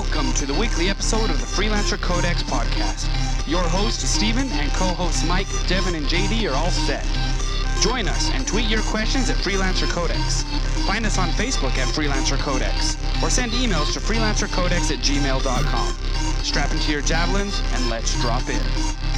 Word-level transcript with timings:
Welcome 0.00 0.32
to 0.32 0.46
the 0.46 0.54
weekly 0.54 0.88
episode 0.88 1.28
of 1.28 1.38
the 1.38 1.46
Freelancer 1.46 2.00
Codex 2.00 2.42
podcast. 2.42 3.06
Your 3.46 3.60
host 3.60 4.00
Steven 4.00 4.48
and 4.52 4.72
co-hosts 4.72 5.28
Mike, 5.28 5.46
Devin, 5.66 5.94
and 5.94 6.06
JD 6.06 6.50
are 6.50 6.54
all 6.54 6.70
set. 6.70 7.04
Join 7.82 8.08
us 8.08 8.30
and 8.30 8.46
tweet 8.46 8.66
your 8.70 8.80
questions 8.84 9.28
at 9.28 9.36
Freelancer 9.36 9.86
Codex. 9.90 10.42
Find 10.86 11.04
us 11.04 11.18
on 11.18 11.28
Facebook 11.28 11.76
at 11.76 11.86
Freelancer 11.88 12.38
Codex 12.38 12.96
or 13.22 13.28
send 13.28 13.52
emails 13.52 13.92
to 13.92 14.00
freelancercodex 14.00 14.90
at 14.90 15.04
gmail.com. 15.04 15.92
Strap 16.42 16.72
into 16.72 16.90
your 16.90 17.02
javelins 17.02 17.60
and 17.74 17.90
let's 17.90 18.18
drop 18.22 18.48
in. 18.48 19.09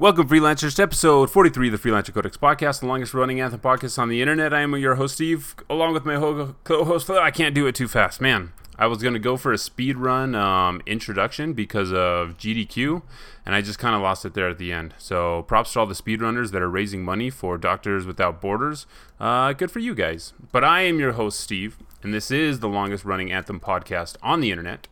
Welcome, 0.00 0.28
freelancers, 0.28 0.76
to 0.76 0.82
episode 0.84 1.30
43 1.30 1.68
of 1.68 1.72
the 1.72 1.90
Freelancer 1.90 2.14
Codex 2.14 2.38
podcast, 2.38 2.80
the 2.80 2.86
longest 2.86 3.12
running 3.12 3.38
anthem 3.38 3.60
podcast 3.60 3.98
on 3.98 4.08
the 4.08 4.22
internet. 4.22 4.54
I 4.54 4.62
am 4.62 4.74
your 4.76 4.94
host, 4.94 5.16
Steve, 5.16 5.54
along 5.68 5.92
with 5.92 6.06
my 6.06 6.14
co 6.14 6.84
host. 6.86 7.10
I 7.10 7.30
can't 7.30 7.54
do 7.54 7.66
it 7.66 7.74
too 7.74 7.86
fast, 7.86 8.18
man. 8.18 8.54
I 8.78 8.86
was 8.86 9.02
going 9.02 9.12
to 9.12 9.20
go 9.20 9.36
for 9.36 9.52
a 9.52 9.58
speed 9.58 9.98
run 9.98 10.34
um, 10.34 10.80
introduction 10.86 11.52
because 11.52 11.92
of 11.92 12.38
GDQ, 12.38 13.02
and 13.44 13.54
I 13.54 13.60
just 13.60 13.78
kind 13.78 13.94
of 13.94 14.00
lost 14.00 14.24
it 14.24 14.32
there 14.32 14.48
at 14.48 14.56
the 14.56 14.72
end. 14.72 14.94
So, 14.96 15.42
props 15.42 15.74
to 15.74 15.80
all 15.80 15.86
the 15.86 15.92
speedrunners 15.92 16.50
that 16.52 16.62
are 16.62 16.70
raising 16.70 17.04
money 17.04 17.28
for 17.28 17.58
Doctors 17.58 18.06
Without 18.06 18.40
Borders. 18.40 18.86
Uh, 19.20 19.52
good 19.52 19.70
for 19.70 19.80
you 19.80 19.94
guys. 19.94 20.32
But 20.50 20.64
I 20.64 20.80
am 20.80 20.98
your 20.98 21.12
host, 21.12 21.40
Steve, 21.40 21.76
and 22.02 22.14
this 22.14 22.30
is 22.30 22.60
the 22.60 22.70
longest 22.70 23.04
running 23.04 23.30
anthem 23.30 23.60
podcast 23.60 24.16
on 24.22 24.40
the 24.40 24.50
internet. 24.50 24.88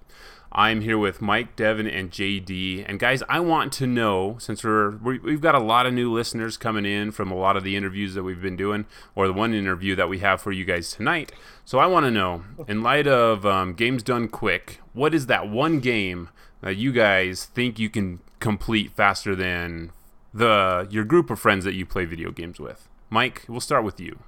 I'm 0.50 0.80
here 0.80 0.96
with 0.96 1.20
Mike, 1.20 1.56
Devin, 1.56 1.86
and 1.86 2.10
JD. 2.10 2.84
And 2.88 2.98
guys, 2.98 3.22
I 3.28 3.38
want 3.40 3.72
to 3.74 3.86
know 3.86 4.36
since 4.38 4.64
we're 4.64 4.96
we've 4.96 5.40
got 5.40 5.54
a 5.54 5.60
lot 5.60 5.84
of 5.86 5.92
new 5.92 6.10
listeners 6.12 6.56
coming 6.56 6.86
in 6.86 7.12
from 7.12 7.30
a 7.30 7.36
lot 7.36 7.56
of 7.56 7.64
the 7.64 7.76
interviews 7.76 8.14
that 8.14 8.22
we've 8.22 8.40
been 8.40 8.56
doing, 8.56 8.86
or 9.14 9.26
the 9.26 9.34
one 9.34 9.52
interview 9.52 9.94
that 9.96 10.08
we 10.08 10.20
have 10.20 10.40
for 10.40 10.50
you 10.50 10.64
guys 10.64 10.90
tonight. 10.90 11.32
So 11.64 11.78
I 11.78 11.86
want 11.86 12.06
to 12.06 12.10
know, 12.10 12.44
in 12.66 12.82
light 12.82 13.06
of 13.06 13.44
um, 13.44 13.74
games 13.74 14.02
done 14.02 14.28
quick, 14.28 14.80
what 14.94 15.14
is 15.14 15.26
that 15.26 15.48
one 15.48 15.80
game 15.80 16.30
that 16.62 16.76
you 16.76 16.92
guys 16.92 17.44
think 17.44 17.78
you 17.78 17.90
can 17.90 18.20
complete 18.40 18.92
faster 18.92 19.36
than 19.36 19.92
the 20.32 20.88
your 20.90 21.04
group 21.04 21.28
of 21.28 21.38
friends 21.38 21.64
that 21.66 21.74
you 21.74 21.84
play 21.84 22.06
video 22.06 22.30
games 22.30 22.58
with? 22.58 22.88
Mike, 23.10 23.44
we'll 23.48 23.60
start 23.60 23.84
with 23.84 24.00
you. 24.00 24.18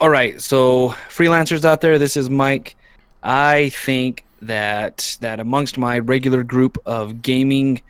All 0.00 0.08
right, 0.08 0.40
so 0.40 0.90
freelancers 1.08 1.64
out 1.64 1.80
there, 1.80 1.98
this 1.98 2.16
is 2.16 2.30
Mike. 2.30 2.76
I 3.22 3.68
think 3.70 4.24
that 4.42 5.16
that 5.20 5.40
amongst 5.40 5.76
my 5.78 5.98
regular 5.98 6.42
group 6.42 6.78
of 6.86 7.22
gaming 7.22 7.80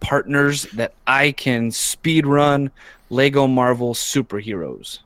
partners 0.00 0.62
that 0.74 0.94
I 1.06 1.32
can 1.32 1.70
speed 1.70 2.26
run 2.26 2.70
Lego 3.10 3.46
Marvel 3.46 3.94
superheroes. 3.94 5.00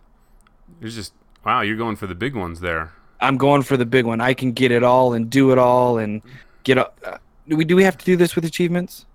You're 0.80 0.90
just 0.90 1.12
wow, 1.44 1.60
you're 1.62 1.76
going 1.76 1.96
for 1.96 2.06
the 2.06 2.14
big 2.14 2.34
ones 2.34 2.60
there. 2.60 2.92
I'm 3.20 3.36
going 3.36 3.62
for 3.62 3.76
the 3.76 3.86
big 3.86 4.04
one. 4.04 4.20
I 4.20 4.34
can 4.34 4.52
get 4.52 4.70
it 4.70 4.82
all 4.82 5.14
and 5.14 5.30
do 5.30 5.50
it 5.52 5.58
all 5.58 5.98
and 5.98 6.20
get 6.64 6.78
up. 6.78 6.98
Uh, 7.04 7.18
do 7.48 7.56
we 7.56 7.64
do 7.64 7.76
we 7.76 7.84
have 7.84 7.96
to 7.98 8.04
do 8.04 8.16
this 8.16 8.34
with 8.34 8.44
achievements? 8.44 9.06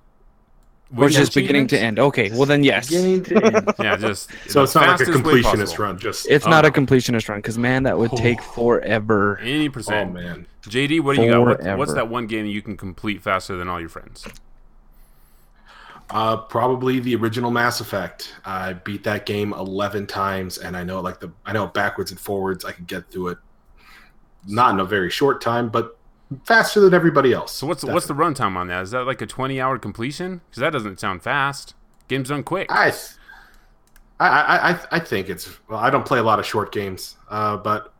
Or 0.97 1.03
With 1.05 1.13
just 1.13 1.35
beginning 1.35 1.67
to 1.67 1.79
end? 1.79 1.99
Okay, 1.99 2.31
well 2.31 2.47
then 2.47 2.63
yes. 2.63 2.87
Beginning 2.89 3.23
to 3.25 3.45
end. 3.45 3.73
Yeah, 3.79 3.95
just 3.95 4.31
So 4.49 4.63
it's 4.63 4.73
not 4.73 4.99
like 4.99 5.07
a 5.07 5.11
completionist 5.11 5.77
run. 5.77 5.99
Just 5.99 6.27
It's 6.27 6.47
Oh. 6.47 6.49
not 6.49 6.65
a 6.65 6.71
completionist 6.71 7.29
run 7.29 7.37
because 7.39 7.59
man, 7.59 7.83
that 7.83 7.97
would 7.97 8.11
take 8.13 8.41
forever. 8.41 9.37
Any 9.37 9.69
oh 9.69 10.05
man. 10.05 10.47
JD, 10.69 11.01
what 11.01 11.15
do 11.15 11.23
you 11.23 11.31
got? 11.31 11.45
What, 11.45 11.77
what's 11.77 11.93
that 11.93 12.09
one 12.09 12.27
game 12.27 12.45
you 12.45 12.61
can 12.61 12.77
complete 12.77 13.21
faster 13.21 13.57
than 13.57 13.67
all 13.67 13.79
your 13.79 13.89
friends? 13.89 14.25
Uh, 16.09 16.37
probably 16.37 16.99
the 16.99 17.15
original 17.15 17.51
Mass 17.51 17.81
Effect. 17.81 18.33
I 18.43 18.73
beat 18.73 19.03
that 19.03 19.25
game 19.25 19.53
eleven 19.53 20.07
times, 20.07 20.57
and 20.57 20.75
I 20.75 20.83
know 20.83 21.01
like 21.01 21.19
the 21.19 21.31
I 21.45 21.53
know 21.53 21.67
backwards 21.67 22.11
and 22.11 22.19
forwards. 22.19 22.65
I 22.65 22.71
can 22.71 22.85
get 22.85 23.11
through 23.11 23.29
it, 23.29 23.37
not 24.47 24.73
in 24.73 24.79
a 24.79 24.85
very 24.85 25.11
short 25.11 25.39
time, 25.39 25.69
but 25.69 25.97
faster 26.45 26.79
than 26.79 26.93
everybody 26.93 27.31
else. 27.31 27.53
So 27.53 27.67
what's 27.67 27.83
what's 27.83 28.07
the 28.07 28.15
runtime 28.15 28.55
on 28.55 28.67
that? 28.67 28.81
Is 28.81 28.91
that 28.91 29.05
like 29.05 29.21
a 29.21 29.27
twenty 29.27 29.61
hour 29.61 29.77
completion? 29.77 30.41
Because 30.49 30.61
that 30.61 30.71
doesn't 30.71 30.99
sound 30.99 31.21
fast. 31.21 31.75
Game's 32.07 32.29
done 32.29 32.43
quick. 32.43 32.71
I, 32.71 32.91
I, 34.19 34.27
I, 34.27 34.71
I, 34.71 34.79
I 34.93 34.99
think 34.99 35.29
it's. 35.29 35.47
Well, 35.69 35.79
I 35.79 35.91
don't 35.91 36.05
play 36.05 36.17
a 36.17 36.23
lot 36.23 36.39
of 36.39 36.45
short 36.45 36.71
games, 36.71 37.17
uh, 37.29 37.57
but 37.57 37.93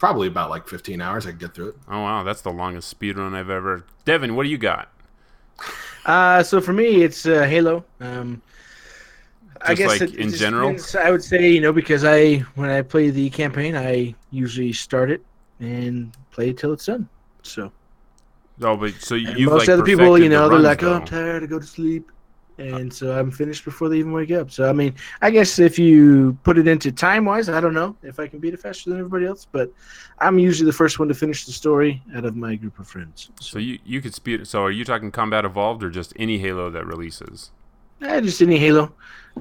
probably 0.00 0.26
about 0.26 0.50
like 0.50 0.66
fifteen 0.66 1.00
hours. 1.00 1.26
I 1.26 1.30
can 1.30 1.38
get 1.38 1.54
through 1.54 1.68
it. 1.68 1.76
Oh 1.88 2.00
wow, 2.00 2.24
that's 2.24 2.42
the 2.42 2.50
longest 2.52 2.88
speed 2.88 3.16
run 3.18 3.34
I've 3.34 3.50
ever. 3.50 3.84
Devin, 4.04 4.34
what 4.34 4.42
do 4.42 4.48
you 4.48 4.58
got? 4.58 4.88
Uh, 6.06 6.42
so 6.42 6.60
for 6.60 6.72
me, 6.72 7.02
it's 7.02 7.26
uh, 7.26 7.44
Halo. 7.44 7.84
Um, 8.00 8.42
I 9.62 9.74
guess 9.74 9.88
like 9.88 10.00
it- 10.00 10.14
it 10.14 10.20
in 10.20 10.28
just 10.30 10.40
general? 10.40 10.68
depends. 10.70 10.94
I 10.96 11.10
would 11.10 11.22
say 11.22 11.50
you 11.50 11.60
know 11.60 11.72
because 11.72 12.04
I 12.04 12.38
when 12.56 12.70
I 12.70 12.82
play 12.82 13.10
the 13.10 13.30
campaign, 13.30 13.76
I 13.76 14.14
usually 14.30 14.72
start 14.72 15.10
it 15.10 15.24
and 15.60 16.12
play 16.30 16.50
it 16.50 16.58
till 16.58 16.72
it's 16.72 16.86
done. 16.86 17.08
So 17.42 17.72
Oh, 18.62 18.76
but 18.76 18.94
so 19.00 19.14
you 19.14 19.46
most 19.46 19.68
like 19.68 19.68
other 19.68 19.82
people, 19.82 20.18
you 20.18 20.28
the 20.28 20.30
know, 20.30 20.48
they're 20.48 20.60
runs, 20.60 20.64
like, 20.64 20.82
"Oh, 20.82 20.94
I'm 20.94 21.04
tired. 21.04 21.42
I 21.42 21.46
go 21.46 21.58
to 21.58 21.66
sleep," 21.66 22.10
and 22.60 22.92
so 22.92 23.18
I'm 23.18 23.30
finished 23.30 23.64
before 23.64 23.88
they 23.88 23.98
even 23.98 24.12
wake 24.12 24.30
up. 24.30 24.50
So 24.50 24.68
I 24.68 24.72
mean, 24.72 24.94
I 25.22 25.30
guess 25.30 25.58
if 25.58 25.78
you 25.78 26.36
put 26.44 26.58
it 26.58 26.68
into 26.68 26.92
time 26.92 27.24
wise, 27.24 27.48
I 27.48 27.60
don't 27.60 27.74
know 27.74 27.96
if 28.02 28.20
I 28.20 28.26
can 28.26 28.38
beat 28.38 28.54
it 28.54 28.60
faster 28.60 28.90
than 28.90 28.98
everybody 28.98 29.26
else, 29.26 29.46
but 29.50 29.72
I'm 30.18 30.38
usually 30.38 30.66
the 30.66 30.76
first 30.76 30.98
one 30.98 31.08
to 31.08 31.14
finish 31.14 31.46
the 31.46 31.52
story 31.52 32.02
out 32.14 32.24
of 32.24 32.36
my 32.36 32.54
group 32.54 32.78
of 32.78 32.86
friends. 32.86 33.30
So 33.40 33.58
you 33.58 33.78
you 33.84 34.00
could 34.00 34.14
speed. 34.14 34.46
So 34.46 34.62
are 34.62 34.70
you 34.70 34.84
talking 34.84 35.10
Combat 35.10 35.44
Evolved 35.44 35.82
or 35.82 35.90
just 35.90 36.12
any 36.16 36.38
Halo 36.38 36.70
that 36.70 36.86
releases? 36.86 37.50
Eh, 38.02 38.20
just 38.20 38.40
any 38.42 38.58
Halo. 38.58 38.92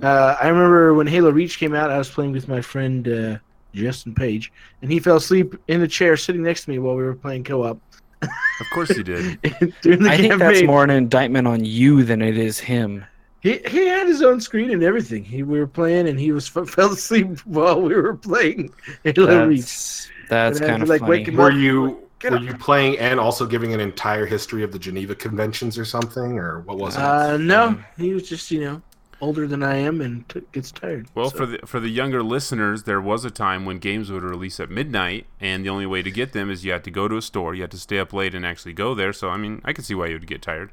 Uh, 0.02 0.36
I 0.40 0.48
remember 0.48 0.94
when 0.94 1.08
Halo 1.08 1.32
Reach 1.32 1.60
came 1.60 1.74
out, 1.74 1.92
I 1.92 1.98
was 1.98 2.10
playing 2.10 2.32
with 2.32 2.48
my 2.48 2.62
friend 2.62 3.08
uh, 3.08 3.38
Justin 3.74 4.14
Page, 4.14 4.52
and 4.82 4.92
he 4.92 5.00
fell 5.00 5.18
asleep 5.18 5.56
in 5.68 5.80
the 5.80 5.88
chair 5.88 6.18
sitting 6.18 6.44
next 6.44 6.66
to 6.66 6.70
me 6.70 6.80
while 6.80 6.96
we 6.96 7.04
were 7.04 7.16
playing 7.16 7.44
co-op 7.44 7.80
Of 8.22 8.70
course 8.74 8.90
he 8.90 9.04
did. 9.04 9.40
during 9.82 10.04
the 10.04 10.10
I 10.10 10.18
think 10.18 10.38
that's 10.38 10.64
more 10.64 10.84
an 10.84 10.90
indictment 10.90 11.48
on 11.48 11.64
you 11.64 12.04
than 12.04 12.22
it 12.22 12.38
is 12.38 12.60
him. 12.60 13.06
He 13.42 13.60
he 13.68 13.88
had 13.88 14.08
his 14.08 14.22
own 14.22 14.42
screen 14.42 14.72
and 14.72 14.84
everything. 14.84 15.24
He 15.24 15.44
we 15.44 15.60
were 15.60 15.68
playing, 15.68 16.10
and 16.10 16.20
he 16.20 16.32
was 16.34 16.48
fell 16.48 16.92
asleep 16.92 17.40
while 17.46 17.82
we 17.82 17.96
were 17.96 18.16
playing 18.16 18.74
Halo 19.04 19.48
Reach. 19.48 20.10
That's 20.30 20.60
that's 20.60 20.60
And 20.60 20.66
I 20.66 20.72
had 20.72 20.72
kind 20.72 20.84
of 20.84 20.90
like, 20.90 21.00
funny. 21.02 21.10
wake 21.10 21.28
him 21.30 21.36
Were 21.38 21.52
up. 21.52 21.54
you 21.54 22.10
Get 22.20 22.34
were 22.34 22.38
up. 22.40 22.44
you 22.44 22.54
playing 22.56 23.00
and 23.00 23.18
also 23.20 23.46
giving 23.46 23.74
an 23.74 23.80
entire 23.80 24.26
history 24.26 24.62
of 24.64 24.74
the 24.74 24.80
Geneva 24.80 25.16
Conventions 25.16 25.78
or 25.78 25.86
something, 25.86 26.38
or 26.38 26.60
what 26.62 26.78
was 26.78 26.96
it? 26.98 27.02
Uh, 27.02 27.38
no, 27.38 27.82
he 27.98 28.14
was 28.14 28.28
just 28.28 28.52
you 28.52 28.60
know 28.62 28.82
older 29.22 29.46
than 29.48 29.64
I 29.64 29.76
am 29.78 30.00
and 30.02 30.28
t- 30.30 30.42
gets 30.52 30.72
tired. 30.72 31.08
Well, 31.14 31.30
So- 31.30 31.38
for 31.38 31.46
the 31.46 31.60
for 31.66 31.80
the 31.80 31.90
younger 31.90 32.24
listeners, 32.24 32.84
there 32.84 33.02
was 33.02 33.26
a 33.26 33.32
time 33.32 33.66
when 33.66 33.80
games 33.80 34.12
would 34.12 34.24
release 34.24 34.60
at 34.60 34.70
midnight, 34.70 35.26
and 35.40 35.66
the 35.66 35.70
only 35.70 35.86
way 35.86 36.02
to 36.02 36.12
get 36.12 36.32
them 36.34 36.50
is 36.50 36.64
you 36.66 36.72
had 36.72 36.84
to 36.86 36.92
go 36.92 37.08
to 37.08 37.18
a 37.18 37.22
store. 37.22 37.54
You 37.56 37.62
had 37.62 37.72
to 37.72 37.78
stay 37.80 38.00
up 38.00 38.14
late 38.14 38.34
and 38.36 38.46
actually 38.46 38.74
go 38.74 38.96
there. 38.96 39.12
So 39.14 39.30
I 39.30 39.38
mean, 39.38 39.62
I 39.66 39.74
could 39.74 39.86
see 39.86 39.96
why 39.96 40.08
you 40.08 40.14
would 40.14 40.28
get 40.28 40.42
tired. 40.42 40.72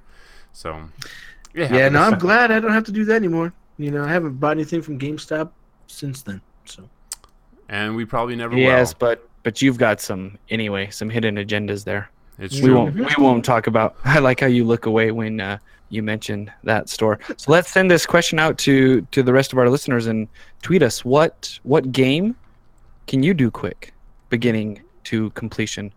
So 0.52 0.84
yeah, 1.54 1.74
yeah, 1.74 1.88
no, 1.88 2.00
I'm 2.02 2.18
glad 2.18 2.50
I 2.50 2.60
don't 2.60 2.72
have 2.72 2.84
to 2.84 2.92
do 2.92 3.04
that 3.06 3.16
anymore. 3.16 3.52
You 3.78 3.90
know, 3.90 4.04
I 4.04 4.08
haven't 4.08 4.34
bought 4.40 4.52
anything 4.52 4.80
from 4.82 4.98
GameStop 4.98 5.50
since 5.86 6.22
then. 6.22 6.40
So. 6.64 6.88
and 7.68 7.94
we 7.96 8.04
probably 8.04 8.36
never 8.36 8.56
Yes, 8.56 8.92
will. 8.94 8.98
but 9.00 9.28
but 9.42 9.60
you've 9.62 9.78
got 9.78 10.00
some 10.00 10.38
anyway, 10.50 10.88
some 10.90 11.10
hidden 11.10 11.36
agendas 11.36 11.84
there. 11.84 12.10
It's 12.38 12.54
We 12.56 12.68
true. 12.68 12.74
won't 12.76 12.94
we 12.94 13.14
won't 13.18 13.44
talk 13.44 13.66
about. 13.66 13.96
I 14.04 14.18
like 14.18 14.40
how 14.40 14.46
you 14.46 14.64
look 14.64 14.86
away 14.86 15.10
when 15.10 15.40
uh, 15.40 15.58
you 15.88 16.02
mention 16.02 16.50
that 16.64 16.88
store. 16.88 17.18
So 17.36 17.50
let's 17.52 17.70
send 17.70 17.90
this 17.90 18.06
question 18.06 18.38
out 18.38 18.58
to 18.58 19.00
to 19.12 19.22
the 19.22 19.32
rest 19.32 19.52
of 19.52 19.58
our 19.58 19.68
listeners 19.70 20.06
and 20.06 20.28
tweet 20.62 20.82
us 20.82 21.04
what 21.04 21.58
what 21.62 21.92
game 21.92 22.36
can 23.06 23.22
you 23.22 23.32
do 23.34 23.50
quick, 23.50 23.94
beginning 24.30 24.82
to 25.04 25.30
completion. 25.30 25.92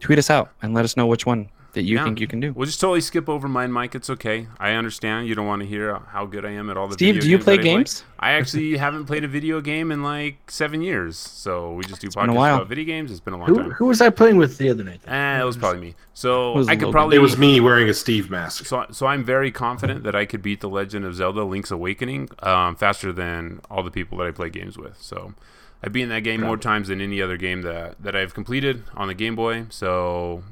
Tweet 0.00 0.18
us 0.18 0.30
out 0.30 0.50
and 0.62 0.74
let 0.74 0.84
us 0.84 0.96
know 0.96 1.06
which 1.06 1.24
one 1.26 1.48
that 1.72 1.82
you 1.82 1.96
Yeah. 1.96 2.04
think 2.04 2.18
you 2.20 2.26
can 2.26 2.40
do. 2.40 2.52
We'll 2.52 2.66
just 2.66 2.80
totally 2.80 3.00
skip 3.02 3.28
over 3.28 3.46
mine, 3.48 3.70
Mike. 3.72 3.94
It's 3.94 4.08
okay. 4.10 4.46
I 4.58 4.72
understand 4.72 5.28
you 5.28 5.34
don't 5.34 5.46
want 5.46 5.60
to 5.62 5.68
hear 5.68 5.98
how 6.08 6.24
good 6.26 6.44
I 6.44 6.50
am 6.50 6.70
at 6.70 6.76
all 6.76 6.88
the. 6.88 6.94
Steve, 6.94 7.16
video 7.16 7.22
do 7.22 7.28
you 7.30 7.36
games 7.36 7.44
play 7.44 7.56
that 7.56 7.60
I 7.60 7.64
games? 7.64 8.04
I 8.18 8.32
actually 8.32 8.76
haven't 8.78 9.04
played 9.06 9.22
a 9.24 9.28
video 9.28 9.60
game 9.60 9.92
in 9.92 10.02
like 10.02 10.50
seven 10.50 10.80
years. 10.82 11.16
So 11.18 11.72
we 11.74 11.84
just 11.84 12.00
do 12.00 12.08
been 12.10 12.30
a 12.30 12.32
podcasts 12.32 12.36
while. 12.36 12.54
about 12.56 12.68
video 12.68 12.84
games. 12.84 13.10
It's 13.10 13.20
been 13.20 13.34
a 13.34 13.38
long 13.38 13.48
Who, 13.48 13.56
time. 13.56 13.70
who 13.72 13.84
was 13.86 14.00
I 14.00 14.10
playing 14.10 14.38
with 14.38 14.56
the 14.58 14.70
other 14.70 14.82
night? 14.82 15.00
then? 15.04 15.14
Eh, 15.14 15.42
it 15.42 15.44
was 15.44 15.56
probably 15.56 15.80
me. 15.80 15.94
So 16.14 16.66
I 16.68 16.74
could 16.76 16.90
probably. 16.90 17.16
it 17.16 17.20
was 17.20 17.36
me 17.38 17.60
wearing 17.60 17.88
a 17.88 17.94
Steve 17.94 18.30
mask. 18.30 18.64
So, 18.66 18.86
so 18.90 19.06
I'm 19.06 19.22
very 19.24 19.50
confident 19.52 20.02
that 20.04 20.16
I 20.16 20.24
could 20.24 20.42
beat 20.42 20.60
The 20.60 20.68
Legend 20.68 21.04
of 21.04 21.14
Zelda: 21.14 21.44
Link's 21.44 21.70
Awakening 21.70 22.30
um, 22.42 22.74
faster 22.76 23.12
than 23.12 23.60
all 23.70 23.82
the 23.82 23.90
people 23.90 24.18
that 24.18 24.26
I 24.26 24.30
play 24.32 24.50
games 24.50 24.76
with. 24.78 25.00
So, 25.00 25.34
I've 25.82 25.92
beaten 25.92 26.08
that 26.08 26.24
game 26.24 26.40
more 26.40 26.56
times 26.56 26.88
than 26.88 27.00
any 27.00 27.22
other 27.22 27.36
game 27.36 27.62
that 27.62 28.02
that 28.02 28.16
I've 28.16 28.34
completed 28.34 28.82
on 28.96 29.06
the 29.06 29.14
Game 29.14 29.36
Boy. 29.36 29.66
So, 29.70 30.42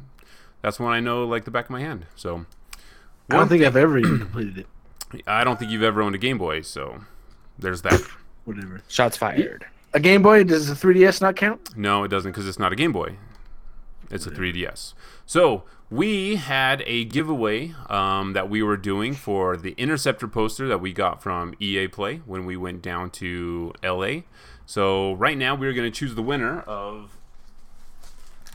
that's 0.66 0.80
one 0.80 0.92
I 0.92 0.98
know 0.98 1.24
like 1.24 1.44
the 1.44 1.52
back 1.52 1.66
of 1.66 1.70
my 1.70 1.80
hand. 1.80 2.06
So, 2.16 2.44
I 3.30 3.34
don't 3.34 3.38
one 3.38 3.48
think 3.48 3.62
I've 3.62 3.76
ever 3.76 3.98
even 3.98 4.18
completed 4.18 4.58
it. 4.58 5.22
I 5.24 5.44
don't 5.44 5.60
think 5.60 5.70
you've 5.70 5.84
ever 5.84 6.02
owned 6.02 6.16
a 6.16 6.18
Game 6.18 6.38
Boy. 6.38 6.62
So, 6.62 7.02
there's 7.56 7.82
that. 7.82 8.00
Whatever. 8.44 8.82
Shots 8.88 9.16
fired. 9.16 9.64
A 9.94 10.00
Game 10.00 10.22
Boy? 10.22 10.42
Does 10.42 10.66
the 10.66 10.74
3DS 10.74 11.20
not 11.20 11.36
count? 11.36 11.76
No, 11.76 12.02
it 12.02 12.08
doesn't 12.08 12.32
because 12.32 12.48
it's 12.48 12.58
not 12.58 12.72
a 12.72 12.74
Game 12.74 12.90
Boy. 12.90 13.14
It's 14.10 14.26
a 14.26 14.30
3DS. 14.32 14.94
So 15.24 15.62
we 15.88 16.34
had 16.34 16.82
a 16.84 17.04
giveaway 17.04 17.72
um, 17.88 18.32
that 18.32 18.50
we 18.50 18.60
were 18.60 18.76
doing 18.76 19.14
for 19.14 19.56
the 19.56 19.70
Interceptor 19.78 20.26
poster 20.26 20.66
that 20.66 20.80
we 20.80 20.92
got 20.92 21.22
from 21.22 21.54
EA 21.60 21.86
Play 21.86 22.22
when 22.26 22.44
we 22.44 22.56
went 22.56 22.82
down 22.82 23.10
to 23.10 23.72
LA. 23.84 24.22
So 24.64 25.12
right 25.12 25.38
now 25.38 25.54
we're 25.54 25.72
going 25.72 25.90
to 25.90 25.96
choose 25.96 26.16
the 26.16 26.22
winner 26.22 26.60
of 26.62 27.15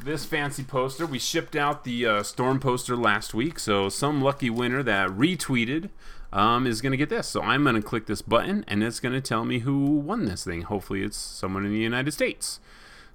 this 0.04 0.26
fancy 0.26 0.64
poster. 0.64 1.06
We 1.06 1.20
shipped 1.20 1.56
out 1.56 1.84
the 1.84 2.06
uh, 2.06 2.24
Storm 2.24 2.60
poster 2.60 2.96
last 2.96 3.34
week, 3.34 3.60
so 3.60 3.90
some 3.90 4.22
lucky 4.22 4.50
winner 4.50 4.84
that 4.84 5.10
retweeted 5.10 5.90
um, 6.34 6.66
is 6.66 6.82
going 6.82 6.92
to 6.92 6.98
get 6.98 7.10
this. 7.10 7.28
So 7.28 7.42
I'm 7.42 7.64
going 7.64 7.76
to 7.76 7.82
click 7.82 8.06
this 8.06 8.22
button, 8.22 8.66
and 8.68 8.84
it's 8.84 9.00
going 9.00 9.14
to 9.14 9.22
tell 9.22 9.46
me 9.46 9.60
who 9.60 9.86
won 9.86 10.26
this 10.26 10.44
thing. 10.44 10.64
Hopefully, 10.64 11.04
it's 11.04 11.18
someone 11.18 11.66
in 11.66 11.72
the 11.72 11.80
United 11.80 12.12
States. 12.12 12.60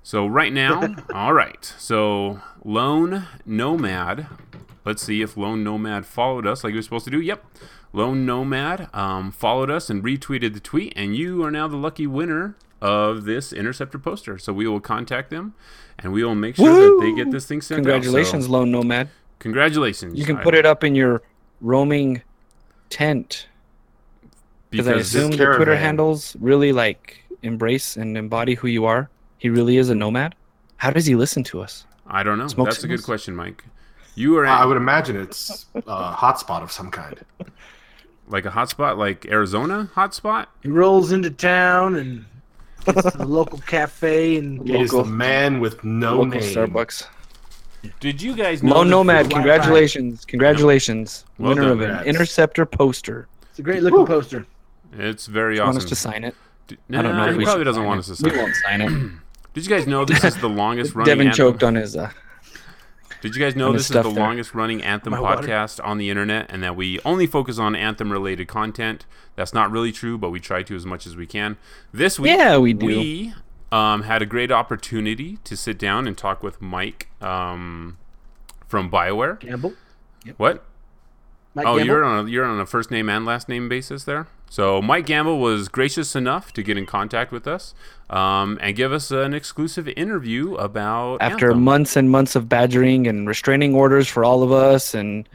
So 0.02 0.26
right 0.26 0.52
now, 0.52 0.94
all 1.14 1.32
right. 1.32 1.64
So 1.78 2.40
Lone 2.64 3.26
Nomad. 3.44 4.26
Let's 4.84 5.02
see 5.02 5.20
if 5.20 5.36
Lone 5.36 5.64
Nomad 5.64 6.06
followed 6.06 6.46
us 6.46 6.62
like 6.62 6.70
he 6.72 6.76
was 6.76 6.86
supposed 6.86 7.06
to 7.06 7.10
do. 7.10 7.20
Yep. 7.20 7.44
Lone 7.92 8.24
Nomad 8.24 8.88
um, 8.94 9.32
followed 9.32 9.70
us 9.70 9.90
and 9.90 10.04
retweeted 10.04 10.54
the 10.54 10.60
tweet, 10.60 10.92
and 10.94 11.16
you 11.16 11.42
are 11.42 11.50
now 11.50 11.66
the 11.66 11.76
lucky 11.76 12.06
winner 12.06 12.56
of 12.80 13.24
this 13.24 13.52
Interceptor 13.52 13.98
poster. 13.98 14.38
So 14.38 14.52
we 14.52 14.68
will 14.68 14.80
contact 14.80 15.30
them, 15.30 15.54
and 16.00 16.12
we 16.12 16.22
will 16.25 16.34
make 16.34 16.56
sure 16.56 16.66
that 16.98 16.98
they 17.04 17.12
get 17.14 17.31
this 17.31 17.46
thing 17.46 17.60
sent 17.60 17.78
Congratulations, 17.78 18.44
out. 18.44 18.48
So, 18.48 18.52
Lone 18.52 18.70
Nomad. 18.70 19.08
congratulations. 19.38 20.19
You 20.19 20.25
can 20.25 20.37
I- 20.38 20.43
put 20.43 20.54
it 20.54 20.66
up 20.66 20.84
in 20.84 20.94
your 20.94 21.22
roaming 21.60 22.22
tent 22.90 23.48
because 24.70 24.88
I 24.88 24.93
assume 24.94 25.31
the 25.32 25.37
caravan- 25.38 25.56
Twitter 25.56 25.76
handles 25.76 26.37
really 26.40 26.72
like 26.72 27.22
embrace 27.43 27.96
and 27.96 28.16
embody 28.16 28.54
who 28.54 28.69
you 28.69 28.84
are. 28.84 29.08
He 29.38 29.48
really 29.50 29.76
is 29.76 29.90
a 29.90 29.94
nomad. 29.94 30.34
How 30.78 30.90
does 30.90 31.06
he 31.06 31.14
listen 31.14 31.43
to 31.44 31.60
us? 31.60 31.87
I 32.06 32.22
don't 32.22 32.38
know. 32.38 32.48
Smoke 32.48 32.69
That's 32.69 32.84
a 32.84 32.88
good 32.88 33.02
question, 33.02 33.34
Mike. 33.34 33.64
You 34.14 34.37
are 34.38 34.46
I 34.46 34.64
would 34.64 34.76
imagine 34.76 35.16
it's 35.16 35.66
a 35.75 35.81
hotspot 35.82 36.62
of 36.62 36.70
some 36.72 36.90
kind. 36.90 37.19
like 38.28 38.44
a 38.46 38.50
hotspot, 38.50 38.96
like 38.96 39.26
Arizona 39.26 39.90
hotspot. 39.94 40.46
He 40.62 40.69
rolls 40.69 41.12
into 41.12 41.31
town 41.31 41.96
and 41.96 42.25
gets 42.86 43.10
to 43.12 43.18
the 43.18 43.26
local 43.26 43.58
cafe 43.60 44.36
and 44.38 44.66
He 44.66 44.78
is 44.80 44.90
the 44.90 44.98
Local- 44.98 45.10
man 45.12 45.60
with 45.60 45.82
no 45.84 46.12
Local 46.22 46.26
name. 46.40 46.42
Starbucks. 46.42 47.04
Did 48.00 48.20
you 48.20 48.34
guys 48.34 48.62
know? 48.62 48.74
Lone 48.76 48.86
that 48.86 48.90
Nomad, 48.90 49.26
the- 49.26 49.34
congratulations. 49.34 50.24
Congratulations. 50.24 51.24
Well 51.38 51.50
Winner 51.50 51.62
done, 51.62 51.70
of 51.72 51.80
an 51.82 51.90
Rats. 51.90 52.06
Interceptor 52.06 52.66
poster. 52.66 53.28
it's 53.50 53.58
a 53.58 53.62
great 53.62 53.82
looking 53.82 54.06
poster. 54.06 54.46
It's 54.98 55.26
very 55.26 55.56
You 55.56 55.62
want 55.62 55.76
us 55.76 55.84
awesome. 55.84 55.88
to 55.90 55.94
sign 55.96 56.24
it? 56.24 56.34
D- 56.68 56.76
I 56.90 57.02
don't 57.02 57.16
know. 57.16 57.24
if 57.26 57.32
He 57.32 57.38
we 57.38 57.44
probably 57.44 57.60
should 57.60 57.64
doesn't 57.64 57.80
sign 57.82 57.86
want 57.86 58.00
us 58.00 58.06
to 58.08 58.16
sign. 58.16 58.30
It. 58.30 58.32
We 58.32 58.38
it. 58.38 58.42
won't 58.42 58.54
sign 58.56 58.80
it. 58.80 59.12
Did 59.54 59.64
you 59.66 59.70
guys 59.70 59.86
know 59.86 60.04
this 60.04 60.24
is 60.24 60.36
the 60.38 60.48
longest 60.48 60.94
running? 60.96 61.10
Devin 61.12 61.26
anthem? 61.28 61.36
choked 61.52 61.62
on 61.62 61.74
his. 61.76 61.96
Uh, 61.96 62.10
Did 63.20 63.34
you 63.34 63.40
guys 63.42 63.56
know 63.56 63.72
this 63.72 63.82
is 63.82 63.88
the 63.88 64.02
there. 64.02 64.12
longest 64.12 64.54
running 64.54 64.82
Anthem 64.82 65.12
My 65.12 65.20
water. 65.20 65.46
podcast 65.46 65.84
on 65.84 65.98
the 65.98 66.10
internet 66.10 66.46
and 66.50 66.62
that 66.62 66.76
we 66.76 67.00
only 67.04 67.26
focus 67.26 67.58
on 67.58 67.74
Anthem 67.74 68.12
related 68.12 68.46
content? 68.48 69.06
That's 69.34 69.52
not 69.54 69.70
really 69.70 69.92
true, 69.92 70.16
but 70.18 70.30
we 70.30 70.40
try 70.40 70.62
to 70.62 70.74
as 70.76 70.86
much 70.86 71.06
as 71.06 71.16
we 71.16 71.26
can. 71.26 71.56
This 71.92 72.18
week, 72.18 72.36
Yeah, 72.36 72.58
we 72.58 72.72
do. 72.72 72.86
we 72.86 73.34
um, 73.72 74.02
had 74.02 74.22
a 74.22 74.26
great 74.26 74.50
opportunity 74.52 75.38
to 75.44 75.56
sit 75.56 75.78
down 75.78 76.06
and 76.06 76.16
talk 76.16 76.42
with 76.42 76.60
Mike 76.62 77.08
um, 77.20 77.98
from 78.68 78.90
BioWare. 78.90 79.40
Gamble. 79.40 79.74
What? 80.36 80.64
Mike 81.56 81.67
Oh, 81.67 81.79
Gamble. 81.79 81.87
you're 81.87 82.05
on 82.05 82.26
a 82.26 82.29
you're 82.31 82.44
on 82.44 82.61
a 82.61 82.67
first 82.67 82.91
name 82.91 83.08
and 83.08 83.25
last 83.25 83.49
name 83.49 83.69
basis 83.69 84.05
there. 84.05 84.26
So 84.50 84.81
Mike 84.82 85.06
Gamble 85.06 85.38
was 85.41 85.69
gracious 85.69 86.14
enough 86.14 86.53
to 86.53 86.62
get 86.62 86.76
in 86.76 86.85
contact 86.87 87.32
with 87.32 87.49
us 87.49 87.75
um, 88.11 88.58
and 88.62 88.76
give 88.76 88.93
us 88.93 89.11
an 89.11 89.35
exclusive 89.35 89.88
interview 89.88 90.55
about 90.55 91.17
after 91.23 91.47
Anthem. 91.47 91.64
months 91.64 91.97
and 91.97 92.11
months 92.11 92.37
of 92.37 92.49
badgering 92.49 93.06
and 93.08 93.26
restraining 93.26 93.75
orders 93.75 94.06
for 94.06 94.23
all 94.25 94.43
of 94.44 94.53
us, 94.53 94.94
and 94.94 95.29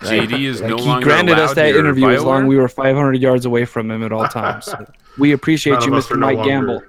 JD 0.00 0.44
is 0.46 0.60
like, 0.62 0.70
no 0.70 0.76
he 0.78 0.82
longer 0.84 1.04
granted 1.04 1.38
us 1.38 1.54
that 1.54 1.76
interview 1.76 2.08
as 2.08 2.24
long 2.24 2.44
as 2.44 2.48
we 2.48 2.56
were 2.56 2.68
500 2.68 3.12
yards 3.20 3.44
away 3.46 3.64
from 3.66 3.90
him 3.90 4.02
at 4.02 4.12
all 4.12 4.26
times. 4.28 4.64
So 4.64 4.90
we 5.18 5.32
appreciate 5.32 5.82
you, 5.84 5.92
Mr. 5.92 6.12
are 6.12 6.16
no 6.16 6.26
Mike 6.26 6.36
longer- 6.38 6.50
Gamble. 6.50 6.82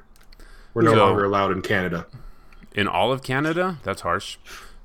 We're 0.73 0.81
no 0.83 0.93
So- 0.93 1.05
longer 1.07 1.25
allowed 1.25 1.51
in 1.51 1.61
Canada. 1.61 2.05
in 2.73 2.87
all 2.87 3.11
of 3.11 3.21
Canada. 3.21 3.77
That's 3.83 4.01
harsh. 4.01 4.37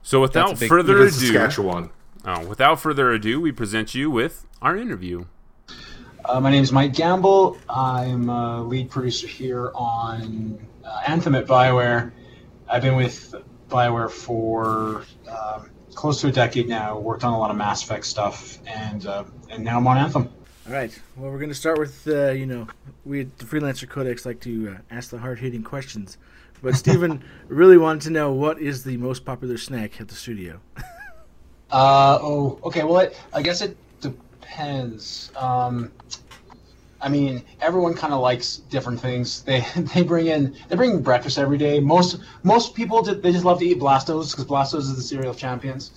So 0.03 0.21
without 0.21 0.59
big- 0.59 0.69
further 0.69 0.99
ado, 1.03 1.11
Saskatchewan. 1.11 1.91
Oh, 2.25 2.47
without 2.47 2.81
further 2.81 3.11
ado, 3.13 3.41
we 3.41 3.53
present 3.53 3.95
you 3.95 4.11
with 4.11 4.47
our 4.61 4.77
interview. 4.77 5.27
Uh, 6.25 6.41
my 6.41 6.51
name 6.51 6.63
is 6.63 6.71
Mike 6.71 6.95
Gamble. 6.95 7.59
I'm 7.69 8.29
a 8.29 8.63
lead 8.63 8.91
producer 8.91 9.27
here 9.27 9.73
on 9.75 10.65
uh, 10.85 11.03
Anthem 11.07 11.35
at 11.35 11.47
BioWare. 11.47 12.13
I've 12.69 12.83
been 12.83 12.97
with 12.97 13.35
BioWare 13.69 14.11
for 14.11 15.05
um, 15.29 15.71
close 15.95 16.21
to 16.21 16.29
a 16.29 16.33
decade 16.33 16.69
now. 16.69 16.99
Worked 16.99 17.25
on 17.25 17.33
a 17.33 17.39
lot 17.39 17.51
of 17.51 17.57
Mass 17.57 17.83
Effect 17.83 18.07
stuff, 18.07 18.59
and 18.67 19.05
uh, 19.07 19.25
and 19.51 19.65
now 19.65 19.79
I'm 19.79 19.87
on 19.87 19.99
Anthem. 19.99 20.31
All 20.67 20.73
right. 20.73 20.97
Well, 21.17 21.33
we're 21.33 21.39
going 21.39 21.49
to 21.49 21.57
start 21.57 21.79
with, 21.81 22.07
uh, 22.07 22.31
you 22.31 22.47
know, 22.47 22.69
we 23.05 23.23
at 23.23 23.39
the 23.39 23.45
Freelancer 23.45 23.89
Codex 23.89 24.25
like 24.25 24.39
to 24.43 24.77
uh, 24.77 24.95
ask 24.95 25.11
the 25.11 25.19
hard 25.19 25.41
hitting 25.41 25.65
questions. 25.65 26.19
But 26.63 26.77
Stephen 26.77 27.25
really 27.49 27.79
wanted 27.79 28.03
to 28.03 28.11
know 28.11 28.33
what 28.33 28.61
is 28.61 28.85
the 28.85 28.97
most 28.97 29.25
popular 29.25 29.59
snack 29.59 30.01
at 30.01 30.07
the 30.07 30.15
studio. 30.15 30.61
Uh, 31.73 32.19
oh, 32.21 32.61
okay. 32.65 32.85
Well, 32.85 32.99
it, 32.99 33.19
I 33.33 33.41
guess 33.41 33.63
it 33.63 33.79
depends. 34.01 35.33
Um, 35.35 35.91
I 37.01 37.09
mean, 37.09 37.43
everyone 37.61 37.95
kind 37.95 38.13
of 38.13 38.21
likes 38.21 38.59
different 38.59 39.01
things. 39.01 39.43
They 39.43 39.65
they 39.95 40.03
bring 40.03 40.27
in 40.27 40.55
they 40.69 40.77
bring 40.77 41.03
breakfast 41.03 41.39
every 41.39 41.57
day. 41.59 41.81
Most 41.81 42.21
most 42.43 42.75
people 42.75 43.03
they 43.03 43.33
just 43.33 43.45
love 43.45 43.59
to 43.61 43.65
eat 43.65 43.81
Blastos 43.81 44.31
because 44.31 44.45
Blastos 44.45 44.81
is 44.81 44.97
the 44.97 45.03
cereal 45.03 45.31
of 45.31 45.39
champions. 45.39 45.93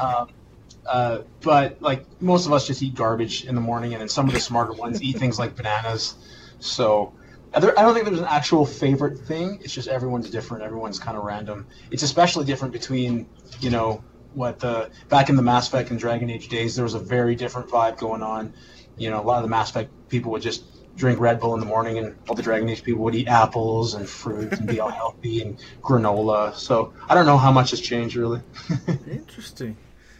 um, 0.00 0.26
uh, 0.86 1.18
but 1.42 1.80
like 1.80 2.04
most 2.20 2.46
of 2.46 2.52
us 2.52 2.66
just 2.66 2.82
eat 2.82 2.96
garbage 2.96 3.44
in 3.44 3.54
the 3.54 3.60
morning, 3.60 3.92
and 3.92 4.00
then 4.00 4.08
some 4.08 4.26
of 4.26 4.34
the 4.34 4.40
smarter 4.40 4.72
ones 4.72 5.00
eat 5.00 5.16
things 5.16 5.38
like 5.38 5.56
bananas. 5.56 6.16
So. 6.58 7.14
I 7.52 7.58
don't 7.58 7.94
think 7.94 8.06
there's 8.06 8.20
an 8.20 8.26
actual 8.26 8.64
favorite 8.64 9.18
thing. 9.26 9.58
It's 9.60 9.74
just 9.74 9.88
everyone's 9.88 10.30
different. 10.30 10.62
Everyone's 10.62 11.00
kind 11.00 11.18
of 11.18 11.24
random. 11.24 11.66
It's 11.90 12.04
especially 12.04 12.44
different 12.44 12.72
between, 12.72 13.28
you 13.58 13.70
know, 13.70 14.04
what 14.34 14.58
the 14.60 14.90
back 15.08 15.28
in 15.28 15.36
the 15.36 15.42
Mass 15.42 15.68
Effect 15.68 15.90
and 15.90 15.98
Dragon 15.98 16.30
Age 16.30 16.48
days, 16.48 16.76
there 16.76 16.84
was 16.84 16.94
a 16.94 16.98
very 16.98 17.34
different 17.34 17.68
vibe 17.68 17.98
going 17.98 18.22
on. 18.22 18.52
You 18.96 19.10
know, 19.10 19.20
a 19.20 19.24
lot 19.24 19.36
of 19.36 19.42
the 19.42 19.48
Mass 19.48 19.70
Effect 19.70 19.90
people 20.08 20.32
would 20.32 20.42
just 20.42 20.64
drink 20.96 21.18
Red 21.18 21.40
Bull 21.40 21.54
in 21.54 21.60
the 21.60 21.66
morning, 21.66 21.98
and 21.98 22.16
all 22.28 22.34
the 22.34 22.42
Dragon 22.42 22.68
Age 22.68 22.82
people 22.82 23.02
would 23.04 23.14
eat 23.14 23.28
apples 23.28 23.94
and 23.94 24.08
fruit 24.08 24.52
and 24.52 24.66
be 24.66 24.80
all 24.80 24.90
healthy 25.02 25.42
and 25.42 25.58
granola. 25.82 26.54
So 26.54 26.92
I 27.08 27.14
don't 27.14 27.26
know 27.26 27.38
how 27.38 27.52
much 27.52 27.70
has 27.70 27.80
changed 27.80 28.16
really. 28.16 28.40
Interesting. 29.10 29.76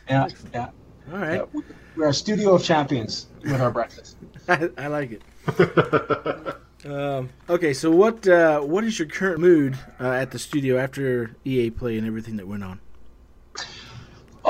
yeah, 0.09 0.29
yeah. 0.53 0.71
All 1.13 1.19
right. 1.19 1.43
yeah. 1.55 1.61
We're 1.97 2.09
a 2.09 2.15
studio 2.15 2.55
of 2.55 2.63
champions 2.63 3.27
with 3.43 3.61
our 3.61 3.71
breakfast. 3.71 4.17
I, 4.49 4.71
I 4.79 4.87
like 4.87 5.11
it. 5.13 5.23
Um, 6.85 7.29
okay, 7.49 7.75
so 7.75 7.91
what 7.91 8.27
uh, 8.27 8.61
what 8.61 8.85
is 8.85 8.99
your 8.99 9.09
current 9.09 9.39
mood 9.39 9.79
uh, 9.99 10.13
at 10.13 10.31
the 10.31 10.39
studio 10.39 10.79
after 10.79 11.37
EA 11.45 11.71
Play 11.71 11.99
and 11.99 12.07
everything 12.07 12.37
that 12.37 12.47
went 12.47 12.65
on? 12.65 12.81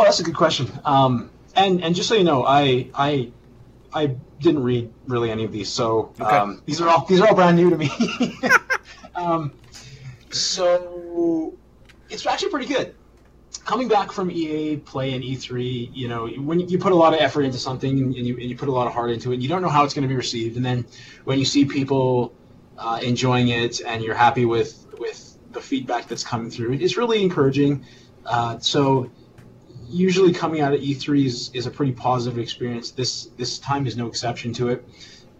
Oh, 0.01 0.05
that's 0.05 0.19
a 0.19 0.23
good 0.23 0.35
question. 0.35 0.67
Um, 0.87 1.29
and 1.55 1.85
and 1.85 1.95
just 1.95 2.09
so 2.09 2.15
you 2.15 2.25
know, 2.25 2.43
I 2.47 2.89
I 2.95 3.33
I 3.93 4.17
didn't 4.41 4.63
read 4.63 4.91
really 5.07 5.31
any 5.31 5.45
of 5.45 5.53
these, 5.53 5.69
so 5.69 6.15
um, 6.21 6.63
these 6.65 6.81
are 6.81 6.89
all 6.89 7.05
these 7.05 7.21
are 7.21 7.29
all 7.29 7.35
brand 7.35 7.59
new 7.59 7.69
to 7.69 7.77
me. 7.77 7.91
um, 9.15 9.53
so 10.31 11.53
it's 12.09 12.25
actually 12.25 12.49
pretty 12.49 12.65
good. 12.65 12.95
Coming 13.67 13.89
back 13.89 14.11
from 14.11 14.31
EA 14.31 14.79
Play 14.79 15.13
and 15.13 15.23
E3, 15.23 15.91
you 15.93 16.09
know, 16.09 16.29
when 16.29 16.61
you 16.61 16.79
put 16.79 16.93
a 16.93 16.97
lot 16.97 17.13
of 17.13 17.21
effort 17.21 17.43
into 17.43 17.59
something 17.59 17.91
and 17.91 18.15
you, 18.15 18.39
and 18.39 18.49
you 18.49 18.57
put 18.57 18.71
a 18.71 18.73
lot 18.73 18.87
of 18.87 18.95
heart 18.95 19.11
into 19.11 19.33
it, 19.33 19.35
and 19.35 19.43
you 19.43 19.51
don't 19.51 19.61
know 19.61 19.69
how 19.69 19.85
it's 19.85 19.93
going 19.93 20.05
to 20.05 20.09
be 20.09 20.17
received, 20.17 20.57
and 20.57 20.65
then 20.65 20.87
when 21.25 21.39
you 21.39 21.45
see 21.45 21.67
people 21.67 22.33
uh, 22.79 23.01
enjoying 23.03 23.49
it 23.49 23.83
and 23.83 24.03
you're 24.03 24.15
happy 24.15 24.47
with 24.47 24.87
with 24.99 25.37
the 25.53 25.61
feedback 25.61 26.09
that's 26.09 26.25
coming 26.25 26.51
through, 26.51 26.73
it's 26.73 26.97
really 26.97 27.23
encouraging. 27.23 27.85
Uh, 28.25 28.59
so 28.61 29.11
usually 29.91 30.33
coming 30.33 30.61
out 30.61 30.73
of 30.73 30.81
E3 30.81 31.27
is, 31.27 31.51
is 31.53 31.67
a 31.67 31.71
pretty 31.71 31.93
positive 31.93 32.39
experience. 32.39 32.91
This 32.91 33.27
this 33.37 33.59
time 33.59 33.87
is 33.87 33.97
no 33.97 34.07
exception 34.07 34.53
to 34.55 34.69
it. 34.69 34.89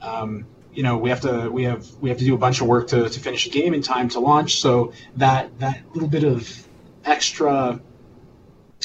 Um, 0.03 0.47
you 0.73 0.83
know, 0.83 0.99
we 0.99 1.11
have 1.11 1.21
to 1.23 1.51
we 1.51 1.65
have 1.65 1.87
we 2.01 2.09
have 2.09 2.19
to 2.19 2.25
do 2.25 2.35
a 2.35 2.39
bunch 2.39 2.61
of 2.61 2.67
work 2.67 2.89
to, 2.89 3.09
to 3.09 3.21
finish 3.21 3.47
a 3.47 3.51
game 3.51 3.75
in 3.75 3.83
time 3.83 4.09
to 4.11 4.21
launch. 4.21 4.61
So 4.61 4.93
that 5.17 5.59
that 5.59 5.83
little 5.95 6.09
bit 6.09 6.25
of 6.25 6.67
extra 7.05 7.81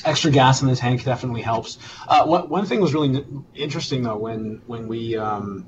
extra 0.04 0.32
gas 0.32 0.62
in 0.62 0.68
the 0.68 0.76
tank 0.76 1.04
definitely 1.04 1.42
helps. 1.42 1.78
Uh, 2.08 2.26
one, 2.26 2.50
one 2.50 2.66
thing 2.66 2.82
was 2.82 2.94
really 2.94 3.26
interesting 3.54 4.04
though 4.04 4.18
when 4.18 4.62
when 4.66 4.88
we 4.88 5.16
um, 5.16 5.68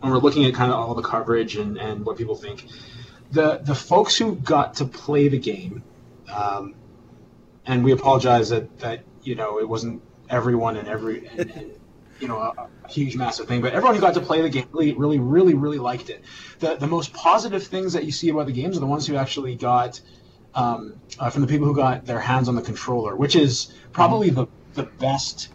when 0.00 0.12
we're 0.12 0.18
looking 0.18 0.44
at 0.44 0.54
kind 0.54 0.72
of 0.72 0.78
all 0.78 0.94
the 0.94 1.02
coverage 1.02 1.56
and, 1.56 1.78
and 1.78 2.04
what 2.04 2.16
people 2.18 2.36
think, 2.36 2.66
the 3.30 3.58
the 3.58 3.74
folks 3.74 4.16
who 4.16 4.36
got 4.36 4.74
to 4.74 4.84
play 4.84 5.28
the 5.28 5.38
game. 5.38 5.82
Um, 6.32 6.74
and 7.66 7.84
we 7.84 7.92
apologize 7.92 8.50
that 8.50 8.78
that 8.80 9.04
you 9.26 9.34
know 9.34 9.58
it 9.58 9.68
wasn't 9.68 10.02
everyone 10.30 10.76
and 10.76 10.88
every 10.88 11.26
and, 11.28 11.50
and 11.50 11.72
you 12.20 12.28
know 12.28 12.38
a, 12.38 12.52
a 12.84 12.90
huge 12.90 13.16
massive 13.16 13.46
thing, 13.46 13.60
but 13.60 13.74
everyone 13.74 13.94
who 13.94 14.00
got 14.00 14.14
to 14.14 14.20
play 14.20 14.40
the 14.42 14.48
game 14.48 14.66
really 14.72 14.94
really 14.94 15.18
really 15.18 15.54
really 15.54 15.78
liked 15.78 16.08
it. 16.08 16.24
The 16.60 16.76
the 16.76 16.86
most 16.86 17.12
positive 17.12 17.66
things 17.66 17.92
that 17.92 18.04
you 18.04 18.12
see 18.12 18.28
about 18.30 18.46
the 18.46 18.52
games 18.52 18.76
are 18.76 18.80
the 18.80 18.86
ones 18.86 19.06
who 19.06 19.16
actually 19.16 19.56
got 19.56 20.00
um, 20.54 21.00
uh, 21.18 21.28
from 21.30 21.42
the 21.42 21.48
people 21.48 21.66
who 21.66 21.76
got 21.76 22.06
their 22.06 22.20
hands 22.20 22.48
on 22.48 22.54
the 22.54 22.62
controller, 22.62 23.16
which 23.16 23.36
is 23.36 23.72
probably 23.92 24.30
the 24.30 24.46
the 24.74 24.84
best 24.84 25.48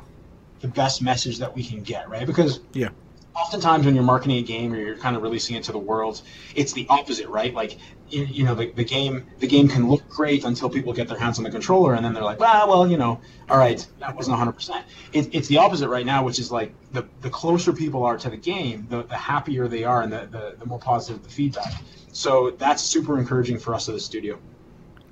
the 0.60 0.68
best 0.68 1.02
message 1.02 1.40
that 1.40 1.56
we 1.56 1.64
can 1.64 1.82
get, 1.82 2.08
right? 2.10 2.28
Because 2.28 2.60
Yeah. 2.74 2.90
oftentimes 3.36 3.86
when 3.86 3.96
you're 3.96 4.04
marketing 4.04 4.38
a 4.38 4.44
game 4.44 4.74
or 4.74 4.78
you're 4.78 4.98
kind 4.98 5.16
of 5.16 5.24
releasing 5.24 5.56
it 5.56 5.64
to 5.64 5.72
the 5.72 5.80
world, 5.80 6.22
it's 6.56 6.74
the 6.74 6.86
opposite, 6.90 7.28
right? 7.30 7.54
Like 7.54 7.80
you, 8.12 8.26
you 8.26 8.44
know 8.44 8.56
the, 8.56 8.72
the 8.72 8.84
game 8.84 9.26
the 9.40 9.48
game 9.48 9.68
can 9.68 9.90
look 9.90 10.08
great 10.10 10.44
until 10.44 10.70
people 10.70 10.94
get 10.94 11.08
their 11.08 11.18
hands 11.18 11.38
on 11.38 11.44
the 11.44 11.50
controller 11.50 11.94
and 11.94 12.06
then 12.06 12.14
they're 12.14 12.24
like 12.24 12.40
ah 12.42 12.66
well 12.68 12.88
you 12.88 12.98
know 12.98 13.20
all 13.50 13.58
right 13.58 13.88
that 14.00 14.16
wasn't 14.16 14.36
100% 14.38 14.84
it, 15.14 15.34
it's 15.34 15.48
the 15.48 15.58
opposite 15.58 15.90
right 15.90 16.06
now 16.06 16.24
which 16.24 16.40
is 16.40 16.52
like 16.52 16.74
the, 16.92 17.06
the 17.22 17.30
closer 17.30 17.74
people 17.74 18.04
are 18.04 18.18
to 18.18 18.30
the 18.30 18.38
game 18.38 18.86
the, 18.90 19.04
the 19.04 19.18
happier 19.18 19.68
they 19.68 19.84
are 19.84 20.02
and 20.02 20.12
the, 20.12 20.28
the, 20.32 20.56
the 20.60 20.66
more 20.66 20.80
positive 20.80 21.24
the 21.24 21.30
feedback 21.30 21.74
so 22.12 22.52
that's 22.52 22.84
super 22.84 23.18
encouraging 23.18 23.58
for 23.58 23.74
us 23.74 23.88
at 23.90 23.96
the 23.96 24.02
studio 24.02 24.38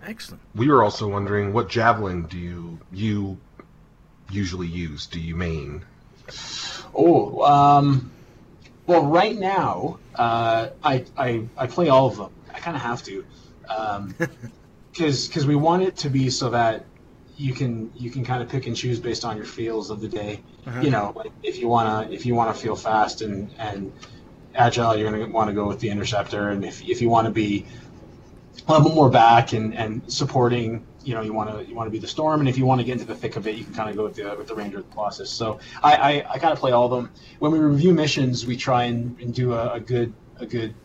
Excellent. 0.01 0.41
We 0.55 0.69
were 0.69 0.81
also 0.81 1.09
wondering 1.09 1.51
what 1.51 1.67
javelin 1.67 2.23
do 2.23 2.37
you 2.37 2.79
you 2.91 3.37
usually 4.31 4.67
use? 4.67 5.07
Do 5.07 5.19
you 5.19 5.35
main? 5.35 5.83
Oh, 6.93 7.41
um, 7.43 8.11
well, 8.87 9.05
right 9.05 9.37
now, 9.37 9.99
uh, 10.15 10.69
I, 10.83 11.05
I 11.17 11.47
I 11.57 11.67
play 11.67 11.89
all 11.89 12.07
of 12.07 12.17
them. 12.17 12.31
I 12.59 12.61
kind 12.61 12.75
of 12.75 12.83
have 12.83 13.03
to, 13.03 13.25
um, 13.69 14.15
because 14.91 15.27
because 15.27 15.45
we 15.45 15.55
want 15.55 15.83
it 15.83 15.95
to 15.97 16.09
be 16.09 16.29
so 16.29 16.49
that 16.49 16.85
you 17.37 17.53
can 17.53 17.91
you 17.95 18.11
can 18.11 18.25
kind 18.25 18.43
of 18.43 18.49
pick 18.49 18.67
and 18.67 18.75
choose 18.75 18.99
based 18.99 19.23
on 19.23 19.37
your 19.37 19.45
feels 19.45 19.89
of 19.89 20.01
the 20.01 20.09
day. 20.09 20.41
Uh-huh. 20.67 20.81
You 20.81 20.91
know, 20.91 21.13
like 21.15 21.31
if 21.41 21.57
you 21.57 21.67
wanna 21.69 22.09
if 22.11 22.25
you 22.25 22.35
wanna 22.35 22.53
feel 22.53 22.75
fast 22.75 23.21
and 23.21 23.49
and 23.57 23.93
agile, 24.55 24.97
you're 24.97 25.09
gonna 25.09 25.27
want 25.29 25.49
to 25.49 25.53
go 25.53 25.67
with 25.67 25.79
the 25.79 25.89
interceptor, 25.89 26.49
and 26.49 26.65
if 26.65 26.83
if 26.83 27.01
you 27.01 27.09
want 27.09 27.25
to 27.27 27.31
be 27.31 27.65
a 28.67 28.73
little 28.73 28.93
more 28.93 29.09
back 29.09 29.53
and, 29.53 29.73
and 29.73 30.01
supporting, 30.11 30.85
you 31.03 31.13
know, 31.15 31.21
you 31.21 31.31
want 31.33 31.49
to 31.49 31.65
you 31.65 31.75
want 31.75 31.87
to 31.87 31.91
be 31.91 31.97
the 31.97 32.07
storm, 32.07 32.41
and 32.41 32.49
if 32.49 32.57
you 32.57 32.65
want 32.65 32.81
to 32.81 32.85
get 32.85 32.93
into 32.93 33.05
the 33.05 33.15
thick 33.15 33.37
of 33.37 33.47
it, 33.47 33.55
you 33.55 33.63
can 33.63 33.73
kind 33.73 33.89
of 33.89 33.95
go 33.95 34.03
with 34.03 34.15
the 34.15 34.35
with 34.37 34.47
the 34.47 34.55
ranger 34.55 34.79
of 34.79 34.87
the 34.87 34.93
colossus. 34.93 35.31
So 35.31 35.59
I 35.81 35.95
I, 35.95 36.33
I 36.33 36.39
kind 36.39 36.51
of 36.51 36.59
play 36.59 36.73
all 36.73 36.85
of 36.85 36.91
them. 36.91 37.09
When 37.39 37.53
we 37.53 37.59
review 37.59 37.93
missions, 37.93 38.45
we 38.45 38.57
try 38.57 38.83
and, 38.83 39.17
and 39.21 39.33
do 39.33 39.53
a, 39.53 39.73
a 39.75 39.79
good 39.79 40.13
a 40.39 40.45
good, 40.45 40.75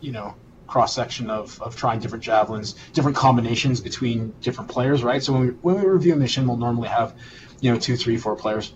you 0.00 0.12
know, 0.12 0.36
cross 0.66 0.94
section 0.94 1.30
of, 1.30 1.60
of 1.62 1.76
trying 1.76 2.00
different 2.00 2.24
javelins, 2.24 2.74
different 2.92 3.16
combinations 3.16 3.80
between 3.80 4.32
different 4.40 4.70
players, 4.70 5.02
right? 5.02 5.22
So 5.22 5.32
when 5.32 5.42
we 5.42 5.48
when 5.48 5.80
we 5.80 5.86
review 5.86 6.14
a 6.14 6.16
mission, 6.16 6.46
we'll 6.46 6.56
normally 6.56 6.88
have, 6.88 7.14
you 7.60 7.72
know, 7.72 7.78
two, 7.78 7.96
three, 7.96 8.16
four 8.16 8.36
players. 8.36 8.74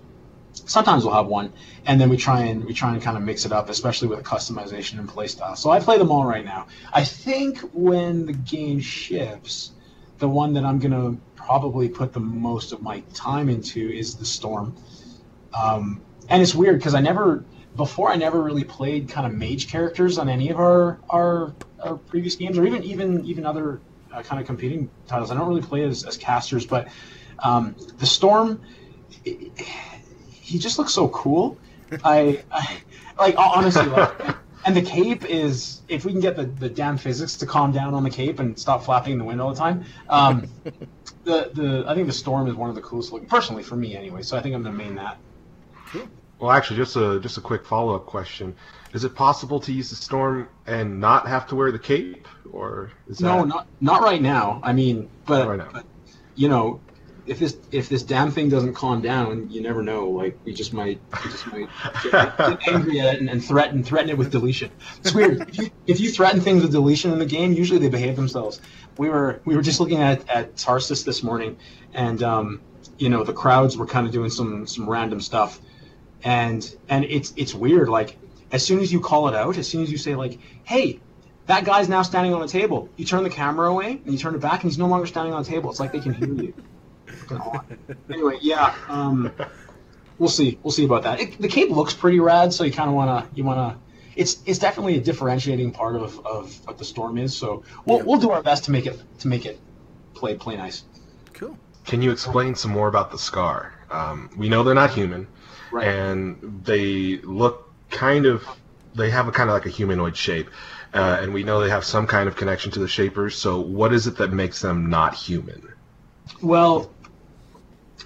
Sometimes 0.52 1.04
we'll 1.04 1.14
have 1.14 1.26
one, 1.26 1.52
and 1.86 2.00
then 2.00 2.08
we 2.08 2.16
try 2.16 2.42
and 2.42 2.64
we 2.64 2.74
try 2.74 2.92
and 2.92 3.02
kind 3.02 3.16
of 3.16 3.22
mix 3.22 3.44
it 3.44 3.52
up, 3.52 3.68
especially 3.68 4.08
with 4.08 4.18
a 4.18 4.22
customization 4.22 4.98
and 4.98 5.08
playstyle. 5.08 5.56
So 5.56 5.70
I 5.70 5.80
play 5.80 5.98
them 5.98 6.10
all 6.10 6.24
right 6.24 6.44
now. 6.44 6.66
I 6.92 7.04
think 7.04 7.58
when 7.72 8.26
the 8.26 8.32
game 8.32 8.80
ships, 8.80 9.72
the 10.18 10.28
one 10.28 10.54
that 10.54 10.64
I'm 10.64 10.78
gonna 10.78 11.16
probably 11.36 11.88
put 11.88 12.12
the 12.12 12.20
most 12.20 12.72
of 12.72 12.82
my 12.82 13.00
time 13.14 13.48
into 13.48 13.90
is 13.90 14.16
the 14.16 14.24
storm. 14.24 14.74
Um, 15.58 16.00
and 16.28 16.40
it's 16.42 16.54
weird 16.54 16.78
because 16.78 16.94
I 16.94 17.00
never 17.00 17.44
before 17.76 18.10
I 18.10 18.16
never 18.16 18.42
really 18.42 18.64
played 18.64 19.08
kind 19.08 19.26
of 19.26 19.34
mage 19.34 19.68
characters 19.68 20.18
on 20.18 20.28
any 20.28 20.50
of 20.50 20.58
our 20.58 21.00
our, 21.08 21.54
our 21.82 21.96
previous 21.96 22.36
games 22.36 22.58
or 22.58 22.66
even 22.66 22.82
even 22.84 23.24
even 23.24 23.46
other 23.46 23.80
uh, 24.12 24.22
kind 24.22 24.40
of 24.40 24.46
competing 24.46 24.90
titles. 25.06 25.30
I 25.30 25.34
don't 25.34 25.48
really 25.48 25.62
play 25.62 25.84
as, 25.84 26.04
as 26.04 26.16
casters, 26.16 26.66
but 26.66 26.88
um, 27.40 27.74
the 27.98 28.06
storm. 28.06 28.60
i 29.26 29.50
he 30.50 30.58
just 30.58 30.78
looks 30.78 30.92
so 30.92 31.06
cool. 31.10 31.56
I, 32.02 32.42
I 32.50 32.80
like 33.20 33.36
honestly 33.38 33.86
like, 33.86 34.36
and 34.64 34.76
the 34.76 34.82
cape 34.82 35.24
is 35.24 35.82
if 35.88 36.04
we 36.04 36.10
can 36.10 36.20
get 36.20 36.36
the, 36.36 36.44
the 36.44 36.68
damn 36.68 36.98
physics 36.98 37.36
to 37.36 37.46
calm 37.46 37.70
down 37.70 37.94
on 37.94 38.02
the 38.02 38.10
cape 38.10 38.40
and 38.40 38.58
stop 38.58 38.84
flapping 38.84 39.12
in 39.12 39.18
the 39.18 39.24
wind 39.24 39.40
all 39.40 39.50
the 39.50 39.58
time. 39.58 39.84
Um, 40.08 40.48
the 41.24 41.50
the 41.54 41.84
I 41.86 41.94
think 41.94 42.08
the 42.08 42.12
storm 42.12 42.48
is 42.48 42.54
one 42.54 42.68
of 42.68 42.74
the 42.74 42.82
coolest 42.82 43.12
looking 43.12 43.28
personally 43.28 43.62
for 43.62 43.76
me 43.76 43.96
anyway. 43.96 44.22
So 44.22 44.36
I 44.36 44.42
think 44.42 44.54
I'm 44.54 44.62
gonna 44.62 44.76
main 44.76 44.96
that. 44.96 45.18
Well, 46.38 46.50
actually, 46.50 46.78
just 46.78 46.96
a 46.96 47.20
just 47.20 47.36
a 47.38 47.40
quick 47.40 47.64
follow 47.64 47.94
up 47.94 48.06
question: 48.06 48.56
Is 48.92 49.04
it 49.04 49.14
possible 49.14 49.60
to 49.60 49.72
use 49.72 49.90
the 49.90 49.96
storm 49.96 50.48
and 50.66 51.00
not 51.00 51.28
have 51.28 51.46
to 51.48 51.54
wear 51.54 51.70
the 51.70 51.78
cape, 51.78 52.26
or 52.50 52.90
is 53.06 53.20
No, 53.20 53.38
that 53.38 53.46
not 53.46 53.66
not 53.80 54.02
right 54.02 54.20
now. 54.20 54.60
I 54.64 54.72
mean, 54.72 55.08
but, 55.26 55.46
right 55.46 55.72
but 55.72 55.84
you 56.34 56.48
know, 56.48 56.80
if 57.26 57.38
this 57.38 57.56
if 57.70 57.88
this 57.88 58.02
damn 58.02 58.32
thing 58.32 58.48
doesn't 58.48 58.74
calm 58.74 59.00
down, 59.00 59.48
you 59.50 59.62
never 59.62 59.82
know. 59.82 60.08
Like 60.08 60.36
we 60.44 60.52
just 60.52 60.72
might 60.72 61.00
we 61.24 61.30
just 61.30 61.46
might 61.46 61.68
get, 62.02 62.36
get 62.36 62.68
angry 62.68 63.00
at 63.00 63.14
it 63.14 63.20
and, 63.20 63.30
and 63.30 63.44
threaten 63.44 63.84
threaten 63.84 64.10
it 64.10 64.18
with 64.18 64.32
deletion. 64.32 64.70
It's 64.98 65.14
weird. 65.14 65.48
if, 65.48 65.58
you, 65.58 65.70
if 65.86 66.00
you 66.00 66.10
threaten 66.10 66.40
things 66.40 66.62
with 66.62 66.72
deletion 66.72 67.12
in 67.12 67.20
the 67.20 67.26
game, 67.26 67.52
usually 67.52 67.78
they 67.78 67.88
behave 67.88 68.16
themselves. 68.16 68.60
We 68.98 69.08
were 69.08 69.40
we 69.44 69.54
were 69.54 69.62
just 69.62 69.78
looking 69.78 69.98
at 69.98 70.28
at 70.28 70.56
Tarsis 70.56 71.04
this 71.04 71.22
morning, 71.22 71.56
and 71.94 72.20
um, 72.24 72.60
you 72.98 73.08
know 73.08 73.22
the 73.22 73.32
crowds 73.32 73.76
were 73.76 73.86
kind 73.86 74.06
of 74.06 74.12
doing 74.12 74.30
some 74.30 74.66
some 74.66 74.90
random 74.90 75.20
stuff, 75.20 75.60
and 76.24 76.68
and 76.88 77.04
it's 77.04 77.32
it's 77.36 77.54
weird. 77.54 77.88
Like 77.88 78.18
as 78.52 78.64
soon 78.64 78.80
as 78.80 78.92
you 78.92 79.00
call 79.00 79.28
it 79.28 79.34
out, 79.34 79.56
as 79.58 79.66
soon 79.68 79.82
as 79.82 79.90
you 79.90 79.98
say 79.98 80.14
like, 80.14 80.38
hey. 80.64 81.00
That 81.46 81.64
guy's 81.64 81.88
now 81.88 82.02
standing 82.02 82.32
on 82.32 82.42
a 82.42 82.46
table. 82.46 82.88
You 82.96 83.04
turn 83.04 83.24
the 83.24 83.30
camera 83.30 83.68
away 83.68 84.00
and 84.04 84.12
you 84.12 84.18
turn 84.18 84.36
it 84.36 84.40
back, 84.40 84.62
and 84.62 84.70
he's 84.70 84.78
no 84.78 84.86
longer 84.86 85.06
standing 85.06 85.34
on 85.34 85.42
a 85.42 85.44
table. 85.44 85.68
It's 85.68 85.80
like 85.80 85.90
they 85.90 85.98
can 85.98 86.14
hear 86.14 86.28
you. 86.32 86.54
Anyway, 88.08 88.38
yeah, 88.40 88.72
um, 88.88 89.32
we'll 90.18 90.28
see. 90.28 90.58
We'll 90.62 90.70
see 90.70 90.84
about 90.84 91.02
that. 91.04 91.18
It, 91.18 91.40
the 91.40 91.48
cape 91.48 91.70
looks 91.70 91.92
pretty 91.92 92.20
rad, 92.20 92.52
so 92.52 92.62
you 92.62 92.70
kind 92.72 92.88
of 92.88 92.94
wanna 92.94 93.26
you 93.34 93.42
wanna. 93.42 93.78
It's 94.14 94.38
it's 94.46 94.58
definitely 94.60 94.96
a 94.96 95.00
differentiating 95.00 95.72
part 95.72 95.96
of, 95.96 96.24
of 96.24 96.54
what 96.66 96.78
the 96.78 96.84
storm 96.84 97.18
is. 97.18 97.36
So 97.36 97.64
we'll, 97.84 97.98
Yeah. 97.98 98.04
we'll 98.04 98.20
do 98.20 98.30
our 98.30 98.42
best 98.42 98.64
to 98.64 98.70
make 98.70 98.86
it 98.86 99.00
to 99.20 99.26
make 99.28 99.44
it 99.46 99.58
play 100.14 100.34
play 100.36 100.56
nice. 100.56 100.84
Cool. 101.32 101.58
Can 101.84 102.02
you 102.02 102.10
explain 102.12 102.54
some 102.54 102.70
more 102.70 102.86
about 102.86 103.10
the 103.10 103.18
scar? 103.18 103.72
Um, 103.90 104.30
we 104.36 104.48
know 104.48 104.62
they're 104.62 104.74
not 104.74 104.90
human, 104.90 105.26
Right. 105.72 105.86
and 105.88 106.60
they 106.64 107.16
look 107.18 107.69
kind 107.90 108.26
of. 108.26 108.44
They 108.92 109.10
have 109.10 109.28
a 109.28 109.32
kind 109.32 109.48
of 109.48 109.54
like 109.54 109.66
a 109.66 109.70
humanoid 109.70 110.16
shape, 110.16 110.50
uh, 110.92 111.18
and 111.20 111.32
we 111.32 111.44
know 111.44 111.60
they 111.60 111.70
have 111.70 111.84
some 111.84 112.06
kind 112.06 112.28
of 112.28 112.36
connection 112.36 112.72
to 112.72 112.80
the 112.80 112.88
Shapers. 112.88 113.36
So, 113.36 113.60
what 113.60 113.92
is 113.92 114.06
it 114.06 114.16
that 114.16 114.32
makes 114.32 114.60
them 114.60 114.90
not 114.90 115.14
human? 115.14 115.72
Well, 116.42 116.90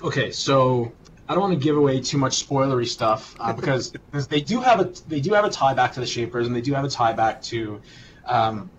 okay, 0.03 0.31
so 0.31 0.93
I 1.29 1.33
don't 1.33 1.43
want 1.43 1.55
to 1.55 1.65
give 1.65 1.77
away 1.77 2.01
too 2.01 2.19
much 2.19 2.47
spoilery 2.47 2.87
stuff 2.87 3.35
uh, 3.41 3.53
because 3.55 3.93
they 4.29 4.41
do 4.41 4.61
have 4.61 4.81
a 4.81 4.93
they 5.09 5.21
do 5.21 5.33
have 5.33 5.45
a 5.45 5.51
tie 5.51 5.75
back 5.75 5.93
to 5.95 6.01
the 6.01 6.07
Shapers 6.07 6.47
and 6.47 6.55
they 6.55 6.61
do 6.61 6.75
have 6.75 6.85
a 6.85 6.91
tie 6.91 7.13
back 7.13 7.41
to, 7.43 7.81
um, 8.27 8.71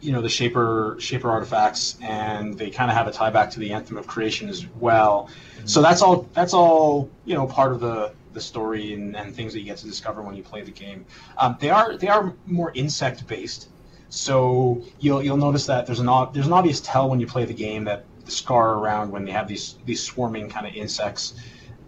you 0.00 0.12
know, 0.12 0.22
the 0.22 0.28
Shaper 0.28 0.96
Shaper 0.98 1.30
artifacts 1.30 1.98
and 2.02 2.56
they 2.56 2.70
kind 2.70 2.90
of 2.90 2.96
have 2.96 3.06
a 3.06 3.12
tie 3.12 3.30
back 3.30 3.50
to 3.50 3.60
the 3.60 3.72
Anthem 3.72 3.98
of 3.98 4.06
Creation 4.06 4.48
as 4.48 4.66
well. 4.66 5.28
So 5.66 5.82
that's 5.82 6.00
all 6.00 6.28
that's 6.32 6.54
all 6.54 7.10
you 7.26 7.34
know 7.34 7.46
part 7.46 7.72
of 7.72 7.80
the 7.80 8.12
the 8.32 8.40
story 8.40 8.94
and, 8.94 9.16
and 9.16 9.34
things 9.34 9.52
that 9.52 9.60
you 9.60 9.66
get 9.66 9.78
to 9.78 9.86
discover 9.86 10.22
when 10.22 10.36
you 10.36 10.42
play 10.42 10.62
the 10.62 10.70
game. 10.70 11.04
Um, 11.38 11.56
they 11.60 11.70
are 11.70 11.96
they 11.96 12.08
are 12.08 12.34
more 12.46 12.72
insect 12.74 13.26
based. 13.26 13.68
So 14.08 14.82
you'll 14.98 15.22
you'll 15.22 15.36
notice 15.36 15.66
that 15.66 15.86
there's 15.86 16.00
an 16.00 16.06
there's 16.32 16.46
an 16.46 16.52
obvious 16.52 16.80
tell 16.80 17.08
when 17.08 17.20
you 17.20 17.26
play 17.26 17.44
the 17.44 17.54
game 17.54 17.84
that 17.84 18.04
the 18.24 18.30
scar 18.30 18.74
around 18.74 19.10
when 19.12 19.24
they 19.24 19.32
have 19.32 19.48
these 19.48 19.78
these 19.84 20.02
swarming 20.02 20.48
kind 20.48 20.66
of 20.66 20.74
insects, 20.74 21.34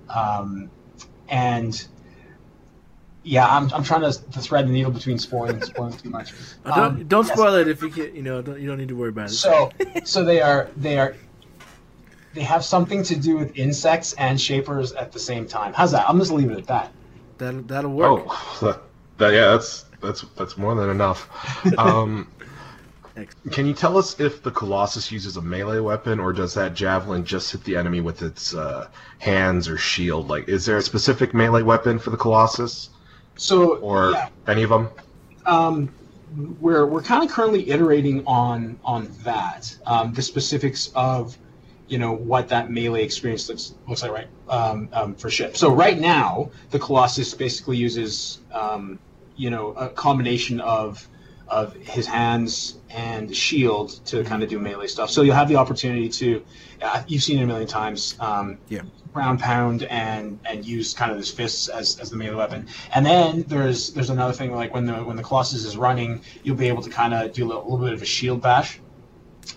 um, 0.08 0.70
and 1.28 1.86
yeah, 3.24 3.46
I'm, 3.46 3.72
I'm 3.72 3.84
trying 3.84 4.00
to, 4.00 4.12
to 4.32 4.40
thread 4.40 4.66
the 4.66 4.72
needle 4.72 4.90
between 4.90 5.18
spoiling 5.18 5.54
and 5.54 5.64
spoiling 5.64 5.96
too 5.96 6.10
much. 6.10 6.32
Uh, 6.64 6.74
don't 6.74 6.78
Um, 6.78 7.04
don't 7.08 7.26
yes. 7.26 7.36
spoil 7.36 7.54
it 7.54 7.68
if 7.68 7.82
you 7.82 7.90
can. 7.90 8.14
You 8.16 8.22
know, 8.22 8.42
don't, 8.42 8.60
you 8.60 8.68
don't 8.68 8.78
need 8.78 8.88
to 8.88 8.96
worry 8.96 9.10
about 9.10 9.26
it. 9.26 9.34
So 9.34 9.70
so 10.04 10.24
they 10.24 10.40
are 10.40 10.70
they 10.76 10.98
are 10.98 11.16
they 12.34 12.42
have 12.42 12.64
something 12.64 13.02
to 13.04 13.16
do 13.16 13.36
with 13.38 13.56
insects 13.56 14.12
and 14.14 14.40
shapers 14.40 14.92
at 14.92 15.12
the 15.12 15.18
same 15.18 15.46
time. 15.46 15.72
How's 15.74 15.92
that? 15.92 16.08
I'm 16.08 16.18
just 16.18 16.30
leaving 16.32 16.52
it 16.52 16.58
at 16.60 16.66
that. 16.68 16.92
that 17.38 17.68
that'll 17.68 17.92
work. 17.92 18.22
Oh, 18.26 18.58
that, 18.62 18.82
that, 19.18 19.32
yeah, 19.34 19.52
that's 19.52 19.84
that's 20.00 20.22
that's 20.36 20.56
more 20.58 20.74
than 20.74 20.90
enough. 20.90 21.28
Um, 21.78 22.28
can 23.50 23.66
you 23.66 23.74
tell 23.74 23.98
us 23.98 24.18
if 24.20 24.42
the 24.42 24.50
Colossus 24.50 25.12
uses 25.12 25.36
a 25.36 25.42
melee 25.42 25.80
weapon, 25.80 26.18
or 26.18 26.32
does 26.32 26.54
that 26.54 26.74
javelin 26.74 27.24
just 27.24 27.52
hit 27.52 27.62
the 27.64 27.76
enemy 27.76 28.00
with 28.00 28.22
its 28.22 28.54
uh, 28.54 28.88
hands 29.18 29.68
or 29.68 29.76
shield? 29.76 30.28
Like, 30.28 30.48
is 30.48 30.64
there 30.64 30.78
a 30.78 30.82
specific 30.82 31.34
melee 31.34 31.62
weapon 31.62 31.98
for 31.98 32.10
the 32.10 32.16
Colossus, 32.16 32.88
So 33.36 33.76
or 33.76 34.12
yeah, 34.12 34.28
any 34.46 34.62
of 34.62 34.70
them? 34.70 34.88
um, 35.44 35.94
we're 36.60 36.86
we're 36.86 37.02
kind 37.02 37.22
of 37.24 37.30
currently 37.30 37.68
iterating 37.70 38.24
on 38.26 38.78
on 38.84 39.08
that 39.24 39.76
um, 39.86 40.14
the 40.14 40.22
specifics 40.22 40.90
of 40.94 41.36
you 41.88 41.98
know 41.98 42.12
what 42.12 42.48
that 42.48 42.70
melee 42.70 43.02
experience 43.04 43.48
looks 43.48 43.74
looks 43.88 44.02
like 44.02 44.12
right 44.12 44.28
um, 44.48 44.88
um, 44.92 45.14
for 45.14 45.28
ship. 45.30 45.56
So 45.56 45.70
right 45.70 45.98
now 45.98 46.50
the 46.70 46.78
Colossus 46.78 47.34
basically 47.34 47.76
uses 47.76 48.40
um, 48.52 48.98
you 49.36 49.50
know 49.50 49.72
a 49.72 49.88
combination 49.88 50.60
of 50.60 51.06
of 51.48 51.74
his 51.76 52.06
hands 52.06 52.78
and 52.88 53.34
shield 53.36 54.00
to 54.06 54.24
kind 54.24 54.42
of 54.42 54.48
do 54.48 54.58
melee 54.58 54.86
stuff. 54.86 55.10
So 55.10 55.20
you'll 55.22 55.34
have 55.34 55.48
the 55.48 55.56
opportunity 55.56 56.08
to 56.08 56.42
uh, 56.80 57.02
you've 57.06 57.22
seen 57.22 57.38
it 57.38 57.42
a 57.42 57.46
million 57.46 57.68
times. 57.68 58.16
Um, 58.20 58.58
Yeah. 58.68 58.82
ground 59.12 59.40
pound 59.40 59.82
and 59.82 60.38
and 60.46 60.64
use 60.64 60.94
kind 60.94 61.10
of 61.12 61.18
his 61.18 61.30
fists 61.30 61.68
as, 61.68 61.98
as 62.00 62.08
the 62.08 62.16
melee 62.16 62.34
weapon. 62.34 62.66
And 62.94 63.04
then 63.04 63.44
there's 63.48 63.92
there's 63.92 64.08
another 64.08 64.32
thing 64.32 64.54
like 64.54 64.72
when 64.72 64.86
the 64.86 64.94
when 65.04 65.16
the 65.16 65.22
Colossus 65.22 65.64
is 65.66 65.76
running, 65.76 66.22
you'll 66.42 66.56
be 66.56 66.68
able 66.68 66.82
to 66.82 66.90
kind 66.90 67.12
of 67.12 67.32
do 67.34 67.44
a 67.44 67.48
little, 67.48 67.64
little 67.64 67.84
bit 67.84 67.92
of 67.92 68.00
a 68.00 68.06
shield 68.06 68.40
bash. 68.40 68.80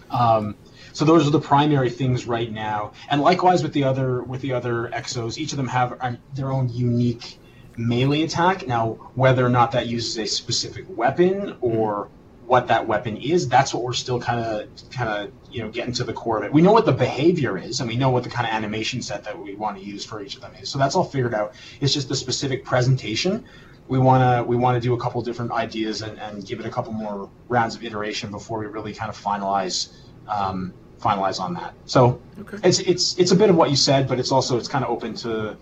Um, 0.10 0.56
so 0.96 1.04
those 1.04 1.28
are 1.28 1.30
the 1.30 1.42
primary 1.42 1.90
things 1.90 2.26
right 2.26 2.50
now. 2.50 2.94
And 3.10 3.20
likewise 3.20 3.62
with 3.62 3.74
the 3.74 3.84
other 3.84 4.24
with 4.24 4.40
the 4.40 4.54
other 4.54 4.90
exos, 4.94 5.38
each 5.38 5.52
of 5.52 5.58
them 5.58 5.68
have 5.68 5.98
um, 6.00 6.18
their 6.34 6.54
own 6.54 6.70
unique 6.70 7.38
melee 7.76 8.22
attack. 8.22 8.66
Now, 8.66 8.94
whether 9.14 9.46
or 9.46 9.50
not 9.50 9.74
that 9.74 9.88
uses 9.88 10.18
a 10.18 10.26
specific 10.26 10.86
weapon 10.88 11.58
or 11.60 12.10
what 12.46 12.68
that 12.68 12.88
weapon 12.88 13.18
is. 13.18 13.50
That's 13.50 13.74
what 13.74 13.84
we're 13.84 13.92
still 13.92 14.22
kind 14.22 14.40
of 14.40 14.70
kind 14.90 15.10
of 15.10 15.32
you 15.52 15.62
know 15.62 15.70
getting 15.70 15.94
to 15.96 16.06
the 16.06 16.14
core 16.14 16.38
of 16.38 16.46
it. 16.46 16.54
We 16.54 16.62
know 16.62 16.72
what 16.72 16.86
the 16.86 16.94
behavior 16.94 17.58
is, 17.58 17.82
and 17.82 17.90
we 17.90 17.98
know 17.98 18.10
what 18.10 18.24
the 18.24 18.30
kind 18.30 18.48
of 18.48 18.54
animation 18.54 19.02
set 19.02 19.26
that 19.26 19.38
we 19.38 19.54
want 19.56 19.78
to 19.78 19.84
use 19.84 20.06
for 20.06 20.24
each 20.24 20.36
of 20.36 20.42
them 20.42 20.54
is. 20.62 20.70
So 20.70 20.80
that's 20.80 20.96
all 20.96 21.04
figured 21.04 21.34
out. 21.34 21.56
It's 21.82 21.94
just 21.94 22.08
the 22.08 22.16
specific 22.16 22.64
presentation. 22.64 23.44
We 23.90 24.00
want 24.00 24.24
to 24.24 24.48
we 24.48 24.56
want 24.56 24.82
to 24.82 24.88
do 24.88 24.94
a 24.94 25.00
couple 25.00 25.22
different 25.24 25.52
ideas 25.52 26.04
and, 26.04 26.18
and 26.20 26.46
give 26.48 26.62
it 26.62 26.66
a 26.66 26.70
couple 26.70 26.94
more 26.94 27.30
rounds 27.50 27.76
of 27.76 27.84
iteration 27.84 28.32
before 28.32 28.60
we 28.60 28.68
really 28.68 28.94
kind 28.94 29.10
of 29.10 29.22
finalize 29.22 29.92
um, 30.28 30.74
finalize 31.00 31.40
on 31.40 31.54
that. 31.56 31.74
So 31.86 32.20
Okay. 32.40 32.58
it's 32.64 32.80
it's 32.80 33.18
it's 33.18 33.32
a 33.32 33.36
bit 33.36 33.50
of 33.50 33.56
what 33.56 33.70
you 33.70 33.76
said, 33.76 34.08
but 34.08 34.20
it's 34.20 34.32
also 34.32 34.58
it's 34.58 34.68
kind 34.68 34.84
of 34.84 34.92
open 34.92 35.14
to 35.16 35.56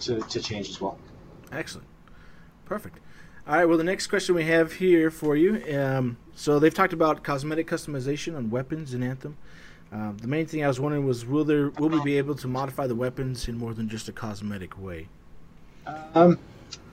to, 0.00 0.20
to 0.20 0.40
change 0.40 0.68
as 0.68 0.80
well. 0.80 0.98
Excellent. 1.52 1.86
Perfect. 2.64 3.00
All 3.46 3.56
right. 3.56 3.64
Well, 3.64 3.78
the 3.78 3.84
next 3.84 4.06
question 4.08 4.34
we 4.34 4.44
have 4.44 4.74
here 4.74 5.10
for 5.10 5.34
you. 5.36 5.62
Um, 5.76 6.18
so 6.34 6.58
they've 6.58 6.74
talked 6.74 6.92
about 6.92 7.22
cosmetic 7.24 7.66
customization 7.66 8.36
on 8.36 8.50
weapons 8.50 8.94
in 8.94 9.02
Anthem. 9.02 9.36
Um, 9.90 10.18
the 10.18 10.28
main 10.28 10.46
thing 10.46 10.62
I 10.62 10.68
was 10.68 10.78
wondering 10.78 11.06
was, 11.06 11.24
will 11.24 11.44
there 11.44 11.70
will 11.70 11.88
we 11.88 12.00
be 12.02 12.18
able 12.18 12.34
to 12.36 12.48
modify 12.48 12.86
the 12.86 12.94
weapons 12.94 13.48
in 13.48 13.56
more 13.56 13.72
than 13.74 13.88
just 13.88 14.08
a 14.08 14.12
cosmetic 14.12 14.78
way? 14.78 15.08
Um, 16.14 16.38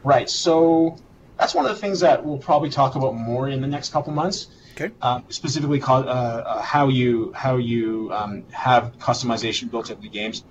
right. 0.03 0.29
So 0.29 0.97
that's 1.37 1.53
one 1.53 1.65
of 1.65 1.75
the 1.75 1.81
things 1.81 1.99
that 1.99 2.23
we'll 2.25 2.37
probably 2.37 2.69
talk 2.69 2.95
about 2.95 3.15
more 3.15 3.49
in 3.49 3.59
the 3.61 3.67
next 3.67 3.91
couple 3.91 4.13
months. 4.13 4.47
Okay. 4.75 4.93
Um, 5.01 5.23
specifically, 5.29 5.81
uh, 5.81 5.93
uh, 5.93 6.61
how 6.61 6.89
you 6.89 7.31
how 7.33 7.55
you 7.55 8.11
um, 8.11 8.43
have 8.51 8.97
customization 8.99 9.71
built 9.71 9.89
into 9.89 10.01
the 10.01 10.09
games. 10.09 10.43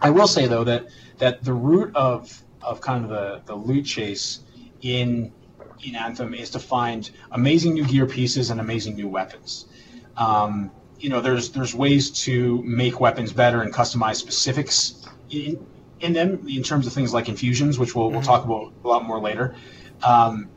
I 0.00 0.10
will 0.10 0.26
say 0.26 0.46
though 0.46 0.64
that 0.64 0.86
that 1.18 1.44
the 1.44 1.52
root 1.52 1.94
of 1.94 2.42
of 2.62 2.80
kind 2.80 3.04
of 3.04 3.10
the, 3.10 3.42
the 3.46 3.54
loot 3.54 3.86
chase 3.86 4.40
in 4.82 5.32
in 5.84 5.94
Anthem 5.94 6.34
is 6.34 6.50
to 6.50 6.58
find 6.58 7.10
amazing 7.30 7.74
new 7.74 7.84
gear 7.84 8.06
pieces 8.06 8.50
and 8.50 8.60
amazing 8.60 8.96
new 8.96 9.08
weapons. 9.08 9.66
Um, 10.16 10.72
you 10.98 11.08
know, 11.08 11.20
there's 11.20 11.50
there's 11.50 11.74
ways 11.74 12.10
to 12.24 12.62
make 12.62 12.98
weapons 13.00 13.32
better 13.32 13.62
and 13.62 13.72
customize 13.72 14.16
specifics 14.16 15.06
in 15.30 15.64
in 16.00 16.12
them 16.12 16.44
in 16.48 16.62
terms 16.64 16.88
of 16.88 16.92
things 16.92 17.14
like 17.14 17.28
infusions, 17.28 17.78
which 17.78 17.94
we'll, 17.94 18.10
we'll 18.10 18.22
talk 18.22 18.44
about 18.44 18.72
a 18.84 18.88
lot 18.88 19.04
more 19.04 19.20
later. 19.20 19.54
Um, 20.02 20.48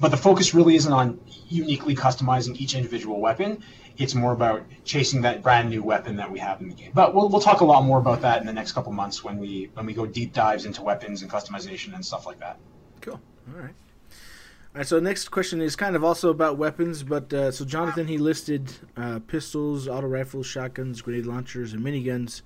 but 0.00 0.10
the 0.10 0.16
focus 0.16 0.54
really 0.54 0.76
isn't 0.76 0.92
on 0.92 1.20
uniquely 1.48 1.94
customizing 1.94 2.56
each 2.56 2.74
individual 2.74 3.20
weapon. 3.20 3.62
It's 3.96 4.14
more 4.14 4.32
about 4.32 4.64
chasing 4.84 5.22
that 5.22 5.42
brand 5.42 5.70
new 5.70 5.82
weapon 5.82 6.16
that 6.16 6.30
we 6.30 6.38
have 6.38 6.60
in 6.60 6.68
the 6.68 6.74
game. 6.74 6.92
But 6.94 7.14
we'll, 7.14 7.28
we'll 7.28 7.40
talk 7.40 7.60
a 7.60 7.64
lot 7.64 7.82
more 7.84 7.98
about 7.98 8.20
that 8.22 8.40
in 8.40 8.46
the 8.46 8.52
next 8.52 8.72
couple 8.72 8.92
months 8.92 9.24
when 9.24 9.38
we 9.38 9.70
when 9.74 9.86
we 9.86 9.92
go 9.92 10.06
deep 10.06 10.32
dives 10.32 10.66
into 10.66 10.82
weapons 10.82 11.22
and 11.22 11.30
customization 11.30 11.94
and 11.94 12.04
stuff 12.04 12.26
like 12.26 12.38
that. 12.38 12.58
Cool. 13.00 13.20
All 13.54 13.60
right. 13.60 13.74
All 14.74 14.74
right. 14.74 14.86
So 14.86 15.00
next 15.00 15.30
question 15.30 15.60
is 15.60 15.74
kind 15.74 15.96
of 15.96 16.04
also 16.04 16.30
about 16.30 16.58
weapons, 16.58 17.02
but 17.02 17.32
uh, 17.32 17.50
so 17.50 17.64
Jonathan 17.64 18.06
he 18.06 18.18
listed 18.18 18.72
uh, 18.96 19.18
pistols, 19.26 19.88
auto 19.88 20.06
rifles, 20.06 20.46
shotguns, 20.46 21.02
grenade 21.02 21.26
launchers, 21.26 21.72
and 21.72 21.84
miniguns 21.84 22.42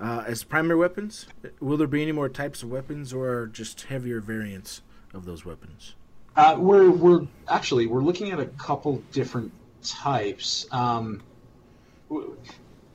uh, 0.00 0.24
as 0.26 0.44
primary 0.44 0.78
weapons. 0.78 1.26
Will 1.60 1.78
there 1.78 1.86
be 1.86 2.02
any 2.02 2.12
more 2.12 2.28
types 2.28 2.62
of 2.62 2.70
weapons, 2.70 3.14
or 3.14 3.46
just 3.46 3.82
heavier 3.82 4.20
variants 4.20 4.82
of 5.14 5.24
those 5.24 5.46
weapons? 5.46 5.94
Uh, 6.36 6.56
we're 6.58 6.90
we're 6.90 7.26
actually 7.48 7.86
we're 7.86 8.02
looking 8.02 8.30
at 8.30 8.40
a 8.40 8.46
couple 8.46 9.02
different 9.12 9.52
types. 9.82 10.66
Um, 10.70 11.22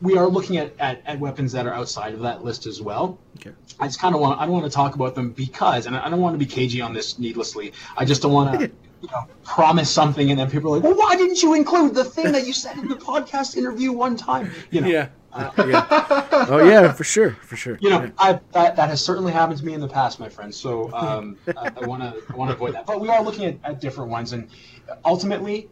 we 0.02 0.18
are 0.18 0.28
looking 0.28 0.58
at, 0.58 0.78
at, 0.80 1.02
at 1.06 1.20
weapons 1.20 1.52
that 1.54 1.66
are 1.66 1.74
outside 1.74 2.14
of 2.14 2.20
that 2.22 2.44
list 2.44 2.66
as 2.66 2.82
well. 2.82 3.18
Okay. 3.38 3.52
I 3.80 3.88
just 3.88 4.00
kind 4.00 4.14
of 4.14 4.22
want 4.22 4.40
I 4.40 4.46
don't 4.46 4.54
want 4.54 4.66
to 4.66 4.72
talk 4.72 4.96
about 4.96 5.16
them 5.16 5.32
because, 5.32 5.86
and 5.86 5.96
I 5.96 6.10
don't 6.10 6.22
want 6.22 6.34
to 6.34 6.38
be 6.38 6.46
cagey 6.46 6.82
on 6.82 6.94
this 6.94 7.18
needlessly. 7.20 7.74
I 7.98 8.06
just 8.06 8.22
don't 8.22 8.34
want 8.34 8.60
to, 8.60 8.68
you 9.02 9.10
know, 9.10 9.26
promise 9.44 9.90
something 9.90 10.30
and 10.32 10.40
then 10.40 10.50
people 10.50 10.74
are 10.74 10.78
like, 10.78 10.84
well, 10.84 10.96
why 10.96 11.16
didn't 11.16 11.42
you 11.42 11.54
include 11.54 11.94
the 11.94 12.04
thing 12.04 12.32
that 12.32 12.46
you 12.46 12.54
said 12.54 12.78
in 12.78 12.88
the 12.88 12.96
podcast 12.96 13.56
interview 13.56 13.92
one 13.92 14.16
time? 14.16 14.52
You 14.72 14.82
know, 14.82 14.88
Yeah. 14.88 15.10
Uh, 15.36 15.52
yeah. 15.68 16.48
oh 16.50 16.64
yeah, 16.64 16.92
for 16.94 17.04
sure, 17.04 17.32
for 17.42 17.56
sure. 17.58 17.78
you 17.82 17.90
know, 17.90 18.04
Yeah. 18.04 18.10
I, 18.18 18.40
that 18.54 18.76
that 18.78 18.90
has 18.90 19.04
certainly 19.04 19.34
happened 19.34 19.60
to 19.60 19.66
me 19.66 19.74
in 19.74 19.82
the 19.82 19.88
past, 19.88 20.20
my 20.20 20.30
friend. 20.30 20.54
So 20.54 20.92
um, 20.94 21.38
I 21.58 21.86
want 21.86 22.02
to 22.04 22.22
I 22.34 22.36
want 22.38 22.50
to 22.52 22.56
avoid 22.56 22.74
that. 22.76 22.86
But 22.86 23.02
we 23.02 23.10
are 23.10 23.22
looking 23.22 23.46
at, 23.46 23.58
at 23.64 23.82
different 23.82 24.10
ones, 24.12 24.32
and 24.34 24.48
ultimately, 25.04 25.70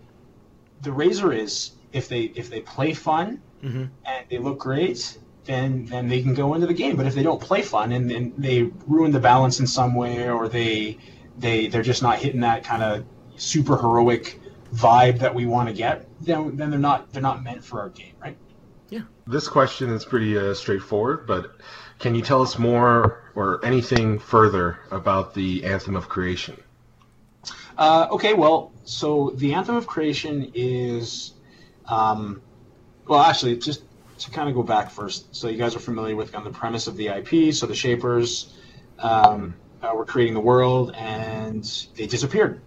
the 0.81 0.91
razor 0.91 1.31
is 1.31 1.71
if 1.93 2.09
they 2.09 2.23
if 2.35 2.49
they 2.49 2.61
play 2.61 2.93
fun 2.93 3.41
Mhm. 3.63 3.89
and 4.05 4.25
they 4.29 4.37
look 4.37 4.59
great, 4.59 5.17
then 5.45 5.85
then 5.85 6.09
they 6.09 6.21
can 6.21 6.33
go 6.33 6.53
into 6.55 6.67
the 6.67 6.73
game. 6.73 6.97
But 6.97 7.05
if 7.05 7.15
they 7.15 7.23
don't 7.23 7.39
play 7.41 7.61
fun 7.61 7.93
and, 7.93 8.11
and 8.11 8.33
they 8.37 8.63
ruin 8.85 9.11
the 9.11 9.19
balance 9.21 9.61
in 9.61 9.67
some 9.67 9.95
way, 9.95 10.29
or 10.29 10.49
they 10.49 10.97
they 11.39 11.67
they're 11.67 11.83
just 11.83 12.03
not 12.03 12.19
hitting 12.19 12.41
that 12.41 12.65
kind 12.65 12.83
of 12.83 13.05
super 13.37 13.77
heroic 13.77 14.39
vibe 14.75 15.19
that 15.19 15.33
we 15.33 15.45
want 15.45 15.69
to 15.69 15.73
get, 15.73 16.05
then 16.19 16.57
then 16.57 16.69
they're 16.69 16.79
not 16.79 17.13
they're 17.13 17.21
not 17.21 17.43
meant 17.43 17.63
for 17.63 17.79
our 17.79 17.89
game, 17.89 18.13
right? 18.21 18.35
This 19.25 19.47
question 19.47 19.89
is 19.89 20.03
pretty 20.03 20.37
uh, 20.37 20.53
straightforward, 20.53 21.25
but 21.25 21.55
can 21.99 22.13
you 22.13 22.21
tell 22.21 22.41
us 22.41 22.59
more 22.59 23.31
or 23.35 23.63
anything 23.63 24.19
further 24.19 24.79
about 24.91 25.33
the 25.33 25.63
Anthem 25.63 25.95
of 25.95 26.09
Creation? 26.09 26.61
Uh, 27.77 28.07
okay, 28.11 28.33
well, 28.33 28.73
so 28.83 29.31
the 29.35 29.53
Anthem 29.53 29.75
of 29.75 29.87
Creation 29.87 30.51
is, 30.53 31.33
um, 31.87 32.41
well, 33.07 33.21
actually, 33.21 33.57
just 33.57 33.83
to 34.19 34.29
kind 34.29 34.49
of 34.49 34.55
go 34.55 34.63
back 34.63 34.91
first, 34.91 35.33
so 35.33 35.47
you 35.47 35.57
guys 35.57 35.75
are 35.75 35.79
familiar 35.79 36.15
with 36.15 36.33
kind 36.33 36.45
of 36.45 36.53
the 36.53 36.59
premise 36.59 36.87
of 36.87 36.97
the 36.97 37.07
IP. 37.07 37.53
So 37.53 37.65
the 37.65 37.75
Shapers 37.75 38.53
um, 38.99 39.55
uh, 39.81 39.93
were 39.95 40.05
creating 40.05 40.33
the 40.33 40.41
world, 40.41 40.93
and 40.95 41.63
they 41.95 42.07
disappeared. 42.07 42.61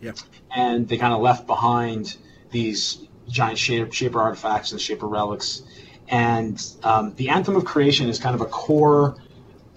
Yep. 0.00 0.18
And 0.54 0.88
they 0.88 0.98
kind 0.98 1.14
of 1.14 1.20
left 1.20 1.46
behind 1.46 2.16
these 2.50 3.06
giant 3.28 3.58
shape, 3.58 3.92
Shaper 3.92 4.20
artifacts 4.20 4.72
and 4.72 4.80
Shaper 4.80 5.06
relics. 5.06 5.62
And 6.08 6.62
um, 6.82 7.14
the 7.14 7.28
Anthem 7.28 7.56
of 7.56 7.64
Creation 7.64 8.08
is 8.08 8.18
kind 8.18 8.34
of 8.34 8.40
a 8.40 8.46
core 8.46 9.16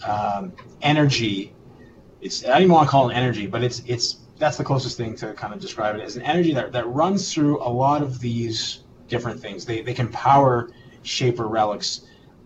um, 0.05 0.53
energy 0.81 1.55
it's 2.25 2.43
I 2.43 2.49
don't 2.49 2.63
even 2.63 2.73
want 2.73 2.88
to 2.88 2.91
call 2.91 3.10
it 3.10 3.13
energy, 3.13 3.45
but 3.45 3.63
it's 3.63 3.84
it's 3.86 4.17
that's 4.38 4.58
the 4.58 4.63
closest 4.63 4.97
thing 4.97 5.15
to 5.17 5.34
kind 5.34 5.53
of 5.53 5.60
describe 5.62 5.95
it 5.95 6.01
as 6.01 6.17
an 6.17 6.23
energy 6.23 6.53
that, 6.53 6.71
that 6.73 6.86
runs 6.88 7.31
through 7.31 7.63
a 7.63 7.69
lot 7.69 8.01
of 8.01 8.19
these 8.19 8.84
different 9.08 9.39
things. 9.39 9.63
They 9.63 9.81
they 9.81 9.93
can 9.93 10.10
power 10.10 10.71
shaper 11.03 11.47
relics. 11.47 12.01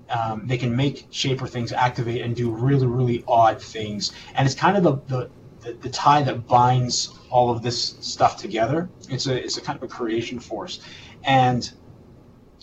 Um, 0.10 0.48
they 0.48 0.58
can 0.58 0.76
make 0.76 1.08
shaper 1.12 1.48
things 1.48 1.72
activate 1.72 2.22
and 2.22 2.36
do 2.36 2.52
really 2.52 2.88
really 2.88 3.24
odd 3.28 3.62
things, 3.62 4.12
and 4.36 4.46
it's 4.46 4.56
kind 4.56 4.76
of 4.76 4.84
the, 4.84 4.98
the 5.08 5.30
the, 5.62 5.74
the 5.74 5.90
tie 5.90 6.22
that 6.24 6.48
binds 6.48 7.18
all 7.30 7.50
of 7.52 7.62
this 7.62 7.96
stuff 8.02 8.38
together. 8.38 8.90
It's 9.10 9.28
a 9.28 9.36
it's 9.44 9.58
a 9.58 9.62
kind 9.62 9.78
of 9.78 9.84
a 9.84 9.88
creation 9.88 10.40
force, 10.40 10.80
and 11.24 11.70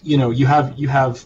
you 0.03 0.17
know 0.19 0.31
you 0.31 0.47
have 0.47 0.75
you 0.79 0.89
have 0.89 1.25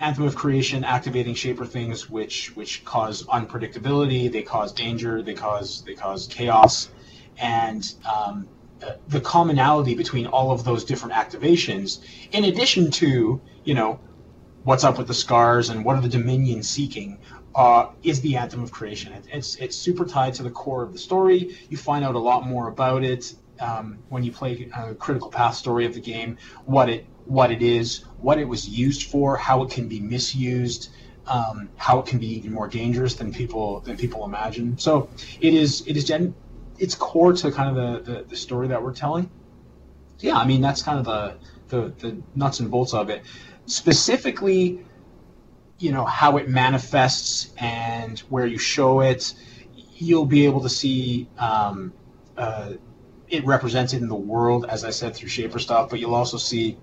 Anthem 0.00 0.24
of 0.24 0.34
Creation 0.34 0.84
activating 0.84 1.34
shaper 1.34 1.64
things 1.64 2.10
which 2.10 2.54
which 2.56 2.84
cause 2.84 3.24
unpredictability, 3.26 4.30
they 4.30 4.42
cause 4.42 4.72
danger, 4.72 5.22
they 5.22 5.34
cause 5.34 5.82
they 5.84 5.94
cause 5.94 6.26
chaos, 6.26 6.90
and 7.38 7.94
um, 8.12 8.48
the- 8.80 8.98
the 9.08 9.20
commonality 9.20 9.94
between 9.94 10.26
all 10.26 10.50
of 10.50 10.64
those 10.64 10.84
different 10.84 11.14
activations, 11.14 12.00
in 12.32 12.44
addition 12.44 12.90
to 12.90 13.40
you 13.64 13.74
know 13.74 14.00
what's 14.64 14.84
up 14.84 14.98
with 14.98 15.06
the 15.06 15.14
scars 15.14 15.70
and 15.70 15.84
what 15.84 15.96
are 15.96 16.02
the 16.02 16.08
dominions 16.08 16.68
seeking, 16.68 17.18
uh, 17.54 17.90
is 18.02 18.20
the 18.20 18.36
Anthem 18.36 18.62
of 18.62 18.72
Creation. 18.72 19.12
It, 19.12 19.26
it's 19.32 19.56
it's 19.56 19.76
super 19.76 20.04
tied 20.04 20.34
to 20.34 20.42
the 20.42 20.50
core 20.50 20.82
of 20.82 20.92
the 20.92 20.98
story. 20.98 21.56
You 21.68 21.76
find 21.76 22.04
out 22.04 22.14
a 22.14 22.18
lot 22.18 22.46
more 22.46 22.68
about 22.68 23.04
it 23.04 23.34
um, 23.60 23.98
when 24.08 24.22
you 24.22 24.32
play 24.32 24.68
a 24.76 24.94
critical 24.94 25.30
path 25.30 25.54
story 25.54 25.86
of 25.86 25.94
the 25.94 26.00
game, 26.00 26.38
what 26.64 26.88
it 26.88 27.06
what 27.26 27.50
it 27.50 27.62
is, 27.62 28.04
what 28.18 28.38
it 28.38 28.44
was 28.44 28.68
used 28.68 29.08
for, 29.10 29.36
how 29.36 29.62
it 29.62 29.70
can 29.70 29.88
be 29.88 30.00
misused, 30.00 30.90
um, 31.26 31.70
how 31.76 31.98
it 32.00 32.06
can 32.06 32.18
be 32.18 32.26
even 32.36 32.52
more 32.52 32.68
dangerous 32.68 33.14
than 33.14 33.32
people 33.32 33.80
than 33.80 33.96
people 33.96 34.24
imagine. 34.24 34.76
So 34.78 35.08
it 35.40 35.54
is 35.54 35.84
it 35.86 35.96
is 35.96 36.04
gen- 36.04 36.34
it's 36.78 36.94
core 36.94 37.32
to 37.32 37.52
kind 37.52 37.76
of 37.76 38.04
the, 38.04 38.12
the, 38.12 38.24
the 38.24 38.36
story 38.36 38.68
that 38.68 38.82
we're 38.82 38.94
telling. 38.94 39.30
Yeah, 40.18 40.36
I 40.36 40.46
mean 40.46 40.60
that's 40.60 40.82
kind 40.82 40.98
of 40.98 41.04
the, 41.04 41.36
the 41.68 41.94
the 41.98 42.22
nuts 42.34 42.60
and 42.60 42.70
bolts 42.70 42.94
of 42.94 43.10
it. 43.10 43.22
Specifically, 43.66 44.84
you 45.78 45.92
know 45.92 46.04
how 46.04 46.36
it 46.36 46.48
manifests 46.48 47.52
and 47.58 48.18
where 48.20 48.46
you 48.46 48.58
show 48.58 49.00
it. 49.00 49.34
You'll 49.96 50.26
be 50.26 50.44
able 50.44 50.60
to 50.62 50.68
see 50.68 51.28
um, 51.38 51.92
uh, 52.36 52.74
it 53.28 53.44
represented 53.44 54.02
in 54.02 54.08
the 54.08 54.14
world, 54.14 54.66
as 54.68 54.84
I 54.84 54.90
said, 54.90 55.14
through 55.14 55.28
Shaper 55.28 55.58
stuff. 55.58 55.90
But 55.90 56.00
you'll 56.00 56.14
also 56.14 56.36
see 56.36 56.76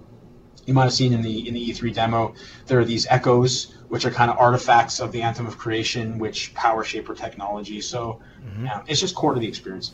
you 0.66 0.74
might 0.74 0.84
have 0.84 0.94
seen 0.94 1.14
in 1.14 1.22
the 1.22 1.48
in 1.48 1.54
the 1.54 1.70
E3 1.70 1.94
demo, 1.94 2.34
there 2.68 2.80
are 2.80 2.86
these 2.86 3.08
echoes, 3.08 3.76
which 3.90 4.06
are 4.06 4.12
kind 4.12 4.30
of 4.30 4.38
artifacts 4.38 5.00
of 5.00 5.12
the 5.12 5.22
Anthem 5.22 5.48
of 5.48 5.58
Creation, 5.58 6.20
which 6.20 6.54
power 6.54 6.84
Shaper 6.84 7.16
technology. 7.16 7.82
So 7.82 8.22
yeah, 8.64 8.84
it's 8.88 9.00
just 9.00 9.16
core 9.16 9.34
to 9.34 9.40
the 9.40 9.48
experience. 9.48 9.92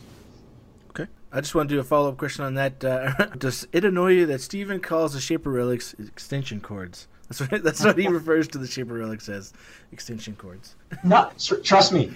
Okay. 0.90 1.08
I 1.32 1.42
just 1.42 1.56
want 1.56 1.70
to 1.70 1.76
do 1.76 1.80
a 1.80 1.84
follow 1.84 2.10
up 2.10 2.18
question 2.18 2.44
on 2.44 2.56
that. 2.56 2.84
Uh, 2.84 3.14
does 3.38 3.68
it 3.72 3.86
annoy 3.86 4.12
you 4.12 4.26
that 4.26 4.42
Steven 4.42 4.80
calls 4.80 5.14
the 5.14 5.20
Shaper 5.20 5.52
relics 5.52 5.94
extension 5.94 6.60
cords? 6.60 7.08
That's 7.30 7.40
what 7.42 7.64
that's 7.64 7.84
what 7.84 7.98
he 7.98 8.08
refers 8.08 8.48
to 8.50 8.58
the 8.58 8.68
Shaper 8.68 8.96
relics 8.96 9.28
as 9.30 9.54
extension 9.92 10.36
cords. 10.36 10.76
No, 11.04 11.30
tr- 11.38 11.56
trust 11.56 11.92
me. 11.92 12.12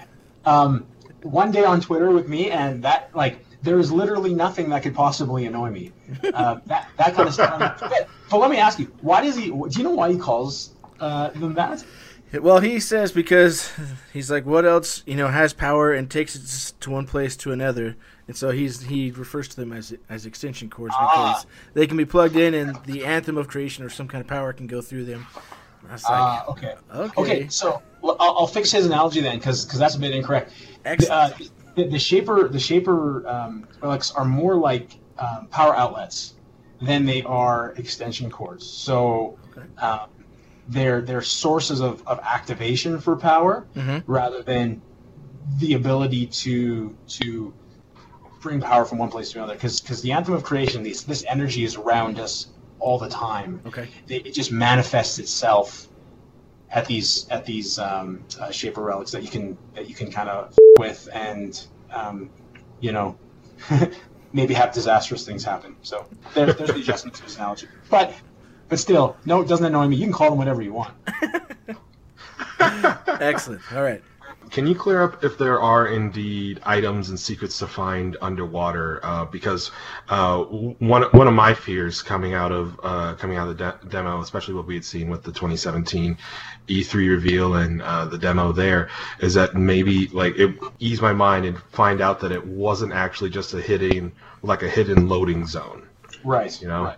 Um, 0.46 0.86
one 1.24 1.52
day 1.52 1.64
on 1.64 1.82
Twitter 1.82 2.12
with 2.12 2.28
me, 2.28 2.50
and 2.50 2.84
that 2.84 3.10
like 3.14 3.46
there 3.62 3.78
is 3.78 3.92
literally 3.92 4.34
nothing 4.34 4.70
that 4.70 4.84
could 4.84 4.96
possibly 4.96 5.46
annoy 5.46 5.70
me. 5.70 5.92
Uh, 6.34 6.60
that 6.66 6.90
that 6.98 7.14
kind 7.16 7.28
of 7.28 7.34
stuff. 7.34 7.80
But, 7.80 8.08
but 8.30 8.38
let 8.38 8.50
me 8.50 8.58
ask 8.58 8.80
you, 8.80 8.86
why 9.02 9.22
does 9.22 9.36
he? 9.36 9.48
Do 9.48 9.70
you 9.70 9.84
know 9.84 9.92
why 9.92 10.12
he 10.12 10.18
calls 10.18 10.72
uh, 11.00 11.30
them 11.30 11.54
that? 11.56 11.84
Well, 12.34 12.60
he 12.60 12.80
says 12.80 13.12
because 13.12 13.74
he's 14.14 14.32
like, 14.32 14.46
what 14.46 14.66
else, 14.66 15.04
you 15.06 15.16
know, 15.16 15.28
has 15.28 15.52
power 15.52 15.92
and 15.92 16.10
takes 16.10 16.34
it 16.36 16.80
to 16.80 16.90
one 16.90 17.06
place 17.06 17.36
to 17.36 17.52
another, 17.52 17.98
and 18.32 18.38
so 18.38 18.50
he's 18.52 18.84
he 18.84 19.12
refers 19.12 19.50
to 19.50 19.58
them 19.58 19.74
as 19.74 19.94
as 20.10 20.26
extension 20.26 20.70
cords 20.70 20.96
because 20.96 21.46
Ah. 21.46 21.46
they 21.74 21.86
can 21.86 21.98
be 21.98 22.06
plugged 22.06 22.38
in, 22.38 22.54
and 22.54 22.78
the 22.86 23.04
anthem 23.04 23.38
of 23.38 23.50
creation 23.50 23.84
or 23.84 23.90
some 23.90 24.08
kind 24.08 24.22
of 24.22 24.28
power 24.28 24.54
can 24.54 24.68
go 24.68 24.80
through 24.80 25.04
them. 25.04 25.26
Like, 25.84 26.10
Uh, 26.10 26.44
okay. 26.48 26.76
okay, 26.96 27.22
Okay, 27.22 27.48
so 27.50 27.82
I'll, 28.02 28.16
I'll 28.22 28.48
fix 28.48 28.72
his 28.72 28.86
analogy 28.86 29.20
then, 29.20 29.38
because 29.38 29.66
because 29.66 29.80
that's 29.80 29.96
a 29.96 30.00
bit 30.00 30.16
incorrect. 30.16 30.54
excellent. 30.86 31.34
Uh, 31.34 31.38
the, 31.76 31.90
the 31.90 32.00
shaper 32.00 32.48
the 32.48 32.60
shaper 32.60 33.28
um, 33.28 33.68
relics 33.82 34.12
are 34.12 34.24
more 34.24 34.56
like 34.56 34.94
um, 35.18 35.48
power 35.52 35.76
outlets 35.76 36.36
than 36.80 37.06
they 37.06 37.24
are 37.24 37.74
extension 37.76 38.32
cords. 38.32 38.66
So 38.66 39.38
Okay. 39.58 39.68
um, 39.82 40.08
they're 40.70 41.02
they're 41.02 41.22
sources 41.22 41.82
of, 41.82 42.02
of 42.08 42.20
activation 42.20 42.98
for 43.02 43.18
power 43.18 43.68
Mhm. 43.76 44.04
rather 44.08 44.42
than 44.42 44.82
the 45.60 45.74
ability 45.74 46.28
to 46.28 46.96
to 47.20 47.54
bring 48.42 48.60
power 48.60 48.86
from 48.86 48.98
one 48.98 49.10
place 49.10 49.32
to 49.32 49.38
another. 49.38 49.54
Because 49.54 49.80
because 49.80 50.02
the 50.02 50.12
anthem 50.12 50.34
of 50.34 50.44
creation, 50.44 50.84
these 50.84 51.04
this 51.04 51.24
energy 51.28 51.64
is 51.64 51.76
around 51.76 52.20
us 52.20 52.48
all 52.80 52.98
the 52.98 53.10
time 53.10 53.62
okay, 53.68 53.88
it, 54.10 54.26
it 54.26 54.34
just 54.34 54.52
manifests 54.52 55.20
itself 55.20 55.88
at 56.72 56.86
these 56.88 57.28
at 57.30 57.46
these 57.46 57.78
um, 57.80 58.24
uh, 58.40 58.50
shaper 58.50 58.82
relics 58.82 59.12
that 59.12 59.24
you 59.24 59.30
can 59.30 59.58
that 59.76 59.88
you 59.88 59.96
can 59.96 60.12
kind 60.12 60.30
of 60.30 60.58
with 60.78 61.08
and 61.14 61.68
um, 61.92 62.30
you 62.80 62.92
know 62.92 63.18
maybe 64.34 64.54
have 64.54 64.74
disastrous 64.74 65.26
things 65.26 65.44
happen. 65.44 65.76
So 65.82 66.08
there, 66.34 66.52
there's 66.54 66.72
the 66.72 66.80
adjustment 66.80 67.16
to 67.18 67.24
this 67.24 67.36
analogy. 67.36 67.68
But 67.90 68.14
but 68.70 68.80
still, 68.80 69.18
no, 69.26 69.42
it 69.42 69.48
doesn't 69.48 69.66
annoy 69.66 69.88
me. 69.88 69.98
You 69.98 70.06
can 70.06 70.14
call 70.14 70.30
them 70.30 70.38
whatever 70.38 70.62
you 70.62 70.74
want. 70.74 70.94
excellent. 72.60 73.62
All 73.74 73.84
right. 73.84 74.02
Can 74.52 74.68
you 74.68 74.76
clear 74.76 75.02
up 75.02 75.24
if 75.24 75.38
there 75.38 75.62
are 75.62 75.88
indeed 75.88 76.60
items 76.64 77.10
and 77.10 77.18
secrets 77.18 77.58
to 77.60 77.68
find 77.68 78.18
underwater? 78.22 79.00
Uh, 79.02 79.24
because 79.24 79.72
uh, 80.10 80.44
one 80.44 81.04
one 81.04 81.28
of 81.28 81.34
my 81.34 81.54
fears 81.54 82.02
coming 82.02 82.34
out 82.34 82.52
of 82.52 82.78
uh, 82.84 83.14
coming 83.16 83.38
out 83.38 83.48
of 83.48 83.58
the 83.58 83.64
de- 83.64 83.88
demo, 83.88 84.20
especially 84.20 84.54
what 84.54 84.68
we 84.68 84.74
had 84.74 84.84
seen 84.84 85.10
with 85.10 85.24
the 85.24 85.32
2017 85.32 86.18
E3 86.68 86.94
reveal 86.94 87.56
and 87.56 87.82
uh, 87.82 88.04
the 88.04 88.18
demo 88.18 88.52
there, 88.52 88.90
is 89.22 89.34
that 89.36 89.56
maybe 89.56 90.08
like 90.08 90.38
it 90.38 90.54
ease 90.80 91.02
my 91.02 91.14
mind 91.14 91.46
and 91.46 91.58
find 91.58 92.02
out 92.02 92.20
that 92.20 92.34
it 92.34 92.46
wasn't 92.46 92.92
actually 92.92 93.30
just 93.30 93.54
a 93.54 93.62
hidden 93.62 94.12
like 94.44 94.64
a 94.64 94.70
hidden 94.70 95.08
loading 95.08 95.48
zone. 95.48 95.88
Right. 96.26 96.62
You 96.62 96.68
know? 96.68 96.84
Right. 96.84 96.98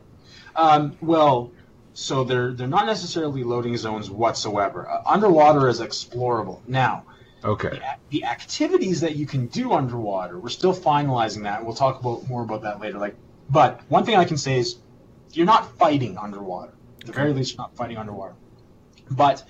Um, 0.55 0.97
well, 1.01 1.51
so 1.93 2.23
they're 2.23 2.51
they're 2.51 2.67
not 2.67 2.87
necessarily 2.87 3.43
loading 3.43 3.77
zones 3.77 4.09
whatsoever. 4.09 4.89
Uh, 4.89 5.03
underwater 5.05 5.67
is 5.67 5.81
explorable 5.81 6.59
now. 6.67 7.03
Okay. 7.43 7.69
the, 7.69 7.81
the 8.09 8.23
activities 8.25 9.01
that 9.01 9.15
you 9.15 9.25
can 9.25 9.47
do 9.47 9.73
underwater, 9.73 10.39
we're 10.39 10.49
still 10.49 10.73
finalizing 10.73 11.43
that. 11.43 11.63
We'll 11.63 11.75
talk 11.75 11.99
about 11.99 12.27
more 12.27 12.43
about 12.43 12.61
that 12.63 12.79
later. 12.79 12.97
Like, 12.97 13.15
but 13.49 13.81
one 13.89 14.05
thing 14.05 14.15
I 14.15 14.25
can 14.25 14.37
say 14.37 14.57
is, 14.57 14.77
you're 15.31 15.45
not 15.45 15.77
fighting 15.77 16.17
underwater. 16.17 16.73
At 17.01 17.07
the 17.07 17.11
very 17.11 17.33
least, 17.33 17.53
you're 17.53 17.63
not 17.63 17.75
fighting 17.75 17.97
underwater. 17.97 18.35
But 19.09 19.43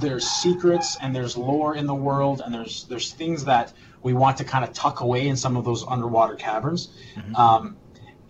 there's 0.00 0.26
secrets 0.28 0.96
and 1.00 1.14
there's 1.14 1.36
lore 1.36 1.74
in 1.74 1.86
the 1.86 1.94
world, 1.94 2.42
and 2.44 2.54
there's 2.54 2.84
there's 2.84 3.12
things 3.12 3.44
that 3.44 3.72
we 4.02 4.12
want 4.12 4.36
to 4.38 4.44
kind 4.44 4.64
of 4.64 4.72
tuck 4.72 5.00
away 5.00 5.28
in 5.28 5.36
some 5.36 5.56
of 5.56 5.64
those 5.64 5.84
underwater 5.86 6.34
caverns, 6.34 6.90
um, 7.34 7.76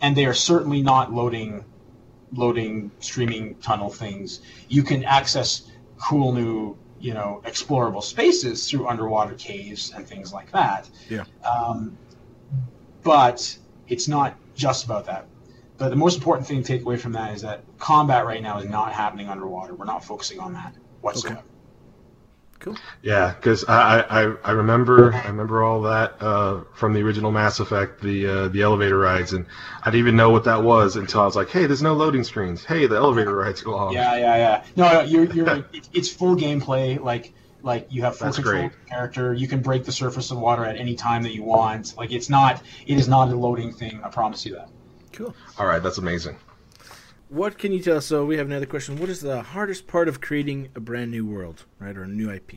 and 0.00 0.16
they 0.16 0.26
are 0.26 0.34
certainly 0.34 0.82
not 0.82 1.12
loading 1.12 1.64
loading 2.32 2.90
streaming 2.98 3.56
tunnel 3.56 3.90
things. 3.90 4.40
You 4.68 4.82
can 4.82 5.04
access 5.04 5.70
cool 5.98 6.32
new 6.32 6.76
you 7.02 7.12
know 7.12 7.42
explorable 7.44 8.02
spaces 8.02 8.70
through 8.70 8.88
underwater 8.88 9.34
caves 9.34 9.92
and 9.94 10.06
things 10.06 10.32
like 10.32 10.50
that. 10.52 10.88
Yeah. 11.10 11.24
Um, 11.44 11.98
but 13.02 13.58
it's 13.88 14.08
not 14.08 14.36
just 14.54 14.84
about 14.84 15.06
that. 15.06 15.26
But 15.78 15.88
the 15.88 15.96
most 15.96 16.16
important 16.16 16.46
thing 16.46 16.62
to 16.62 16.66
take 16.66 16.82
away 16.82 16.96
from 16.96 17.12
that 17.12 17.34
is 17.34 17.42
that 17.42 17.64
combat 17.78 18.24
right 18.24 18.40
now 18.40 18.58
is 18.58 18.66
not 18.66 18.92
happening 18.92 19.28
underwater. 19.28 19.74
We're 19.74 19.84
not 19.84 20.04
focusing 20.04 20.38
on 20.38 20.52
that 20.52 20.74
whatsoever. 21.00 21.42
Cool. 22.62 22.76
Yeah, 23.02 23.34
because 23.34 23.64
I, 23.64 24.02
I 24.02 24.34
I 24.44 24.50
remember 24.52 25.12
I 25.12 25.26
remember 25.26 25.64
all 25.64 25.82
that 25.82 26.22
uh, 26.22 26.60
from 26.74 26.92
the 26.92 27.02
original 27.02 27.32
Mass 27.32 27.58
Effect, 27.58 28.00
the 28.00 28.26
uh, 28.26 28.48
the 28.48 28.62
elevator 28.62 28.96
rides, 28.96 29.32
and 29.32 29.46
I 29.82 29.86
didn't 29.86 29.98
even 29.98 30.16
know 30.16 30.30
what 30.30 30.44
that 30.44 30.62
was 30.62 30.94
until 30.94 31.22
I 31.22 31.24
was 31.24 31.34
like, 31.34 31.50
hey, 31.50 31.66
there's 31.66 31.82
no 31.82 31.94
loading 31.94 32.22
screens. 32.22 32.64
Hey, 32.64 32.86
the 32.86 32.94
elevator 32.94 33.34
rides 33.34 33.62
go 33.62 33.74
on. 33.74 33.92
Yeah, 33.92 34.14
yeah, 34.14 34.36
yeah. 34.36 34.64
No, 34.76 34.92
no 34.92 35.00
you're 35.00 35.24
you're. 35.32 35.64
it's 35.92 36.08
full 36.08 36.36
gameplay. 36.36 37.02
Like 37.02 37.34
like 37.62 37.88
you 37.90 38.02
have 38.02 38.16
full 38.16 38.26
That's 38.26 38.36
control 38.36 38.68
great. 38.68 38.72
of 38.72 38.86
character. 38.86 39.34
You 39.34 39.48
can 39.48 39.60
break 39.60 39.84
the 39.84 39.92
surface 39.92 40.30
of 40.30 40.38
water 40.38 40.64
at 40.64 40.76
any 40.76 40.94
time 40.94 41.24
that 41.24 41.34
you 41.34 41.42
want. 41.42 41.96
Like 41.96 42.12
it's 42.12 42.30
not. 42.30 42.62
It 42.86 42.96
is 42.96 43.08
not 43.08 43.28
a 43.28 43.34
loading 43.34 43.72
thing. 43.72 44.00
I 44.04 44.08
promise 44.08 44.46
you 44.46 44.54
that. 44.54 44.68
Cool. 45.12 45.34
All 45.58 45.66
right, 45.66 45.82
that's 45.82 45.98
amazing. 45.98 46.36
What 47.32 47.56
can 47.56 47.72
you 47.72 47.80
tell 47.80 47.96
us? 47.96 48.04
So 48.04 48.26
we 48.26 48.36
have 48.36 48.46
another 48.46 48.66
question. 48.66 48.98
What 48.98 49.08
is 49.08 49.22
the 49.22 49.40
hardest 49.40 49.86
part 49.86 50.06
of 50.06 50.20
creating 50.20 50.68
a 50.74 50.80
brand 50.80 51.10
new 51.10 51.24
world, 51.24 51.64
right, 51.78 51.96
or 51.96 52.02
a 52.02 52.06
new 52.06 52.30
IP? 52.30 52.56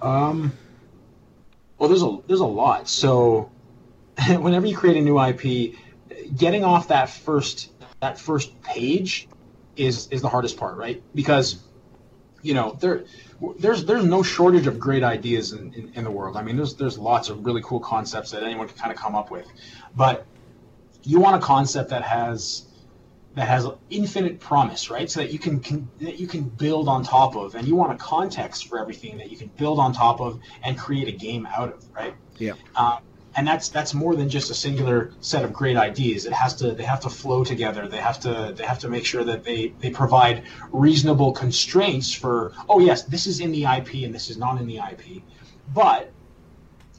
Um, 0.00 0.52
well, 1.78 1.88
there's 1.88 2.04
a 2.04 2.18
there's 2.28 2.38
a 2.38 2.46
lot. 2.46 2.88
So, 2.88 3.50
whenever 4.28 4.66
you 4.66 4.76
create 4.76 4.96
a 4.98 5.00
new 5.00 5.20
IP, 5.20 5.74
getting 6.36 6.62
off 6.62 6.86
that 6.88 7.10
first 7.10 7.72
that 7.98 8.20
first 8.20 8.62
page 8.62 9.26
is 9.74 10.06
is 10.12 10.22
the 10.22 10.28
hardest 10.28 10.56
part, 10.56 10.76
right? 10.76 11.02
Because 11.12 11.64
you 12.42 12.54
know 12.54 12.76
there 12.78 13.02
there's 13.58 13.84
there's 13.84 14.04
no 14.04 14.22
shortage 14.22 14.68
of 14.68 14.78
great 14.78 15.02
ideas 15.02 15.54
in, 15.54 15.74
in, 15.74 15.92
in 15.94 16.04
the 16.04 16.10
world. 16.12 16.36
I 16.36 16.42
mean, 16.42 16.56
there's 16.56 16.76
there's 16.76 16.96
lots 16.96 17.30
of 17.30 17.44
really 17.44 17.62
cool 17.64 17.80
concepts 17.80 18.30
that 18.30 18.44
anyone 18.44 18.68
can 18.68 18.78
kind 18.78 18.92
of 18.92 18.96
come 18.96 19.16
up 19.16 19.32
with, 19.32 19.48
but 19.96 20.24
you 21.02 21.18
want 21.18 21.34
a 21.34 21.44
concept 21.44 21.90
that 21.90 22.02
has 22.02 22.67
that 23.34 23.46
has 23.46 23.66
infinite 23.90 24.40
promise, 24.40 24.90
right? 24.90 25.10
So 25.10 25.20
that 25.20 25.32
you 25.32 25.38
can, 25.38 25.60
can 25.60 25.88
that 26.00 26.18
you 26.18 26.26
can 26.26 26.42
build 26.42 26.88
on 26.88 27.04
top 27.04 27.36
of, 27.36 27.54
and 27.54 27.66
you 27.66 27.76
want 27.76 27.92
a 27.92 27.96
context 27.96 28.68
for 28.68 28.80
everything 28.80 29.18
that 29.18 29.30
you 29.30 29.36
can 29.36 29.48
build 29.56 29.78
on 29.78 29.92
top 29.92 30.20
of 30.20 30.40
and 30.62 30.78
create 30.78 31.08
a 31.08 31.12
game 31.12 31.46
out 31.46 31.72
of, 31.72 31.84
right? 31.94 32.14
Yeah. 32.38 32.54
Um, 32.74 32.98
and 33.36 33.46
that's 33.46 33.68
that's 33.68 33.94
more 33.94 34.16
than 34.16 34.28
just 34.28 34.50
a 34.50 34.54
singular 34.54 35.12
set 35.20 35.44
of 35.44 35.52
great 35.52 35.76
ideas. 35.76 36.26
It 36.26 36.32
has 36.32 36.54
to 36.56 36.72
they 36.72 36.82
have 36.82 37.00
to 37.00 37.10
flow 37.10 37.44
together. 37.44 37.86
They 37.86 37.98
have 37.98 38.18
to 38.20 38.52
they 38.56 38.64
have 38.64 38.80
to 38.80 38.88
make 38.88 39.04
sure 39.04 39.22
that 39.22 39.44
they 39.44 39.68
they 39.78 39.90
provide 39.90 40.42
reasonable 40.72 41.30
constraints 41.32 42.12
for. 42.12 42.52
Oh 42.68 42.80
yes, 42.80 43.04
this 43.04 43.28
is 43.28 43.38
in 43.38 43.52
the 43.52 43.64
IP 43.64 44.04
and 44.04 44.12
this 44.12 44.28
is 44.28 44.38
not 44.38 44.60
in 44.60 44.66
the 44.66 44.78
IP, 44.78 45.22
but 45.72 46.10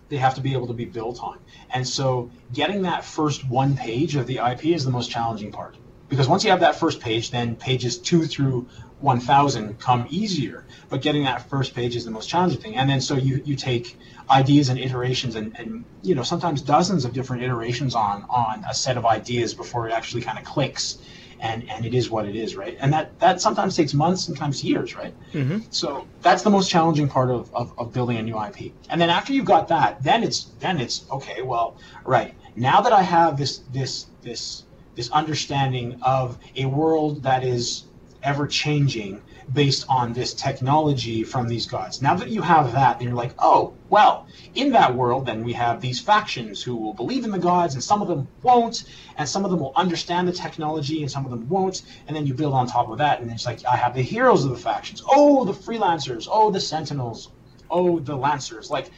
they 0.07 0.15
have 0.15 0.35
to 0.35 0.41
be 0.41 0.53
able 0.53 0.67
to 0.67 0.73
be 0.73 0.85
built 0.85 1.21
on. 1.21 1.39
And 1.71 1.85
so 1.85 2.31
getting 2.53 2.83
that 2.83 3.03
first 3.03 3.47
one 3.49 3.75
page 3.75 4.15
of 4.15 4.25
the 4.25 4.37
IP 4.37 4.67
is 4.67 4.85
the 4.85 4.91
most 4.91 5.11
challenging 5.11 5.51
part. 5.51 5.75
Because 6.09 6.27
once 6.27 6.43
you 6.43 6.49
have 6.49 6.59
that 6.59 6.75
first 6.75 6.99
page, 6.99 7.31
then 7.31 7.55
pages 7.55 7.97
two 7.97 8.25
through 8.25 8.67
1000 9.01 9.79
come 9.79 10.07
easier. 10.09 10.65
But 10.89 11.01
getting 11.01 11.23
that 11.23 11.47
first 11.49 11.73
page 11.73 11.95
is 11.95 12.03
the 12.05 12.11
most 12.11 12.27
challenging 12.27 12.59
thing. 12.59 12.75
And 12.75 12.89
then 12.89 12.99
so 12.99 13.15
you, 13.15 13.41
you 13.45 13.55
take 13.55 13.97
ideas 14.29 14.69
and 14.69 14.79
iterations 14.79 15.35
and, 15.35 15.57
and, 15.57 15.85
you 16.01 16.15
know, 16.15 16.23
sometimes 16.23 16.61
dozens 16.61 17.05
of 17.05 17.13
different 17.13 17.43
iterations 17.43 17.95
on, 17.95 18.25
on 18.29 18.65
a 18.69 18.73
set 18.73 18.97
of 18.97 19.05
ideas 19.05 19.53
before 19.53 19.87
it 19.87 19.93
actually 19.93 20.21
kind 20.21 20.37
of 20.37 20.43
clicks. 20.43 20.99
And, 21.41 21.69
and 21.69 21.85
it 21.85 21.93
is 21.93 22.09
what 22.09 22.25
it 22.25 22.35
is, 22.35 22.57
right? 22.57 22.75
And 22.81 22.91
that, 22.91 23.17
that 23.19 23.39
sometimes 23.39 23.77
takes 23.77 23.93
months, 23.93 24.25
sometimes 24.25 24.61
years, 24.61 24.93
right? 24.95 25.13
Mm-hmm. 25.31 25.59
So 25.69 26.05
that's 26.21 26.43
the 26.43 26.49
most 26.49 26.69
challenging 26.69 27.07
part 27.07 27.29
of, 27.29 27.53
of, 27.55 27.71
of 27.79 27.93
building 27.93 28.17
a 28.17 28.21
new 28.21 28.37
IP. 28.37 28.73
And 28.89 28.99
then 28.99 29.09
after 29.09 29.31
you've 29.31 29.45
got 29.45 29.69
that, 29.69 30.03
then 30.03 30.21
it's 30.21 30.49
then 30.59 30.81
it's 30.81 31.05
okay. 31.09 31.41
Well, 31.41 31.77
right 32.03 32.35
now 32.57 32.81
that 32.81 32.91
I 32.91 33.03
have 33.03 33.37
this 33.37 33.59
this 33.71 34.07
this 34.21 34.63
this 34.99 35.09
understanding 35.11 35.97
of 36.01 36.37
a 36.57 36.65
world 36.65 37.23
that 37.23 37.41
is 37.41 37.85
ever 38.21 38.45
changing 38.45 39.21
based 39.53 39.85
on 39.87 40.11
this 40.11 40.33
technology 40.33 41.23
from 41.23 41.47
these 41.47 41.65
gods. 41.65 42.01
Now 42.01 42.15
that 42.15 42.27
you 42.27 42.41
have 42.41 42.73
that, 42.73 42.99
then 42.99 43.07
you're 43.07 43.15
like, 43.15 43.33
oh, 43.39 43.73
well, 43.87 44.27
in 44.55 44.73
that 44.73 44.93
world, 44.93 45.25
then 45.25 45.45
we 45.45 45.53
have 45.53 45.79
these 45.79 46.01
factions 46.01 46.61
who 46.61 46.75
will 46.75 46.93
believe 46.93 47.23
in 47.23 47.31
the 47.31 47.39
gods, 47.39 47.75
and 47.75 47.81
some 47.81 48.01
of 48.01 48.09
them 48.09 48.27
won't, 48.43 48.83
and 49.15 49.27
some 49.27 49.45
of 49.45 49.51
them 49.51 49.61
will 49.61 49.71
understand 49.77 50.27
the 50.27 50.33
technology, 50.33 51.01
and 51.01 51.09
some 51.09 51.23
of 51.23 51.31
them 51.31 51.47
won't. 51.47 51.83
And 52.07 52.13
then 52.13 52.27
you 52.27 52.33
build 52.33 52.53
on 52.53 52.67
top 52.67 52.89
of 52.89 52.97
that, 52.97 53.21
and 53.21 53.31
it's 53.31 53.45
like 53.45 53.63
I 53.65 53.77
have 53.77 53.95
the 53.95 54.01
heroes 54.01 54.43
of 54.43 54.51
the 54.51 54.57
factions. 54.57 55.01
Oh, 55.07 55.45
the 55.45 55.53
freelancers. 55.53 56.27
Oh, 56.29 56.51
the 56.51 56.59
sentinels. 56.59 57.31
Oh, 57.71 57.99
the 57.99 58.17
lancers. 58.17 58.69
Like 58.69 58.91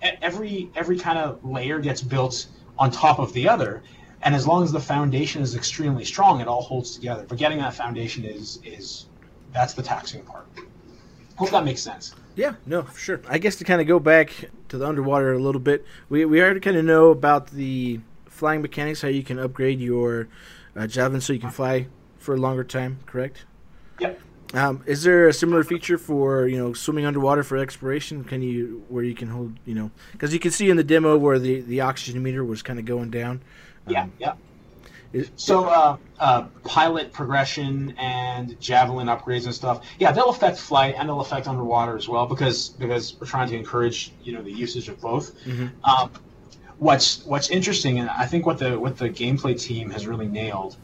every 0.00 0.70
every 0.74 0.98
kind 0.98 1.18
of 1.18 1.44
layer 1.44 1.78
gets 1.78 2.00
built 2.00 2.46
on 2.78 2.90
top 2.90 3.18
of 3.18 3.34
the 3.34 3.50
other. 3.50 3.82
And 4.22 4.34
as 4.34 4.46
long 4.46 4.62
as 4.62 4.70
the 4.70 4.80
foundation 4.80 5.42
is 5.42 5.56
extremely 5.56 6.04
strong, 6.04 6.40
it 6.40 6.46
all 6.46 6.62
holds 6.62 6.94
together. 6.94 7.24
But 7.28 7.38
getting 7.38 7.58
that 7.58 7.74
foundation 7.74 8.24
is 8.24 8.60
is 8.64 9.06
that's 9.52 9.74
the 9.74 9.82
taxing 9.82 10.22
part. 10.22 10.46
Hope 11.36 11.50
that 11.50 11.64
makes 11.64 11.82
sense. 11.82 12.14
Yeah, 12.36 12.54
no, 12.66 12.82
for 12.82 12.98
sure. 12.98 13.20
I 13.28 13.38
guess 13.38 13.56
to 13.56 13.64
kind 13.64 13.80
of 13.80 13.86
go 13.86 13.98
back 13.98 14.32
to 14.68 14.78
the 14.78 14.86
underwater 14.86 15.32
a 15.32 15.38
little 15.38 15.60
bit, 15.60 15.84
we 16.08 16.24
we 16.24 16.40
already 16.40 16.60
kind 16.60 16.76
of 16.76 16.84
know 16.84 17.10
about 17.10 17.48
the 17.48 18.00
flying 18.26 18.62
mechanics, 18.62 19.02
how 19.02 19.08
you 19.08 19.22
can 19.22 19.38
upgrade 19.38 19.80
your 19.80 20.28
uh, 20.76 20.86
javelin 20.86 21.20
so 21.20 21.32
you 21.32 21.40
can 21.40 21.50
fly 21.50 21.86
for 22.18 22.34
a 22.34 22.38
longer 22.38 22.64
time. 22.64 23.00
Correct? 23.06 23.44
Yep. 24.00 24.20
Um, 24.54 24.82
is 24.84 25.02
there 25.02 25.28
a 25.28 25.32
similar 25.32 25.64
feature 25.64 25.96
for 25.96 26.46
you 26.46 26.58
know 26.58 26.74
swimming 26.74 27.06
underwater 27.06 27.42
for 27.42 27.56
exploration? 27.56 28.22
Can 28.22 28.42
you 28.42 28.84
where 28.88 29.02
you 29.02 29.14
can 29.14 29.28
hold 29.28 29.58
you 29.64 29.74
know 29.74 29.90
because 30.12 30.32
you 30.32 30.38
can 30.38 30.50
see 30.50 30.70
in 30.70 30.76
the 30.76 30.84
demo 30.84 31.16
where 31.16 31.38
the 31.38 31.62
the 31.62 31.80
oxygen 31.80 32.22
meter 32.22 32.44
was 32.44 32.62
kind 32.62 32.78
of 32.78 32.84
going 32.84 33.10
down. 33.10 33.42
Yeah, 33.86 34.06
yeah. 34.18 34.34
So, 35.36 35.66
uh, 35.66 35.98
uh, 36.18 36.44
pilot 36.64 37.12
progression 37.12 37.94
and 37.98 38.58
javelin 38.60 39.08
upgrades 39.08 39.44
and 39.44 39.54
stuff, 39.54 39.84
yeah, 39.98 40.10
they'll 40.10 40.30
affect 40.30 40.56
flight 40.56 40.94
and 40.96 41.08
they'll 41.08 41.20
affect 41.20 41.48
underwater 41.48 41.96
as 41.96 42.08
well 42.08 42.26
because 42.26 42.70
because 42.70 43.20
we're 43.20 43.26
trying 43.26 43.48
to 43.48 43.56
encourage 43.56 44.12
you 44.22 44.32
know 44.32 44.42
the 44.42 44.52
usage 44.52 44.88
of 44.88 45.00
both. 45.00 45.38
Mm-hmm. 45.44 45.66
Um, 45.84 46.10
what's 46.78 47.24
what's 47.26 47.50
interesting, 47.50 47.98
and 47.98 48.08
I 48.08 48.24
think 48.26 48.46
what 48.46 48.58
the 48.58 48.78
what 48.78 48.96
the 48.96 49.10
gameplay 49.10 49.60
team 49.60 49.90
has 49.90 50.06
really 50.06 50.28
nailed 50.28 50.76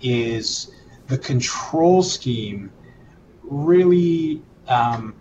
is 0.00 0.70
the 1.08 1.18
control 1.18 2.02
scheme. 2.02 2.70
Really, 3.42 4.40
um, 4.68 5.14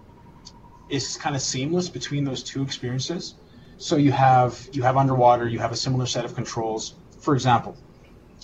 is 0.90 1.18
kind 1.18 1.36
of 1.36 1.42
seamless 1.42 1.90
between 1.90 2.24
those 2.24 2.44
two 2.44 2.62
experiences. 2.62 3.36
So 3.78 3.98
you 3.98 4.12
have 4.12 4.70
you 4.72 4.84
have 4.84 4.96
underwater, 4.96 5.48
you 5.48 5.60
have 5.60 5.72
a 5.72 5.76
similar 5.76 6.06
set 6.06 6.24
of 6.24 6.36
controls. 6.36 6.96
For 7.24 7.34
example, 7.36 7.78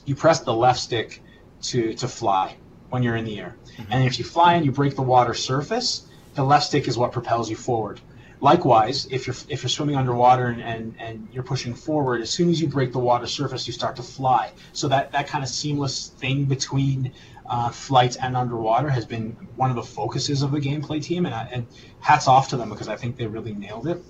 you 0.06 0.16
press 0.16 0.40
the 0.40 0.54
left 0.54 0.80
stick 0.80 1.22
to 1.64 1.94
to 1.96 2.08
fly 2.08 2.56
when 2.90 3.04
you're 3.04 3.18
in 3.18 3.26
the 3.26 3.38
air, 3.38 3.58
and 3.92 4.06
if 4.06 4.18
you 4.18 4.24
fly 4.24 4.54
and 4.56 4.66
you 4.66 4.72
break 4.72 4.96
the 4.96 5.08
water 5.16 5.34
surface, 5.34 6.08
the 6.36 6.44
left 6.44 6.66
stick 6.66 6.88
is 6.88 6.98
what 6.98 7.12
propels 7.12 7.50
you 7.50 7.58
forward. 7.58 8.00
Likewise, 8.40 9.06
if 9.12 9.28
you're 9.28 9.36
if 9.50 9.64
you're 9.64 9.76
swimming 9.78 9.98
underwater 9.98 10.48
and, 10.48 10.62
and, 10.62 10.96
and 10.98 11.28
you're 11.34 11.44
pushing 11.44 11.74
forward, 11.74 12.22
as 12.22 12.30
soon 12.30 12.50
as 12.50 12.62
you 12.62 12.68
break 12.68 12.94
the 12.94 13.00
water 13.00 13.28
surface, 13.28 13.68
you 13.68 13.74
start 13.74 13.98
to 13.98 14.04
fly. 14.18 14.54
So 14.72 14.88
that, 14.88 15.12
that 15.12 15.28
kind 15.28 15.44
of 15.44 15.50
seamless 15.50 16.08
thing 16.18 16.46
between 16.46 17.12
uh, 17.50 17.70
flight 17.72 18.16
and 18.22 18.38
underwater 18.38 18.90
has 18.90 19.06
been 19.06 19.32
one 19.58 19.70
of 19.70 19.76
the 19.76 19.84
focuses 19.84 20.42
of 20.42 20.52
the 20.52 20.62
gameplay 20.62 21.04
team, 21.04 21.26
and, 21.26 21.36
I, 21.36 21.50
and 21.52 21.68
hats 22.00 22.30
off 22.30 22.48
to 22.52 22.58
them 22.58 22.70
because 22.70 22.88
I 22.88 22.96
think 22.96 23.18
they 23.18 23.28
really 23.28 23.54
nailed 23.54 23.88
it. 23.88 24.02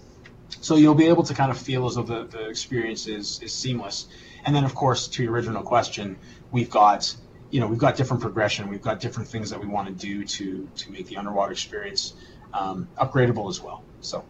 So 0.61 0.75
you'll 0.75 0.93
be 0.93 1.07
able 1.07 1.23
to 1.23 1.33
kind 1.33 1.49
of 1.49 1.57
feel 1.57 1.87
as 1.87 1.95
though 1.95 2.03
the, 2.03 2.25
the 2.25 2.49
experience 2.49 3.07
is, 3.07 3.41
is 3.41 3.51
seamless. 3.51 4.07
And 4.45 4.55
then, 4.55 4.63
of 4.63 4.73
course, 4.75 5.07
to 5.09 5.23
your 5.23 5.33
original 5.33 5.63
question, 5.63 6.17
we've 6.51 6.69
got 6.69 7.15
you 7.51 7.59
know 7.59 7.67
we've 7.67 7.79
got 7.79 7.95
different 7.95 8.21
progression, 8.21 8.69
we've 8.69 8.81
got 8.81 8.99
different 8.99 9.27
things 9.29 9.49
that 9.49 9.59
we 9.59 9.67
want 9.67 9.87
to 9.87 9.93
do 9.93 10.23
to 10.23 10.67
to 10.75 10.91
make 10.91 11.07
the 11.07 11.17
underwater 11.17 11.51
experience 11.51 12.13
um, 12.53 12.87
upgradable 12.97 13.49
as 13.49 13.61
well. 13.61 13.83
So 14.01 14.23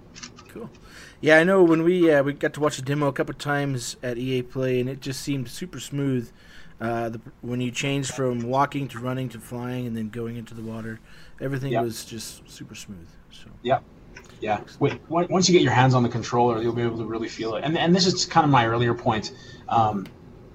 cool. 0.50 0.70
Yeah, 1.22 1.38
I 1.38 1.44
know 1.44 1.64
when 1.64 1.84
we 1.84 2.12
uh, 2.12 2.24
we 2.24 2.34
got 2.34 2.54
to 2.54 2.60
watch 2.62 2.78
the 2.78 2.82
demo 2.82 3.08
a 3.08 3.14
couple 3.14 3.34
times 3.36 3.98
at 4.02 4.18
EA 4.18 4.42
Play, 4.44 4.80
and 4.80 4.90
it 4.90 5.02
just 5.02 5.22
seemed 5.22 5.50
super 5.50 5.80
smooth. 5.80 6.32
Uh, 6.80 7.10
the, 7.10 7.20
when 7.42 7.60
you 7.60 7.72
changed 7.72 8.14
from 8.14 8.40
walking 8.40 8.88
to 8.88 9.00
running 9.00 9.28
to 9.28 9.38
flying, 9.40 9.86
and 9.86 9.98
then 9.98 10.08
going 10.10 10.38
into 10.38 10.54
the 10.54 10.62
water, 10.62 11.02
everything 11.42 11.74
Yeah. 11.74 11.82
was 11.82 12.06
just 12.06 12.50
super 12.50 12.74
smooth. 12.74 13.08
So 13.32 13.48
yeah, 13.64 13.80
yeah. 14.40 14.62
Wait, 14.80 15.00
once 15.10 15.50
you 15.50 15.54
get 15.54 15.62
your 15.62 15.72
hands 15.74 15.94
on 15.94 16.04
the 16.04 16.10
controller, 16.10 16.62
you'll 16.62 16.74
be 16.74 16.82
able 16.82 16.98
to 16.98 17.06
really 17.06 17.30
feel 17.30 17.56
it. 17.56 17.64
And 17.64 17.78
and 17.78 17.96
this 17.96 18.06
is 18.06 18.26
kind 18.26 18.44
of 18.44 18.52
my 18.52 18.66
earlier 18.66 18.94
point. 18.94 19.34
Um, 19.68 20.08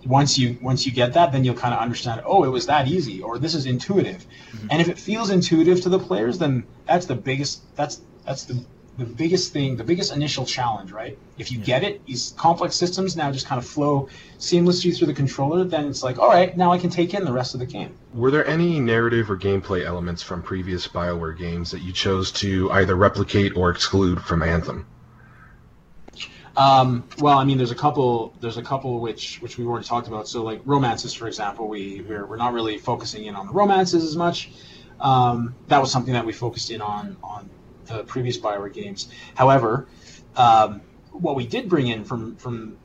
once 0.06 0.38
you 0.38 0.58
once 0.60 0.86
you 0.86 0.92
get 0.92 1.14
that, 1.14 1.32
then 1.32 1.44
you'll 1.44 1.54
kind 1.54 1.74
of 1.74 1.80
understand. 1.80 2.22
Oh, 2.24 2.44
it 2.44 2.48
was 2.48 2.66
that 2.66 2.88
easy, 2.88 3.22
or 3.22 3.38
this 3.38 3.54
is 3.54 3.66
intuitive. 3.66 4.26
And 4.70 4.80
if 4.80 4.88
it 4.88 4.98
feels 4.98 5.30
intuitive 5.30 5.80
to 5.82 5.88
the 5.88 5.98
players, 5.98 6.38
then 6.38 6.64
that's 6.86 7.06
the 7.06 7.14
biggest. 7.14 7.62
That's 7.76 8.00
that's 8.24 8.44
the 8.44 8.64
the 8.96 9.04
biggest 9.04 9.52
thing, 9.52 9.76
the 9.76 9.84
biggest 9.84 10.12
initial 10.12 10.46
challenge, 10.46 10.92
right? 10.92 11.18
If 11.36 11.50
you 11.50 11.58
get 11.58 11.82
it, 11.82 12.04
these 12.06 12.34
complex 12.36 12.76
systems 12.76 13.16
now 13.16 13.32
just 13.32 13.46
kind 13.46 13.58
of 13.58 13.66
flow 13.66 14.08
seamlessly 14.38 14.96
through 14.96 15.08
the 15.08 15.14
controller. 15.14 15.64
Then 15.64 15.86
it's 15.86 16.02
like, 16.02 16.18
all 16.18 16.28
right, 16.28 16.56
now 16.56 16.70
I 16.70 16.78
can 16.78 16.90
take 16.90 17.12
in 17.12 17.24
the 17.24 17.32
rest 17.32 17.54
of 17.54 17.60
the 17.60 17.66
game. 17.66 17.96
Were 18.12 18.30
there 18.30 18.46
any 18.46 18.78
narrative 18.78 19.30
or 19.30 19.36
gameplay 19.36 19.84
elements 19.84 20.22
from 20.22 20.42
previous 20.42 20.86
BioWare 20.86 21.36
games 21.36 21.72
that 21.72 21.80
you 21.80 21.92
chose 21.92 22.30
to 22.32 22.70
either 22.72 22.94
replicate 22.94 23.56
or 23.56 23.70
exclude 23.70 24.22
from 24.22 24.42
Anthem? 24.42 24.86
Um, 26.56 27.02
well, 27.18 27.38
I 27.38 27.44
mean, 27.44 27.58
there's 27.58 27.72
a 27.72 27.76
couple. 27.76 28.32
There's 28.40 28.58
a 28.58 28.62
couple 28.62 29.00
which 29.00 29.42
which 29.42 29.58
we've 29.58 29.66
already 29.66 29.86
talked 29.86 30.06
about. 30.06 30.28
So, 30.28 30.44
like 30.44 30.60
romances, 30.64 31.12
for 31.12 31.26
example, 31.26 31.66
we 31.66 32.02
we're, 32.02 32.26
we're 32.26 32.36
not 32.36 32.52
really 32.52 32.78
focusing 32.78 33.24
in 33.24 33.34
on 33.34 33.48
the 33.48 33.52
romances 33.52 34.04
as 34.04 34.14
much. 34.14 34.52
Um, 35.00 35.56
that 35.66 35.80
was 35.80 35.90
something 35.90 36.12
that 36.12 36.24
we 36.24 36.32
focused 36.32 36.70
in 36.70 36.80
on 36.80 37.16
on 37.24 37.50
the 37.86 38.04
previous 38.04 38.38
Bioware 38.38 38.72
games. 38.72 39.08
However, 39.34 39.86
um, 40.36 40.80
what 41.12 41.36
we 41.36 41.46
did 41.46 41.68
bring 41.68 41.88
in 41.88 42.04
from 42.04 42.36
from 42.36 42.76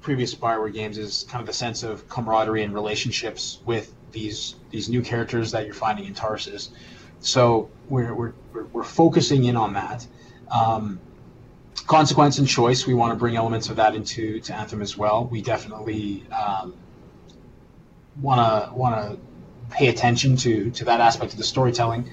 previous 0.00 0.34
Bioware 0.34 0.72
games 0.72 0.98
is 0.98 1.26
kind 1.28 1.40
of 1.40 1.46
the 1.46 1.52
sense 1.52 1.82
of 1.82 2.08
camaraderie 2.08 2.62
and 2.62 2.72
relationships 2.74 3.60
with 3.64 3.94
these 4.12 4.56
these 4.70 4.88
new 4.88 5.02
characters 5.02 5.50
that 5.52 5.64
you're 5.64 5.74
finding 5.74 6.06
in 6.06 6.14
Tarsis. 6.14 6.70
So 7.20 7.70
we're 7.88 8.14
we're 8.14 8.32
we're, 8.72 8.84
focusing 8.84 9.44
in 9.44 9.56
on 9.56 9.72
that. 9.74 10.06
Um, 10.50 11.00
consequence 11.86 12.38
and 12.38 12.48
choice 12.48 12.86
we 12.86 12.94
want 12.94 13.12
to 13.12 13.16
bring 13.16 13.36
elements 13.36 13.68
of 13.68 13.76
that 13.76 13.94
into 13.94 14.40
to 14.40 14.54
anthem 14.54 14.82
as 14.82 14.96
well 14.96 15.26
we 15.26 15.40
definitely 15.40 16.24
want 18.20 18.40
to 18.40 18.74
want 18.74 18.94
to 18.94 19.18
pay 19.70 19.88
attention 19.88 20.36
to 20.36 20.70
to 20.70 20.84
that 20.84 21.00
aspect 21.00 21.32
of 21.32 21.38
the 21.38 21.44
storytelling 21.44 22.10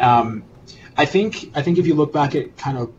um, 0.00 0.42
i 0.98 1.06
think 1.06 1.50
i 1.54 1.62
think 1.62 1.78
if 1.78 1.86
you 1.86 1.94
look 1.94 2.12
back 2.12 2.34
at 2.34 2.56
kind 2.58 2.76
of 2.76 2.92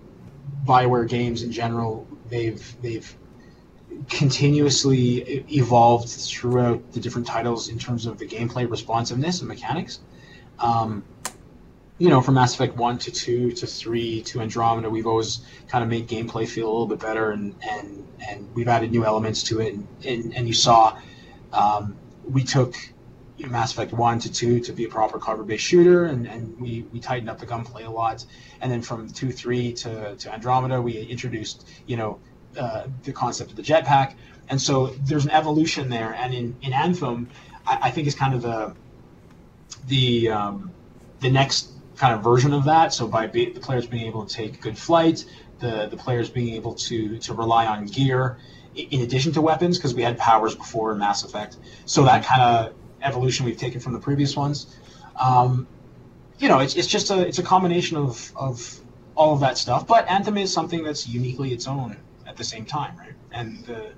bioware 0.65 1.07
games 1.07 1.43
in 1.43 1.51
general 1.51 2.07
they've 2.29 2.75
they've 2.81 3.15
continuously 4.09 5.43
evolved 5.51 6.09
throughout 6.09 6.91
the 6.93 6.99
different 6.99 7.27
titles 7.27 7.69
in 7.69 7.77
terms 7.77 8.05
of 8.05 8.17
the 8.17 8.25
gameplay 8.25 8.69
responsiveness 8.69 9.39
and 9.39 9.47
mechanics 9.47 9.99
um, 10.59 11.03
you 11.99 12.07
know, 12.09 12.21
from 12.21 12.35
Mass 12.35 12.55
Effect 12.55 12.77
one 12.77 12.97
to 12.99 13.11
two 13.11 13.51
to 13.51 13.67
three 13.67 14.21
to 14.23 14.39
Andromeda, 14.39 14.89
we've 14.89 15.05
always 15.05 15.41
kind 15.67 15.83
of 15.83 15.89
made 15.89 16.07
gameplay 16.07 16.47
feel 16.47 16.67
a 16.67 16.71
little 16.71 16.87
bit 16.87 16.99
better, 16.99 17.31
and 17.31 17.53
and 17.69 18.07
and 18.27 18.47
we've 18.55 18.69
added 18.69 18.91
new 18.91 19.05
elements 19.05 19.43
to 19.43 19.59
it. 19.59 19.73
And 19.73 19.87
and, 20.05 20.35
and 20.35 20.47
you 20.47 20.53
saw, 20.53 20.97
um, 21.51 21.97
we 22.23 22.43
took 22.43 22.75
Mass 23.47 23.71
Effect 23.71 23.93
one 23.93 24.19
to 24.19 24.31
two 24.31 24.59
to 24.61 24.73
be 24.73 24.85
a 24.85 24.89
proper 24.89 25.19
cover-based 25.19 25.63
shooter, 25.63 26.05
and, 26.05 26.27
and 26.27 26.59
we 26.59 26.85
we 26.91 26.99
tightened 26.99 27.29
up 27.29 27.39
the 27.39 27.45
gunplay 27.45 27.83
a 27.83 27.89
lot. 27.89 28.25
And 28.61 28.71
then 28.71 28.81
from 28.81 29.07
two 29.09 29.31
three 29.31 29.73
to 29.73 30.15
to 30.15 30.33
Andromeda, 30.33 30.81
we 30.81 31.01
introduced 31.01 31.67
you 31.87 31.97
know 31.97 32.19
uh, 32.57 32.87
the 33.03 33.13
concept 33.13 33.51
of 33.51 33.55
the 33.55 33.63
jetpack, 33.63 34.15
and 34.49 34.61
so 34.61 34.87
there's 35.05 35.25
an 35.25 35.31
evolution 35.31 35.89
there. 35.89 36.13
And 36.13 36.33
in 36.33 36.55
in 36.61 36.73
Anthem, 36.73 37.29
I, 37.65 37.79
I 37.83 37.91
think 37.91 38.07
is 38.07 38.15
kind 38.15 38.33
of 38.33 38.41
the 38.41 38.75
the 39.87 40.29
um, 40.29 40.71
the 41.19 41.29
next 41.29 41.71
kind 41.95 42.13
of 42.13 42.23
version 42.23 42.53
of 42.53 42.65
that. 42.65 42.93
So 42.93 43.07
by 43.07 43.27
be, 43.27 43.51
the 43.51 43.59
players 43.59 43.87
being 43.87 44.07
able 44.07 44.25
to 44.25 44.33
take 44.33 44.61
good 44.61 44.77
flight, 44.77 45.25
the 45.59 45.87
the 45.87 45.97
players 45.97 46.29
being 46.29 46.55
able 46.55 46.73
to 46.75 47.17
to 47.19 47.33
rely 47.33 47.67
on 47.67 47.85
gear 47.85 48.37
in 48.75 49.01
addition 49.01 49.31
to 49.33 49.41
weapons, 49.41 49.77
because 49.77 49.93
we 49.95 50.03
had 50.03 50.17
powers 50.17 50.55
before 50.55 50.91
in 50.91 50.99
Mass 50.99 51.23
Effect. 51.23 51.57
So 51.85 52.03
that 52.03 52.23
kind 52.23 52.41
of 52.41 52.73
evolution 53.01 53.45
we've 53.45 53.57
taken 53.57 53.79
from 53.79 53.93
the 53.93 53.99
previous 53.99 54.35
ones. 54.35 54.75
Um, 55.19 55.67
you 56.37 56.47
know, 56.47 56.59
it's, 56.59 56.75
it's 56.75 56.87
just 56.87 57.11
a 57.11 57.27
it's 57.27 57.39
a 57.39 57.43
combination 57.43 57.97
of 57.97 58.31
of 58.35 58.79
all 59.15 59.33
of 59.33 59.41
that 59.41 59.57
stuff. 59.57 59.85
But 59.85 60.07
Anthem 60.07 60.37
is 60.37 60.51
something 60.51 60.83
that's 60.83 61.07
uniquely 61.07 61.51
its 61.51 61.67
own 61.67 61.97
at 62.25 62.37
the 62.37 62.43
same 62.43 62.65
time, 62.65 62.97
right? 62.97 63.13
And 63.31 63.65
the 63.65 63.91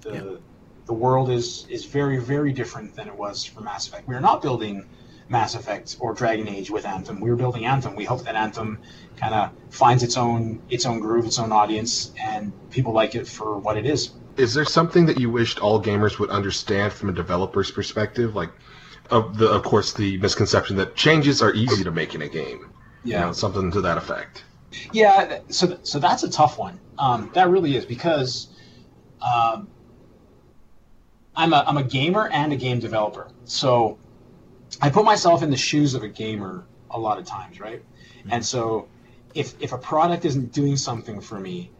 the 0.00 0.40
the 0.86 0.92
world 0.92 1.30
is 1.30 1.66
is 1.68 1.84
very 1.84 2.18
very 2.18 2.52
different 2.52 2.94
than 2.96 3.06
it 3.08 3.16
was 3.16 3.44
for 3.44 3.60
Mass 3.60 3.88
Effect. 3.88 4.08
We 4.08 4.14
are 4.14 4.20
not 4.20 4.42
building 4.42 4.86
Mass 5.28 5.54
Effect 5.54 5.96
or 6.00 6.12
Dragon 6.12 6.48
Age 6.48 6.70
with 6.70 6.84
Anthem. 6.84 7.20
We 7.20 7.30
were 7.30 7.36
building 7.36 7.64
Anthem. 7.64 7.94
We 7.94 8.04
hope 8.04 8.24
that 8.24 8.34
Anthem 8.34 8.78
kind 9.16 9.34
of 9.34 9.50
finds 9.70 10.02
its 10.02 10.16
own 10.16 10.60
its 10.68 10.84
own 10.84 11.00
groove, 11.00 11.24
its 11.26 11.38
own 11.38 11.52
audience, 11.52 12.12
and 12.20 12.52
people 12.70 12.92
like 12.92 13.14
it 13.14 13.26
for 13.26 13.56
what 13.58 13.76
it 13.76 13.86
is. 13.86 14.10
Is 14.36 14.54
there 14.54 14.64
something 14.64 15.06
that 15.06 15.18
you 15.18 15.30
wished 15.30 15.60
all 15.60 15.82
gamers 15.82 16.18
would 16.18 16.30
understand 16.30 16.92
from 16.92 17.08
a 17.08 17.12
developer's 17.12 17.70
perspective? 17.70 18.34
Like, 18.34 18.50
of 19.10 19.36
the 19.38 19.48
of 19.48 19.62
course 19.62 19.92
the 19.92 20.16
misconception 20.18 20.76
that 20.76 20.96
changes 20.96 21.42
are 21.42 21.52
easy 21.52 21.84
to 21.84 21.90
make 21.90 22.14
in 22.14 22.22
a 22.22 22.28
game. 22.28 22.70
You 23.04 23.12
know, 23.12 23.32
something 23.32 23.70
to 23.72 23.82
that 23.82 23.98
effect. 23.98 24.44
Yeah, 24.92 25.40
so 25.48 25.78
so 25.82 25.98
that's 25.98 26.22
a 26.22 26.30
tough 26.30 26.58
one. 26.58 26.80
Um, 26.98 27.30
that 27.34 27.50
really 27.50 27.76
is 27.76 27.84
because 27.84 28.48
um, 29.20 29.68
I'm 31.36 31.52
a 31.52 31.64
I'm 31.66 31.76
a 31.76 31.84
gamer 31.84 32.28
and 32.28 32.52
a 32.52 32.56
game 32.56 32.80
developer. 32.80 33.28
So 33.44 33.98
I 34.80 34.90
put 34.90 35.04
myself 35.04 35.42
in 35.42 35.50
the 35.50 35.56
shoes 35.56 35.94
of 35.94 36.02
a 36.02 36.08
gamer 36.08 36.64
a 36.90 36.98
lot 36.98 37.18
of 37.18 37.26
times, 37.26 37.60
right? 37.60 37.82
And 38.30 38.44
so 38.44 38.88
if 39.34 39.54
if 39.60 39.72
a 39.72 39.78
product 39.78 40.24
isn't 40.24 40.52
doing 40.52 40.76
something 40.76 41.20
for 41.20 41.38
me, 41.38 41.70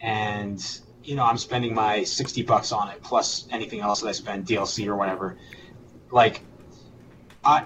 and 0.00 0.80
you 1.08 1.14
know 1.14 1.24
I'm 1.24 1.38
spending 1.38 1.74
my 1.74 2.04
sixty 2.04 2.42
bucks 2.42 2.70
on 2.70 2.90
it 2.90 3.02
plus 3.02 3.48
anything 3.50 3.80
else 3.80 4.02
that 4.02 4.08
I 4.08 4.12
spend 4.12 4.46
DLC 4.46 4.86
or 4.86 4.96
whatever, 4.96 5.38
like 6.10 6.42
I 7.42 7.64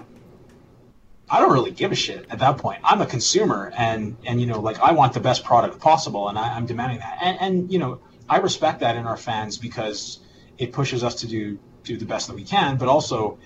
I 1.29 1.39
don't 1.39 1.51
really 1.51 1.71
give 1.71 1.91
a 1.91 1.95
shit 1.95 2.25
at 2.29 2.39
that 2.39 2.57
point. 2.57 2.79
I'm 2.85 3.01
a 3.01 3.05
consumer, 3.05 3.73
and 3.75 4.15
and 4.25 4.39
you 4.39 4.47
know, 4.47 4.61
like 4.61 4.79
I 4.79 4.93
want 4.93 5.13
the 5.13 5.19
best 5.19 5.43
product 5.43 5.79
possible, 5.79 6.29
and 6.29 6.37
I, 6.39 6.55
am 6.55 6.65
demanding 6.65 6.99
that. 6.99 7.17
And 7.21 7.37
and 7.41 7.71
you 7.71 7.79
know, 7.79 7.99
I 8.29 8.37
respect 8.37 8.79
that 8.79 8.95
in 8.95 9.05
our 9.05 9.17
fans 9.17 9.57
because 9.57 10.19
it 10.57 10.71
pushes 10.71 11.03
us 11.03 11.15
to 11.15 11.27
do 11.27 11.59
do 11.83 11.97
the 11.97 12.05
best 12.05 12.27
that 12.27 12.35
we 12.35 12.45
can. 12.45 12.77
But 12.77 12.87
also, 12.87 13.39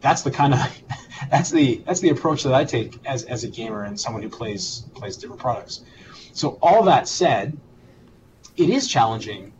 that's 0.00 0.22
the 0.22 0.30
kind 0.30 0.54
of 0.54 0.60
that's 1.30 1.50
the 1.50 1.82
that's 1.84 2.00
the 2.00 2.08
approach 2.08 2.42
that 2.44 2.54
I 2.54 2.64
take 2.64 2.98
as 3.04 3.24
as 3.24 3.44
a 3.44 3.48
gamer 3.48 3.82
and 3.82 4.00
someone 4.00 4.22
who 4.22 4.30
plays 4.30 4.86
plays 4.94 5.18
different 5.18 5.42
products. 5.42 5.82
So 6.32 6.58
all 6.62 6.84
that 6.84 7.06
said, 7.06 7.58
it 8.56 8.70
is 8.70 8.88
challenging 8.88 9.52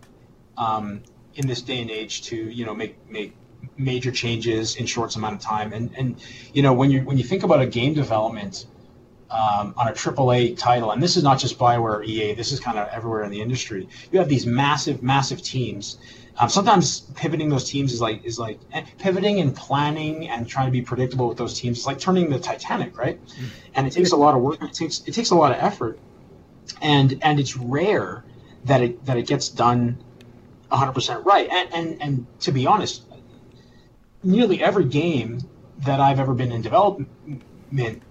um, 0.56 1.02
in 1.34 1.46
this 1.46 1.62
day 1.62 1.80
and 1.80 1.90
age 1.90 2.22
to 2.22 2.36
you 2.36 2.64
know 2.64 2.74
make 2.74 2.96
make 3.10 3.34
major 3.76 4.10
changes 4.10 4.76
in 4.76 4.86
short 4.86 5.14
amount 5.16 5.34
of 5.34 5.40
time. 5.40 5.72
And 5.72 5.90
and 5.96 6.16
you 6.52 6.62
know 6.62 6.72
when 6.72 6.90
you 6.90 7.02
when 7.02 7.18
you 7.18 7.24
think 7.24 7.42
about 7.42 7.60
a 7.60 7.66
game 7.66 7.94
development 7.94 8.66
um, 9.30 9.74
on 9.76 9.88
a 9.88 9.92
AAA 9.92 10.56
title, 10.56 10.92
and 10.92 11.02
this 11.02 11.16
is 11.16 11.22
not 11.22 11.38
just 11.38 11.58
Bioware 11.58 11.96
or 11.96 12.02
EA, 12.04 12.34
this 12.34 12.52
is 12.52 12.60
kind 12.60 12.78
of 12.78 12.88
everywhere 12.88 13.24
in 13.24 13.30
the 13.30 13.40
industry. 13.40 13.88
You 14.12 14.18
have 14.18 14.28
these 14.28 14.46
massive 14.46 15.02
massive 15.02 15.42
teams. 15.42 15.98
Um, 16.38 16.50
sometimes 16.50 17.00
pivoting 17.14 17.48
those 17.48 17.68
teams 17.68 17.94
is 17.94 18.00
like 18.00 18.24
is 18.24 18.38
like 18.38 18.60
eh, 18.72 18.84
pivoting 18.98 19.40
and 19.40 19.56
planning 19.56 20.28
and 20.28 20.46
trying 20.46 20.66
to 20.66 20.72
be 20.72 20.82
predictable 20.82 21.28
with 21.28 21.38
those 21.38 21.58
teams. 21.58 21.78
It's 21.78 21.86
like 21.86 21.98
turning 21.98 22.28
the 22.28 22.38
Titanic, 22.38 22.98
right? 22.98 23.22
Mm. 23.24 23.48
And 23.74 23.86
it 23.86 23.92
takes 23.92 24.12
a 24.12 24.16
lot 24.16 24.34
of 24.34 24.42
work. 24.42 24.62
It 24.62 24.74
takes 24.74 25.02
it 25.06 25.12
takes 25.12 25.30
a 25.30 25.34
lot 25.34 25.52
of 25.52 25.58
effort, 25.58 25.98
and 26.82 27.18
and 27.22 27.40
it's 27.40 27.56
rare 27.56 28.25
that 28.66 28.82
it 28.82 29.04
that 29.06 29.16
it 29.16 29.26
gets 29.26 29.48
done 29.48 30.02
100% 30.70 31.24
right. 31.24 31.48
And, 31.50 31.72
and 31.72 32.02
and 32.02 32.26
to 32.40 32.52
be 32.52 32.66
honest, 32.66 33.02
nearly 34.22 34.62
every 34.62 34.84
game 34.84 35.40
that 35.78 36.00
I've 36.00 36.20
ever 36.20 36.34
been 36.34 36.52
in 36.52 36.62
development 36.62 37.08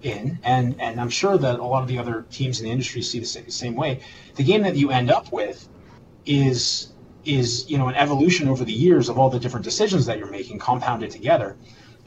in, 0.02 0.38
and 0.42 0.80
and 0.80 1.00
I'm 1.00 1.10
sure 1.10 1.38
that 1.38 1.58
a 1.58 1.64
lot 1.64 1.82
of 1.82 1.88
the 1.88 1.98
other 1.98 2.24
teams 2.30 2.60
in 2.60 2.66
the 2.66 2.72
industry 2.72 3.02
see 3.02 3.18
the 3.18 3.26
same, 3.26 3.50
same 3.50 3.74
way. 3.74 4.00
The 4.36 4.44
game 4.44 4.62
that 4.62 4.76
you 4.76 4.90
end 4.90 5.10
up 5.10 5.32
with 5.32 5.68
is 6.24 6.92
is 7.24 7.68
you 7.68 7.76
know 7.76 7.88
an 7.88 7.94
evolution 7.94 8.48
over 8.48 8.64
the 8.64 8.72
years 8.72 9.08
of 9.08 9.18
all 9.18 9.30
the 9.30 9.38
different 9.38 9.64
decisions 9.64 10.06
that 10.06 10.18
you're 10.18 10.30
making 10.30 10.58
compounded 10.58 11.10
together 11.10 11.56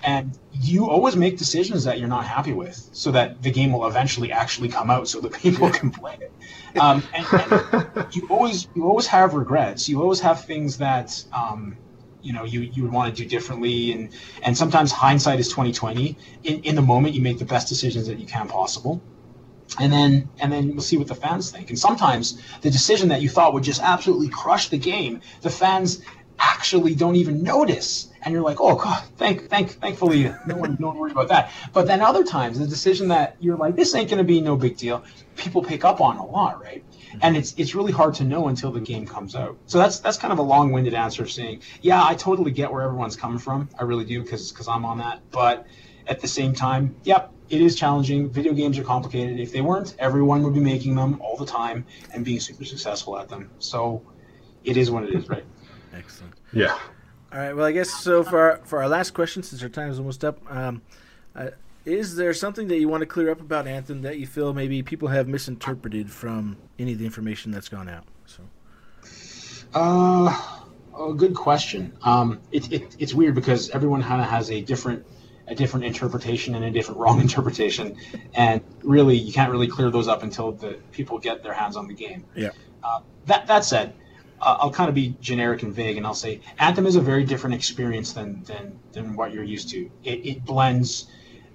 and 0.04 0.38
you 0.52 0.90
always 0.90 1.16
make 1.16 1.38
decisions 1.38 1.84
that 1.84 2.00
you're 2.00 2.08
not 2.08 2.26
happy 2.26 2.54
with 2.54 2.90
so 2.92 3.12
that 3.12 3.42
the 3.42 3.52
game 3.52 3.72
will 3.72 3.88
eventually 3.88 4.32
actually 4.32 4.70
come 4.70 4.90
out 4.90 5.08
so 5.08 5.20
that 5.22 5.34
people 5.34 5.70
can 5.70 5.92
play 5.92 6.18
it. 6.20 6.80
Um, 6.80 7.04
and, 7.14 7.26
and 7.34 8.08
you 8.16 8.28
always 8.30 8.68
you 8.76 8.86
always 8.86 9.08
have 9.08 9.34
regrets. 9.34 9.90
You 9.90 10.02
always 10.02 10.20
have 10.22 10.46
things 10.46 10.78
that 10.78 11.24
um, 11.34 11.78
you 12.22 12.34
know 12.34 12.44
you, 12.44 12.62
you 12.62 12.84
would 12.84 12.92
want 12.92 13.16
to 13.16 13.24
do 13.24 13.28
differently. 13.28 13.92
And 13.92 14.14
and 14.44 14.58
sometimes 14.58 14.92
hindsight 14.92 15.40
is 15.40 15.50
2020 15.50 16.18
in, 16.44 16.62
in 16.62 16.76
the 16.76 16.82
moment 16.82 17.16
you 17.16 17.22
make 17.22 17.40
the 17.40 17.46
best 17.46 17.68
decisions 17.68 18.08
that 18.08 18.20
you 18.20 18.28
can 18.28 18.48
possible. 18.48 19.02
And 19.80 19.92
then 19.92 20.30
and 20.40 20.52
then 20.52 20.72
we'll 20.72 20.82
see 20.82 20.98
what 20.98 21.08
the 21.08 21.16
fans 21.16 21.52
think. 21.52 21.70
And 21.70 21.78
sometimes 21.78 22.42
the 22.62 22.72
decision 22.72 23.10
that 23.10 23.22
you 23.22 23.30
thought 23.30 23.54
would 23.54 23.64
just 23.64 23.82
absolutely 23.82 24.30
crush 24.30 24.70
the 24.70 24.78
game 24.78 25.22
the 25.42 25.50
fans 25.50 26.02
actually 26.40 26.96
don't 26.96 27.16
even 27.16 27.44
notice 27.44 28.10
and 28.24 28.34
you're 28.34 28.44
like 28.44 28.60
oh 28.60 28.76
god 28.76 29.04
thank 29.18 29.50
thank 29.50 29.72
thankfully 29.72 30.32
no 30.46 30.56
one 30.56 30.78
no 30.80 30.88
one 30.88 30.98
worried 30.98 31.12
about 31.12 31.28
that 31.28 31.52
but 31.74 31.86
then 31.86 32.02
other 32.02 32.24
times 32.24 32.58
the 32.60 32.68
decision 32.68 33.08
that 33.08 33.36
you're 33.40 33.58
like 33.58 33.76
this 33.76 33.94
ain't 33.96 34.10
to 34.10 34.24
be 34.24 34.42
no 34.42 34.56
big 34.56 34.78
deal 34.78 35.04
people 35.36 35.64
pick 35.64 35.84
up 35.84 36.02
on 36.02 36.18
a 36.18 36.26
lot 36.26 36.62
right 36.62 36.84
and 37.22 37.36
it's 37.36 37.54
it's 37.58 37.76
really 37.76 37.92
hard 37.92 38.14
to 38.16 38.24
know 38.24 38.48
until 38.48 38.72
the 38.72 38.80
game 38.80 39.06
comes 39.06 39.36
out. 39.36 39.58
So 39.66 39.78
that's 39.78 40.00
that's 40.00 40.18
kind 40.18 40.32
of 40.32 40.40
a 40.40 40.44
long-winded 40.44 40.94
answer 40.94 41.28
saying, 41.28 41.62
yeah, 41.82 42.04
I 42.04 42.16
totally 42.16 42.52
get 42.52 42.72
where 42.72 42.82
everyone's 42.82 43.16
coming 43.16 43.40
from. 43.40 43.70
I 43.80 43.84
really 43.84 44.06
do 44.06 44.22
because 44.22 44.52
because 44.52 44.68
I'm 44.68 44.86
on 44.86 45.00
that. 45.00 45.22
But 45.32 45.66
at 46.08 46.22
the 46.22 46.28
same 46.28 46.54
time, 46.54 46.96
yep, 47.04 47.32
it 47.50 47.62
is 47.62 47.76
challenging. 47.76 48.30
Video 48.30 48.54
games 48.54 48.78
are 48.78 48.84
complicated. 48.84 49.40
If 49.40 49.52
they 49.52 49.62
weren't, 49.62 49.96
everyone 50.00 50.44
would 50.44 50.54
be 50.54 50.60
making 50.60 50.96
them 50.96 51.20
all 51.22 51.38
the 51.38 51.46
time 51.46 51.86
and 52.14 52.24
being 52.24 52.40
super 52.40 52.66
successful 52.66 53.18
at 53.18 53.30
them. 53.30 53.50
So 53.60 54.02
it 54.64 54.78
is 54.78 54.92
what 54.92 55.04
it 55.04 55.16
is, 55.16 55.30
right? 55.30 55.46
Excellent. 56.50 56.70
Yeah. 56.70 56.80
All 57.32 57.40
right. 57.40 57.54
Well, 57.54 57.66
I 57.66 57.72
guess 57.72 57.90
so. 57.90 58.24
For 58.24 58.40
our, 58.40 58.58
for 58.64 58.82
our 58.82 58.90
last 58.90 59.12
question, 59.12 59.44
since 59.44 59.62
our 59.62 59.70
time 59.70 59.92
is 59.92 60.00
almost 60.00 60.26
up, 60.26 60.40
um, 60.50 60.82
uh, 61.36 61.50
is 61.86 62.16
there 62.16 62.34
something 62.34 62.68
that 62.68 62.80
you 62.80 62.88
want 62.88 63.02
to 63.02 63.06
clear 63.06 63.32
up 63.32 63.40
about 63.40 63.68
Anthem 63.68 64.02
that 64.02 64.20
you 64.20 64.28
feel 64.28 64.54
maybe 64.54 64.84
people 64.84 65.08
have 65.08 65.28
misinterpreted 65.28 66.12
from 66.12 66.58
any 66.78 66.94
of 66.94 67.00
the 67.00 67.06
information 67.06 67.52
that's 67.52 67.70
gone 67.70 67.88
out? 67.88 68.06
So, 68.26 68.44
uh, 69.74 70.60
oh, 70.94 71.14
good 71.14 71.36
question. 71.36 71.96
Um, 72.04 72.40
it, 72.52 72.72
it, 72.72 72.96
it's 73.00 73.14
weird 73.14 73.36
because 73.36 73.70
everyone 73.70 74.04
kind 74.04 74.22
of 74.22 74.28
has 74.28 74.52
a 74.52 74.62
different 74.62 75.06
a 75.48 75.56
different 75.56 75.84
interpretation 75.84 76.54
and 76.54 76.64
a 76.64 76.70
different 76.70 77.00
wrong 77.02 77.20
interpretation, 77.20 77.96
and 78.36 78.62
really 78.84 79.16
you 79.16 79.34
can't 79.34 79.52
really 79.52 79.68
clear 79.68 79.90
those 79.90 80.08
up 80.08 80.24
until 80.24 80.52
the 80.52 80.80
people 80.92 81.18
get 81.18 81.44
their 81.44 81.54
hands 81.54 81.76
on 81.76 81.88
the 81.88 81.94
game. 81.94 82.26
Yeah. 82.36 82.50
Uh, 82.84 83.02
that 83.26 83.48
that 83.48 83.66
said, 83.66 83.94
uh, 84.42 84.58
I'll 84.60 84.72
kind 84.72 84.90
of 84.90 84.96
be 84.96 85.16
generic 85.22 85.64
and 85.64 85.74
vague, 85.74 85.98
and 85.98 86.06
I'll 86.06 86.14
say 86.14 86.42
Anthem 86.58 86.86
is 86.86 86.96
a 86.96 87.02
very 87.02 87.24
different 87.24 87.56
experience 87.56 88.14
than 88.14 88.44
than 88.44 88.80
than 88.92 89.16
what 89.16 89.34
you're 89.34 89.44
used 89.44 89.70
to. 89.70 89.90
It, 90.04 90.26
it 90.26 90.46
blends 90.46 91.08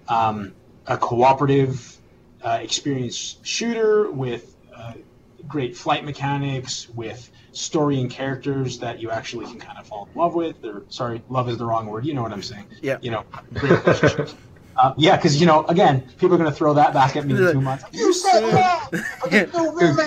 um, 0.09 0.55
a 0.87 0.97
cooperative 0.97 1.99
uh, 2.42 2.59
experienced 2.61 3.44
shooter 3.44 4.11
with 4.11 4.57
uh, 4.75 4.94
great 5.49 5.77
flight 5.77 6.05
mechanics, 6.05 6.88
with 6.90 7.31
story 7.53 8.01
and 8.01 8.11
characters 8.11 8.79
that 8.79 9.01
you 9.01 9.11
actually 9.11 9.47
can 9.47 9.61
kind 9.61 9.79
of 9.79 9.87
fall 9.87 10.09
in 10.12 10.18
love 10.18 10.35
with. 10.35 10.64
Or 10.64 10.85
sorry, 10.88 11.23
love 11.29 11.49
is 11.49 11.59
the 11.59 11.66
wrong 11.66 11.87
word. 11.87 12.05
You 12.05 12.14
know 12.14 12.23
what 12.23 12.33
I'm 12.33 12.42
saying? 12.42 12.66
Yeah. 12.83 12.99
You 13.01 13.12
know, 13.12 13.25
Uh, 14.76 14.94
yeah, 14.96 15.16
because 15.16 15.40
you 15.40 15.46
know, 15.46 15.64
again, 15.66 16.00
people 16.18 16.34
are 16.34 16.38
going 16.38 16.50
to 16.50 16.56
throw 16.56 16.74
that 16.74 16.92
back 16.92 17.16
at 17.16 17.26
me 17.26 17.34
in 17.34 17.52
two 17.52 17.60
months. 17.60 17.84
You 17.92 18.12
said 18.12 18.40
that. 18.50 18.88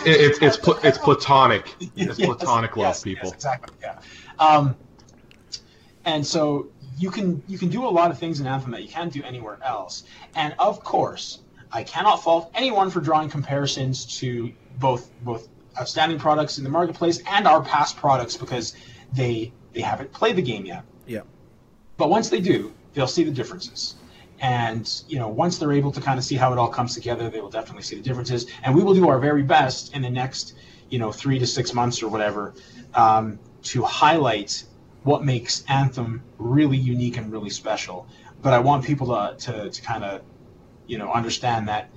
it's 0.05 0.39
it's 0.41 0.57
pl- 0.57 0.79
it's 0.83 0.97
platonic. 0.97 1.73
It's 1.79 1.91
yes, 1.95 2.15
platonic 2.17 2.75
love, 2.75 2.87
yes, 2.87 3.03
people. 3.03 3.27
Yes, 3.27 3.33
exactly. 3.33 3.75
Yeah. 3.81 3.99
Um, 4.39 4.75
and 6.05 6.25
so 6.25 6.69
you 6.97 7.11
can 7.11 7.41
you 7.47 7.57
can 7.57 7.69
do 7.69 7.85
a 7.85 7.89
lot 7.89 8.11
of 8.11 8.17
things 8.17 8.39
in 8.39 8.47
Anthem 8.47 8.71
that 8.71 8.83
you 8.83 8.89
can't 8.89 9.11
do 9.11 9.23
anywhere 9.23 9.59
else. 9.63 10.03
And 10.35 10.53
of 10.59 10.83
course, 10.83 11.39
I 11.71 11.83
cannot 11.83 12.23
fault 12.23 12.51
anyone 12.55 12.89
for 12.89 12.99
drawing 12.99 13.29
comparisons 13.29 14.05
to 14.19 14.51
both 14.79 15.09
both 15.21 15.47
outstanding 15.79 16.17
products 16.17 16.57
in 16.57 16.63
the 16.63 16.69
marketplace 16.69 17.21
and 17.27 17.47
our 17.47 17.61
past 17.61 17.97
products 17.97 18.35
because 18.35 18.75
they 19.13 19.51
they 19.73 19.81
haven't 19.81 20.11
played 20.11 20.35
the 20.35 20.41
game 20.41 20.65
yet. 20.65 20.83
Yeah. 21.05 21.21
But 21.97 22.09
once 22.09 22.29
they 22.29 22.41
do, 22.41 22.73
they'll 22.93 23.07
see 23.07 23.23
the 23.23 23.31
differences. 23.31 23.95
And 24.39 25.03
you 25.07 25.19
know, 25.19 25.27
once 25.27 25.57
they're 25.57 25.71
able 25.71 25.91
to 25.91 26.01
kind 26.01 26.17
of 26.17 26.23
see 26.23 26.35
how 26.35 26.53
it 26.53 26.59
all 26.59 26.69
comes 26.69 26.93
together, 26.93 27.29
they 27.29 27.41
will 27.41 27.49
definitely 27.49 27.83
see 27.83 27.95
the 27.95 28.01
differences. 28.01 28.47
And 28.63 28.75
we 28.75 28.83
will 28.83 28.93
do 28.93 29.09
our 29.09 29.19
very 29.19 29.43
best 29.43 29.93
in 29.95 30.01
the 30.01 30.09
next, 30.09 30.53
you 30.89 30.99
know, 30.99 31.11
three 31.11 31.39
to 31.39 31.47
six 31.47 31.73
months 31.73 32.03
or 32.03 32.07
whatever, 32.07 32.53
um, 32.93 33.39
to 33.63 33.83
highlight 33.83 34.63
what 35.03 35.23
makes 35.23 35.63
Anthem 35.67 36.21
really 36.37 36.77
unique 36.77 37.17
and 37.17 37.31
really 37.31 37.49
special. 37.49 38.07
But 38.41 38.53
I 38.53 38.59
want 38.59 38.85
people 38.85 39.07
to, 39.07 39.35
to, 39.45 39.69
to 39.69 39.81
kind 39.81 40.03
of, 40.03 40.21
you 40.85 40.97
know, 40.97 41.11
understand 41.11 41.67
that 41.69 41.89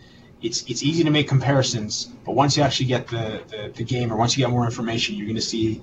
it's 0.43 0.63
it's 0.71 0.83
easy 0.83 1.05
to 1.05 1.11
make 1.11 1.29
comparisons, 1.29 2.07
but 2.25 2.33
once 2.33 2.57
you 2.57 2.63
actually 2.63 2.87
get 2.87 3.07
the, 3.09 3.43
the, 3.49 3.73
the 3.75 3.85
game 3.85 4.13
or 4.13 4.17
once 4.17 4.37
you 4.37 4.45
get 4.45 4.51
more 4.51 4.65
information, 4.65 5.15
you're 5.15 5.27
going 5.27 5.37
to 5.37 5.43
see 5.43 5.83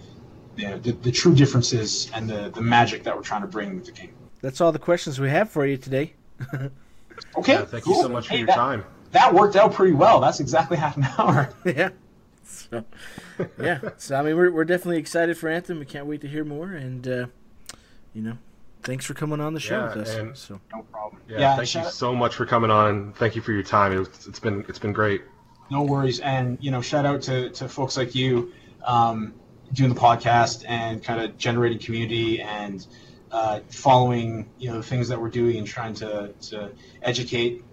the, 0.56 0.80
the, 0.82 0.91
the, 0.93 1.12
true 1.12 1.36
differences 1.36 2.10
and 2.15 2.28
the, 2.28 2.50
the 2.56 2.62
magic 2.62 3.04
that 3.04 3.15
we're 3.15 3.22
trying 3.22 3.41
to 3.41 3.48
bring 3.48 3.76
with 3.76 3.86
the 3.86 3.91
game. 3.91 4.13
That's 4.41 4.60
all 4.60 4.72
the 4.72 4.80
questions 4.80 5.20
we 5.20 5.30
have 5.30 5.50
for 5.52 5.65
you 5.67 5.78
today. 5.78 6.13
Okay. 7.38 7.54
Yeah, 7.54 7.65
thank 7.65 7.84
cool. 7.84 7.95
you 7.95 8.02
so 8.02 8.10
much 8.10 8.28
for 8.28 8.34
hey, 8.34 8.39
your 8.39 8.47
that, 8.47 8.56
time. 8.56 8.86
That 9.12 9.34
worked 9.34 9.56
out 9.56 9.73
pretty 9.73 9.93
well. 9.93 10.19
That's 10.19 10.39
exactly 10.39 10.78
half 10.86 10.97
an 10.97 11.08
hour. 11.17 11.54
yeah. 11.65 11.89
So, 12.43 12.86
yeah, 13.60 13.80
so 13.97 14.15
I 14.15 14.23
mean, 14.23 14.36
we're 14.36 14.52
we're 14.52 14.65
definitely 14.65 14.97
excited 14.97 15.38
for 15.38 15.50
Anthem. 15.50 15.80
We 15.80 15.86
can't 15.86 16.06
wait 16.06 16.21
to 16.21 16.28
hear 16.28 16.45
more, 16.45 16.71
and 16.71 17.08
uh, 17.08 17.28
you 18.13 18.21
know, 18.21 18.38
thanks 18.84 19.06
for 19.06 19.13
coming 19.13 19.41
on 19.41 19.54
the 19.54 19.60
show 19.60 19.80
yeah, 19.80 19.88
with 19.95 20.08
us. 20.08 20.15
And, 20.15 20.38
so 20.38 20.60
no 20.73 20.82
problem. 20.84 21.21
Yeah, 21.28 21.39
yeah 21.39 21.56
thank 21.56 21.76
you 21.76 21.84
so 21.91 22.15
much 22.15 22.36
for 22.36 22.45
coming 22.45 22.71
on. 22.71 23.13
Thank 23.13 23.36
you 23.36 23.41
for 23.41 23.52
your 23.52 23.63
time. 23.63 23.91
It 23.91 24.00
was, 24.00 24.28
it's 24.28 24.39
been 24.39 24.65
it's 24.69 24.80
been 24.80 24.93
great. 24.93 25.23
No 25.69 25.84
worries, 25.84 26.19
and 26.21 26.58
you 26.62 26.71
know, 26.71 26.82
shout 26.82 27.06
out 27.06 27.21
to 27.23 27.50
to 27.50 27.67
folks 27.67 27.97
like 27.97 28.15
you 28.15 28.54
um, 28.86 29.34
doing 29.73 29.93
the 29.93 30.00
podcast 30.00 30.63
and 30.67 31.04
kind 31.04 31.21
of 31.21 31.38
generating 31.38 31.79
community 31.79 32.42
and 32.42 32.88
uh, 33.32 33.60
following 33.69 34.50
you 34.58 34.69
know 34.69 34.78
the 34.78 34.84
things 34.84 35.10
that 35.10 35.21
we're 35.21 35.30
doing 35.30 35.58
and 35.58 35.67
trying 35.67 35.94
to 35.96 36.34
to 36.42 36.71
educate 37.02 37.63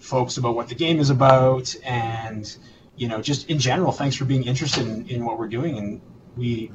folks 0.00 0.36
about 0.36 0.54
what 0.54 0.68
the 0.68 0.74
game 0.74 1.00
is 1.00 1.10
about 1.10 1.74
and 1.84 2.56
you 2.98 3.08
know, 3.08 3.22
just 3.22 3.48
in 3.48 3.58
general, 3.58 3.92
thanks 3.92 4.16
for 4.16 4.24
being 4.24 4.44
interested 4.44 4.86
in, 4.86 5.08
in 5.08 5.24
what 5.24 5.38
we're 5.38 5.48
doing, 5.48 5.78
and 5.78 6.00
we 6.36 6.70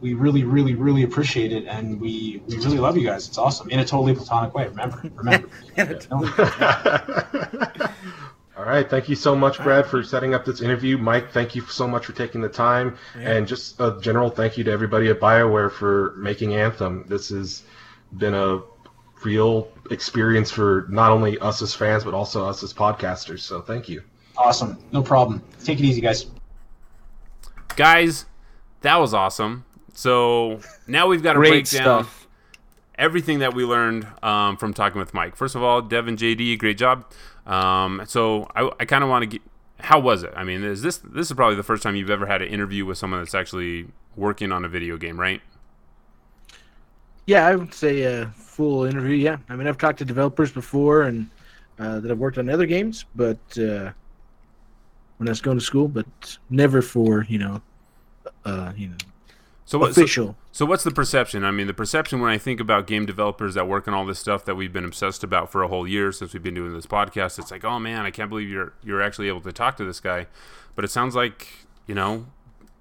we 0.00 0.14
really, 0.14 0.44
really, 0.44 0.74
really 0.74 1.02
appreciate 1.02 1.52
it, 1.52 1.66
and 1.66 2.00
we 2.00 2.42
we 2.46 2.56
really 2.56 2.78
love 2.78 2.96
you 2.96 3.04
guys. 3.04 3.28
It's 3.28 3.38
awesome 3.38 3.70
in 3.70 3.78
a 3.78 3.84
totally 3.84 4.14
platonic 4.14 4.54
way. 4.54 4.68
Remember, 4.68 5.02
remember. 5.14 5.48
All 8.58 8.64
right, 8.64 8.90
thank 8.90 9.08
you 9.08 9.14
so 9.14 9.36
much, 9.36 9.58
Brad, 9.58 9.86
for 9.86 10.02
setting 10.02 10.34
up 10.34 10.44
this 10.44 10.60
interview. 10.60 10.98
Mike, 10.98 11.30
thank 11.30 11.54
you 11.54 11.62
so 11.62 11.86
much 11.86 12.04
for 12.06 12.12
taking 12.12 12.40
the 12.40 12.48
time, 12.48 12.98
yeah. 13.16 13.30
and 13.30 13.46
just 13.46 13.78
a 13.80 13.96
general 14.00 14.30
thank 14.30 14.58
you 14.58 14.64
to 14.64 14.72
everybody 14.72 15.08
at 15.10 15.20
Bioware 15.20 15.70
for 15.70 16.14
making 16.16 16.54
Anthem. 16.54 17.04
This 17.06 17.28
has 17.28 17.62
been 18.16 18.34
a 18.34 18.60
real 19.22 19.68
experience 19.92 20.50
for 20.50 20.86
not 20.90 21.12
only 21.12 21.38
us 21.38 21.62
as 21.62 21.72
fans 21.72 22.02
but 22.02 22.14
also 22.14 22.44
us 22.46 22.64
as 22.64 22.72
podcasters. 22.74 23.40
So 23.40 23.60
thank 23.60 23.88
you. 23.88 24.02
Awesome. 24.36 24.76
No 24.90 25.02
problem. 25.02 25.40
Take 25.62 25.78
it 25.78 25.84
easy, 25.84 26.00
guys. 26.00 26.26
Guys, 27.76 28.26
that 28.80 28.96
was 28.96 29.14
awesome. 29.14 29.64
So 29.94 30.58
now 30.88 31.06
we've 31.06 31.22
got 31.22 31.34
to 31.34 31.38
Great 31.38 31.50
break 31.50 31.70
down 31.70 32.04
stuff. 32.04 32.26
everything 32.96 33.38
that 33.38 33.54
we 33.54 33.64
learned 33.64 34.08
um, 34.22 34.56
from 34.56 34.74
talking 34.74 34.98
with 34.98 35.14
Mike. 35.14 35.36
First 35.36 35.54
of 35.54 35.62
all, 35.62 35.80
Devin 35.80 36.16
JD, 36.16 36.58
great 36.58 36.76
job. 36.76 37.04
Um, 37.48 38.02
so 38.06 38.46
I, 38.54 38.70
I 38.78 38.84
kind 38.84 39.02
of 39.02 39.10
want 39.10 39.22
to 39.22 39.26
get. 39.26 39.42
How 39.80 39.98
was 39.98 40.22
it? 40.22 40.32
I 40.36 40.44
mean, 40.44 40.62
is 40.62 40.82
this 40.82 40.98
this 40.98 41.30
is 41.30 41.32
probably 41.32 41.56
the 41.56 41.62
first 41.62 41.82
time 41.82 41.96
you've 41.96 42.10
ever 42.10 42.26
had 42.26 42.42
an 42.42 42.48
interview 42.48 42.84
with 42.84 42.98
someone 42.98 43.20
that's 43.20 43.34
actually 43.34 43.86
working 44.16 44.52
on 44.52 44.64
a 44.64 44.68
video 44.68 44.96
game, 44.96 45.18
right? 45.18 45.40
Yeah, 47.26 47.46
I 47.46 47.56
would 47.56 47.72
say 47.72 48.02
a 48.02 48.26
full 48.36 48.84
interview. 48.84 49.16
Yeah, 49.16 49.38
I 49.48 49.56
mean, 49.56 49.66
I've 49.66 49.78
talked 49.78 49.98
to 49.98 50.04
developers 50.04 50.50
before 50.50 51.02
and 51.02 51.28
uh, 51.78 52.00
that 52.00 52.08
have 52.08 52.18
worked 52.18 52.38
on 52.38 52.48
other 52.50 52.66
games, 52.66 53.04
but 53.14 53.38
uh, 53.56 53.92
when 55.16 55.28
I 55.28 55.30
was 55.30 55.40
going 55.40 55.58
to 55.58 55.64
school, 55.64 55.88
but 55.88 56.06
never 56.50 56.82
for 56.82 57.24
you 57.28 57.38
know, 57.38 57.62
uh, 58.44 58.72
you 58.76 58.88
know, 58.88 58.96
So 59.68 59.78
what? 59.78 59.90
Official. 59.90 60.34
so 60.50 60.64
what's 60.64 60.82
the 60.82 60.90
perception? 60.90 61.44
I 61.44 61.50
mean, 61.50 61.66
the 61.66 61.74
perception 61.74 62.22
when 62.22 62.30
I 62.30 62.38
think 62.38 62.58
about 62.58 62.86
game 62.86 63.04
developers 63.04 63.52
that 63.52 63.68
work 63.68 63.86
on 63.86 63.92
all 63.92 64.06
this 64.06 64.18
stuff 64.18 64.46
that 64.46 64.54
we've 64.54 64.72
been 64.72 64.86
obsessed 64.86 65.22
about 65.22 65.52
for 65.52 65.62
a 65.62 65.68
whole 65.68 65.86
year 65.86 66.10
since 66.10 66.32
we've 66.32 66.42
been 66.42 66.54
doing 66.54 66.72
this 66.72 66.86
podcast, 66.86 67.38
it's 67.38 67.50
like, 67.50 67.66
oh 67.66 67.78
man, 67.78 68.06
I 68.06 68.10
can't 68.10 68.30
believe 68.30 68.48
you're 68.48 68.72
you're 68.82 69.02
actually 69.02 69.28
able 69.28 69.42
to 69.42 69.52
talk 69.52 69.76
to 69.76 69.84
this 69.84 70.00
guy. 70.00 70.26
But 70.74 70.86
it 70.86 70.88
sounds 70.90 71.14
like 71.14 71.48
you 71.86 71.94
know, 71.94 72.28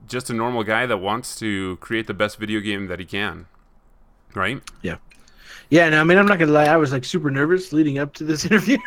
just 0.07 0.29
a 0.29 0.33
normal 0.33 0.63
guy 0.63 0.85
that 0.85 0.99
wants 0.99 1.37
to 1.39 1.75
create 1.81 2.07
the 2.07 2.13
best 2.13 2.37
video 2.39 2.61
game 2.61 2.87
that 2.87 2.99
he 2.99 3.05
can, 3.05 3.47
right? 4.33 4.61
Yeah, 4.81 4.95
Yeah. 5.69 5.87
and 5.87 5.95
I 5.95 6.05
mean, 6.05 6.17
I'm 6.17 6.25
not 6.25 6.39
gonna 6.39 6.53
lie, 6.53 6.67
I 6.67 6.77
was 6.77 6.93
like 6.93 7.03
super 7.03 7.29
nervous 7.29 7.73
leading 7.73 7.99
up 7.99 8.13
to 8.13 8.23
this 8.23 8.45
interview. 8.49 8.77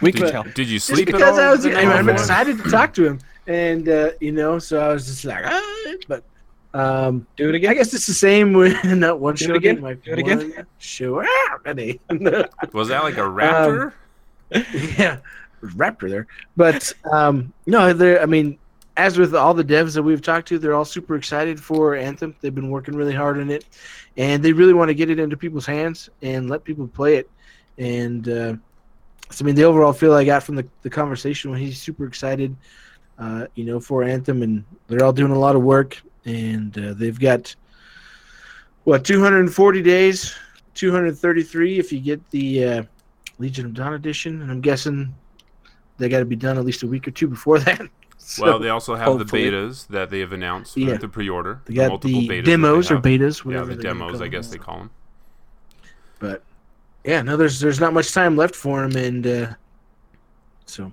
We 0.00 0.12
Did, 0.12 0.14
can 0.22 0.30
tell. 0.30 0.42
did 0.44 0.68
you 0.68 0.76
Just 0.76 0.86
sleep 0.86 1.08
at 1.08 1.14
because 1.14 1.38
all? 1.40 1.44
I 1.44 1.50
was, 1.50 1.64
the 1.64 1.76
I 1.76 1.80
mean, 1.82 1.90
I'm 1.90 2.08
excited 2.08 2.56
to 2.58 2.70
talk 2.70 2.94
to 2.94 3.04
him, 3.04 3.18
and 3.48 3.88
uh, 3.88 4.10
you 4.20 4.30
know, 4.30 4.60
so 4.60 4.78
I 4.78 4.92
was 4.92 5.06
just 5.06 5.24
like, 5.24 5.42
ah, 5.44 5.92
but 6.06 6.22
um, 6.74 7.26
Do 7.36 7.48
it 7.48 7.54
again. 7.54 7.70
I 7.70 7.74
guess 7.74 7.94
it's 7.94 8.06
the 8.06 8.12
same 8.14 8.52
when 8.54 9.00
not 9.00 9.20
one 9.20 9.34
Do 9.36 9.50
it 9.50 9.56
again. 9.56 9.74
did 9.76 9.82
my 9.82 9.94
Do 9.94 10.12
it 10.12 10.18
again. 10.18 10.66
Sure. 10.78 11.24
Ah, 11.26 11.58
ready. 11.64 12.00
Was 12.72 12.88
that 12.88 12.98
Um, 12.98 13.04
like 13.04 13.16
a 13.16 13.20
raptor? 13.20 13.92
yeah, 14.98 15.18
Raptor 15.62 16.08
there. 16.10 16.26
But 16.56 16.92
um, 17.10 17.52
no, 17.66 17.92
there. 17.92 18.20
I 18.22 18.26
mean, 18.26 18.58
as 18.96 19.18
with 19.18 19.34
all 19.34 19.54
the 19.54 19.64
devs 19.64 19.94
that 19.94 20.02
we've 20.02 20.22
talked 20.22 20.46
to, 20.48 20.58
they're 20.58 20.74
all 20.74 20.84
super 20.84 21.16
excited 21.16 21.58
for 21.58 21.94
Anthem. 21.96 22.34
They've 22.40 22.54
been 22.54 22.70
working 22.70 22.94
really 22.94 23.14
hard 23.14 23.38
on 23.38 23.50
it, 23.50 23.64
and 24.16 24.42
they 24.42 24.52
really 24.52 24.74
want 24.74 24.88
to 24.90 24.94
get 24.94 25.10
it 25.10 25.18
into 25.18 25.36
people's 25.36 25.66
hands 25.66 26.10
and 26.22 26.48
let 26.50 26.62
people 26.64 26.86
play 26.86 27.16
it. 27.16 27.30
And 27.78 28.28
uh, 28.28 28.54
so, 29.30 29.42
I 29.42 29.46
mean, 29.46 29.54
the 29.56 29.64
overall 29.64 29.92
feel 29.92 30.12
I 30.14 30.24
got 30.24 30.42
from 30.44 30.54
the, 30.54 30.66
the 30.82 30.90
conversation 30.90 31.50
when 31.50 31.58
he's 31.58 31.80
super 31.80 32.06
excited, 32.06 32.54
uh, 33.18 33.46
you 33.56 33.64
know, 33.64 33.80
for 33.80 34.04
Anthem, 34.04 34.42
and 34.42 34.64
they're 34.86 35.02
all 35.04 35.12
doing 35.12 35.32
a 35.32 35.38
lot 35.38 35.56
of 35.56 35.62
work, 35.62 36.00
and 36.24 36.76
uh, 36.78 36.94
they've 36.94 37.18
got 37.18 37.54
what 38.84 39.04
240 39.04 39.82
days, 39.82 40.34
233 40.74 41.78
if 41.78 41.92
you 41.92 42.00
get 42.00 42.30
the 42.30 42.64
uh, 42.64 42.82
Legion 43.38 43.66
of 43.66 43.74
Dawn 43.74 43.94
edition, 43.94 44.42
and 44.42 44.50
I'm 44.50 44.60
guessing 44.60 45.14
they 45.98 46.08
got 46.08 46.18
to 46.20 46.24
be 46.24 46.36
done 46.36 46.58
at 46.58 46.64
least 46.64 46.82
a 46.82 46.86
week 46.86 47.06
or 47.08 47.10
two 47.10 47.28
before 47.28 47.58
that. 47.60 47.88
So 48.18 48.44
well, 48.44 48.58
they 48.58 48.70
also 48.70 48.94
have 48.94 49.06
hopefully- 49.06 49.50
the 49.50 49.56
betas 49.56 49.86
that 49.88 50.10
they 50.10 50.20
have 50.20 50.32
announced 50.32 50.76
Yeah. 50.76 50.92
with 50.92 51.00
the 51.02 51.08
pre-order. 51.08 51.60
they 51.66 51.74
got 51.74 51.88
multiple 51.88 52.20
the 52.20 52.28
betas 52.28 52.44
demos 52.44 52.90
or 52.90 52.98
betas, 52.98 53.50
Yeah, 53.50 53.62
the 53.64 53.76
demos, 53.76 54.20
I 54.20 54.28
guess 54.28 54.48
they 54.48 54.58
call 54.58 54.78
them. 54.78 54.90
But 56.18 56.42
yeah, 57.04 57.20
no, 57.22 57.36
there's 57.36 57.60
there's 57.60 57.80
not 57.80 57.92
much 57.92 58.12
time 58.12 58.34
left 58.34 58.54
for 58.54 58.82
him, 58.82 58.96
and 58.96 59.26
uh, 59.26 59.54
so 60.64 60.92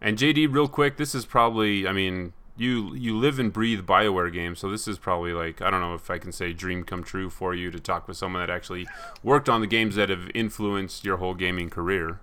And 0.00 0.16
JD, 0.16 0.52
real 0.54 0.68
quick, 0.68 0.96
this 0.96 1.16
is 1.16 1.26
probably, 1.26 1.88
I 1.88 1.92
mean, 1.92 2.32
you 2.58 2.94
you 2.94 3.16
live 3.16 3.38
and 3.38 3.52
breathe 3.52 3.86
Bioware 3.86 4.32
games, 4.32 4.58
so 4.58 4.70
this 4.70 4.88
is 4.88 4.98
probably 4.98 5.32
like 5.32 5.62
I 5.62 5.70
don't 5.70 5.80
know 5.80 5.94
if 5.94 6.10
I 6.10 6.18
can 6.18 6.32
say 6.32 6.52
dream 6.52 6.84
come 6.84 7.02
true 7.02 7.30
for 7.30 7.54
you 7.54 7.70
to 7.70 7.78
talk 7.80 8.08
with 8.08 8.16
someone 8.16 8.42
that 8.42 8.50
actually 8.50 8.86
worked 9.22 9.48
on 9.48 9.60
the 9.60 9.66
games 9.66 9.94
that 9.94 10.08
have 10.08 10.30
influenced 10.34 11.04
your 11.04 11.18
whole 11.18 11.34
gaming 11.34 11.70
career. 11.70 12.20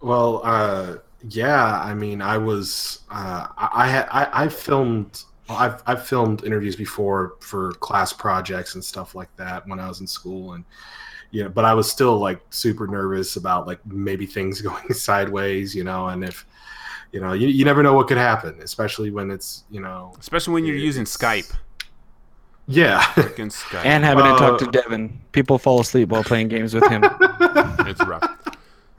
Well, 0.00 0.40
uh, 0.44 0.96
yeah. 1.28 1.80
I 1.80 1.94
mean, 1.94 2.22
I 2.22 2.38
was 2.38 3.00
uh, 3.10 3.48
I, 3.56 4.06
I 4.10 4.44
I, 4.44 4.48
filmed. 4.48 5.24
I've 5.48 5.82
I've 5.86 6.06
filmed 6.06 6.44
interviews 6.44 6.76
before 6.76 7.34
for 7.40 7.72
class 7.74 8.12
projects 8.12 8.74
and 8.74 8.84
stuff 8.84 9.14
like 9.14 9.34
that 9.36 9.66
when 9.68 9.78
I 9.78 9.88
was 9.88 10.00
in 10.00 10.06
school, 10.06 10.54
and 10.54 10.64
you 11.30 11.44
know, 11.44 11.50
but 11.50 11.64
I 11.64 11.74
was 11.74 11.90
still 11.90 12.18
like 12.18 12.40
super 12.50 12.86
nervous 12.86 13.36
about 13.36 13.66
like 13.66 13.84
maybe 13.86 14.26
things 14.26 14.60
going 14.62 14.92
sideways, 14.94 15.74
you 15.74 15.84
know, 15.84 16.08
and 16.08 16.24
if 16.24 16.46
you 17.12 17.20
know, 17.20 17.32
you, 17.32 17.48
you 17.48 17.64
never 17.64 17.82
know 17.82 17.92
what 17.94 18.08
could 18.08 18.16
happen, 18.18 18.56
especially 18.62 19.10
when 19.10 19.30
it's 19.30 19.64
you 19.70 19.80
know, 19.80 20.14
Especially 20.20 20.54
when 20.54 20.64
you're 20.64 20.76
using 20.76 21.04
Skype. 21.04 21.52
yeah. 22.66 23.02
Freaking 23.14 23.50
Skype. 23.62 23.84
And 23.84 24.04
having 24.04 24.24
to 24.24 24.30
talk 24.36 24.58
to 24.60 24.66
Uh, 24.68 24.70
Devin. 24.70 25.20
People 25.32 25.58
fall 25.58 25.80
asleep 25.80 26.08
while 26.10 26.24
playing 26.24 26.48
games 26.48 26.74
with 26.74 26.86
him. 26.88 27.02
it's 27.86 28.04
rough. 28.06 28.28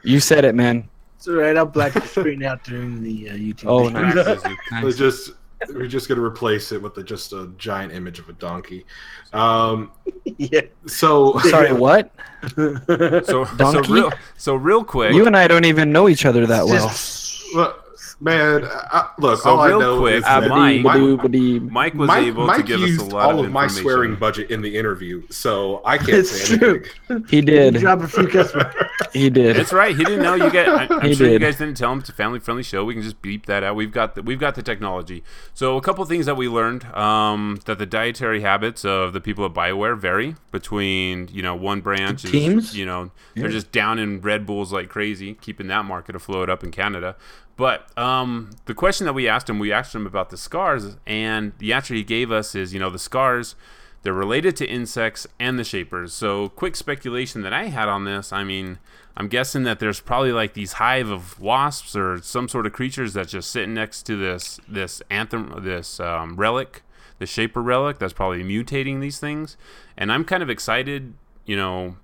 you 0.03 0.20
said 0.20 0.45
it, 0.45 0.55
man. 0.55 0.88
it's 1.18 1.28
all 1.28 1.36
right. 1.36 1.55
I'll 1.55 1.66
black 1.66 1.93
the 1.93 2.01
screen 2.01 2.43
out 2.43 2.64
during 2.64 3.01
the 3.01 3.30
uh, 3.30 3.34
YouTube. 3.34 3.66
Oh, 3.68 3.86
thing. 3.86 3.93
nice. 3.93 4.43
We're 4.72 4.82
Nice. 4.89 4.97
just 4.97 5.32
we're 5.76 5.86
just 5.86 6.09
gonna 6.09 6.24
replace 6.24 6.72
it 6.72 6.82
with 6.82 6.95
the, 6.95 7.03
just 7.03 7.34
a 7.34 7.51
giant 7.59 7.93
image 7.93 8.18
of 8.18 8.28
a 8.30 8.34
donkey. 8.34 8.84
Um, 9.32 9.91
yeah. 10.38 10.62
so 10.88 11.38
Sorry, 11.38 11.72
what? 11.72 12.12
So, 12.55 13.22
so 13.24 13.45
Donkey? 13.57 13.93
real, 13.93 14.12
so 14.38 14.55
real 14.55 14.84
quick. 14.84 15.14
You 15.14 15.28
and 15.28 15.38
I 15.38 15.47
don't 15.47 15.66
even 15.66 15.91
know 15.91 16.09
each 16.09 16.26
other 16.26 16.47
that 16.47 16.66
well. 16.66 16.88
Just- 16.88 17.53
Look, 17.53 17.80
man, 18.22 18.63
I, 18.65 19.09
look. 19.17 19.41
So 19.41 19.49
all 19.57 19.67
real 19.67 19.78
I 19.78 19.80
know 19.80 19.99
quick, 19.99 20.13
is 20.15 20.24
that 20.24 20.47
Mike- 20.47 20.82
Mike, 20.82 21.63
Mike 21.72 21.93
was 21.95 22.07
Mike, 22.07 22.28
able 22.28 22.45
Mike 22.47 22.57
to 22.65 22.78
give 22.78 22.82
us 22.82 22.97
a 22.99 23.05
lot 23.05 23.26
all 23.34 23.39
of 23.39 23.45
of 23.47 23.51
my 23.51 23.67
swearing 23.67 24.15
budget 24.15 24.49
in 24.51 24.61
the 24.61 24.78
interview, 24.78 25.24
so 25.30 25.82
I 25.84 25.97
can't 25.97 26.09
It's 26.11 26.30
say 26.32 26.57
true. 26.57 26.84
anything. 27.09 27.28
He 27.30 27.41
did. 27.41 27.74
Drop 27.76 28.01
a 28.01 28.07
few 28.07 28.28
cuss 28.28 28.53
words. 28.55 28.76
He 29.13 29.30
did. 29.30 29.57
That's 29.57 29.74
right. 29.74 29.93
He 29.93 30.05
didn't 30.05 30.24
know 30.24 30.36
you 30.36 30.49
get. 30.49 30.69
I, 30.69 30.88
I'm 30.89 31.01
He 31.09 31.15
sure 31.15 31.28
you 31.28 31.38
guys 31.38 31.57
didn't 31.57 31.76
tell 31.76 31.91
him 31.91 31.99
it's 31.99 32.07
a 32.07 32.13
family-friendly 32.13 32.63
show. 32.63 32.86
We 32.86 32.93
can 32.93 33.03
just 33.03 33.22
beep 33.22 33.45
that 33.47 33.61
out. 33.61 33.76
We've 33.76 33.91
got 33.91 34.15
the, 34.15 34.22
we've 34.22 34.39
got 34.39 34.55
the 34.55 34.63
technology. 34.63 35.22
So 35.53 35.76
a 35.76 35.82
couple 35.82 36.05
things 36.05 36.28
that 36.28 36.36
we 36.38 36.47
learned 36.47 36.86
um, 36.95 37.59
that 37.65 37.78
the 37.78 37.86
dietary 37.86 38.39
habits 38.39 38.86
of 38.86 39.11
the 39.11 39.19
people 39.19 39.43
at 39.43 39.51
Bioware 39.53 39.97
vary 39.99 40.36
between 40.53 41.28
you 41.30 41.41
know 41.41 41.55
one 41.55 41.82
branch 41.82 42.24
is 42.24 42.32
Teams? 42.32 42.78
you 42.78 42.86
know 42.86 43.11
they're 43.36 43.49
just 43.49 43.74
down 43.74 43.99
in 43.99 44.22
Red 44.22 44.45
Bulls 44.45 44.72
like 44.72 44.88
crazy, 44.88 45.34
keeping 45.34 45.67
that 45.67 45.84
market 45.84 46.15
afloat 46.15 46.49
up 46.49 46.63
in 46.63 46.72
Canada. 46.72 47.17
But 47.58 47.95
um, 47.97 48.52
the 48.66 48.74
question 48.74 49.06
that 49.06 49.14
we 49.14 49.28
asked 49.28 49.49
him, 49.49 49.60
we 49.60 49.72
asked 49.72 49.93
him 49.93 50.08
about 50.08 50.30
the 50.30 50.38
scars, 50.38 50.97
and 51.06 51.54
the 51.60 51.74
answer 51.74 51.93
he 51.93 52.04
gave 52.04 52.32
us 52.32 52.56
is 52.56 52.74
you 52.74 52.80
know 52.80 52.89
the 52.89 52.99
scars. 52.99 53.56
They're 54.04 54.14
related 54.14 54.56
to 54.58 54.66
insects 54.66 55.28
and 55.39 55.60
the 55.60 55.64
shapers. 55.64 56.12
So, 56.12 56.49
quick 56.49 56.76
speculation 56.76 57.43
that 57.43 57.54
I 57.54 57.66
had 57.66 57.88
on 57.88 58.06
this. 58.06 58.34
I 58.34 58.43
mean, 58.43 58.80
I'm 59.16 59.28
guessing 59.28 59.64
that 59.64 59.80
there's 59.80 59.99
probably 59.99 60.32
like 60.32 60.54
these 60.54 60.74
hive 60.74 61.10
of 61.10 61.39
wasps 61.39 61.95
or 61.95 62.20
some 62.22 62.49
sort 62.49 62.66
of 62.66 62.74
creatures 62.74 63.14
that's 63.14 63.32
just 63.32 63.52
sitting 63.52 63.74
next 63.74 64.04
to 64.04 64.16
this 64.16 64.60
this 64.68 65.02
anthem, 65.10 65.54
this 65.64 65.99
um, 65.99 66.36
relic, 66.36 66.82
the 67.20 67.28
shaper 67.28 67.62
relic 67.62 67.99
that's 67.99 68.14
probably 68.14 68.43
mutating 68.43 69.02
these 69.02 69.20
things. 69.20 69.58
And 69.95 70.12
I'm 70.12 70.26
kind 70.26 70.41
of 70.41 70.49
excited. 70.49 71.14
You 71.45 71.58
know, 71.58 71.97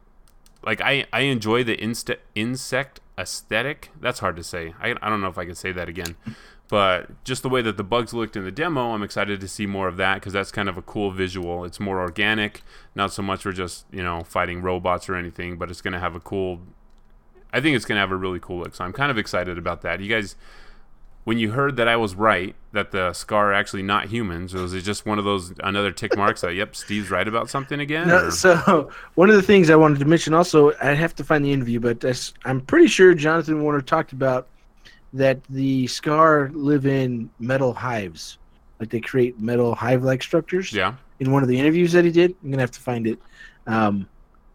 like 0.63 0.81
I 0.81 1.05
I 1.11 1.21
enjoy 1.21 1.63
the 1.63 1.77
insta- 1.77 2.19
insect 2.35 2.99
aesthetic. 3.17 3.91
That's 3.99 4.19
hard 4.19 4.35
to 4.37 4.43
say. 4.43 4.73
I 4.81 4.95
I 5.01 5.09
don't 5.09 5.21
know 5.21 5.27
if 5.27 5.37
I 5.37 5.45
can 5.45 5.55
say 5.55 5.71
that 5.71 5.89
again. 5.89 6.15
But 6.69 7.23
just 7.23 7.43
the 7.43 7.49
way 7.49 7.61
that 7.61 7.77
the 7.77 7.83
bugs 7.83 8.13
looked 8.13 8.35
in 8.35 8.43
the 8.43 8.51
demo, 8.51 8.91
I'm 8.91 9.01
excited 9.01 9.39
to 9.39 9.47
see 9.47 9.65
more 9.65 9.87
of 9.87 9.95
that 9.97 10.15
because 10.15 10.33
that's 10.33 10.51
kind 10.51 10.67
of 10.67 10.77
a 10.77 10.81
cool 10.81 11.11
visual. 11.11 11.63
It's 11.63 11.79
more 11.79 12.01
organic, 12.01 12.61
not 12.93 13.13
so 13.13 13.21
much 13.21 13.43
for 13.43 13.53
just 13.53 13.85
you 13.91 14.03
know 14.03 14.23
fighting 14.23 14.61
robots 14.61 15.07
or 15.07 15.15
anything, 15.15 15.57
but 15.57 15.69
it's 15.69 15.81
gonna 15.81 15.99
have 15.99 16.15
a 16.15 16.19
cool. 16.19 16.59
I 17.53 17.61
think 17.61 17.75
it's 17.75 17.85
gonna 17.85 18.01
have 18.01 18.11
a 18.11 18.17
really 18.17 18.39
cool 18.39 18.59
look. 18.59 18.75
So 18.75 18.83
I'm 18.83 18.93
kind 18.93 19.11
of 19.11 19.17
excited 19.17 19.57
about 19.57 19.81
that. 19.83 20.01
You 20.01 20.09
guys, 20.09 20.35
when 21.27 21.37
you 21.37 21.51
heard 21.51 21.75
that 21.75 21.89
I 21.89 21.97
was 21.97 22.15
right 22.15 22.55
that 22.71 22.91
the 22.91 23.11
Scar 23.11 23.51
are 23.51 23.53
actually 23.53 23.83
not 23.83 24.05
humans, 24.05 24.53
was 24.53 24.73
it 24.73 24.83
just 24.83 25.05
one 25.05 25.19
of 25.19 25.25
those 25.25 25.51
another 25.61 25.91
tick 25.91 26.15
marks 26.15 26.39
that 26.39 26.55
yep, 26.55 26.73
Steve's 26.73 27.11
right 27.11 27.27
about 27.27 27.49
something 27.49 27.81
again? 27.81 28.07
No, 28.07 28.29
so 28.29 28.89
one 29.15 29.29
of 29.29 29.35
the 29.35 29.41
things 29.41 29.69
I 29.69 29.75
wanted 29.75 29.99
to 29.99 30.05
mention 30.05 30.33
also, 30.33 30.71
I 30.81 30.93
have 30.93 31.13
to 31.15 31.25
find 31.25 31.43
the 31.43 31.51
interview, 31.51 31.81
but 31.81 32.05
I'm 32.45 32.61
pretty 32.61 32.87
sure 32.87 33.13
Jonathan 33.13 33.61
Warner 33.61 33.81
talked 33.81 34.13
about 34.13 34.47
that 35.11 35.43
the 35.49 35.85
Scar 35.87 36.49
live 36.53 36.85
in 36.85 37.29
metal 37.39 37.73
hives, 37.73 38.37
like 38.79 38.89
they 38.89 39.01
create 39.01 39.37
metal 39.37 39.75
hive-like 39.75 40.23
structures. 40.23 40.71
yeah. 40.71 40.93
In 41.19 41.33
one 41.33 41.43
of 41.43 41.49
the 41.49 41.59
interviews 41.59 41.91
that 41.91 42.05
he 42.05 42.11
did, 42.11 42.37
I'm 42.41 42.51
gonna 42.51 42.63
have 42.63 42.71
to 42.71 42.79
find 42.79 43.05
it. 43.05 43.19
Um, 43.65 44.07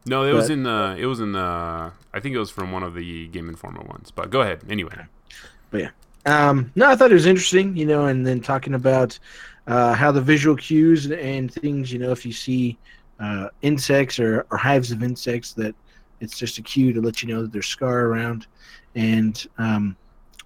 No, 0.07 0.25
it 0.25 0.33
was 0.33 0.49
in 0.49 0.63
the. 0.63 0.97
It 0.99 1.05
was 1.05 1.21
in 1.21 1.33
the. 1.33 1.93
I 2.15 2.21
think 2.21 2.35
it 2.35 2.39
was 2.39 2.51
from 2.51 2.73
one 2.73 2.83
of 2.83 2.95
the 2.95 3.29
Game 3.29 3.51
Informer 3.51 3.83
ones. 3.83 4.11
But 4.11 4.31
go 4.31 4.41
ahead 4.41 4.63
anyway. 4.71 5.05
Um, 6.25 6.71
no, 6.75 6.89
I 6.89 6.97
thought 6.97 7.11
it 7.11 7.15
was 7.15 7.27
interesting, 7.27 7.77
you 7.77 7.87
know, 7.87 8.07
and 8.07 8.27
then 8.27 8.41
talking 8.41 8.75
about 8.75 9.19
uh, 9.67 9.95
how 9.95 10.13
the 10.13 10.21
visual 10.21 10.57
cues 10.57 11.11
and 11.11 11.53
things, 11.53 11.93
you 11.93 11.99
know, 11.99 12.13
if 12.13 12.25
you 12.25 12.33
see 12.33 12.79
uh, 13.21 13.49
insects 13.63 14.19
or, 14.19 14.47
or 14.51 14.57
hives 14.57 14.91
of 14.91 15.03
insects 15.03 15.53
that 15.55 15.75
it's 16.21 16.39
just 16.39 16.59
a 16.59 16.63
cue 16.63 16.93
to 16.93 17.01
let 17.01 17.23
you 17.23 17.29
know 17.29 17.43
that 17.43 17.53
there's 17.53 17.67
scar 17.67 18.07
around. 18.07 18.47
And 18.95 19.45
um, 19.59 19.97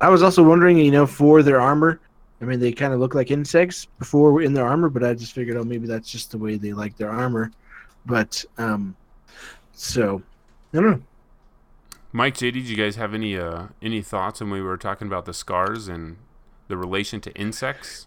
I 0.00 0.08
was 0.08 0.22
also 0.22 0.42
wondering, 0.42 0.78
you 0.78 0.90
know, 0.90 1.06
for 1.06 1.42
their 1.42 1.60
armor, 1.60 2.00
I 2.40 2.44
mean, 2.44 2.60
they 2.60 2.72
kind 2.72 2.92
of 2.92 3.00
look 3.00 3.14
like 3.14 3.30
insects 3.30 3.86
before 3.98 4.42
in 4.42 4.52
their 4.52 4.66
armor, 4.66 4.90
but 4.90 5.02
I 5.02 5.14
just 5.14 5.32
figured, 5.32 5.56
oh, 5.56 5.64
maybe 5.64 5.86
that's 5.86 6.10
just 6.10 6.30
the 6.30 6.38
way 6.38 6.56
they 6.56 6.72
like 6.72 6.96
their 6.96 7.10
armor. 7.10 7.50
But 8.04 8.44
um, 8.58 8.94
so 9.72 10.22
I 10.72 10.80
don't 10.80 10.90
know. 10.90 11.02
Mike, 12.16 12.32
JD, 12.32 12.54
did 12.54 12.68
you 12.70 12.78
guys 12.78 12.96
have 12.96 13.12
any 13.12 13.36
uh, 13.36 13.66
any 13.82 14.00
thoughts 14.00 14.40
when 14.40 14.48
we 14.48 14.62
were 14.62 14.78
talking 14.78 15.06
about 15.06 15.26
the 15.26 15.34
scars 15.34 15.86
and 15.86 16.16
the 16.66 16.74
relation 16.74 17.20
to 17.20 17.30
insects? 17.34 18.06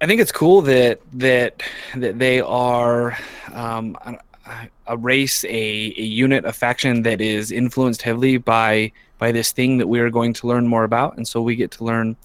I 0.00 0.06
think 0.08 0.20
it's 0.20 0.32
cool 0.32 0.60
that 0.62 0.98
that 1.12 1.62
that 1.94 2.18
they 2.18 2.40
are 2.40 3.16
um, 3.52 3.96
a, 4.04 4.68
a 4.88 4.96
race, 4.96 5.44
a, 5.44 5.48
a 5.48 6.02
unit, 6.02 6.44
a 6.44 6.52
faction 6.52 7.04
that 7.04 7.20
is 7.20 7.52
influenced 7.52 8.02
heavily 8.02 8.36
by 8.36 8.90
by 9.18 9.30
this 9.30 9.52
thing 9.52 9.78
that 9.78 9.86
we 9.86 10.00
are 10.00 10.10
going 10.10 10.32
to 10.32 10.48
learn 10.48 10.66
more 10.66 10.82
about, 10.82 11.16
and 11.18 11.28
so 11.28 11.40
we 11.40 11.54
get 11.54 11.70
to 11.70 11.84
learn, 11.84 12.16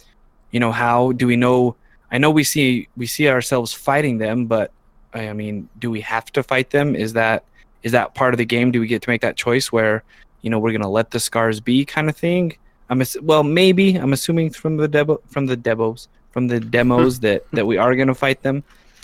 you 0.50 0.60
know, 0.60 0.72
how 0.72 1.12
do 1.12 1.28
we 1.28 1.36
know? 1.36 1.76
I 2.12 2.18
know 2.18 2.32
we 2.32 2.44
see 2.44 2.88
we 2.98 3.06
see 3.06 3.30
ourselves 3.30 3.74
fighting 3.74 4.18
them, 4.18 4.48
but 4.48 4.72
I 5.14 5.34
mean, 5.34 5.70
do 5.78 5.92
we 5.92 6.02
have 6.02 6.32
to 6.32 6.42
fight 6.42 6.72
them? 6.72 6.96
Is 6.96 7.14
that 7.14 7.44
is 7.86 7.92
that 7.92 8.16
part 8.16 8.34
of 8.34 8.40
the 8.40 8.46
game? 8.46 8.72
Do 8.72 8.82
we 8.82 8.88
get 8.88 9.04
to 9.04 9.10
make 9.10 9.22
that 9.22 9.38
choice 9.38 9.72
where 9.72 10.04
you 10.42 10.50
know 10.50 10.60
we're 10.60 10.74
gonna 10.74 10.90
let 10.90 11.12
the 11.12 11.20
scars 11.20 11.62
be, 11.62 11.86
kind 11.86 12.10
of 12.10 12.18
thing? 12.18 12.58
I'm 12.90 13.00
ass- 13.00 13.22
well, 13.22 13.44
maybe 13.44 13.96
I'm 13.96 14.12
assuming 14.12 14.50
from 14.50 14.76
the 14.78 14.90
debo 14.90 15.22
from 15.30 15.46
the 15.46 15.56
demos 15.56 16.10
from 16.32 16.48
the 16.48 16.60
demos 16.60 17.20
that 17.26 17.50
that 17.52 17.66
we 17.66 17.78
are 17.78 17.96
going 17.96 18.10
to 18.10 18.16
fight 18.16 18.42
them. 18.42 18.64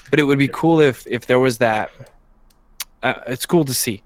But 0.10 0.20
it 0.20 0.24
would 0.24 0.40
be 0.40 0.50
cool 0.50 0.82
if 0.82 1.08
if 1.08 1.28
there 1.28 1.40
was 1.40 1.60
that. 1.60 1.92
Uh, 3.04 3.14
it's 3.28 3.46
cool 3.46 3.66
to 3.66 3.74
see. 3.74 4.04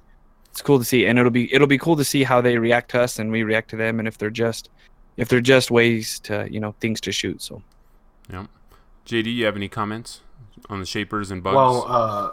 It's 0.52 0.62
cool 0.62 0.80
to 0.80 0.86
see, 0.86 1.06
and 1.06 1.18
it'll 1.18 1.32
be 1.32 1.54
it'll 1.54 1.68
be 1.68 1.78
cool 1.78 1.96
to 1.96 2.06
see 2.06 2.24
how 2.24 2.42
they 2.42 2.58
react 2.58 2.92
to 2.92 3.02
us 3.02 3.18
and 3.18 3.32
we 3.32 3.44
react 3.44 3.70
to 3.72 3.76
them, 3.76 4.00
and 4.00 4.08
if 4.08 4.18
they're 4.18 4.30
just 4.30 4.70
if 5.18 5.30
they're 5.30 5.42
just 5.42 5.72
ways 5.72 6.20
to 6.22 6.48
you 6.52 6.60
know 6.60 6.76
things 6.80 7.02
to 7.02 7.12
shoot. 7.12 7.42
So, 7.42 7.62
yeah. 8.30 8.46
JD, 9.06 9.34
you 9.34 9.46
have 9.46 9.56
any 9.56 9.70
comments 9.70 10.22
on 10.70 10.80
the 10.80 10.86
shapers 10.86 11.32
and 11.32 11.44
bugs? 11.44 11.56
Well, 11.56 11.86
uh, 11.88 12.32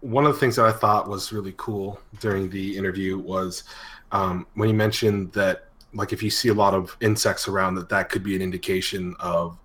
one 0.00 0.24
of 0.24 0.32
the 0.32 0.38
things 0.38 0.56
that 0.56 0.66
I 0.66 0.72
thought 0.72 1.08
was 1.08 1.32
really 1.32 1.54
cool 1.56 2.00
during 2.20 2.48
the 2.50 2.76
interview 2.76 3.18
was 3.18 3.64
um, 4.12 4.46
when 4.54 4.68
you 4.68 4.74
mentioned 4.74 5.32
that 5.32 5.66
like 5.92 6.12
if 6.12 6.22
you 6.22 6.30
see 6.30 6.48
a 6.48 6.54
lot 6.54 6.72
of 6.72 6.96
insects 7.00 7.48
around 7.48 7.74
that 7.74 7.88
that 7.88 8.08
could 8.08 8.22
be 8.22 8.36
an 8.36 8.42
indication 8.42 9.14
of 9.18 9.58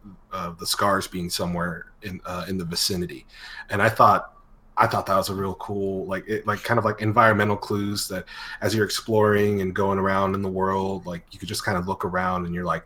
the 0.60 0.66
scars 0.66 1.08
being 1.08 1.30
somewhere 1.30 1.88
in 2.02 2.20
uh, 2.26 2.46
in 2.48 2.58
the 2.58 2.66
vicinity. 2.66 3.26
And 3.70 3.82
i 3.82 3.90
thought 3.90 4.34
i 4.78 4.86
thought 4.86 5.06
that 5.06 5.16
was 5.16 5.30
a 5.30 5.36
real 5.36 5.56
cool 5.56 6.06
like 6.06 6.28
it 6.28 6.46
like 6.46 6.62
kind 6.64 6.78
of 6.78 6.84
like 6.84 7.02
environmental 7.02 7.56
clues 7.56 8.08
that 8.10 8.26
as 8.62 8.76
you're 8.76 8.86
exploring 8.86 9.62
and 9.62 9.74
going 9.74 9.98
around 9.98 10.36
in 10.36 10.42
the 10.42 10.50
world 10.50 11.06
like 11.06 11.26
you 11.32 11.40
could 11.40 11.48
just 11.48 11.64
kind 11.64 11.78
of 11.78 11.88
look 11.88 12.04
around 12.04 12.46
and 12.46 12.54
you're 12.54 12.66
like 12.66 12.86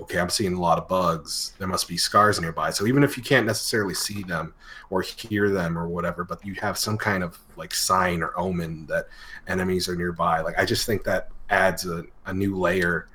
okay 0.00 0.18
i'm 0.18 0.28
seeing 0.28 0.54
a 0.54 0.60
lot 0.60 0.78
of 0.78 0.88
bugs 0.88 1.52
there 1.58 1.68
must 1.68 1.86
be 1.86 1.96
scars 1.96 2.40
nearby 2.40 2.70
so 2.70 2.86
even 2.86 3.04
if 3.04 3.16
you 3.16 3.22
can't 3.22 3.46
necessarily 3.46 3.94
see 3.94 4.22
them 4.24 4.52
or 4.90 5.02
hear 5.02 5.50
them 5.50 5.78
or 5.78 5.86
whatever 5.86 6.24
but 6.24 6.44
you 6.44 6.54
have 6.54 6.76
some 6.76 6.98
kind 6.98 7.22
of 7.22 7.38
like 7.56 7.72
sign 7.72 8.22
or 8.22 8.36
omen 8.38 8.84
that 8.86 9.06
enemies 9.46 9.88
are 9.88 9.96
nearby 9.96 10.40
like 10.40 10.58
i 10.58 10.64
just 10.64 10.84
think 10.86 11.04
that 11.04 11.28
adds 11.50 11.86
a, 11.86 12.04
a 12.26 12.34
new 12.34 12.56
layer 12.56 13.08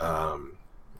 um, 0.00 0.52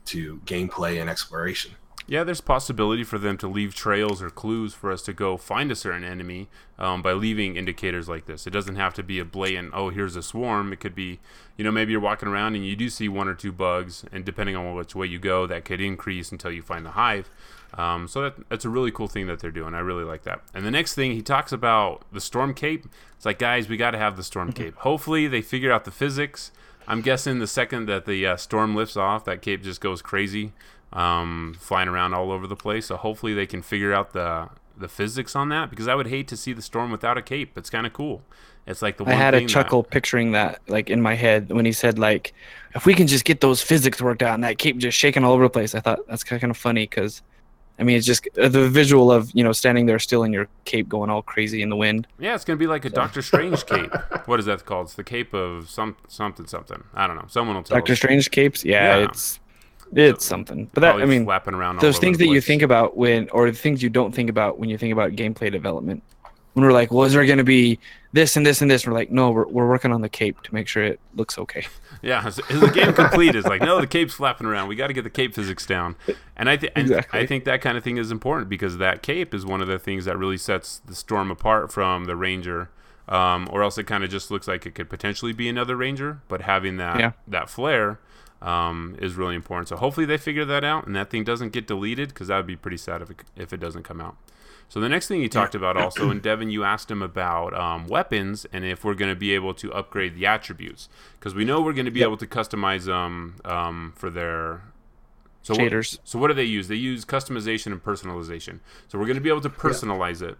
to 0.05 0.37
gameplay 0.45 1.01
and 1.01 1.09
exploration. 1.09 1.71
Yeah, 2.11 2.25
there's 2.25 2.41
possibility 2.41 3.05
for 3.05 3.17
them 3.17 3.37
to 3.37 3.47
leave 3.47 3.73
trails 3.73 4.21
or 4.21 4.29
clues 4.29 4.73
for 4.73 4.91
us 4.91 5.01
to 5.03 5.13
go 5.13 5.37
find 5.37 5.71
a 5.71 5.77
certain 5.77 6.03
enemy 6.03 6.49
um, 6.77 7.01
by 7.01 7.13
leaving 7.13 7.55
indicators 7.55 8.09
like 8.09 8.25
this. 8.25 8.45
It 8.45 8.49
doesn't 8.49 8.75
have 8.75 8.93
to 8.95 9.01
be 9.01 9.17
a 9.17 9.23
blatant, 9.23 9.71
oh, 9.73 9.91
here's 9.91 10.17
a 10.17 10.21
swarm. 10.21 10.73
It 10.73 10.81
could 10.81 10.93
be, 10.93 11.21
you 11.55 11.63
know, 11.63 11.71
maybe 11.71 11.93
you're 11.93 12.01
walking 12.01 12.27
around 12.27 12.55
and 12.55 12.65
you 12.65 12.75
do 12.75 12.89
see 12.89 13.07
one 13.07 13.29
or 13.29 13.33
two 13.33 13.53
bugs, 13.53 14.03
and 14.11 14.25
depending 14.25 14.57
on 14.57 14.75
which 14.75 14.93
way 14.93 15.07
you 15.07 15.19
go, 15.19 15.47
that 15.47 15.63
could 15.63 15.79
increase 15.79 16.33
until 16.33 16.51
you 16.51 16.61
find 16.61 16.85
the 16.85 16.91
hive. 16.91 17.29
Um, 17.75 18.09
so 18.09 18.23
that, 18.23 18.49
that's 18.49 18.65
a 18.65 18.69
really 18.69 18.91
cool 18.91 19.07
thing 19.07 19.27
that 19.27 19.39
they're 19.39 19.49
doing. 19.49 19.73
I 19.73 19.79
really 19.79 20.03
like 20.03 20.23
that. 20.23 20.41
And 20.53 20.65
the 20.65 20.71
next 20.71 20.95
thing 20.95 21.13
he 21.13 21.21
talks 21.21 21.53
about 21.53 22.03
the 22.11 22.19
storm 22.19 22.53
cape. 22.53 22.87
It's 23.15 23.25
like, 23.25 23.39
guys, 23.39 23.69
we 23.69 23.77
got 23.77 23.91
to 23.91 23.97
have 23.97 24.17
the 24.17 24.23
storm 24.23 24.51
cape. 24.51 24.75
Hopefully, 24.79 25.29
they 25.29 25.41
figure 25.41 25.71
out 25.71 25.85
the 25.85 25.91
physics. 25.91 26.51
I'm 26.89 26.99
guessing 26.99 27.39
the 27.39 27.47
second 27.47 27.85
that 27.85 28.05
the 28.05 28.25
uh, 28.25 28.35
storm 28.35 28.75
lifts 28.75 28.97
off, 28.97 29.23
that 29.23 29.41
cape 29.41 29.63
just 29.63 29.79
goes 29.79 30.01
crazy, 30.01 30.51
um, 30.93 31.55
flying 31.59 31.87
around 31.87 32.13
all 32.13 32.31
over 32.31 32.47
the 32.47 32.55
place. 32.55 32.87
So 32.87 32.97
hopefully, 32.97 33.33
they 33.33 33.45
can 33.45 33.61
figure 33.61 33.93
out 33.93 34.13
the 34.13 34.49
the 34.77 34.87
physics 34.87 35.35
on 35.35 35.49
that 35.49 35.69
because 35.69 35.87
I 35.87 35.95
would 35.95 36.07
hate 36.07 36.27
to 36.29 36.37
see 36.37 36.53
the 36.53 36.61
storm 36.61 36.91
without 36.91 37.17
a 37.17 37.21
cape. 37.21 37.57
It's 37.57 37.69
kind 37.69 37.85
of 37.85 37.93
cool. 37.93 38.23
It's 38.67 38.81
like 38.81 38.97
the 38.97 39.05
I 39.05 39.13
had 39.13 39.33
a 39.33 39.45
chuckle 39.45 39.83
that... 39.83 39.91
picturing 39.91 40.31
that 40.31 40.59
like 40.67 40.89
in 40.89 41.01
my 41.01 41.15
head 41.15 41.51
when 41.51 41.65
he 41.65 41.71
said 41.71 41.97
like 41.97 42.33
if 42.75 42.85
we 42.85 42.93
can 42.93 43.07
just 43.07 43.25
get 43.25 43.41
those 43.41 43.61
physics 43.61 44.01
worked 44.01 44.21
out 44.21 44.35
and 44.35 44.43
that 44.43 44.57
cape 44.57 44.77
just 44.77 44.97
shaking 44.97 45.23
all 45.23 45.33
over 45.33 45.43
the 45.43 45.49
place. 45.49 45.75
I 45.75 45.79
thought 45.79 45.99
that's 46.07 46.23
kind 46.23 46.43
of 46.43 46.57
funny 46.57 46.83
because 46.83 47.21
I 47.81 47.83
mean, 47.83 47.97
it's 47.97 48.05
just 48.05 48.27
uh, 48.37 48.47
the 48.47 48.69
visual 48.69 49.11
of 49.11 49.31
you 49.33 49.43
know 49.43 49.51
standing 49.51 49.87
there 49.87 49.97
still 49.97 50.23
in 50.23 50.31
your 50.31 50.47
cape 50.65 50.87
going 50.87 51.09
all 51.09 51.23
crazy 51.23 51.63
in 51.63 51.69
the 51.69 51.75
wind. 51.75 52.07
Yeah, 52.19 52.35
it's 52.35 52.45
gonna 52.45 52.57
be 52.57 52.67
like 52.67 52.85
a 52.85 52.89
so. 52.89 52.95
Doctor 52.95 53.23
Strange 53.23 53.65
cape. 53.65 53.91
what 54.27 54.39
is 54.39 54.45
that 54.45 54.63
called? 54.65 54.85
It's 54.85 54.93
the 54.93 55.03
cape 55.03 55.33
of 55.33 55.67
some 55.67 55.97
something 56.07 56.45
something. 56.45 56.83
I 56.93 57.07
don't 57.07 57.15
know. 57.15 57.25
Someone 57.27 57.55
will 57.55 57.63
tell. 57.63 57.77
Doctor 57.77 57.95
Strange 57.95 58.29
capes. 58.29 58.63
Yeah, 58.63 58.97
yeah, 58.97 59.05
it's 59.05 59.39
it's 59.93 60.25
something. 60.25 60.69
But 60.73 60.81
that 60.81 60.95
I 60.95 61.05
mean, 61.05 61.25
flapping 61.25 61.53
around. 61.53 61.79
Those 61.79 61.99
things 61.99 62.17
that 62.19 62.27
you 62.27 62.41
think 62.41 62.61
about 62.61 62.95
when, 62.95 63.29
or 63.29 63.49
the 63.49 63.57
things 63.57 63.83
you 63.83 63.89
don't 63.89 64.13
think 64.13 64.29
about 64.29 64.59
when 64.59 64.69
you 64.69 64.77
think 64.77 64.93
about 64.93 65.11
gameplay 65.11 65.51
development. 65.51 66.03
When 66.53 66.65
we're 66.65 66.73
like, 66.73 66.91
well, 66.91 67.05
is 67.05 67.13
there 67.13 67.25
going 67.25 67.37
to 67.37 67.45
be 67.45 67.79
this 68.11 68.35
and 68.35 68.45
this 68.45 68.61
and 68.61 68.69
this? 68.69 68.85
we're 68.85 68.91
like, 68.91 69.09
no, 69.09 69.31
we're, 69.31 69.47
we're 69.47 69.69
working 69.69 69.93
on 69.93 70.01
the 70.01 70.09
cape 70.09 70.41
to 70.43 70.53
make 70.53 70.67
sure 70.67 70.83
it 70.83 70.99
looks 71.15 71.37
okay. 71.37 71.65
Yeah, 72.03 72.27
is 72.27 72.37
the 72.37 72.71
game 72.73 72.93
complete? 72.93 73.35
Is 73.35 73.45
like, 73.45 73.61
no, 73.61 73.79
the 73.79 73.85
cape's 73.85 74.15
flapping 74.15 74.47
around. 74.47 74.67
We 74.67 74.75
got 74.75 74.87
to 74.87 74.93
get 74.93 75.03
the 75.03 75.11
cape 75.11 75.35
physics 75.35 75.67
down, 75.67 75.95
and 76.35 76.49
I 76.49 76.57
think 76.57 76.73
exactly. 76.75 77.19
I 77.19 77.27
think 77.27 77.43
that 77.43 77.61
kind 77.61 77.77
of 77.77 77.83
thing 77.83 77.97
is 77.97 78.09
important 78.09 78.49
because 78.49 78.79
that 78.79 79.03
cape 79.03 79.35
is 79.35 79.45
one 79.45 79.61
of 79.61 79.67
the 79.67 79.77
things 79.77 80.05
that 80.05 80.17
really 80.17 80.37
sets 80.37 80.81
the 80.83 80.95
storm 80.95 81.29
apart 81.29 81.71
from 81.71 82.05
the 82.05 82.15
ranger. 82.15 82.71
Um, 83.07 83.47
or 83.51 83.61
else 83.61 83.77
it 83.77 83.83
kind 83.83 84.03
of 84.03 84.09
just 84.09 84.31
looks 84.31 84.47
like 84.47 84.65
it 84.65 84.73
could 84.73 84.89
potentially 84.89 85.31
be 85.31 85.47
another 85.47 85.75
ranger, 85.75 86.21
but 86.27 86.41
having 86.41 86.77
that 86.77 86.99
yeah. 86.99 87.11
that 87.27 87.51
flare 87.51 87.99
um, 88.41 88.95
is 88.99 89.15
really 89.15 89.35
important. 89.35 89.69
So 89.69 89.75
hopefully 89.75 90.05
they 90.05 90.17
figure 90.17 90.45
that 90.45 90.63
out 90.63 90.87
and 90.87 90.95
that 90.95 91.09
thing 91.09 91.23
doesn't 91.23 91.53
get 91.53 91.67
deleted 91.67 92.09
because 92.09 92.27
that 92.27 92.37
would 92.37 92.47
be 92.47 92.55
pretty 92.55 92.77
sad 92.77 93.01
if 93.01 93.11
it, 93.11 93.23
if 93.35 93.53
it 93.53 93.59
doesn't 93.59 93.83
come 93.83 94.01
out. 94.01 94.17
So 94.71 94.79
the 94.79 94.87
next 94.87 95.09
thing 95.09 95.19
he 95.19 95.27
talked 95.27 95.53
about 95.53 95.75
also, 95.75 96.09
and 96.09 96.21
Devin, 96.21 96.49
you 96.49 96.63
asked 96.63 96.89
him 96.89 97.01
about 97.01 97.53
um, 97.53 97.87
weapons 97.87 98.45
and 98.53 98.63
if 98.63 98.85
we're 98.85 98.93
going 98.93 99.11
to 99.11 99.19
be 99.19 99.33
able 99.33 99.53
to 99.55 99.73
upgrade 99.73 100.15
the 100.15 100.25
attributes 100.25 100.87
because 101.19 101.35
we 101.35 101.43
know 101.43 101.61
we're 101.61 101.73
going 101.73 101.85
to 101.85 101.91
be 101.91 101.99
yep. 101.99 102.07
able 102.07 102.17
to 102.17 102.25
customize 102.25 102.85
them 102.85 103.35
um, 103.43 103.91
for 103.97 104.09
their 104.09 104.61
so 105.41 105.53
shaders. 105.55 105.97
What, 105.97 106.07
so 106.07 106.19
what 106.19 106.29
do 106.29 106.35
they 106.35 106.45
use? 106.45 106.69
They 106.69 106.75
use 106.75 107.03
customization 107.03 107.73
and 107.73 107.83
personalization. 107.83 108.61
So 108.87 108.97
we're 108.97 109.07
going 109.07 109.15
to 109.15 109.21
be 109.21 109.29
able 109.29 109.41
to 109.41 109.49
personalize 109.49 110.21
yep. 110.21 110.31
it. 110.31 110.37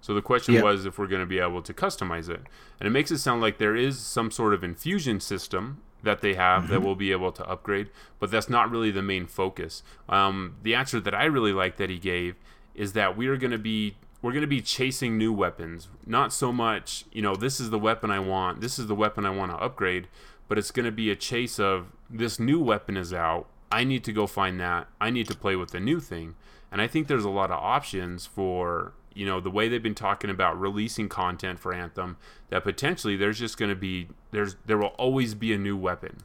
So 0.00 0.14
the 0.14 0.22
question 0.22 0.54
yep. 0.54 0.64
was 0.64 0.86
if 0.86 0.98
we're 0.98 1.06
going 1.06 1.22
to 1.22 1.26
be 1.26 1.38
able 1.38 1.60
to 1.60 1.74
customize 1.74 2.30
it, 2.30 2.40
and 2.80 2.86
it 2.86 2.90
makes 2.90 3.10
it 3.10 3.18
sound 3.18 3.42
like 3.42 3.58
there 3.58 3.76
is 3.76 3.98
some 3.98 4.30
sort 4.30 4.54
of 4.54 4.64
infusion 4.64 5.20
system 5.20 5.82
that 6.04 6.20
they 6.20 6.34
have 6.34 6.64
mm-hmm. 6.64 6.72
that 6.72 6.82
we'll 6.82 6.94
be 6.94 7.12
able 7.12 7.32
to 7.32 7.44
upgrade, 7.48 7.90
but 8.18 8.30
that's 8.30 8.48
not 8.48 8.70
really 8.70 8.90
the 8.90 9.02
main 9.02 9.26
focus. 9.26 9.82
Um, 10.08 10.56
the 10.62 10.74
answer 10.74 11.00
that 11.00 11.14
I 11.14 11.24
really 11.24 11.52
like 11.52 11.76
that 11.76 11.90
he 11.90 11.98
gave 11.98 12.36
is 12.74 12.92
that 12.92 13.16
we 13.16 13.26
are 13.26 13.36
going 13.36 13.50
to 13.50 13.58
be 13.58 13.96
we're 14.22 14.32
going 14.32 14.40
to 14.40 14.46
be 14.46 14.62
chasing 14.62 15.18
new 15.18 15.34
weapons. 15.34 15.88
Not 16.06 16.32
so 16.32 16.50
much, 16.50 17.04
you 17.12 17.20
know, 17.20 17.36
this 17.36 17.60
is 17.60 17.68
the 17.68 17.78
weapon 17.78 18.10
I 18.10 18.20
want, 18.20 18.62
this 18.62 18.78
is 18.78 18.86
the 18.86 18.94
weapon 18.94 19.26
I 19.26 19.30
want 19.30 19.52
to 19.52 19.58
upgrade, 19.58 20.08
but 20.48 20.56
it's 20.56 20.70
going 20.70 20.86
to 20.86 20.92
be 20.92 21.10
a 21.10 21.16
chase 21.16 21.58
of 21.60 21.88
this 22.08 22.40
new 22.40 22.58
weapon 22.58 22.96
is 22.96 23.12
out. 23.12 23.46
I 23.70 23.84
need 23.84 24.02
to 24.04 24.12
go 24.14 24.26
find 24.26 24.58
that. 24.60 24.86
I 24.98 25.10
need 25.10 25.28
to 25.28 25.36
play 25.36 25.56
with 25.56 25.72
the 25.72 25.80
new 25.80 26.00
thing. 26.00 26.36
And 26.72 26.80
I 26.80 26.86
think 26.86 27.06
there's 27.06 27.26
a 27.26 27.30
lot 27.30 27.50
of 27.50 27.62
options 27.62 28.24
for, 28.24 28.94
you 29.14 29.24
know, 29.26 29.40
the 29.40 29.50
way 29.50 29.68
they've 29.68 29.82
been 29.82 29.94
talking 29.94 30.30
about 30.30 30.58
releasing 30.58 31.08
content 31.08 31.58
for 31.58 31.72
Anthem 31.72 32.16
that 32.50 32.64
potentially 32.64 33.16
there's 33.16 33.38
just 33.38 33.56
going 33.56 33.68
to 33.68 33.76
be 33.76 34.08
there's 34.30 34.56
there 34.66 34.78
will 34.78 34.94
always 34.98 35.34
be 35.34 35.52
a 35.52 35.58
new 35.58 35.76
weapon. 35.76 36.18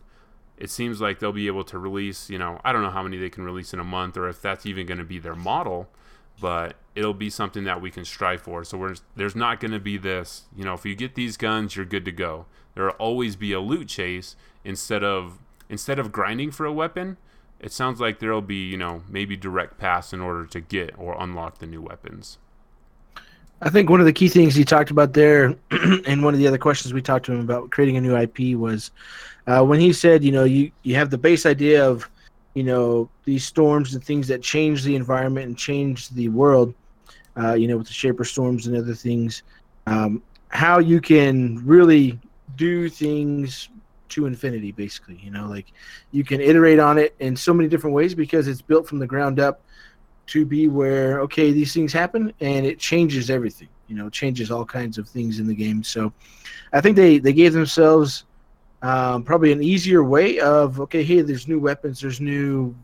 It 0.58 0.70
seems 0.70 1.00
like 1.00 1.20
they'll 1.20 1.32
be 1.32 1.48
able 1.48 1.64
to 1.66 1.80
release, 1.80 2.30
you 2.30 2.38
know, 2.38 2.60
I 2.66 2.74
don't 2.74 2.82
know 2.82 2.90
how 2.90 3.04
many 3.04 3.18
they 3.18 3.30
can 3.30 3.46
release 3.46 3.74
in 3.74 3.80
a 3.80 3.84
month 3.84 4.18
or 4.18 4.28
if 4.28 4.42
that's 4.42 4.66
even 4.66 4.86
going 4.86 4.98
to 4.98 5.06
be 5.06 5.18
their 5.18 5.36
model 5.36 5.90
but 6.40 6.76
it'll 6.96 7.14
be 7.14 7.30
something 7.30 7.64
that 7.66 7.82
we 7.82 7.92
can 7.92 8.06
strive 8.06 8.42
for. 8.42 8.64
So 8.64 8.78
we're, 8.78 8.96
there's 9.16 9.36
not 9.36 9.60
going 9.60 9.72
to 9.72 9.80
be 9.80 9.98
this, 9.98 10.44
you 10.56 10.64
know, 10.64 10.74
if 10.74 10.86
you 10.86 10.96
get 10.96 11.16
these 11.16 11.38
guns, 11.38 11.76
you're 11.76 11.86
good 11.86 12.06
to 12.06 12.12
go. 12.12 12.46
There 12.76 12.86
will 12.86 12.92
always 12.92 13.36
be 13.36 13.52
a 13.52 13.60
loot 13.60 13.88
chase 13.88 14.36
instead 14.64 15.04
of 15.04 15.40
instead 15.70 16.00
of 16.00 16.12
grinding 16.12 16.52
for 16.52 16.66
a 16.66 16.74
weapon. 16.74 17.18
It 17.60 17.72
sounds 17.72 18.00
like 18.00 18.20
there'll 18.20 18.42
be, 18.42 18.70
you 18.70 18.78
know, 18.78 19.04
maybe 19.10 19.36
direct 19.36 19.78
pass 19.78 20.14
in 20.14 20.22
order 20.22 20.46
to 20.46 20.62
get 20.62 20.98
or 20.98 21.16
unlock 21.20 21.60
the 21.60 21.68
new 21.68 21.82
weapons. 21.82 22.38
I 23.62 23.70
think 23.70 23.90
one 23.90 24.00
of 24.00 24.06
the 24.06 24.14
key 24.14 24.30
things 24.30 24.56
he 24.56 24.64
talked 24.64 24.90
about 24.90 25.14
there, 25.14 25.56
and 25.72 26.24
one 26.24 26.34
of 26.34 26.40
the 26.40 26.48
other 26.48 26.58
questions 26.58 26.94
we 26.94 27.02
talked 27.02 27.26
to 27.26 27.34
him 27.34 27.42
about 27.42 27.72
creating 27.72 27.98
a 27.98 28.02
new 28.02 28.16
IP 28.16 28.58
was 28.58 28.92
uh, 29.48 29.64
when 29.64 29.80
he 29.80 29.92
said, 29.92 30.24
you 30.24 30.32
know, 30.32 30.46
you 30.46 30.72
you 30.84 30.96
have 30.96 31.10
the 31.10 31.18
base 31.18 31.46
idea 31.46 31.86
of 31.88 32.10
you 32.54 32.64
know 32.64 33.10
these 33.26 33.46
storms 33.46 33.94
and 33.94 34.04
things 34.04 34.28
that 34.28 34.42
change 34.42 34.84
the 34.84 34.96
environment 34.96 35.48
and 35.48 35.58
change 35.58 36.10
the 36.10 36.30
world 36.30 36.74
uh, 37.40 37.54
you 37.54 37.68
know, 37.68 37.78
with 37.78 37.88
the 37.88 37.94
Shaper 37.94 38.26
Storms 38.26 38.68
and 38.68 38.76
other 38.76 38.94
things, 38.94 39.44
um, 39.88 40.22
how 40.50 40.80
you 40.80 41.00
can 41.00 41.66
really 41.66 42.20
do 42.56 42.90
things 42.90 43.70
to 44.10 44.26
infinity, 44.26 44.72
basically. 44.72 45.20
You 45.24 45.32
know, 45.32 45.48
like 45.48 45.72
you 46.12 46.24
can 46.24 46.42
iterate 46.42 46.80
on 46.80 46.98
it 46.98 47.16
in 47.20 47.36
so 47.36 47.54
many 47.54 47.70
different 47.70 47.96
ways 47.96 48.16
because 48.16 48.48
it's 48.48 48.62
built 48.62 48.88
from 48.88 49.00
the 49.00 49.08
ground 49.08 49.40
up 49.40 49.62
to 50.30 50.46
be 50.46 50.68
where 50.68 51.22
okay, 51.22 51.52
these 51.52 51.74
things 51.74 51.94
happen 51.94 52.34
and 52.40 52.66
it 52.66 52.80
changes 52.80 53.30
everything. 53.30 53.70
You 53.88 53.96
know, 53.96 54.10
changes 54.10 54.52
all 54.52 54.66
kinds 54.66 54.98
of 54.98 55.10
things 55.10 55.40
in 55.40 55.48
the 55.48 55.56
game. 55.56 55.84
So, 55.84 56.14
I 56.74 56.82
think 56.82 56.96
they 56.96 57.18
they 57.18 57.34
gave 57.34 57.54
themselves 57.54 58.26
um, 58.82 59.24
probably 59.24 59.52
an 59.52 59.64
easier 59.64 60.04
way 60.04 60.40
of 60.40 60.80
okay, 60.82 61.04
hey, 61.04 61.22
there's 61.22 61.48
new 61.48 61.60
weapons, 61.60 62.00
there's 62.00 62.22
new 62.22 62.76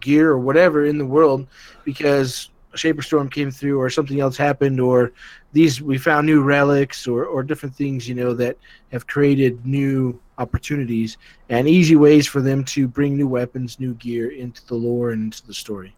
gear 0.00 0.30
or 0.30 0.38
whatever 0.38 0.84
in 0.84 0.98
the 0.98 1.06
world 1.06 1.46
because 1.84 2.50
a 2.72 2.78
Shaper 2.78 3.02
Storm 3.02 3.28
came 3.28 3.50
through 3.50 3.80
or 3.80 3.88
something 3.88 4.20
else 4.20 4.36
happened 4.36 4.80
or 4.80 5.12
these 5.52 5.80
we 5.80 5.96
found 5.96 6.26
new 6.26 6.42
relics 6.42 7.06
or, 7.06 7.24
or 7.24 7.42
different 7.42 7.74
things 7.74 8.08
you 8.08 8.14
know 8.14 8.34
that 8.34 8.56
have 8.92 9.06
created 9.06 9.64
new 9.64 10.18
opportunities 10.36 11.16
and 11.48 11.68
easy 11.68 11.96
ways 11.96 12.26
for 12.26 12.40
them 12.42 12.62
to 12.64 12.86
bring 12.86 13.16
new 13.16 13.26
weapons 13.26 13.80
new 13.80 13.94
gear 13.94 14.30
into 14.30 14.64
the 14.66 14.74
lore 14.74 15.10
and 15.10 15.22
into 15.24 15.46
the 15.46 15.54
story 15.54 15.94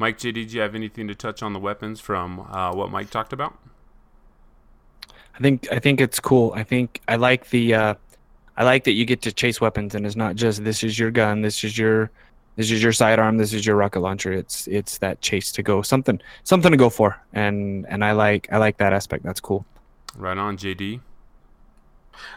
mike 0.00 0.18
j 0.18 0.32
did 0.32 0.52
you 0.52 0.60
have 0.60 0.74
anything 0.74 1.06
to 1.06 1.14
touch 1.14 1.42
on 1.42 1.52
the 1.52 1.60
weapons 1.60 2.00
from 2.00 2.40
uh, 2.50 2.72
what 2.72 2.90
mike 2.90 3.10
talked 3.10 3.32
about? 3.32 3.56
I 5.34 5.38
think 5.38 5.70
i 5.70 5.78
think 5.78 6.00
it's 6.00 6.18
cool. 6.18 6.52
I 6.56 6.64
think 6.64 7.00
i 7.06 7.16
like 7.16 7.50
the 7.50 7.74
uh, 7.74 7.94
i 8.56 8.64
like 8.64 8.84
that 8.84 8.92
you 8.92 9.04
get 9.04 9.22
to 9.22 9.32
chase 9.32 9.60
weapons 9.60 9.94
and 9.94 10.06
it's 10.06 10.16
not 10.16 10.34
just 10.34 10.64
this 10.64 10.82
is 10.82 10.98
your 10.98 11.10
gun 11.10 11.42
this 11.42 11.62
is 11.62 11.78
your 11.78 12.10
this 12.56 12.70
is 12.70 12.82
your 12.82 12.92
sidearm 12.92 13.38
this 13.38 13.52
is 13.52 13.64
your 13.64 13.76
rocket 13.76 14.00
launcher. 14.00 14.32
It's 14.32 14.66
it's 14.66 14.98
that 14.98 15.20
chase 15.20 15.52
to 15.52 15.62
go 15.62 15.82
something 15.82 16.20
something 16.44 16.70
to 16.72 16.76
go 16.76 16.90
for. 16.90 17.20
And 17.32 17.86
and 17.88 18.04
i 18.04 18.12
like 18.12 18.48
i 18.50 18.56
like 18.56 18.78
that 18.78 18.92
aspect. 18.92 19.22
That's 19.22 19.40
cool. 19.40 19.64
Right 20.16 20.36
on 20.36 20.56
jd 20.56 21.00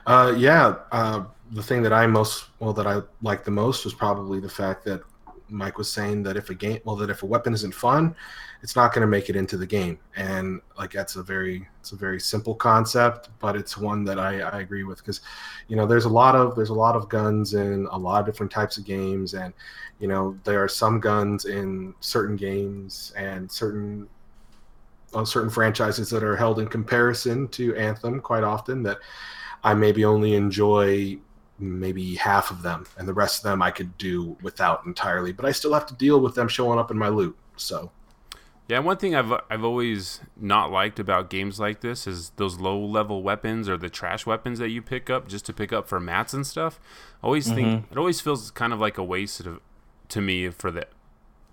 uh 0.06 0.34
yeah 0.38 0.76
uh 0.92 1.24
the 1.52 1.64
thing 1.64 1.82
that 1.84 1.94
i 1.94 2.08
most 2.08 2.46
well 2.60 2.74
that 2.74 2.88
i 2.88 3.02
like 3.22 3.44
the 3.44 3.52
most 3.52 3.84
was 3.84 3.94
probably 3.94 4.40
the 4.40 4.50
fact 4.50 4.86
that 4.86 5.02
mike 5.50 5.78
was 5.78 5.92
saying 5.92 6.24
that 6.24 6.38
if 6.38 6.50
a 6.50 6.56
game 6.56 6.80
well 6.86 6.96
that 6.96 7.10
if 7.10 7.24
a 7.24 7.26
weapon 7.26 7.54
isn't 7.54 7.74
fun 7.74 8.16
it's 8.64 8.78
not 8.78 8.94
going 8.94 9.02
to 9.02 9.08
make 9.08 9.30
it 9.30 9.36
into 9.36 9.58
the 9.58 9.68
game. 9.68 10.00
And 10.16 10.62
like 10.78 10.92
that's 10.92 11.18
a 11.18 11.22
very 11.22 11.68
it's 11.82 11.92
a 11.92 11.98
very 11.98 12.20
simple 12.20 12.56
concept 12.56 13.30
but 13.40 13.58
it's 13.58 13.78
one 13.78 14.06
that 14.06 14.18
i, 14.18 14.40
I 14.40 14.62
agree 14.62 14.86
with 14.86 15.00
because 15.00 15.20
you 15.68 15.76
know 15.76 15.86
there's 15.86 16.06
a 16.06 16.10
lot 16.10 16.34
of 16.34 16.56
there's 16.56 16.70
a 16.70 16.74
lot 16.74 16.96
of 16.96 17.10
guns 17.10 17.56
in 17.56 17.88
a 17.92 17.98
lot 17.98 18.22
of 18.22 18.26
different 18.26 18.52
types 18.52 18.78
of 18.78 18.86
games. 18.86 19.34
And 19.34 19.54
you 20.00 20.08
know 20.08 20.40
there 20.46 20.64
are 20.64 20.70
some 20.70 21.00
guns 21.00 21.46
in 21.46 21.94
certain 22.00 22.38
games 22.38 23.14
and 23.18 23.52
certain 23.52 24.08
uh, 25.14 25.26
certain 25.26 25.50
franchises 25.50 26.10
that 26.10 26.24
are 26.24 26.36
held 26.36 26.60
in 26.60 26.68
comparison 26.68 27.48
to 27.50 27.76
anthem 27.76 28.20
quite 28.20 28.44
often 28.44 28.82
that 28.82 28.98
i 29.64 29.74
maybe 29.74 30.04
only 30.04 30.34
enjoy 30.34 31.16
maybe 31.64 32.16
half 32.16 32.52
of 32.52 32.62
them 32.62 32.86
and 32.98 33.08
the 33.08 33.14
rest 33.14 33.38
of 33.38 33.44
them 33.44 33.62
i 33.62 33.72
could 33.72 33.98
do 33.98 34.38
without 34.42 34.86
entirely 34.86 35.32
but 35.32 35.46
i 35.46 35.52
still 35.52 35.74
have 35.74 35.86
to 35.86 35.96
deal 35.96 36.20
with 36.20 36.36
them 36.36 36.48
showing 36.48 36.80
up 36.80 36.92
in 36.92 36.98
my 36.98 37.08
loot 37.08 37.38
so 37.56 37.92
yeah, 38.70 38.80
one 38.80 38.98
thing 38.98 39.14
I've 39.14 39.32
I've 39.50 39.64
always 39.64 40.22
not 40.38 40.72
liked 40.72 40.98
about 40.98 41.30
games 41.30 41.60
like 41.60 41.82
this 41.82 42.08
is 42.08 42.32
those 42.38 42.60
low 42.60 42.80
level 42.80 43.22
weapons 43.22 43.68
or 43.68 43.78
the 43.78 43.90
trash 43.90 44.26
weapons 44.26 44.58
that 44.60 44.70
you 44.70 44.82
pick 44.82 45.10
up 45.10 45.28
just 45.28 45.46
to 45.48 45.54
pick 45.54 45.74
up 45.74 45.88
for 45.88 46.00
mats 46.00 46.34
and 46.34 46.48
stuff. 46.48 46.80
I 47.22 47.26
always 47.26 47.48
mm-hmm. 47.48 47.56
think 47.56 47.86
it 47.92 47.98
always 47.98 48.22
feels 48.22 48.52
kind 48.52 48.72
of 48.72 48.80
like 48.80 48.98
a 48.98 49.04
waste 49.04 49.42
of, 49.42 49.60
to 50.10 50.22
me 50.22 50.50
for 50.50 50.72
the 50.72 50.88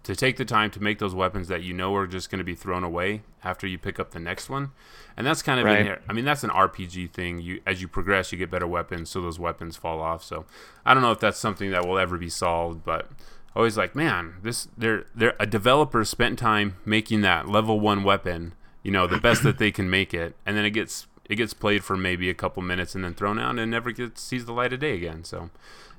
to 0.03 0.17
take 0.17 0.37
the 0.37 0.45
time 0.45 0.71
to 0.71 0.83
make 0.83 0.99
those 0.99 1.15
weapons 1.15 1.49
that 1.49 1.63
you 1.63 1.75
know 1.75 1.95
are 1.95 2.07
just 2.07 2.31
going 2.31 2.39
to 2.39 2.45
be 2.45 2.55
thrown 2.55 2.83
away 2.83 3.23
after 3.45 3.67
you 3.67 3.79
pick 3.79 4.01
up 4.01 4.13
the 4.13 4.21
next 4.21 4.49
one. 4.49 4.71
And 5.17 5.27
that's 5.27 5.43
kind 5.43 5.61
of 5.61 5.67
right. 5.67 5.87
in 5.87 5.97
I 6.09 6.13
mean 6.13 6.25
that's 6.25 6.43
an 6.43 6.51
RPG 6.51 7.13
thing. 7.13 7.41
You 7.41 7.61
as 7.67 7.83
you 7.83 7.89
progress 7.89 8.33
you 8.33 8.39
get 8.39 8.51
better 8.51 8.67
weapons 8.67 9.11
so 9.11 9.21
those 9.21 9.39
weapons 9.39 9.77
fall 9.77 10.01
off. 10.01 10.25
So 10.25 10.47
I 10.85 10.95
don't 10.95 11.03
know 11.03 11.13
if 11.13 11.21
that's 11.21 11.39
something 11.39 11.71
that 11.71 11.87
will 11.87 11.99
ever 11.99 12.17
be 12.17 12.31
solved, 12.31 12.85
but 12.85 13.11
always 13.55 13.77
like, 13.77 13.95
man, 13.95 14.37
this 14.43 14.69
they're 14.77 15.05
they're 15.15 15.37
a 15.39 15.47
developer 15.47 16.05
spent 16.05 16.39
time 16.39 16.77
making 16.85 17.21
that 17.23 17.49
level 17.49 17.79
one 17.81 18.03
weapon, 18.03 18.55
you 18.83 18.91
know, 18.91 19.07
the 19.07 19.19
best 19.21 19.43
that 19.43 19.59
they 19.59 19.71
can 19.71 19.91
make 19.91 20.15
it, 20.15 20.35
and 20.47 20.57
then 20.57 20.65
it 20.65 20.71
gets 20.71 21.07
it 21.29 21.37
gets 21.37 21.55
played 21.55 21.85
for 21.85 21.97
maybe 21.97 22.29
a 22.29 22.35
couple 22.35 22.63
minutes 22.63 22.95
and 22.95 23.05
then 23.05 23.15
thrown 23.15 23.39
out 23.39 23.59
and 23.59 23.71
never 23.71 23.93
gets 23.93 24.23
sees 24.23 24.47
the 24.47 24.53
light 24.53 24.73
of 24.73 24.81
day 24.81 24.95
again. 24.95 25.25
So 25.25 25.51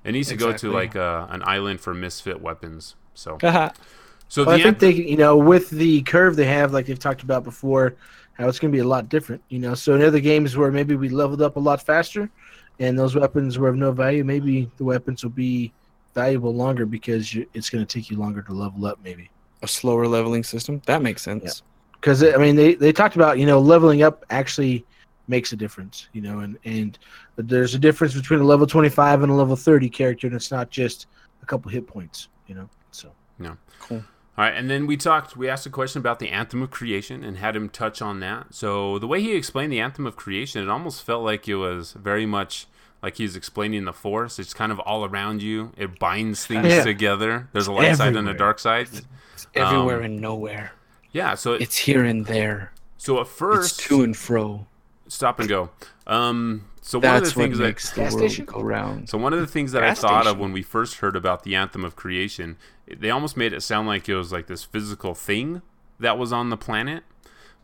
it 0.04 0.12
needs 0.14 0.32
exactly. 0.32 0.58
to 0.58 0.68
go 0.68 0.70
to 0.70 0.74
like 0.74 0.96
a, 0.96 1.28
an 1.32 1.44
island 1.46 1.80
for 1.80 1.94
misfit 1.94 2.42
weapons. 2.42 2.96
So 3.14 3.38
so 4.28 4.46
well, 4.46 4.50
I 4.50 4.62
think 4.62 4.80
they 4.80 4.92
you 4.92 5.18
know 5.18 5.38
with 5.38 5.70
the 5.70 6.02
curve 6.04 6.36
they 6.36 6.46
have 6.46 6.74
like 6.74 6.86
they've 6.86 7.00
talked 7.00 7.24
about 7.24 7.44
before 7.44 7.96
how 8.34 8.48
it's 8.48 8.60
going 8.60 8.72
to 8.72 8.76
be 8.76 8.82
a 8.82 8.88
lot 8.88 9.10
different. 9.10 9.42
You 9.50 9.60
know, 9.60 9.74
so 9.76 9.96
in 9.96 10.02
other 10.02 10.20
games 10.20 10.58
where 10.58 10.72
maybe 10.72 10.96
we 10.96 11.10
leveled 11.10 11.42
up 11.42 11.56
a 11.58 11.60
lot 11.60 11.82
faster 11.82 12.30
and 12.80 12.98
those 12.98 13.16
weapons 13.16 13.58
were 13.58 13.70
of 13.70 13.76
no 13.76 13.92
value, 13.92 14.24
maybe 14.24 14.70
the 14.78 14.84
weapons 14.84 15.24
will 15.24 15.32
be 15.32 15.72
valuable 16.14 16.54
longer 16.54 16.86
because 16.86 17.34
you, 17.34 17.46
it's 17.54 17.70
going 17.70 17.86
to 17.86 18.00
take 18.00 18.10
you 18.10 18.18
longer 18.18 18.42
to 18.42 18.54
level 18.54 18.86
up, 18.86 19.00
maybe. 19.04 19.30
A 19.62 19.68
slower 19.68 20.08
leveling 20.08 20.44
system? 20.44 20.82
That 20.86 21.02
makes 21.02 21.22
sense. 21.22 21.62
Because, 21.94 22.24
yeah. 22.24 22.34
I 22.34 22.38
mean, 22.38 22.56
they, 22.56 22.74
they 22.74 22.92
talked 22.92 23.16
about, 23.16 23.38
you 23.38 23.46
know, 23.46 23.60
leveling 23.60 24.02
up 24.02 24.26
actually 24.30 24.86
makes 25.28 25.54
a 25.54 25.56
difference, 25.56 26.10
you 26.14 26.22
know, 26.22 26.40
and, 26.40 26.58
and 26.66 26.98
there's 27.36 27.76
a 27.76 27.80
difference 27.80 28.16
between 28.16 28.40
a 28.40 28.44
level 28.44 28.66
25 28.66 29.24
and 29.24 29.32
a 29.32 29.36
level 29.36 29.56
30 29.56 29.88
character, 29.90 30.28
and 30.28 30.36
it's 30.36 30.52
not 30.52 30.72
just 30.72 31.06
a 31.44 31.46
couple 31.46 31.70
hit 31.70 31.86
points, 31.86 32.30
you 32.48 32.56
know, 32.56 32.68
so. 32.92 33.12
Yeah. 33.40 33.56
Cool. 33.80 34.04
All 34.38 34.46
right, 34.46 34.56
and 34.56 34.70
then 34.70 34.88
we 34.88 34.96
talked. 34.96 35.36
We 35.36 35.50
asked 35.50 35.66
a 35.66 35.70
question 35.70 36.00
about 36.00 36.20
the 36.20 36.30
anthem 36.30 36.62
of 36.62 36.72
creation 36.72 37.24
and 37.24 37.38
had 37.38 37.56
him 37.56 37.70
touch 37.70 38.02
on 38.02 38.22
that. 38.22 38.54
So 38.54 38.98
the 38.98 39.08
way 39.08 39.22
he 39.22 39.36
explained 39.36 39.74
the 39.74 39.80
anthem 39.80 40.08
of 40.08 40.16
creation, 40.16 40.64
it 40.64 40.70
almost 40.70 41.04
felt 41.04 41.24
like 41.24 41.48
it 41.50 41.56
was 41.56 41.92
very 41.94 42.26
much 42.26 42.68
like 43.04 43.18
he's 43.18 43.36
explaining 43.36 43.86
the 43.86 43.94
force. 43.94 44.40
It's 44.40 44.54
kind 44.54 44.72
of 44.72 44.80
all 44.80 45.04
around 45.04 45.42
you. 45.42 45.74
It 45.78 46.00
binds 46.00 46.46
things 46.46 46.68
yeah. 46.68 46.84
together. 46.84 47.50
There's 47.52 47.68
a 47.68 47.72
light 47.72 47.90
everywhere. 47.90 48.14
side 48.14 48.16
and 48.16 48.30
a 48.30 48.34
dark 48.34 48.60
side. 48.60 48.88
It's 49.34 49.48
everywhere 49.54 50.00
um, 50.00 50.06
and 50.06 50.22
nowhere. 50.22 50.72
Yeah, 51.12 51.36
so 51.36 51.54
it, 51.54 51.64
it's 51.64 51.78
here 51.78 52.06
and 52.06 52.26
there. 52.26 52.72
So 52.98 53.20
at 53.20 53.28
first, 53.28 53.80
it's 53.80 53.88
to 53.90 54.04
and 54.04 54.16
fro. 54.16 54.66
Stop 55.08 55.40
and 55.42 55.50
go. 55.50 55.72
Um, 56.08 56.66
so 56.82 57.00
That's 57.00 57.36
one 57.36 57.52
of 57.52 57.58
the 57.58 57.58
things 57.58 57.58
that 57.58 57.64
makes 57.64 57.92
the 57.92 58.02
world 58.02 58.46
go 58.46 58.62
round. 58.62 59.10
So 59.10 59.18
one 59.18 59.34
of 59.34 59.40
the 59.40 59.48
things 59.48 59.72
that 59.74 59.82
Gas 59.82 60.00
I 60.00 60.08
thought 60.08 60.24
station. 60.24 60.36
of 60.36 60.42
when 60.42 60.52
we 60.52 60.62
first 60.62 60.96
heard 60.96 61.16
about 61.16 61.44
the 61.44 61.56
anthem 61.56 61.84
of 61.84 61.96
creation, 61.96 62.58
they 63.00 63.10
almost 63.10 63.38
made 63.38 63.54
it 63.54 63.62
sound 63.62 63.88
like 63.88 64.08
it 64.08 64.16
was 64.16 64.32
like 64.32 64.48
this 64.48 64.64
physical 64.64 65.14
thing 65.14 65.62
that 66.00 66.18
was 66.18 66.32
on 66.34 66.50
the 66.50 66.58
planet. 66.58 67.04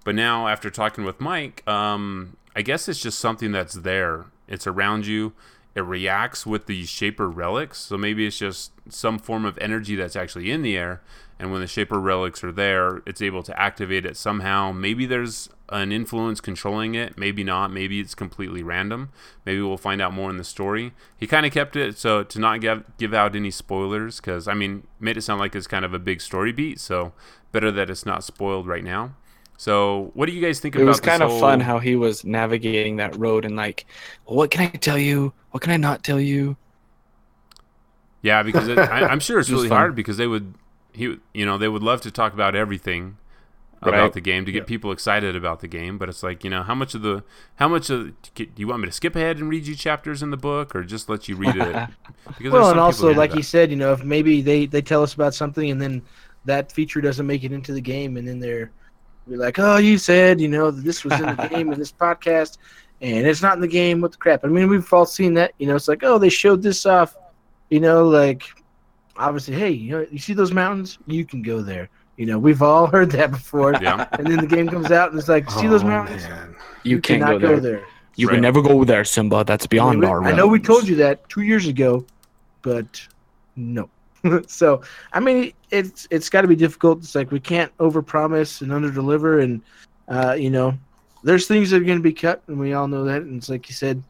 But 0.04 0.16
now, 0.16 0.48
after 0.48 0.70
talking 0.70 1.04
with 1.04 1.20
Mike, 1.20 1.68
um, 1.68 2.38
I 2.56 2.62
guess 2.62 2.88
it's 2.88 3.02
just 3.02 3.20
something 3.20 3.52
that's 3.52 3.74
there 3.74 4.26
it's 4.48 4.66
around 4.66 5.06
you. 5.06 5.34
It 5.78 5.82
reacts 5.82 6.44
with 6.44 6.66
the 6.66 6.86
Shaper 6.86 7.30
relics. 7.30 7.78
So 7.78 8.00
maybe 8.00 8.26
it's 8.26 8.40
just 8.40 8.72
some 8.90 9.20
form 9.20 9.46
of 9.46 9.60
energy 9.60 9.96
that's 9.96 10.16
actually 10.16 10.50
in 10.50 10.64
the 10.64 10.76
air. 10.76 11.04
And 11.38 11.52
when 11.52 11.62
the 11.62 11.68
Shaper 11.68 12.00
relics 12.00 12.44
are 12.44 12.52
there, 12.52 13.04
it's 13.06 13.22
able 13.22 13.44
to 13.44 13.62
activate 13.62 14.04
it 14.04 14.18
somehow. 14.18 14.72
Maybe 14.72 15.06
there's 15.06 15.50
an 15.70 15.92
influence 15.92 16.42
controlling 16.42 16.96
it. 16.96 17.16
Maybe 17.16 17.44
not. 17.44 17.72
Maybe 17.72 18.00
it's 18.00 18.16
completely 18.16 18.64
random. 18.64 19.12
Maybe 19.46 19.62
we'll 19.62 19.78
find 19.78 20.02
out 20.02 20.14
more 20.14 20.32
in 20.32 20.38
the 20.38 20.44
story. 20.44 20.94
He 21.16 21.28
kind 21.28 21.46
of 21.46 21.52
kept 21.52 21.76
it 21.76 21.96
so 21.96 22.24
to 22.24 22.40
not 22.40 22.60
give, 22.60 22.84
give 22.98 23.14
out 23.14 23.36
any 23.36 23.52
spoilers 23.52 24.16
because, 24.16 24.48
I 24.48 24.56
mean, 24.56 24.88
made 25.00 25.16
it 25.16 25.22
sound 25.22 25.40
like 25.40 25.56
it's 25.56 25.68
kind 25.68 25.86
of 25.86 25.94
a 25.94 26.00
big 26.00 26.22
story 26.22 26.52
beat. 26.52 26.80
So 26.80 27.14
better 27.52 27.72
that 27.72 27.92
it's 27.92 28.04
not 28.04 28.24
spoiled 28.24 28.66
right 28.66 28.84
now. 28.84 29.12
So, 29.58 30.12
what 30.14 30.28
do 30.28 30.34
you 30.34 30.42
guys 30.42 30.60
think 30.60 30.76
it 30.76 30.80
about? 30.80 30.86
It 30.86 30.90
was 30.90 31.00
kind 31.00 31.24
of 31.24 31.32
whole... 31.32 31.40
fun 31.40 31.60
how 31.60 31.80
he 31.80 31.96
was 31.96 32.24
navigating 32.24 32.98
that 32.98 33.18
road 33.18 33.44
and 33.44 33.56
like, 33.56 33.86
what 34.26 34.52
can 34.52 34.62
I 34.62 34.70
tell 34.70 34.98
you? 34.98 35.34
What 35.52 35.64
can 35.64 35.72
I 35.72 35.78
not 35.78 36.04
tell 36.04 36.20
you? 36.20 36.56
Yeah, 38.22 38.44
because 38.44 38.68
it, 38.68 38.78
I, 38.78 39.12
am 39.12 39.20
sure 39.20 39.40
it's 39.42 39.50
it 39.50 39.54
really 39.54 39.70
fun. 39.70 39.78
hard 39.78 39.96
because 39.96 40.18
they 40.18 40.28
would, 40.28 40.54
he, 40.94 41.18
you 41.34 41.46
know, 41.46 41.58
they 41.58 41.68
would 41.68 41.82
love 41.82 42.02
to 42.02 42.12
talk 42.12 42.34
about 42.34 42.56
everything 42.56 43.18
about 43.82 44.14
the 44.14 44.22
game 44.22 44.44
to 44.46 44.52
get 44.52 44.60
yeah. 44.60 44.66
people 44.66 44.92
excited 44.92 45.36
about 45.36 45.60
the 45.60 45.68
game. 45.68 45.98
But 45.98 46.10
it's 46.10 46.24
like, 46.24 46.44
you 46.44 46.50
know, 46.50 46.64
how 46.64 46.76
much 46.76 46.94
of 46.94 47.02
the, 47.02 47.24
how 47.56 47.68
much 47.68 47.90
of, 47.90 48.14
do 48.36 48.48
you 48.56 48.68
want 48.68 48.82
me 48.82 48.88
to 48.88 48.92
skip 48.92 49.16
ahead 49.16 49.38
and 49.38 49.50
read 49.50 49.66
you 49.68 49.76
chapters 49.76 50.22
in 50.22 50.32
the 50.32 50.38
book, 50.38 50.76
or 50.76 50.84
just 50.84 51.10
let 51.10 51.28
you 51.28 51.36
read 51.36 51.56
it? 51.56 51.90
Because 52.38 52.52
well, 52.52 52.70
and 52.72 52.80
also, 52.80 53.14
like 53.14 53.34
you 53.34 53.42
said, 53.42 53.72
you 53.72 53.78
know, 53.78 53.94
if 53.94 54.04
maybe 54.04 54.42
they 54.42 54.66
they 54.66 54.82
tell 54.82 55.02
us 55.02 55.14
about 55.14 55.34
something 55.34 55.72
and 55.72 55.82
then 55.82 56.02
that 56.44 56.72
feature 56.72 57.00
doesn't 57.00 57.26
make 57.26 57.46
it 57.46 57.54
into 57.54 57.72
the 57.72 57.82
game, 57.82 58.18
and 58.18 58.28
then 58.28 58.40
they're 58.40 58.70
be 59.30 59.38
like, 59.38 59.60
"Oh, 59.60 59.78
you 59.78 59.98
said 59.98 60.40
you 60.42 60.48
know 60.48 60.72
this 60.72 61.04
was 61.04 61.14
in 61.14 61.36
the 61.36 61.48
game 61.52 61.72
in 61.72 61.80
this 61.80 61.92
podcast, 61.92 62.58
and 63.02 63.26
it's 63.28 63.42
not 63.42 63.56
in 63.56 63.62
the 63.62 63.68
game. 63.68 64.02
What 64.02 64.12
the 64.12 64.18
crap?" 64.18 64.44
I 64.44 64.48
mean, 64.48 64.70
we've 64.70 64.92
all 64.94 65.06
seen 65.06 65.34
that. 65.36 65.54
You 65.58 65.68
know, 65.68 65.76
it's 65.76 65.88
like, 65.88 66.04
"Oh, 66.04 66.18
they 66.18 66.30
showed 66.30 66.62
this 66.62 66.86
off." 66.86 67.16
You 67.70 67.80
know, 67.80 68.08
like 68.08 68.44
obviously, 69.20 69.56
hey, 69.56 69.72
you 69.72 69.92
know, 69.92 70.06
you 70.12 70.20
see 70.20 70.34
those 70.34 70.54
mountains? 70.54 70.98
You 71.08 71.26
can 71.26 71.42
go 71.42 71.62
there. 71.62 71.90
You 72.18 72.26
know, 72.26 72.40
we've 72.40 72.62
all 72.62 72.88
heard 72.96 73.12
that 73.12 73.32
before. 73.32 73.74
Yeah. 73.74 74.08
And 74.14 74.28
then 74.28 74.38
the 74.38 74.48
game 74.48 74.68
comes 74.68 74.92
out 74.92 75.12
and 75.12 75.20
it's 75.20 75.30
like, 75.30 75.50
see 75.50 75.68
oh, 75.68 75.72
those 75.72 75.84
mountains? 75.84 76.24
Man. 76.24 76.56
You, 76.84 76.98
you 76.98 77.02
can't 77.02 77.22
go 77.22 77.40
there. 77.40 77.56
go 77.56 77.60
there. 77.60 77.86
You 78.16 78.28
right. 78.28 78.36
can 78.36 78.42
never 78.42 78.62
go 78.62 78.84
there, 78.84 79.04
Simba. 79.04 79.44
That's 79.44 79.68
beyond 79.68 79.98
I 79.98 80.02
mean, 80.02 80.10
our. 80.10 80.24
I 80.24 80.32
know 80.32 80.48
we 80.48 80.60
told 80.60 80.88
you 80.88 80.96
that 80.96 81.28
two 81.30 81.42
years 81.42 81.68
ago, 81.68 82.06
but 82.64 83.08
no. 83.56 83.90
so 84.48 84.82
I 85.14 85.20
mean, 85.20 85.54
it's 85.72 86.08
it's 86.10 86.30
got 86.30 86.42
to 86.42 86.48
be 86.48 86.56
difficult. 86.56 87.00
It's 87.00 87.16
like 87.16 87.32
we 87.32 87.40
can't 87.40 87.76
overpromise 87.78 88.62
and 88.62 88.72
underdeliver, 88.72 89.44
and 89.44 89.62
uh, 90.08 90.34
you 90.34 90.50
know, 90.50 90.78
there's 91.24 91.48
things 91.48 91.70
that 91.70 91.82
are 91.82 91.86
going 91.86 91.98
to 91.98 92.04
be 92.04 92.14
cut, 92.14 92.42
and 92.48 92.60
we 92.60 92.74
all 92.74 92.88
know 92.88 93.04
that. 93.06 93.22
And 93.22 93.38
it's 93.38 93.50
like 93.50 93.68
you 93.70 93.76
said, 93.76 94.02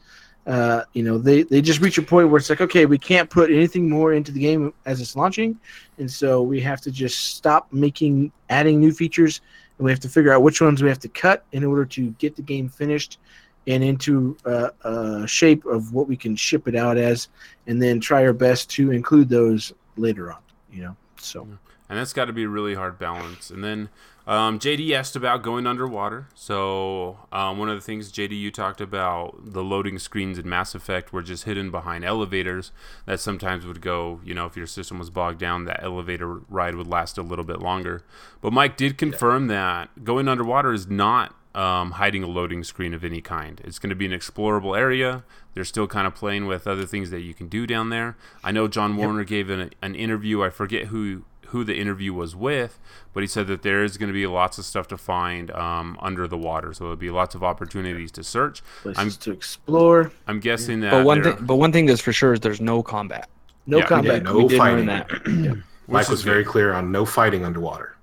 uh, 0.46 0.84
you 0.94 1.04
know, 1.04 1.18
they 1.18 1.44
they 1.44 1.62
just 1.62 1.82
reach 1.82 1.98
a 1.98 2.02
point 2.02 2.30
where 2.30 2.38
it's 2.38 2.50
like, 2.50 2.62
okay, 2.62 2.86
we 2.86 2.98
can't 2.98 3.30
put 3.30 3.52
anything 3.52 3.90
more 3.90 4.14
into 4.14 4.32
the 4.32 4.40
game 4.40 4.74
as 4.86 5.02
it's 5.02 5.16
launching, 5.16 5.60
and 5.98 6.10
so 6.10 6.42
we 6.42 6.62
have 6.62 6.82
to 6.82 6.92
just 6.92 7.36
stop 7.36 7.72
making 7.72 8.32
adding 8.50 8.80
new 8.80 8.92
features, 8.92 9.42
and 9.78 9.86
we 9.86 9.92
have 9.92 10.00
to 10.00 10.10
figure 10.10 10.34
out 10.34 10.44
which 10.44 10.62
ones 10.62 10.82
we 10.82 10.90
have 10.90 11.00
to 11.00 11.10
cut 11.10 11.44
in 11.52 11.64
order 11.64 11.86
to 11.86 12.12
get 12.12 12.36
the 12.36 12.42
game 12.42 12.70
finished 12.70 13.20
and 13.68 13.84
into 13.84 14.38
uh, 14.46 14.70
a 14.86 15.28
shape 15.28 15.66
of 15.66 15.94
what 15.94 16.08
we 16.08 16.16
can 16.16 16.36
ship 16.36 16.70
it 16.70 16.76
out 16.76 16.98
as, 16.98 17.28
and 17.68 17.82
then 17.82 18.00
try 18.00 18.26
our 18.26 18.32
best 18.32 18.70
to 18.70 18.92
include 18.92 19.28
those 19.28 19.74
later 19.98 20.32
on. 20.32 20.40
You 20.72 20.84
know, 20.84 20.98
so. 21.18 21.48
And 21.90 21.98
that's 21.98 22.14
got 22.14 22.26
to 22.26 22.34
be 22.34 22.44
a 22.44 22.50
really 22.50 22.76
hard 22.76 23.00
balance. 23.00 23.50
And 23.50 23.64
then 23.64 23.90
um, 24.28 24.60
JD 24.60 24.92
asked 24.92 25.16
about 25.16 25.42
going 25.42 25.66
underwater. 25.66 26.28
So 26.36 27.18
um, 27.32 27.58
one 27.58 27.70
of 27.70 27.76
the 27.76 27.82
things 27.82 28.12
JD 28.12 28.38
you 28.38 28.52
talked 28.52 28.82
about 28.82 29.54
the 29.54 29.64
loading 29.64 29.98
screens 29.98 30.38
in 30.38 30.50
Mass 30.50 30.76
Effect 30.76 31.14
were 31.14 31.22
just 31.22 31.46
hidden 31.46 31.72
behind 31.72 32.04
elevators 32.04 32.74
that 33.06 33.22
sometimes 33.22 33.66
would 33.66 33.80
go. 33.80 34.20
You 34.26 34.34
know, 34.34 34.46
if 34.46 34.58
your 34.58 34.68
system 34.68 35.00
was 35.00 35.10
bogged 35.10 35.40
down, 35.40 35.64
that 35.66 35.82
elevator 35.82 36.42
ride 36.50 36.76
would 36.76 36.88
last 36.88 37.18
a 37.18 37.22
little 37.22 37.46
bit 37.46 37.62
longer. 37.62 38.04
But 38.42 38.52
Mike 38.52 38.76
did 38.76 38.98
confirm 38.98 39.50
yeah. 39.50 39.56
that 39.56 40.04
going 40.04 40.28
underwater 40.28 40.74
is 40.74 40.88
not 40.88 41.34
um, 41.58 41.92
hiding 41.92 42.24
a 42.24 42.28
loading 42.28 42.64
screen 42.64 42.94
of 42.94 43.04
any 43.04 43.20
kind. 43.20 43.60
It's 43.64 43.80
going 43.80 43.90
to 43.90 43.96
be 43.96 44.06
an 44.06 44.12
explorable 44.12 44.78
area. 44.78 45.24
They're 45.56 45.66
still 45.66 45.88
kind 45.88 46.06
of 46.06 46.14
playing 46.14 46.46
with 46.46 46.68
other 46.68 46.86
things 46.86 47.10
that 47.10 47.22
you 47.22 47.34
can 47.34 47.48
do 47.48 47.66
down 47.66 47.90
there. 47.90 48.16
I 48.44 48.52
know 48.52 48.68
John 48.68 48.96
Warner 48.96 49.22
yep. 49.22 49.28
gave 49.28 49.50
an, 49.50 49.72
an 49.82 49.96
interview. 49.96 50.44
I 50.44 50.52
forget 50.52 50.88
who 50.88 51.24
who 51.48 51.64
the 51.64 51.76
interview 51.76 52.14
was 52.14 52.36
with, 52.36 52.78
but 53.14 53.24
he 53.24 53.28
said 53.28 53.48
that 53.48 53.62
there 53.62 53.82
is 53.82 53.98
going 53.98 54.08
to 54.08 54.14
be 54.14 54.28
lots 54.28 54.58
of 54.58 54.66
stuff 54.66 54.86
to 54.90 54.98
find 54.98 55.50
um, 55.52 55.98
under 56.02 56.28
the 56.28 56.38
water. 56.38 56.74
So 56.74 56.84
there'll 56.84 56.98
be 56.98 57.10
lots 57.10 57.36
of 57.36 57.44
opportunities 57.44 58.12
to 58.12 58.24
search, 58.24 58.62
places 58.82 59.02
I'm, 59.02 59.10
to 59.10 59.32
explore. 59.32 60.12
I'm 60.28 60.42
guessing 60.42 60.82
that. 60.82 60.92
But 60.92 61.06
one 61.06 61.24
thing, 61.24 61.38
but 61.40 61.56
one 61.56 61.72
thing 61.72 61.86
that's 61.86 62.02
for 62.02 62.14
sure 62.14 62.34
is 62.34 62.42
there's 62.42 62.62
no 62.62 62.84
combat. 62.84 63.30
No 63.66 63.78
yeah, 63.80 63.86
combat. 63.86 64.24
Yeah, 64.24 64.32
no 64.32 64.50
fighting. 64.50 64.86
That. 64.88 65.10
yeah. 65.26 65.54
Mike 65.88 66.10
was 66.10 66.22
very 66.22 66.44
clear 66.44 66.74
on 66.74 66.92
no 66.92 67.06
fighting 67.06 67.46
underwater. 67.46 67.96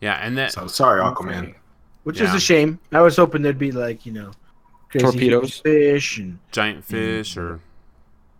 Yeah, 0.00 0.14
and 0.14 0.36
that. 0.38 0.52
So 0.52 0.66
sorry, 0.66 1.02
Aquaman. 1.02 1.54
Which 2.06 2.20
yeah. 2.20 2.28
is 2.28 2.34
a 2.34 2.38
shame. 2.38 2.78
I 2.92 3.00
was 3.00 3.16
hoping 3.16 3.42
there'd 3.42 3.58
be 3.58 3.72
like 3.72 4.06
you 4.06 4.12
know, 4.12 4.30
torpedoes, 4.96 5.58
fish, 5.58 6.18
and 6.18 6.38
giant 6.52 6.82
mm. 6.82 6.84
fish, 6.84 7.36
or 7.36 7.58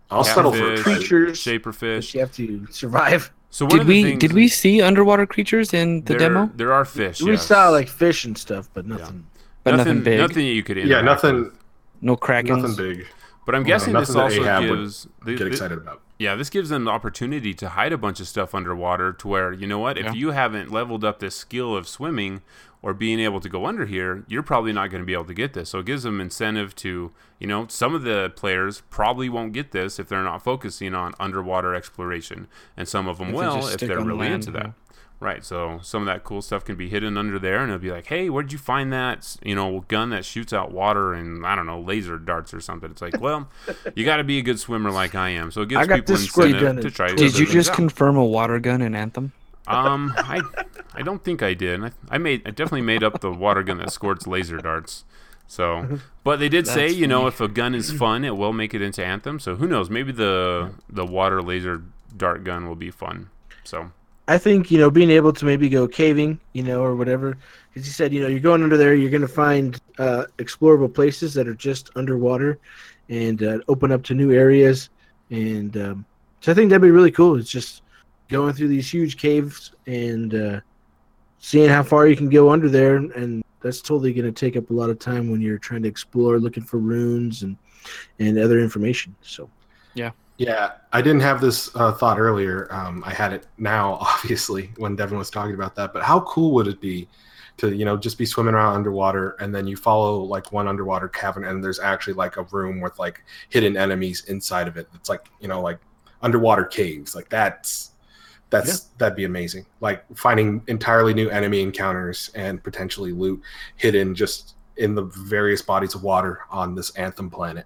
I'll 0.09 0.23
settle 0.23 0.53
for 0.53 0.77
creatures, 0.77 1.37
shaper 1.37 1.73
fish. 1.73 2.13
You 2.13 2.21
have 2.21 2.31
to 2.35 2.65
survive. 2.71 3.29
So 3.49 3.67
did 3.67 3.85
we 3.85 4.15
did 4.15 4.31
we 4.31 4.47
see 4.47 4.81
underwater 4.81 5.25
creatures 5.25 5.73
in 5.73 6.05
the 6.05 6.13
there, 6.13 6.29
demo? 6.29 6.49
There 6.55 6.71
are 6.71 6.85
fish. 6.85 7.21
We 7.21 7.31
yes. 7.31 7.45
saw 7.45 7.67
like 7.67 7.89
fish 7.89 8.23
and 8.23 8.37
stuff, 8.37 8.69
but 8.73 8.85
nothing. 8.85 9.25
Yeah. 9.25 9.41
But 9.65 9.71
nothing, 9.71 9.95
nothing, 9.95 10.03
big. 10.05 10.19
Nothing 10.21 10.45
you 10.45 10.63
could. 10.63 10.77
Yeah, 10.77 11.01
nothing. 11.01 11.35
With. 11.35 11.59
No 11.99 12.15
krakens. 12.15 12.61
Nothing 12.61 12.75
big. 12.77 13.07
But 13.45 13.55
I'm 13.55 13.63
guessing 13.63 13.91
no, 13.91 13.99
this 13.99 14.15
also 14.15 14.61
gives. 14.61 15.07
Get 15.25 15.45
excited 15.45 15.77
about. 15.77 16.01
Yeah, 16.19 16.35
this 16.35 16.49
gives 16.49 16.69
them 16.69 16.85
the 16.85 16.91
opportunity 16.91 17.53
to 17.55 17.69
hide 17.69 17.93
a 17.93 17.97
bunch 17.97 18.19
of 18.19 18.27
stuff 18.27 18.55
underwater 18.55 19.13
to 19.13 19.27
where, 19.27 19.53
you 19.53 19.67
know 19.67 19.77
what, 19.77 19.97
if 19.99 20.05
Yeah. 20.05 20.13
you 20.13 20.31
haven't 20.31 20.71
leveled 20.71 21.05
up 21.05 21.19
this 21.19 21.35
skill 21.35 21.75
of 21.75 21.87
swimming 21.87 22.41
or 22.81 22.93
being 22.93 23.19
able 23.19 23.39
to 23.39 23.49
go 23.49 23.65
under 23.65 23.85
here, 23.85 24.23
you're 24.27 24.43
probably 24.43 24.71
not 24.71 24.89
going 24.91 25.01
to 25.01 25.05
be 25.05 25.13
able 25.13 25.25
to 25.25 25.33
get 25.33 25.53
this. 25.53 25.69
So 25.69 25.79
it 25.79 25.85
gives 25.87 26.03
them 26.03 26.21
incentive 26.21 26.75
to, 26.75 27.11
you 27.39 27.47
know, 27.47 27.65
some 27.67 27.95
of 27.95 28.03
the 28.03 28.31
players 28.35 28.81
probably 28.89 29.29
won't 29.29 29.51
get 29.53 29.71
this 29.71 29.99
if 29.99 30.07
they're 30.07 30.23
not 30.23 30.43
focusing 30.43 30.93
on 30.93 31.13
underwater 31.19 31.73
exploration. 31.75 32.47
And 32.77 32.87
some 32.87 33.07
of 33.07 33.17
them 33.17 33.29
If 33.29 33.35
will 33.35 33.67
if 33.67 33.79
they're 33.79 33.97
really 33.99 34.19
land, 34.19 34.33
into 34.45 34.51
that. 34.51 34.65
yeah. 34.65 34.71
Right. 35.19 35.43
So 35.43 35.79
some 35.81 36.03
of 36.03 36.05
that 36.05 36.23
cool 36.23 36.43
stuff 36.43 36.63
can 36.63 36.75
be 36.75 36.89
hidden 36.89 37.17
under 37.17 37.39
there 37.39 37.57
and 37.63 37.71
it'll 37.71 37.81
be 37.81 37.89
like, 37.89 38.05
"Hey, 38.05 38.29
where'd 38.29 38.51
you 38.51 38.59
find 38.59 38.93
that, 38.93 39.35
you 39.41 39.55
know, 39.55 39.83
gun 39.87 40.11
that 40.11 40.23
shoots 40.23 40.53
out 40.53 40.71
water 40.71 41.11
and 41.15 41.43
I 41.43 41.55
don't 41.55 41.65
know, 41.65 41.79
laser 41.81 42.19
darts 42.19 42.53
or 42.53 42.61
something?" 42.61 42.91
It's 42.91 43.01
like, 43.01 43.19
"Well, 43.19 43.49
you 43.95 44.05
got 44.05 44.17
to 44.17 44.23
be 44.23 44.37
a 44.37 44.43
good 44.43 44.59
swimmer 44.59 44.91
like 44.91 45.15
I 45.15 45.29
am." 45.29 45.49
So 45.49 45.63
it 45.63 45.69
gives 45.69 45.87
people 45.87 46.13
incentive 46.15 46.81
to 46.83 46.91
try. 46.91 47.07
Did 47.07 47.17
Did 47.17 47.39
you 47.39 47.47
just 47.47 47.71
out. 47.71 47.75
confirm 47.77 48.15
a 48.15 48.23
water 48.23 48.59
gun 48.59 48.83
in 48.83 48.93
Anthem? 48.93 49.31
Um, 49.67 50.13
I, 50.17 50.41
I 50.93 51.01
don't 51.01 51.23
think 51.23 51.43
I 51.43 51.53
did. 51.53 51.83
I, 51.83 51.91
I 52.09 52.17
made, 52.17 52.41
I 52.47 52.51
definitely 52.51 52.81
made 52.81 53.03
up 53.03 53.19
the 53.19 53.31
water 53.31 53.63
gun 53.63 53.77
that 53.79 53.91
squirts 53.91 54.25
laser 54.25 54.57
darts. 54.57 55.03
So, 55.47 55.99
but 56.23 56.39
they 56.39 56.49
did 56.49 56.67
say, 56.67 56.87
That's 56.87 56.95
you 56.95 57.07
know, 57.07 57.27
if 57.27 57.39
a 57.39 57.47
gun 57.47 57.73
is 57.73 57.91
fun, 57.91 58.25
it 58.25 58.35
will 58.35 58.53
make 58.53 58.73
it 58.73 58.81
into 58.81 59.03
Anthem. 59.03 59.39
So 59.39 59.55
who 59.55 59.67
knows? 59.67 59.89
Maybe 59.89 60.11
the 60.11 60.71
the 60.89 61.05
water 61.05 61.41
laser 61.41 61.83
dart 62.15 62.43
gun 62.43 62.67
will 62.67 62.75
be 62.75 62.91
fun. 62.91 63.29
So 63.63 63.91
I 64.27 64.37
think 64.37 64.69
you 64.69 64.77
know 64.77 64.91
being 64.91 65.09
able 65.09 65.31
to 65.33 65.45
maybe 65.45 65.69
go 65.69 65.87
caving, 65.87 66.39
you 66.51 66.63
know, 66.63 66.81
or 66.81 66.95
whatever. 66.95 67.37
Because 67.73 67.87
he 67.87 67.93
said, 67.93 68.11
you 68.11 68.21
know, 68.21 68.27
you're 68.27 68.39
going 68.39 68.61
under 68.61 68.75
there, 68.75 68.93
you're 68.93 69.09
going 69.09 69.21
to 69.21 69.27
find 69.27 69.79
uh, 69.99 70.25
explorable 70.37 70.93
places 70.93 71.33
that 71.35 71.47
are 71.47 71.55
just 71.55 71.91
underwater, 71.95 72.59
and 73.07 73.41
uh, 73.41 73.59
open 73.69 73.91
up 73.91 74.03
to 74.03 74.13
new 74.13 74.33
areas. 74.33 74.89
And 75.29 75.77
um, 75.77 76.05
so 76.41 76.51
I 76.51 76.55
think 76.55 76.69
that'd 76.69 76.81
be 76.81 76.91
really 76.91 77.11
cool. 77.11 77.37
It's 77.37 77.49
just 77.49 77.83
going 78.29 78.53
through 78.53 78.67
these 78.69 78.91
huge 78.91 79.17
caves 79.17 79.73
and 79.85 80.33
uh, 80.33 80.59
seeing 81.39 81.69
how 81.69 81.83
far 81.83 82.07
you 82.07 82.15
can 82.15 82.29
go 82.29 82.51
under 82.51 82.69
there, 82.69 82.97
and 82.97 83.43
that's 83.61 83.81
totally 83.81 84.13
going 84.13 84.25
to 84.25 84.31
take 84.31 84.57
up 84.57 84.69
a 84.69 84.73
lot 84.73 84.89
of 84.89 84.99
time 84.99 85.29
when 85.29 85.41
you're 85.41 85.57
trying 85.57 85.83
to 85.83 85.89
explore, 85.89 86.39
looking 86.39 86.63
for 86.63 86.77
runes 86.77 87.43
and 87.43 87.57
and 88.19 88.37
other 88.37 88.59
information. 88.59 89.15
So 89.21 89.49
Yeah, 89.93 90.11
Yeah, 90.37 90.71
I 90.93 91.01
didn't 91.01 91.21
have 91.21 91.41
this 91.41 91.73
uh, 91.75 91.93
thought 91.93 92.19
earlier. 92.19 92.67
Um, 92.71 93.03
I 93.05 93.13
had 93.13 93.33
it 93.33 93.47
now, 93.57 93.93
obviously, 94.01 94.71
when 94.77 94.95
Devin 94.95 95.17
was 95.17 95.29
talking 95.29 95.55
about 95.55 95.75
that. 95.75 95.93
But 95.93 96.03
how 96.03 96.21
cool 96.21 96.51
would 96.53 96.67
it 96.67 96.81
be 96.81 97.07
to, 97.57 97.73
you 97.73 97.85
know, 97.85 97.97
just 97.97 98.17
be 98.17 98.25
swimming 98.25 98.53
around 98.53 98.75
underwater 98.75 99.35
and 99.39 99.53
then 99.53 99.65
you 99.67 99.75
follow 99.75 100.21
like 100.21 100.51
one 100.51 100.67
underwater 100.67 101.07
cavern 101.07 101.43
and 101.43 101.63
there's 101.63 101.79
actually 101.79 102.13
like 102.13 102.37
a 102.37 102.43
room 102.43 102.81
with 102.81 102.97
like 102.99 103.23
hidden 103.49 103.75
enemies 103.75 104.25
inside 104.27 104.67
of 104.67 104.77
it. 104.77 104.87
It's 104.93 105.09
like, 105.09 105.27
you 105.39 105.47
know, 105.47 105.61
like 105.61 105.79
underwater 106.21 106.65
caves. 106.65 107.15
Like 107.15 107.29
that's 107.29 107.91
that's 108.49 108.81
that'd 108.97 109.15
be 109.15 109.25
amazing. 109.25 109.65
Like 109.81 110.03
finding 110.15 110.61
entirely 110.67 111.13
new 111.13 111.29
enemy 111.29 111.61
encounters 111.61 112.31
and 112.35 112.63
potentially 112.63 113.11
loot 113.11 113.41
hidden 113.75 114.15
just 114.15 114.55
in 114.77 114.95
the 114.95 115.03
various 115.03 115.61
bodies 115.61 115.95
of 115.95 116.03
water 116.03 116.41
on 116.51 116.75
this 116.75 116.91
Anthem 116.91 117.29
planet. 117.29 117.65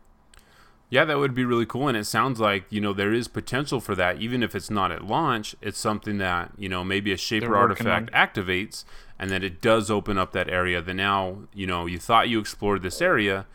yeah, 0.89 1.05
that 1.05 1.17
would 1.17 1.34
be 1.34 1.45
really 1.45 1.65
cool. 1.65 1.88
And 1.88 1.97
it 1.97 2.05
sounds 2.05 2.39
like 2.39 2.65
you 2.69 2.82
know 2.82 2.93
there 2.93 3.13
is 3.13 3.27
potential 3.27 3.79
for 3.79 3.95
that, 3.95 4.21
even 4.21 4.43
if 4.43 4.55
it's 4.55 4.69
not 4.69 4.91
at 4.91 5.05
launch. 5.05 5.55
It's 5.61 5.79
something 5.79 6.17
that 6.19 6.51
you 6.57 6.69
know 6.69 6.84
maybe 6.84 7.11
a 7.11 7.17
shaper 7.17 7.47
They're 7.47 7.55
artifact 7.57 8.11
activates, 8.11 8.84
and 9.17 9.29
then 9.29 9.43
it 9.43 9.61
does 9.61 9.89
open 9.89 10.17
up 10.17 10.34
that 10.34 10.49
area. 10.49 10.82
That 10.82 10.95
now 10.95 11.43
you 11.53 11.67
know 11.67 11.86
you 11.86 11.97
thought 11.99 12.29
you 12.29 12.39
explored 12.39 12.82
this 12.84 13.01
area, 13.01 13.45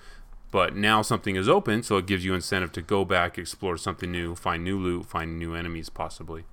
but 0.50 0.74
now 0.76 1.02
something 1.02 1.36
is 1.36 1.48
open, 1.48 1.82
so 1.82 1.98
it 1.98 2.06
gives 2.06 2.24
you 2.24 2.34
incentive 2.34 2.72
to 2.72 2.82
go 2.82 3.04
back, 3.04 3.36
explore 3.36 3.76
something 3.76 4.10
new, 4.10 4.34
find 4.34 4.64
new 4.64 4.78
loot, 4.78 5.06
find 5.06 5.38
new 5.38 5.54
enemies 5.54 5.90
possibly. 5.90 6.44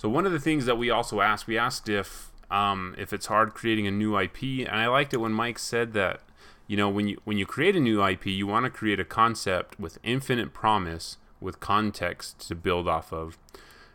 So 0.00 0.08
one 0.08 0.24
of 0.24 0.32
the 0.32 0.40
things 0.40 0.64
that 0.64 0.78
we 0.78 0.88
also 0.88 1.20
asked, 1.20 1.46
we 1.46 1.58
asked 1.58 1.86
if 1.86 2.30
um, 2.50 2.94
if 2.96 3.12
it's 3.12 3.26
hard 3.26 3.52
creating 3.52 3.86
a 3.86 3.90
new 3.90 4.18
IP, 4.18 4.66
and 4.66 4.70
I 4.70 4.86
liked 4.86 5.12
it 5.12 5.18
when 5.18 5.32
Mike 5.32 5.58
said 5.58 5.92
that 5.92 6.22
you 6.66 6.74
know 6.78 6.88
when 6.88 7.06
you 7.06 7.20
when 7.24 7.36
you 7.36 7.44
create 7.44 7.76
a 7.76 7.80
new 7.80 8.02
IP, 8.02 8.24
you 8.24 8.46
want 8.46 8.64
to 8.64 8.70
create 8.70 8.98
a 8.98 9.04
concept 9.04 9.78
with 9.78 9.98
infinite 10.02 10.54
promise, 10.54 11.18
with 11.38 11.60
context 11.60 12.48
to 12.48 12.54
build 12.54 12.88
off 12.88 13.12
of. 13.12 13.36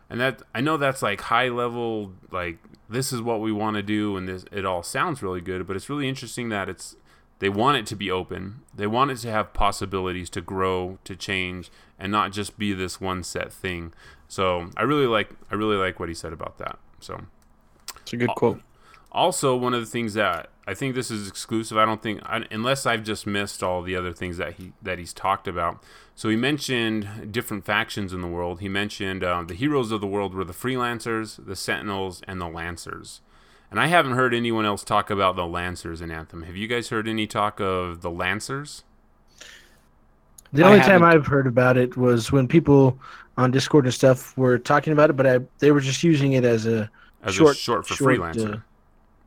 And 0.08 0.20
that 0.20 0.42
I 0.54 0.60
know 0.60 0.76
that's 0.76 1.02
like 1.02 1.22
high 1.22 1.48
level, 1.48 2.12
like 2.30 2.58
this 2.88 3.12
is 3.12 3.20
what 3.20 3.40
we 3.40 3.50
want 3.50 3.74
to 3.74 3.82
do, 3.82 4.16
and 4.16 4.28
this 4.28 4.44
it 4.52 4.64
all 4.64 4.84
sounds 4.84 5.24
really 5.24 5.40
good, 5.40 5.66
but 5.66 5.74
it's 5.74 5.90
really 5.90 6.08
interesting 6.08 6.50
that 6.50 6.68
it's 6.68 6.94
they 7.40 7.48
want 7.48 7.78
it 7.78 7.86
to 7.86 7.96
be 7.96 8.10
open. 8.12 8.62
They 8.72 8.86
want 8.86 9.10
it 9.10 9.18
to 9.18 9.30
have 9.30 9.52
possibilities 9.52 10.30
to 10.30 10.40
grow, 10.40 10.98
to 11.02 11.16
change, 11.16 11.70
and 11.98 12.10
not 12.10 12.32
just 12.32 12.58
be 12.58 12.72
this 12.72 13.00
one 13.00 13.22
set 13.24 13.52
thing. 13.52 13.92
So 14.28 14.70
I 14.76 14.82
really 14.82 15.06
like 15.06 15.30
I 15.50 15.54
really 15.54 15.76
like 15.76 16.00
what 16.00 16.08
he 16.08 16.14
said 16.14 16.32
about 16.32 16.58
that. 16.58 16.78
So 17.00 17.20
It's 18.02 18.12
a 18.12 18.16
good 18.16 18.30
quote. 18.34 18.60
also 19.12 19.56
one 19.56 19.74
of 19.74 19.80
the 19.80 19.86
things 19.86 20.14
that 20.14 20.50
I 20.66 20.74
think 20.74 20.94
this 20.94 21.10
is 21.10 21.28
exclusive. 21.28 21.78
I 21.78 21.84
don't 21.84 22.02
think 22.02 22.20
unless 22.50 22.86
I've 22.86 23.04
just 23.04 23.26
missed 23.26 23.62
all 23.62 23.82
the 23.82 23.94
other 23.94 24.12
things 24.12 24.36
that 24.38 24.54
he 24.54 24.72
that 24.82 24.98
he's 24.98 25.12
talked 25.12 25.46
about. 25.46 25.82
So 26.14 26.28
he 26.28 26.36
mentioned 26.36 27.30
different 27.30 27.64
factions 27.64 28.12
in 28.12 28.20
the 28.22 28.26
world. 28.26 28.60
He 28.60 28.68
mentioned 28.68 29.22
uh, 29.22 29.44
the 29.46 29.54
heroes 29.54 29.92
of 29.92 30.00
the 30.00 30.06
world 30.06 30.34
were 30.34 30.44
the 30.44 30.54
freelancers, 30.54 31.44
the 31.44 31.54
sentinels, 31.56 32.22
and 32.26 32.40
the 32.40 32.48
lancers. 32.48 33.20
And 33.70 33.78
I 33.80 33.88
haven't 33.88 34.12
heard 34.12 34.32
anyone 34.32 34.64
else 34.64 34.82
talk 34.82 35.10
about 35.10 35.36
the 35.36 35.46
lancers 35.46 36.00
in 36.00 36.10
Anthem. 36.10 36.42
Have 36.44 36.56
you 36.56 36.68
guys 36.68 36.88
heard 36.88 37.06
any 37.06 37.26
talk 37.26 37.60
of 37.60 38.00
the 38.00 38.10
lancers? 38.10 38.84
The 40.52 40.64
I 40.64 40.66
only 40.68 40.80
time 40.80 41.02
I've 41.02 41.26
heard 41.26 41.46
about 41.46 41.76
it 41.76 41.96
was 41.96 42.30
when 42.32 42.46
people 42.48 42.98
on 43.36 43.50
Discord 43.50 43.84
and 43.84 43.92
stuff 43.94 44.36
were 44.38 44.58
talking 44.58 44.92
about 44.92 45.10
it, 45.10 45.14
but 45.14 45.26
I 45.26 45.38
they 45.58 45.70
were 45.72 45.80
just 45.80 46.02
using 46.02 46.32
it 46.32 46.44
as 46.44 46.66
a 46.66 46.90
As 47.22 47.34
short 47.34 47.56
a 47.56 47.58
short 47.58 47.86
for 47.86 47.94
short, 47.94 48.14
freelancer. 48.16 48.54
uh, 48.56 48.58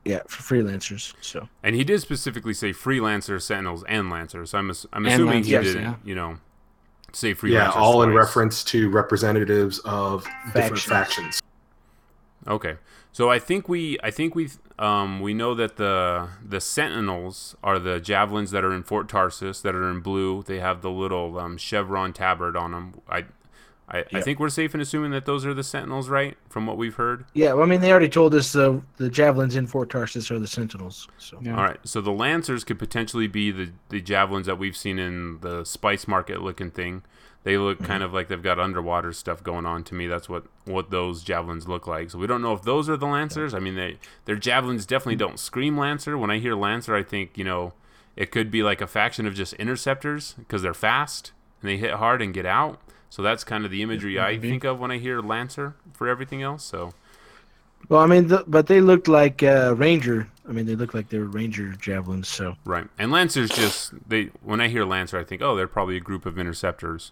yeah, 0.06 0.22
for 0.28 0.42
freelancers. 0.56 1.14
So 1.22 1.48
And 1.64 1.76
he 1.76 1.84
did 1.84 2.02
specifically 2.02 2.54
say 2.54 2.72
freelancer, 2.72 3.42
sentinels, 3.42 3.84
and 3.88 4.10
lancers. 4.10 4.52
So 4.52 4.58
I'm, 4.58 4.70
ass- 4.70 4.86
I'm 4.94 5.06
And 5.06 5.14
assuming 5.14 5.44
he 5.44 5.54
lancers, 5.54 5.74
didn't, 5.74 5.90
yeah. 5.90 5.96
you 6.06 6.16
know, 6.16 6.38
say 7.14 7.36
freelancers. 7.36 7.52
Yeah, 7.52 7.72
all 7.72 8.02
in 8.02 8.14
reference 8.14 8.64
to 8.66 8.90
representatives 8.90 9.80
of 9.80 10.24
different 10.54 10.80
Factions. 10.80 10.84
factions. 10.86 11.42
Okay, 12.48 12.78
so 13.12 13.30
I 13.30 13.38
think 13.38 13.68
we 13.70 13.98
I 14.02 14.10
think 14.12 14.34
we 14.34 14.50
um, 14.80 15.20
we 15.20 15.34
know 15.34 15.54
that 15.56 15.76
the 15.76 16.30
the 16.44 16.62
Sentinels 16.62 17.56
are 17.62 17.78
the 17.78 18.00
javelins 18.00 18.52
that 18.52 18.64
are 18.64 18.74
in 18.74 18.84
Fort 18.84 19.08
Tarsis 19.08 19.62
that 19.62 19.76
are 19.76 19.90
in 19.90 20.00
blue. 20.00 20.42
They 20.44 20.60
have 20.60 20.82
the 20.82 20.90
little 20.90 21.38
um, 21.38 21.58
chevron 21.58 22.14
tabard 22.14 22.56
on 22.56 22.72
them. 22.72 23.02
I 23.10 23.26
I, 23.92 24.06
I 24.14 24.22
think 24.22 24.40
we're 24.40 24.50
safe 24.50 24.76
in 24.76 24.82
assuming 24.82 25.12
that 25.12 25.26
those 25.26 25.46
are 25.46 25.54
the 25.54 25.64
Sentinels, 25.64 26.10
right? 26.10 26.38
From 26.48 26.68
what 26.68 26.78
we've 26.78 26.96
heard. 26.96 27.26
Yeah, 27.34 27.54
well, 27.54 27.64
I 27.64 27.66
mean, 27.66 27.82
they 27.82 27.90
already 27.90 28.10
told 28.10 28.36
us 28.36 28.56
uh, 28.56 28.80
the 28.98 29.10
javelins 29.10 29.56
in 29.56 29.66
Fort 29.66 29.90
Tarsis 29.90 30.30
are 30.30 30.38
the 30.38 30.48
Sentinels. 30.48 31.08
So 31.18 31.40
Yeah. 31.42 31.58
All 31.58 31.64
right, 31.64 31.80
so 31.84 32.00
the 32.00 32.12
Lancers 32.12 32.64
could 32.64 32.80
potentially 32.80 33.28
be 33.28 33.52
the 33.52 33.72
the 33.90 34.00
javelins 34.00 34.46
that 34.46 34.58
we've 34.58 34.78
seen 34.78 35.00
in 35.00 35.40
the 35.42 35.64
spice 35.66 36.08
market 36.08 36.42
looking 36.42 36.72
thing. 36.72 37.04
They 37.44 37.58
look 37.58 37.78
mm-hmm. 37.78 37.88
kind 37.88 38.04
of 38.04 38.14
like 38.14 38.28
they've 38.28 38.44
got 38.44 38.60
underwater 38.60 39.14
stuff 39.14 39.44
going 39.44 39.66
on. 39.66 39.84
To 39.86 39.96
me, 39.96 40.08
that's 40.08 40.28
what 40.28 40.46
what 40.66 40.92
those 40.92 41.24
javelins 41.24 41.68
look 41.68 41.88
like. 41.88 42.12
So 42.12 42.20
we 42.20 42.28
don't 42.28 42.42
know 42.42 42.54
if 42.54 42.64
those 42.64 42.90
are 42.90 42.98
the 42.98 43.08
Lancers. 43.08 43.54
I 43.54 43.60
mean, 43.60 43.76
they 43.76 43.98
their 44.26 44.36
javelins 44.36 44.86
definitely 44.86 45.16
mm-hmm. 45.16 45.30
don't 45.30 45.40
scream 45.40 45.78
Lancer. 45.78 46.18
When 46.18 46.32
I 46.32 46.40
hear 46.40 46.56
Lancer, 46.56 46.96
I 46.96 47.04
think 47.04 47.38
you 47.38 47.44
know 47.44 47.74
it 48.16 48.32
could 48.32 48.52
be 48.52 48.64
like 48.64 48.82
a 48.82 48.88
faction 48.88 49.26
of 49.26 49.34
just 49.34 49.54
interceptors 49.54 50.34
because 50.34 50.62
they're 50.62 50.74
fast 50.74 51.32
and 51.62 51.70
they 51.70 51.78
hit 51.78 51.94
hard 51.94 52.22
and 52.22 52.34
get 52.34 52.46
out. 52.46 52.80
So 53.10 53.22
that's 53.22 53.44
kind 53.44 53.66
of 53.66 53.72
the 53.72 53.82
imagery 53.82 54.20
I 54.20 54.34
mm-hmm. 54.34 54.42
think 54.42 54.64
of 54.64 54.80
when 54.80 54.92
I 54.92 54.98
hear 54.98 55.22
Lancer 55.22 55.76
for 55.94 56.08
everything 56.08 56.44
else. 56.44 56.64
So 56.64 56.94
Well, 57.90 58.02
I 58.02 58.06
mean, 58.06 58.30
th- 58.30 58.44
but 58.48 58.68
they 58.68 58.82
looked 58.82 59.08
like 59.08 59.42
uh, 59.42 59.74
Ranger. 59.76 60.28
I 60.48 60.52
mean, 60.52 60.66
they 60.66 60.76
looked 60.76 60.94
like 60.94 61.10
they 61.10 61.18
were 61.18 61.26
Ranger 61.26 61.74
javelins. 61.74 62.28
So 62.28 62.56
Right. 62.66 62.88
And 62.98 63.12
Lancers 63.12 63.50
just 63.50 63.94
they 64.08 64.30
when 64.44 64.62
I 64.62 64.68
hear 64.68 64.86
Lancer 64.86 65.20
I 65.20 65.24
think, 65.24 65.42
oh, 65.42 65.56
they're 65.56 65.68
probably 65.68 65.98
a 65.98 66.02
group 66.02 66.26
of 66.26 66.40
interceptors. 66.40 67.12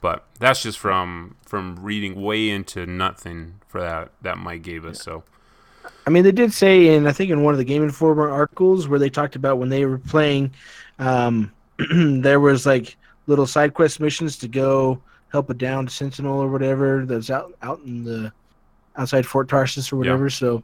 But 0.00 0.24
that's 0.38 0.62
just 0.62 0.78
from 0.78 1.36
from 1.42 1.76
reading 1.80 2.20
way 2.20 2.50
into 2.50 2.86
nothing 2.86 3.60
for 3.66 3.80
that 3.80 4.10
that 4.22 4.38
Mike 4.38 4.62
gave 4.62 4.84
us. 4.84 5.02
So 5.02 5.24
I 6.06 6.10
mean, 6.10 6.24
they 6.24 6.32
did 6.32 6.52
say 6.52 6.94
in 6.94 7.06
I 7.06 7.12
think 7.12 7.30
in 7.30 7.42
one 7.42 7.54
of 7.54 7.58
the 7.58 7.64
Game 7.64 7.82
Informer 7.82 8.30
articles 8.30 8.88
where 8.88 8.98
they 8.98 9.10
talked 9.10 9.36
about 9.36 9.58
when 9.58 9.68
they 9.68 9.84
were 9.86 9.98
playing, 9.98 10.52
um, 10.98 11.52
there 11.78 12.40
was 12.40 12.66
like 12.66 12.96
little 13.26 13.46
side 13.46 13.74
quest 13.74 14.00
missions 14.00 14.36
to 14.38 14.48
go 14.48 15.00
help 15.30 15.50
a 15.50 15.54
downed 15.54 15.90
Sentinel 15.90 16.40
or 16.40 16.48
whatever 16.48 17.04
that's 17.06 17.30
out 17.30 17.52
out 17.62 17.80
in 17.80 18.04
the 18.04 18.32
outside 18.96 19.26
Fort 19.26 19.48
Tarsis 19.48 19.92
or 19.92 19.96
whatever. 19.96 20.30
So, 20.30 20.62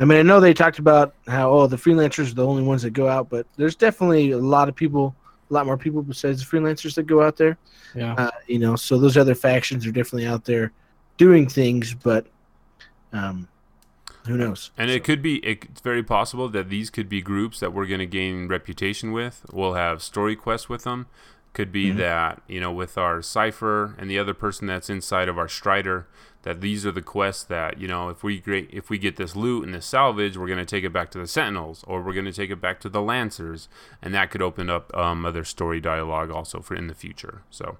I 0.00 0.04
mean, 0.04 0.18
I 0.18 0.22
know 0.22 0.40
they 0.40 0.54
talked 0.54 0.78
about 0.78 1.14
how 1.26 1.50
oh 1.50 1.66
the 1.66 1.76
freelancers 1.76 2.30
are 2.30 2.34
the 2.34 2.46
only 2.46 2.62
ones 2.62 2.82
that 2.82 2.90
go 2.90 3.08
out, 3.08 3.28
but 3.28 3.46
there's 3.56 3.74
definitely 3.74 4.32
a 4.32 4.38
lot 4.38 4.68
of 4.68 4.74
people, 4.74 5.14
a 5.50 5.54
lot 5.54 5.66
more 5.66 5.78
people 5.78 6.02
besides 6.02 6.44
the 6.44 6.56
freelancers 6.56 6.94
that 6.94 7.04
go 7.04 7.22
out 7.22 7.36
there. 7.36 7.58
Yeah. 7.94 8.14
Uh, 8.14 8.30
you 8.46 8.58
know, 8.58 8.76
so 8.76 8.98
those 8.98 9.16
other 9.16 9.34
factions 9.34 9.86
are 9.86 9.92
definitely 9.92 10.26
out 10.26 10.44
there 10.44 10.72
doing 11.16 11.48
things, 11.48 11.94
but 11.94 12.26
um, 13.12 13.48
who 14.26 14.36
knows? 14.36 14.70
and 14.78 14.90
it 14.90 15.04
could 15.04 15.20
be 15.20 15.36
it's 15.38 15.80
very 15.80 16.02
possible 16.02 16.48
that 16.48 16.68
these 16.68 16.90
could 16.90 17.08
be 17.08 17.20
groups 17.20 17.60
that 17.60 17.72
we're 17.72 17.86
going 17.86 18.00
to 18.00 18.06
gain 18.06 18.48
reputation 18.48 19.12
with. 19.12 19.44
We'll 19.52 19.74
have 19.74 20.02
story 20.02 20.36
quests 20.36 20.68
with 20.68 20.84
them. 20.84 21.06
Could 21.52 21.70
be 21.70 21.90
that, 21.90 22.40
you 22.48 22.60
know, 22.60 22.72
with 22.72 22.96
our 22.96 23.20
Cypher 23.20 23.94
and 23.98 24.10
the 24.10 24.18
other 24.18 24.32
person 24.32 24.66
that's 24.66 24.88
inside 24.88 25.28
of 25.28 25.36
our 25.36 25.48
Strider, 25.48 26.06
that 26.44 26.60
these 26.60 26.86
are 26.86 26.92
the 26.92 27.02
quests 27.02 27.44
that, 27.44 27.78
you 27.78 27.86
know, 27.86 28.08
if 28.08 28.24
we 28.24 28.40
great 28.40 28.70
if 28.72 28.88
we 28.88 28.98
get 28.98 29.16
this 29.16 29.36
loot 29.36 29.64
and 29.64 29.74
this 29.74 29.84
salvage, 29.84 30.36
we're 30.36 30.48
gonna 30.48 30.64
take 30.64 30.82
it 30.82 30.92
back 30.92 31.10
to 31.10 31.18
the 31.18 31.26
Sentinels, 31.26 31.84
or 31.86 32.02
we're 32.02 32.14
gonna 32.14 32.32
take 32.32 32.50
it 32.50 32.60
back 32.60 32.80
to 32.80 32.88
the 32.88 33.02
Lancers, 33.02 33.68
and 34.00 34.14
that 34.14 34.30
could 34.30 34.40
open 34.40 34.70
up 34.70 34.96
um, 34.96 35.26
other 35.26 35.44
story 35.44 35.78
dialogue 35.78 36.30
also 36.30 36.60
for 36.60 36.74
in 36.74 36.86
the 36.86 36.94
future. 36.94 37.42
So 37.50 37.76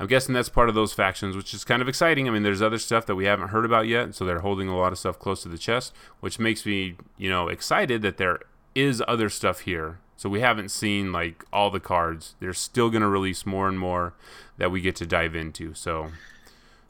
I'm 0.00 0.06
guessing 0.06 0.32
that's 0.32 0.48
part 0.48 0.68
of 0.68 0.74
those 0.76 0.92
factions, 0.92 1.36
which 1.36 1.52
is 1.52 1.64
kind 1.64 1.82
of 1.82 1.88
exciting. 1.88 2.28
I 2.28 2.30
mean, 2.30 2.44
there's 2.44 2.62
other 2.62 2.78
stuff 2.78 3.04
that 3.06 3.16
we 3.16 3.24
haven't 3.24 3.48
heard 3.48 3.64
about 3.64 3.88
yet, 3.88 4.14
so 4.14 4.24
they're 4.24 4.40
holding 4.40 4.68
a 4.68 4.76
lot 4.76 4.92
of 4.92 4.98
stuff 4.98 5.18
close 5.18 5.42
to 5.42 5.48
the 5.48 5.58
chest, 5.58 5.92
which 6.20 6.38
makes 6.38 6.64
me, 6.64 6.96
you 7.16 7.28
know, 7.28 7.48
excited 7.48 8.02
that 8.02 8.16
there 8.16 8.38
is 8.76 9.02
other 9.08 9.28
stuff 9.28 9.60
here. 9.60 9.98
So 10.18 10.28
we 10.28 10.40
haven't 10.40 10.70
seen 10.70 11.12
like 11.12 11.44
all 11.52 11.70
the 11.70 11.78
cards. 11.78 12.34
They're 12.40 12.52
still 12.52 12.90
going 12.90 13.02
to 13.02 13.08
release 13.08 13.46
more 13.46 13.68
and 13.68 13.78
more 13.78 14.14
that 14.58 14.72
we 14.72 14.80
get 14.80 14.96
to 14.96 15.06
dive 15.06 15.36
into. 15.36 15.74
So 15.74 16.10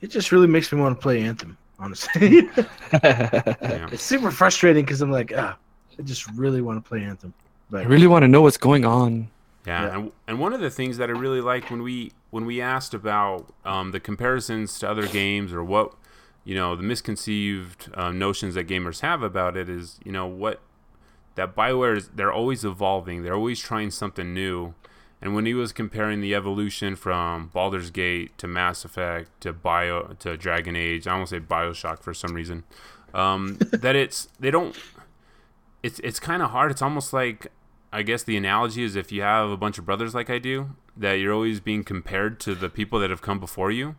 It 0.00 0.06
just 0.06 0.32
really 0.32 0.46
makes 0.46 0.72
me 0.72 0.80
want 0.80 0.98
to 0.98 1.02
play 1.02 1.20
Anthem, 1.20 1.58
honestly. 1.78 2.48
yeah. 2.92 3.88
it's 3.92 4.02
super 4.02 4.30
frustrating 4.30 4.82
because 4.82 5.02
I'm 5.02 5.12
like, 5.12 5.34
ah, 5.36 5.58
I 5.98 6.02
just 6.02 6.26
really 6.32 6.62
want 6.62 6.82
to 6.82 6.88
play 6.88 7.02
Anthem. 7.02 7.34
But 7.68 7.82
I 7.82 7.84
really 7.84 8.06
want 8.06 8.22
to 8.22 8.28
know 8.28 8.40
what's 8.40 8.56
going 8.56 8.86
on. 8.86 9.28
Yeah, 9.66 9.82
Yeah. 9.82 9.98
And, 9.98 10.12
and 10.26 10.40
one 10.40 10.54
of 10.54 10.60
the 10.60 10.70
things 10.70 10.96
that 10.96 11.10
I 11.10 11.12
really 11.12 11.42
liked 11.42 11.70
when 11.70 11.82
we 11.82 12.12
when 12.30 12.46
we 12.46 12.62
asked 12.62 12.94
about 12.94 13.52
um, 13.66 13.90
the 13.90 14.00
comparisons 14.00 14.78
to 14.78 14.88
other 14.88 15.06
games 15.06 15.52
or 15.52 15.62
what 15.62 15.92
you 16.44 16.54
know 16.54 16.74
the 16.74 16.82
misconceived 16.82 17.90
uh, 17.92 18.10
notions 18.10 18.54
that 18.54 18.66
gamers 18.66 19.00
have 19.00 19.22
about 19.22 19.54
it 19.54 19.68
is 19.68 20.00
you 20.02 20.12
know 20.12 20.26
what 20.26 20.62
that 21.38 21.56
Bioware 21.56 21.96
is 21.96 22.08
they're 22.08 22.32
always 22.32 22.64
evolving 22.64 23.22
they're 23.22 23.34
always 23.34 23.60
trying 23.60 23.90
something 23.90 24.34
new. 24.34 24.74
And 25.20 25.34
when 25.34 25.46
he 25.46 25.54
was 25.54 25.72
comparing 25.72 26.20
the 26.20 26.32
evolution 26.32 26.94
from 26.94 27.50
Baldur's 27.52 27.90
Gate 27.90 28.38
to 28.38 28.46
Mass 28.46 28.84
Effect 28.84 29.40
to 29.40 29.52
Bio 29.52 30.14
to 30.20 30.36
Dragon 30.36 30.76
Age 30.76 31.06
I 31.06 31.12
almost 31.12 31.30
say 31.30 31.40
Bioshock 31.40 32.02
for 32.02 32.12
some 32.12 32.34
reason 32.34 32.64
um, 33.14 33.56
that 33.72 33.96
it's 33.96 34.28
they 34.38 34.50
don't 34.50 34.76
it's 35.82 36.00
it's 36.00 36.20
kind 36.20 36.42
of 36.42 36.50
hard. 36.50 36.70
It's 36.70 36.82
almost 36.82 37.12
like 37.12 37.46
I 37.92 38.02
guess 38.02 38.22
the 38.22 38.36
analogy 38.36 38.82
is 38.82 38.96
if 38.96 39.10
you 39.12 39.22
have 39.22 39.50
a 39.50 39.56
bunch 39.56 39.78
of 39.78 39.86
brothers 39.86 40.14
like 40.14 40.28
I 40.28 40.38
do, 40.38 40.70
that 40.96 41.14
you're 41.14 41.32
always 41.32 41.60
being 41.60 41.84
compared 41.84 42.40
to 42.40 42.54
the 42.54 42.68
people 42.68 42.98
that 43.00 43.10
have 43.10 43.22
come 43.22 43.40
before 43.40 43.70
you. 43.70 43.96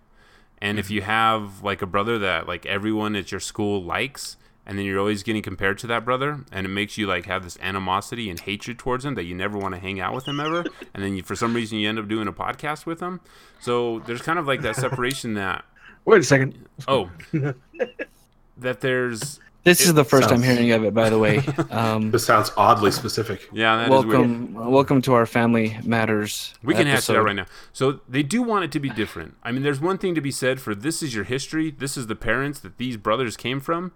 And 0.62 0.78
if 0.78 0.92
you 0.92 1.02
have 1.02 1.64
like 1.64 1.82
a 1.82 1.86
brother 1.86 2.20
that 2.20 2.48
like 2.48 2.66
everyone 2.66 3.16
at 3.16 3.32
your 3.32 3.40
school 3.40 3.82
likes, 3.82 4.36
and 4.70 4.78
then 4.78 4.86
you're 4.86 5.00
always 5.00 5.24
getting 5.24 5.42
compared 5.42 5.80
to 5.80 5.88
that 5.88 6.06
brother, 6.06 6.46
and 6.52 6.64
it 6.64 6.70
makes 6.70 6.96
you 6.96 7.08
like 7.08 7.26
have 7.26 7.44
this 7.44 7.58
animosity 7.60 8.30
and 8.30 8.40
hatred 8.40 8.78
towards 8.78 9.04
him 9.04 9.16
that 9.16 9.24
you 9.24 9.34
never 9.34 9.58
want 9.58 9.74
to 9.74 9.82
hang 9.82 10.00
out 10.00 10.14
with 10.14 10.26
him 10.28 10.40
ever, 10.40 10.64
and 10.94 11.04
then 11.04 11.16
you, 11.18 11.24
for 11.24 11.36
some 11.36 11.56
reason 11.56 11.80
you 11.80 11.90
end 11.90 11.98
up 11.98 12.08
doing 12.08 12.28
a 12.28 12.32
podcast 12.32 12.86
with 12.86 13.00
him. 13.00 13.20
So 13.60 13.98
there's 14.06 14.22
kind 14.22 14.38
of 14.38 14.46
like 14.46 14.62
that 14.62 14.76
separation 14.76 15.34
that 15.34 15.66
wait 16.06 16.22
a 16.22 16.24
second. 16.24 16.68
oh, 16.88 17.10
that 18.58 18.82
there's 18.82 19.40
This 19.64 19.82
is 19.82 19.96
the 19.96 20.04
first 20.04 20.32
I'm 20.32 20.44
hearing 20.44 20.72
of 20.72 20.84
it, 20.84 20.94
by 20.94 21.10
the 21.10 21.18
way. 21.18 21.42
Um, 21.72 22.12
This 22.12 22.26
sounds 22.26 22.52
oddly 22.56 22.92
specific. 22.92 23.50
yeah 23.52 23.76
that 23.78 23.84
is 23.86 24.06
weird. 24.06 24.20
welcome, 24.20 24.54
welcome 24.54 25.02
to 25.02 25.14
our 25.14 25.26
Family 25.26 25.80
Matters. 25.84 26.54
We 26.64 26.76
can 26.76 26.86
hash 26.86 27.10
it 27.10 27.16
out 27.16 27.26
right 27.26 27.36
now. 27.36 27.46
So 27.74 28.02
they 28.08 28.22
do 28.22 28.44
want 28.44 28.66
it 28.66 28.72
to 28.74 28.80
be 28.80 28.90
different. 28.90 29.36
I 29.44 29.52
mean, 29.52 29.64
there's 29.64 29.82
one 29.82 29.98
thing 29.98 30.14
to 30.14 30.22
be 30.22 30.32
said 30.32 30.60
for 30.62 30.76
this 30.76 31.02
is 31.02 31.16
your 31.16 31.24
history. 31.24 31.72
This 31.72 31.98
is 31.98 32.06
the 32.08 32.16
parents 32.16 32.60
that 32.60 32.78
these 32.78 32.98
brothers 32.98 33.36
came 33.36 33.60
from. 33.60 33.94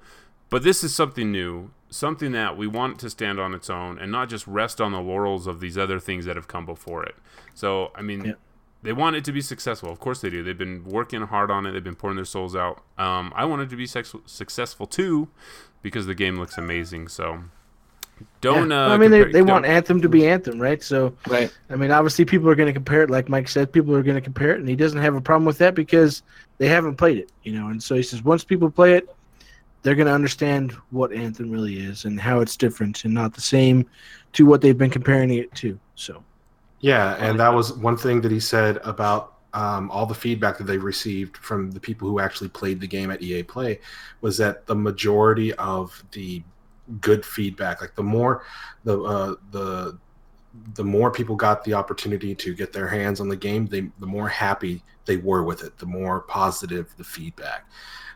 But 0.54 0.62
this 0.64 0.84
is 0.84 0.94
something 0.94 1.32
new, 1.32 1.72
something 1.90 2.32
that 2.34 2.56
we 2.56 2.68
want 2.68 3.00
to 3.00 3.10
stand 3.10 3.40
on 3.40 3.56
its 3.56 3.70
own 3.72 3.98
and 3.98 4.12
not 4.12 4.30
just 4.30 4.46
rest 4.46 4.80
on 4.80 4.92
the 4.92 5.02
laurels 5.02 5.48
of 5.48 5.60
these 5.60 5.78
other 5.80 6.00
things 6.00 6.26
that 6.26 6.36
have 6.36 6.48
come 6.48 6.64
before 6.66 7.04
it. 7.04 7.16
So, 7.56 7.92
I 7.96 8.04
mean, 8.04 8.24
Yeah. 8.24 8.34
they 8.84 8.94
want 8.94 9.16
it 9.16 9.26
to 9.26 9.32
be 9.32 9.42
successful. 9.42 9.90
Of 9.92 10.00
course 10.00 10.22
they 10.22 10.30
do. 10.30 10.44
They've 10.44 10.56
been 10.58 10.84
working 10.84 11.22
hard 11.24 11.50
on 11.50 11.66
it. 11.66 11.72
They've 11.72 11.84
been 11.84 11.96
pouring 11.96 12.18
their 12.18 12.26
souls 12.26 12.56
out. 12.56 12.84
Um, 13.00 13.34
I 13.36 13.46
want 13.46 13.64
it 13.64 13.70
to 13.72 13.76
be 13.76 13.88
sex- 13.88 14.14
successful 14.28 14.86
too 14.86 15.28
because 15.82 16.06
the 16.06 16.14
game 16.16 16.38
looks 16.38 16.56
amazing. 16.58 17.08
So, 17.08 17.46
don't. 18.42 18.70
Yeah. 18.70 18.86
Uh, 18.86 18.90
I 18.90 18.98
mean, 18.98 19.10
they, 19.10 19.24
compare- 19.24 19.34
they 19.34 19.42
want 19.42 19.66
don't- 19.66 19.74
Anthem 19.74 20.02
to 20.02 20.10
be 20.10 20.28
Anthem, 20.28 20.60
right? 20.62 20.84
So, 20.84 21.16
Right. 21.28 21.52
I 21.72 21.76
mean, 21.78 21.90
obviously, 21.90 22.26
people 22.26 22.48
are 22.48 22.56
going 22.56 22.68
to 22.68 22.74
compare 22.74 23.02
it, 23.02 23.10
like 23.10 23.28
Mike 23.28 23.48
said. 23.50 23.72
People 23.74 23.96
are 23.96 24.04
going 24.04 24.16
to 24.18 24.22
compare 24.22 24.52
it, 24.52 24.60
and 24.60 24.70
he 24.70 24.76
doesn't 24.76 25.00
have 25.02 25.16
a 25.16 25.22
problem 25.22 25.46
with 25.46 25.58
that 25.58 25.74
because 25.74 26.22
they 26.60 26.68
haven't 26.68 26.96
played 26.98 27.18
it, 27.18 27.32
you 27.42 27.54
know. 27.54 27.70
And 27.70 27.82
so 27.82 27.96
he 27.96 28.04
says, 28.04 28.24
once 28.24 28.44
people 28.44 28.70
play 28.70 28.94
it, 28.94 29.10
they're 29.84 29.96
going 29.96 30.08
to 30.08 30.14
understand 30.14 30.72
what 30.90 31.12
Anthem 31.12 31.52
really 31.52 31.78
is 31.78 32.06
and 32.06 32.20
how 32.20 32.40
it's 32.40 32.58
different 32.58 33.04
and 33.06 33.14
not 33.14 33.34
the 33.34 33.42
same 33.42 33.86
to 34.32 34.46
what 34.46 34.62
they've 34.62 34.78
been 34.78 34.90
comparing 34.90 35.30
it 35.32 35.54
to. 35.56 35.78
So, 35.96 36.24
Yeah, 36.80 37.16
and 37.20 37.40
that 37.40 37.54
was 37.54 37.74
one 37.74 37.98
thing 37.98 38.22
that 38.22 38.32
he 38.32 38.40
said 38.40 38.78
about 38.84 39.34
um, 39.54 39.92
all 39.92 40.06
the 40.06 40.16
feedback 40.16 40.58
that 40.58 40.64
they 40.64 40.78
received 40.78 41.38
from 41.38 41.70
the 41.72 41.80
people 41.80 42.08
who 42.08 42.20
actually 42.20 42.50
played 42.50 42.80
the 42.80 42.88
game 42.88 43.12
at 43.12 43.22
EA 43.22 43.44
Play 43.44 43.80
was 44.22 44.38
that 44.38 44.66
the 44.66 44.76
majority 44.76 45.54
of 45.56 46.04
the 46.12 46.42
good 47.02 47.26
feedback, 47.26 47.82
like 47.82 47.96
the 47.96 48.04
more 48.04 48.44
the 48.84 49.00
uh, 49.02 49.36
the 49.52 49.98
the 50.76 50.84
more 50.84 51.12
people 51.12 51.36
got 51.36 51.64
the 51.64 51.74
opportunity 51.74 52.36
to 52.36 52.54
get 52.54 52.74
their 52.74 52.88
hands 52.88 53.20
on 53.20 53.28
the 53.28 53.36
game, 53.36 53.68
they 53.68 53.90
the 54.00 54.06
more 54.06 54.28
happy 54.28 54.84
they 55.06 55.18
were 55.18 55.44
with 55.44 55.64
it, 55.64 55.78
the 55.78 55.86
more 55.86 56.22
positive 56.22 56.94
the 56.98 57.04
feedback. 57.04 57.66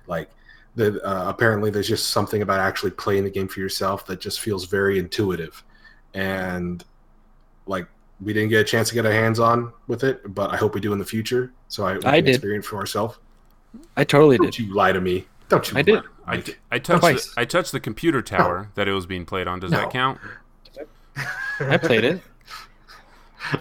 Like 0.08 0.30
the 0.78 1.04
uh, 1.06 1.28
apparently 1.28 1.70
there's 1.70 1.88
just 1.88 2.12
something 2.12 2.42
about 2.42 2.60
actually 2.60 2.92
playing 2.92 3.24
the 3.26 3.30
game 3.30 3.48
for 3.48 3.60
yourself 3.60 4.06
that 4.06 4.22
just 4.22 4.40
feels 4.40 4.66
very 4.66 5.00
intuitive, 5.00 5.64
and 6.14 6.84
like 7.66 7.88
we 8.22 8.32
didn't 8.34 8.50
get 8.50 8.62
a 8.62 8.64
chance 8.64 8.88
to 8.90 8.94
get 8.96 9.06
our 9.06 9.12
hands 9.12 9.40
on 9.40 9.74
with 9.88 10.04
it, 10.04 10.34
but 10.34 10.52
I 10.52 10.56
hope 10.58 10.74
we 10.76 10.82
do 10.82 10.94
in 10.94 11.00
the 11.00 11.06
future. 11.06 11.52
So 11.68 11.86
I, 11.86 11.98
I 11.98 12.00
can 12.00 12.26
did. 12.26 12.36
experience 12.36 12.66
for 12.66 12.78
ourselves. 12.78 13.18
I 13.96 14.04
totally 14.04 14.38
Don't 14.38 14.46
did. 14.48 14.60
you 14.60 14.74
lie 14.74 14.92
to 14.92 15.02
me? 15.02 15.28
Don't 15.50 15.70
you? 15.72 15.78
I 15.78 15.82
did. 15.82 15.96
lie 16.28 16.38
to 16.42 16.56
I, 16.72 16.76
me. 16.76 16.80
touched 16.80 17.00
Twice. 17.02 17.34
the, 17.36 17.42
I 17.42 17.46
touched 17.46 17.72
the 17.74 17.80
computer 17.80 18.22
tower 18.36 18.70
that 18.76 18.88
it 18.88 18.94
was 18.94 19.06
being 19.06 19.26
played 19.26 19.48
on. 19.48 19.60
Does 19.60 19.72
No. 19.72 19.78
that 19.82 19.92
count? 19.92 20.20
I 21.60 21.78
played 21.78 22.04
it. 22.04 22.22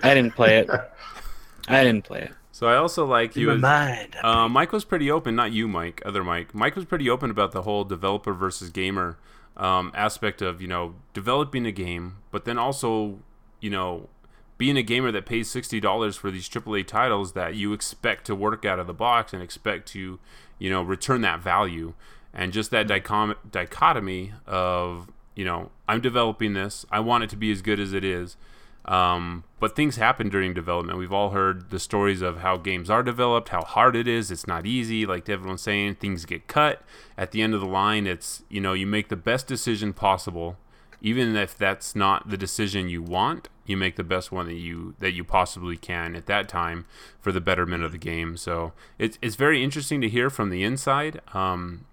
I 0.02 0.14
didn't 0.14 0.34
play 0.34 0.58
it. 0.58 0.70
I 1.68 1.82
didn't 1.84 2.04
play 2.04 2.20
it. 2.22 2.32
So 2.56 2.68
I 2.68 2.76
also 2.76 3.04
like 3.04 3.36
you. 3.36 3.48
my 3.48 3.54
as- 3.56 3.60
mind. 3.60 4.16
Uh, 4.22 4.48
Mike 4.48 4.72
was 4.72 4.82
pretty 4.82 5.10
open, 5.10 5.36
not 5.36 5.52
you, 5.52 5.68
Mike, 5.68 6.00
other 6.06 6.24
Mike. 6.24 6.54
Mike 6.54 6.74
was 6.74 6.86
pretty 6.86 7.10
open 7.10 7.30
about 7.30 7.52
the 7.52 7.60
whole 7.62 7.84
developer 7.84 8.32
versus 8.32 8.70
gamer 8.70 9.18
um, 9.58 9.92
aspect 9.94 10.40
of 10.40 10.62
you 10.62 10.66
know 10.66 10.94
developing 11.12 11.66
a 11.66 11.70
game, 11.70 12.16
but 12.30 12.46
then 12.46 12.56
also 12.56 13.18
you 13.60 13.68
know 13.68 14.08
being 14.56 14.78
a 14.78 14.82
gamer 14.82 15.12
that 15.12 15.26
pays 15.26 15.50
sixty 15.50 15.80
dollars 15.80 16.16
for 16.16 16.30
these 16.30 16.48
AAA 16.48 16.86
titles 16.86 17.34
that 17.34 17.56
you 17.56 17.74
expect 17.74 18.24
to 18.24 18.34
work 18.34 18.64
out 18.64 18.78
of 18.78 18.86
the 18.86 18.94
box 18.94 19.34
and 19.34 19.42
expect 19.42 19.86
to 19.88 20.18
you 20.58 20.70
know 20.70 20.80
return 20.80 21.20
that 21.20 21.40
value, 21.40 21.92
and 22.32 22.54
just 22.54 22.70
that 22.70 22.88
dichom- 22.88 23.36
dichotomy 23.52 24.32
of 24.46 25.10
you 25.34 25.44
know 25.44 25.72
I'm 25.86 26.00
developing 26.00 26.54
this, 26.54 26.86
I 26.90 27.00
want 27.00 27.22
it 27.22 27.28
to 27.28 27.36
be 27.36 27.52
as 27.52 27.60
good 27.60 27.78
as 27.78 27.92
it 27.92 28.02
is. 28.02 28.38
Um, 28.86 29.44
but 29.58 29.74
things 29.74 29.96
happen 29.96 30.28
during 30.28 30.52
development. 30.52 30.98
We've 30.98 31.12
all 31.12 31.30
heard 31.30 31.70
the 31.70 31.78
stories 31.78 32.20
of 32.22 32.38
how 32.38 32.56
games 32.56 32.90
are 32.90 33.02
developed, 33.02 33.48
how 33.48 33.62
hard 33.62 33.96
it 33.96 34.06
is. 34.06 34.30
It's 34.30 34.46
not 34.46 34.66
easy. 34.66 35.06
Like 35.06 35.24
Devin 35.24 35.48
was 35.48 35.62
saying, 35.62 35.96
things 35.96 36.24
get 36.26 36.46
cut. 36.46 36.82
At 37.16 37.30
the 37.30 37.42
end 37.42 37.54
of 37.54 37.60
the 37.60 37.66
line, 37.66 38.06
it's, 38.06 38.42
you 38.50 38.60
know, 38.60 38.74
you 38.74 38.86
make 38.86 39.08
the 39.08 39.16
best 39.16 39.46
decision 39.46 39.92
possible. 39.92 40.58
Even 41.00 41.36
if 41.36 41.56
that's 41.56 41.94
not 41.94 42.28
the 42.28 42.36
decision 42.36 42.88
you 42.88 43.02
want, 43.02 43.48
you 43.66 43.76
make 43.76 43.96
the 43.96 44.04
best 44.04 44.32
one 44.32 44.46
that 44.46 44.54
you 44.54 44.94
that 44.98 45.12
you 45.12 45.24
possibly 45.24 45.76
can 45.76 46.16
at 46.16 46.26
that 46.26 46.48
time 46.48 46.86
for 47.20 47.32
the 47.32 47.40
betterment 47.40 47.84
of 47.84 47.92
the 47.92 47.98
game. 47.98 48.36
So 48.36 48.72
it's 48.98 49.18
it's 49.20 49.36
very 49.36 49.62
interesting 49.62 50.00
to 50.00 50.08
hear 50.08 50.30
from 50.30 50.50
the 50.50 50.62
inside. 50.62 51.20
Um, 51.34 51.84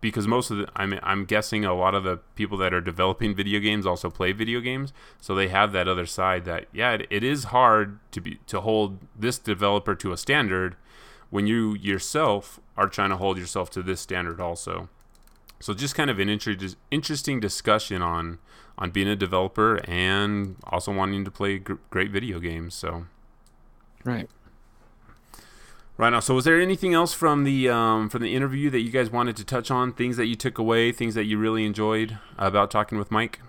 because 0.00 0.26
most 0.26 0.50
of 0.50 0.58
the 0.58 0.68
I'm 0.76 0.98
I'm 1.02 1.24
guessing 1.24 1.64
a 1.64 1.74
lot 1.74 1.94
of 1.94 2.04
the 2.04 2.18
people 2.34 2.58
that 2.58 2.72
are 2.72 2.80
developing 2.80 3.34
video 3.34 3.60
games 3.60 3.86
also 3.86 4.10
play 4.10 4.32
video 4.32 4.60
games, 4.60 4.92
so 5.20 5.34
they 5.34 5.48
have 5.48 5.72
that 5.72 5.88
other 5.88 6.06
side 6.06 6.44
that 6.44 6.66
yeah, 6.72 6.92
it, 6.92 7.06
it 7.10 7.24
is 7.24 7.44
hard 7.44 7.98
to 8.12 8.20
be 8.20 8.38
to 8.46 8.60
hold 8.60 8.98
this 9.16 9.38
developer 9.38 9.94
to 9.94 10.12
a 10.12 10.16
standard 10.16 10.76
when 11.30 11.46
you 11.46 11.74
yourself 11.76 12.60
are 12.76 12.88
trying 12.88 13.10
to 13.10 13.16
hold 13.16 13.38
yourself 13.38 13.70
to 13.70 13.82
this 13.82 14.00
standard 14.00 14.40
also. 14.40 14.88
So 15.60 15.74
just 15.74 15.94
kind 15.94 16.08
of 16.08 16.18
an 16.20 16.28
inter- 16.28 16.56
interesting 16.90 17.40
discussion 17.40 18.02
on 18.02 18.38
on 18.78 18.90
being 18.90 19.08
a 19.08 19.16
developer 19.16 19.80
and 19.90 20.56
also 20.64 20.92
wanting 20.92 21.24
to 21.24 21.30
play 21.30 21.58
gr- 21.58 21.74
great 21.90 22.10
video 22.10 22.38
games. 22.38 22.74
So 22.74 23.06
Right. 24.04 24.30
Right 25.98 26.10
now, 26.10 26.20
so 26.20 26.32
was 26.34 26.44
there 26.44 26.60
anything 26.60 26.94
else 26.94 27.12
from 27.12 27.42
the 27.42 27.68
um, 27.68 28.08
from 28.08 28.22
the 28.22 28.32
interview 28.34 28.70
that 28.70 28.80
you 28.80 28.90
guys 28.90 29.10
wanted 29.10 29.36
to 29.36 29.44
touch 29.44 29.68
on? 29.68 29.92
Things 29.92 30.16
that 30.16 30.26
you 30.26 30.36
took 30.36 30.56
away, 30.56 30.92
things 30.92 31.16
that 31.16 31.24
you 31.24 31.38
really 31.38 31.66
enjoyed 31.66 32.18
about 32.38 32.70
talking 32.70 32.98
with 32.98 33.10
Mike? 33.10 33.40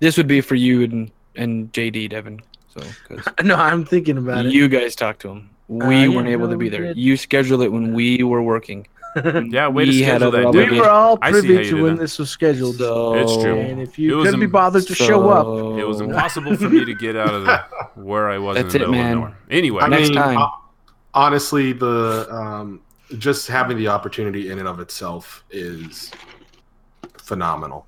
This 0.00 0.18
would 0.18 0.26
be 0.26 0.42
for 0.42 0.56
you 0.56 0.82
and 0.84 1.10
and 1.36 1.72
JD 1.72 2.10
Devin. 2.10 2.42
So 2.68 2.82
because 3.08 3.26
no, 3.44 3.54
I'm 3.54 3.86
thinking 3.86 4.18
about 4.18 4.44
it. 4.44 4.52
you 4.52 4.68
guys 4.68 4.94
talked 4.94 5.22
to 5.22 5.30
him, 5.30 5.48
we 5.68 6.06
Uh, 6.06 6.12
weren't 6.12 6.28
able 6.28 6.46
no, 6.46 6.52
to 6.52 6.58
be 6.58 6.68
there. 6.68 6.82
did. 6.88 6.98
You 6.98 7.16
scheduled 7.16 7.62
it 7.62 7.72
when 7.72 7.94
we 7.94 8.22
were 8.22 8.42
working. 8.42 8.86
Yeah, 9.50 9.68
way 9.68 9.84
to 9.84 9.90
We 9.90 10.02
had 10.02 10.20
schedule 10.22 10.28
other 10.28 10.42
that. 10.52 10.70
we 10.70 10.78
were 10.80 10.88
all 10.88 11.18
I 11.20 11.30
see 11.32 11.36
how 11.36 11.42
privy 11.42 11.68
to 11.70 11.82
when 11.82 11.94
that. 11.96 12.00
this 12.02 12.18
was 12.18 12.30
scheduled. 12.30 12.78
though. 12.78 13.14
It's 13.14 13.42
true. 13.42 13.58
And 13.58 13.80
if 13.80 13.98
you 13.98 14.22
couldn't 14.22 14.40
be 14.40 14.46
bothered 14.46 14.86
to 14.86 14.94
show 14.94 15.28
up, 15.30 15.78
It 15.78 15.84
was 15.84 16.00
impossible 16.00 16.56
for 16.56 16.68
me 16.70 16.84
to 16.84 16.94
get 16.94 17.16
out 17.16 17.34
of 17.34 17.44
the 17.44 17.58
where 18.00 18.30
I 18.30 18.38
was 18.38 18.56
That's 18.56 18.74
in 18.74 18.82
the 18.82 18.88
it, 18.88 18.90
man. 18.90 19.34
Anyway, 19.50 19.82
I 19.82 19.88
Next 19.88 20.08
mean, 20.08 20.18
time. 20.18 20.36
ho- 20.36 20.52
honestly, 21.14 21.72
the 21.72 22.26
um, 22.30 22.80
just 23.18 23.48
having 23.48 23.76
the 23.76 23.88
opportunity 23.88 24.50
in 24.50 24.58
and 24.58 24.66
of 24.68 24.80
itself 24.80 25.44
is 25.50 26.10
phenomenal. 27.18 27.86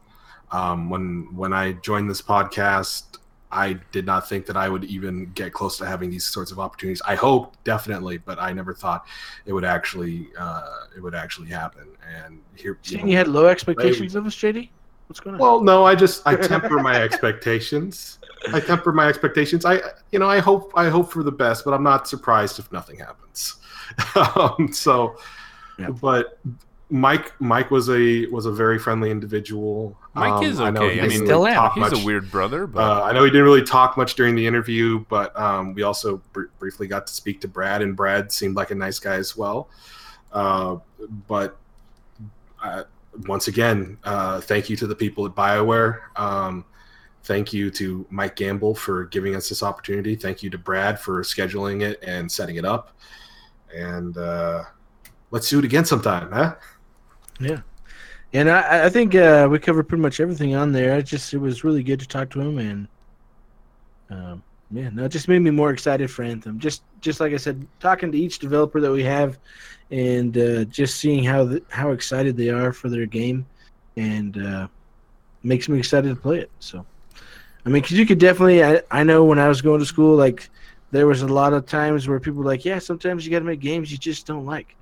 Um, 0.53 0.91
when 0.91 1.29
when 1.35 1.53
I 1.53 1.73
joined 1.73 2.09
this 2.11 2.23
podcast, 2.23 3.19
I 3.55 3.75
did 3.93 4.05
not 4.05 4.29
think 4.29 4.47
that 4.47 4.57
I 4.57 4.69
would 4.69 4.85
even 4.85 5.31
get 5.35 5.53
close 5.53 5.79
to 5.79 5.87
having 5.87 6.11
these 6.11 6.25
sorts 6.25 6.51
of 6.51 6.59
opportunities. 6.59 7.01
I 7.07 7.15
hope 7.15 7.57
definitely, 7.65 8.19
but 8.19 8.39
I 8.41 8.53
never 8.53 8.75
thought 8.75 9.07
it 9.47 9.53
would 9.53 9.65
actually 9.65 10.29
uh, 10.39 10.87
it 10.97 11.01
would 11.01 11.15
actually 11.15 11.49
happen. 11.49 11.87
And 12.17 12.41
here, 12.57 12.79
you 12.85 12.99
know, 12.99 13.07
you 13.07 13.17
had 13.17 13.29
low 13.29 13.47
expectations 13.47 14.15
of 14.15 14.27
us, 14.27 14.35
JD. 14.35 14.71
What's 15.07 15.21
going 15.21 15.35
on? 15.35 15.41
well, 15.41 15.61
no, 15.61 15.85
I 15.85 15.95
just 15.95 16.27
I 16.27 16.35
temper 16.53 16.81
my 16.81 17.01
expectations. 17.01 18.19
I 18.53 18.61
temper 18.61 18.93
my 18.93 19.07
expectations. 19.07 19.65
I 19.65 19.81
you 20.11 20.19
know 20.19 20.29
I 20.29 20.41
hope 20.41 20.73
I 20.75 20.89
hope 20.89 21.13
for 21.13 21.23
the 21.23 21.33
best, 21.33 21.65
but 21.65 21.73
I'm 21.73 21.85
not 21.85 22.09
surprised 22.09 22.59
if 22.59 22.71
nothing 22.73 22.99
happens. 22.99 23.57
um, 24.17 24.73
so, 24.73 25.17
Yeah. 25.79 25.91
but 25.91 26.39
Mike 26.95 27.33
Mike 27.41 27.73
was 27.73 27.91
a 27.91 28.27
was 28.27 28.47
a 28.47 28.53
very 28.53 28.79
friendly 28.79 29.11
individual. 29.11 29.99
Mike 30.15 30.33
Um, 30.35 30.45
is 30.45 30.61
I 30.61 30.71
know 30.71 30.83
okay. 30.85 30.95
he 30.95 31.01
I 31.01 31.09
didn't 31.09 31.11
mean, 31.23 31.29
really 31.29 31.51
still 31.51 31.65
am. 31.65 31.71
he's 31.73 31.81
much- 31.81 32.03
a 32.03 32.05
weird 32.07 32.31
brother, 32.31 32.69
but 32.69 32.81
uh, 32.85 33.03
I 33.03 33.11
know 33.13 33.25
he 33.25 33.31
didn't 33.31 33.43
really 33.47 33.65
talk 33.65 33.97
much 33.97 34.15
during 34.15 34.37
the 34.37 34.47
interview, 34.47 35.05
but 35.09 35.37
um, 35.37 35.75
we 35.75 35.83
also 35.83 36.23
br- 36.33 36.45
briefly 36.61 36.87
got 36.87 37.09
to 37.09 37.13
speak 37.13 37.41
to 37.41 37.49
Brad, 37.49 37.83
and 37.83 37.97
Brad 37.97 38.31
seemed 38.31 38.55
like 38.55 38.71
a 38.71 38.77
nice 38.77 39.01
guy 39.01 39.15
as 39.17 39.37
well. 39.37 39.69
Uh, 40.33 40.77
but 41.27 41.57
uh, 42.63 42.85
once 43.27 43.49
again, 43.49 43.99
uh, 44.05 44.41
thank 44.41 44.71
you 44.71 44.77
to 44.77 44.87
the 44.87 44.95
people 44.95 45.27
at 45.27 45.35
BioWare. 45.35 45.99
Um, 46.15 46.65
thank 47.25 47.53
you 47.53 47.73
to 47.73 48.07
Mike 48.09 48.37
Gamble 48.37 48.77
for 48.77 49.07
giving 49.07 49.35
us 49.35 49.49
this 49.49 49.65
opportunity. 49.65 50.15
Thank 50.15 50.45
you 50.45 50.51
to 50.51 50.59
Brad 50.59 51.01
for 51.01 51.23
scheduling 51.25 51.83
it 51.83 51.99
and 52.05 52.31
setting 52.31 52.55
it 52.55 52.65
up. 52.65 52.97
And 53.75 54.17
uh, 54.17 54.63
let's 55.33 55.51
do 55.51 55.59
it 55.59 55.65
again 55.65 55.85
sometime, 55.85 56.31
huh? 56.31 56.55
And 58.33 58.51
I, 58.51 58.87
I 58.87 58.89
think 58.89 59.15
uh, 59.15 59.49
we 59.51 59.59
covered 59.59 59.89
pretty 59.89 60.03
much 60.03 60.19
everything 60.19 60.57
on 60.57 60.73
there. 60.73 60.95
I 60.95 61.03
just 61.03 61.33
it 61.33 61.39
was 61.39 61.63
really 61.63 61.83
good 61.83 62.01
to 62.01 62.09
talk 62.09 62.31
to 62.31 62.41
him, 62.41 62.59
and 62.59 62.89
um, 64.11 64.43
yeah, 64.71 64.91
no, 64.93 65.05
it 65.05 65.11
just 65.11 65.29
made 65.29 65.39
me 65.39 65.51
more 65.51 65.71
excited 65.71 66.11
for 66.11 66.25
Anthem. 66.25 66.59
Just 66.59 66.83
just 67.01 67.21
like 67.21 67.33
I 67.33 67.37
said, 67.37 67.67
talking 67.79 68.11
to 68.11 68.19
each 68.19 68.41
developer 68.41 68.81
that 68.81 68.91
we 68.91 69.05
have, 69.05 69.39
and 69.91 70.37
uh, 70.37 70.65
just 70.65 70.97
seeing 70.97 71.23
how 71.23 71.45
the, 71.45 71.63
how 71.69 71.93
excited 71.93 72.37
they 72.37 72.51
are 72.51 72.73
for 72.73 72.89
their 72.89 73.07
game, 73.07 73.47
and 73.97 74.37
uh, 74.37 74.67
makes 75.45 75.69
me 75.69 75.79
excited 75.79 76.09
to 76.09 76.21
play 76.21 76.41
it. 76.41 76.51
So, 76.59 76.85
I 77.65 77.69
mean, 77.69 77.83
because 77.83 77.97
you 77.99 78.07
could 78.07 78.19
definitely, 78.19 78.65
I, 78.65 78.83
I 78.91 79.05
know 79.05 79.25
when 79.25 79.39
I 79.39 79.49
was 79.49 79.63
going 79.63 79.79
to 79.79 79.87
school, 79.87 80.17
like 80.17 80.51
there 80.91 81.07
was 81.07 81.23
a 81.23 81.29
lot 81.29 81.53
of 81.53 81.67
times 81.67 82.09
where 82.09 82.19
people 82.19 82.41
were 82.41 82.47
like, 82.47 82.65
yeah, 82.65 82.79
sometimes 82.79 83.25
you 83.25 83.31
got 83.31 83.41
to 83.41 83.45
make 83.45 83.61
games 83.61 83.93
you 83.93 83.99
just 83.99 84.27
don't 84.27 84.47
like, 84.47 84.75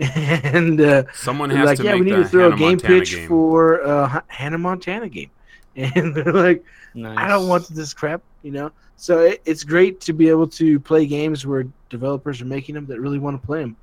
and. 0.16 0.80
Uh, 0.80 1.04
someone 1.12 1.50
they're 1.50 1.58
has 1.58 1.66
like, 1.66 1.76
to 1.78 1.84
yeah, 1.84 1.92
make 1.92 2.04
we 2.04 2.10
need 2.10 2.16
the 2.16 2.22
to 2.22 2.28
throw 2.28 2.42
Hannah 2.50 2.54
a 2.54 2.58
game 2.58 2.68
Montana 2.68 2.98
pitch 3.00 3.14
game. 3.16 3.28
for 3.28 3.78
a 3.80 4.16
H- 4.16 4.22
Hannah 4.28 4.58
Montana 4.58 5.08
game, 5.08 5.30
and 5.76 6.14
they're 6.14 6.32
like, 6.32 6.64
nice. 6.94 7.18
I 7.18 7.28
don't 7.28 7.48
want 7.48 7.68
this 7.68 7.94
crap, 7.94 8.22
you 8.42 8.50
know. 8.50 8.72
So 8.96 9.20
it, 9.20 9.42
it's 9.44 9.64
great 9.64 10.00
to 10.02 10.12
be 10.12 10.28
able 10.28 10.48
to 10.48 10.80
play 10.80 11.06
games 11.06 11.46
where 11.46 11.66
developers 11.88 12.40
are 12.40 12.46
making 12.46 12.74
them 12.74 12.86
that 12.86 13.00
really 13.00 13.18
want 13.18 13.40
to 13.40 13.46
play 13.46 13.60
them, 13.60 13.76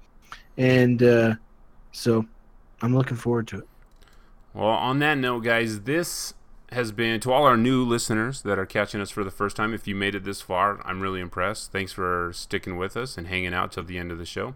and 0.57 1.01
uh, 1.03 1.35
so 1.91 2.25
I'm 2.81 2.95
looking 2.95 3.17
forward 3.17 3.47
to 3.49 3.59
it. 3.59 3.67
Well, 4.53 4.67
on 4.67 4.99
that 4.99 5.17
note, 5.19 5.43
guys, 5.43 5.81
this 5.81 6.33
has 6.71 6.91
been 6.91 7.19
to 7.21 7.31
all 7.31 7.45
our 7.45 7.55
new 7.57 7.83
listeners 7.83 8.41
that 8.41 8.59
are 8.59 8.65
catching 8.65 8.99
us 8.99 9.09
for 9.09 9.23
the 9.23 9.31
first 9.31 9.55
time. 9.55 9.73
If 9.73 9.87
you 9.87 9.95
made 9.95 10.15
it 10.15 10.23
this 10.23 10.41
far, 10.41 10.81
I'm 10.85 10.99
really 10.99 11.21
impressed. 11.21 11.71
Thanks 11.71 11.93
for 11.93 12.31
sticking 12.33 12.75
with 12.75 12.97
us 12.97 13.17
and 13.17 13.27
hanging 13.27 13.53
out 13.53 13.71
till 13.71 13.83
the 13.83 13.97
end 13.97 14.11
of 14.11 14.17
the 14.17 14.25
show. 14.25 14.55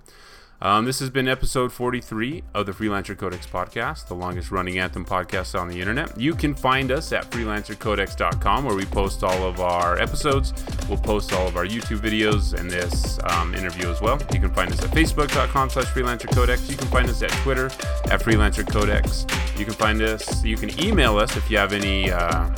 Um, 0.63 0.85
this 0.85 0.99
has 0.99 1.09
been 1.09 1.27
episode 1.27 1.71
43 1.71 2.43
of 2.53 2.67
the 2.67 2.71
Freelancer 2.71 3.17
Codex 3.17 3.47
podcast, 3.47 4.07
the 4.07 4.13
longest 4.13 4.51
running 4.51 4.77
Anthem 4.77 5.03
podcast 5.03 5.59
on 5.59 5.67
the 5.67 5.79
internet. 5.79 6.19
You 6.19 6.35
can 6.35 6.53
find 6.53 6.91
us 6.91 7.11
at 7.11 7.29
freelancercodex.com 7.31 8.65
where 8.65 8.75
we 8.75 8.85
post 8.85 9.23
all 9.23 9.43
of 9.43 9.59
our 9.59 9.97
episodes. 9.97 10.53
We'll 10.87 10.99
post 10.99 11.33
all 11.33 11.47
of 11.47 11.57
our 11.57 11.65
YouTube 11.65 11.97
videos 11.97 12.53
and 12.53 12.69
this 12.69 13.17
um, 13.23 13.55
interview 13.55 13.89
as 13.89 14.01
well. 14.01 14.19
You 14.31 14.39
can 14.39 14.53
find 14.53 14.71
us 14.71 14.83
at 14.83 14.91
facebook.com 14.91 15.71
slash 15.71 15.87
freelancercodex. 15.87 16.69
You 16.69 16.77
can 16.77 16.87
find 16.89 17.09
us 17.09 17.23
at 17.23 17.31
Twitter 17.41 17.65
at 17.65 18.21
freelancercodex. 18.21 19.57
You 19.57 19.65
can 19.65 19.73
find 19.73 19.99
us, 20.03 20.43
you 20.43 20.57
can 20.57 20.79
email 20.79 21.17
us 21.17 21.35
if 21.37 21.49
you 21.49 21.57
have 21.57 21.73
any 21.73 22.11
uh, 22.11 22.55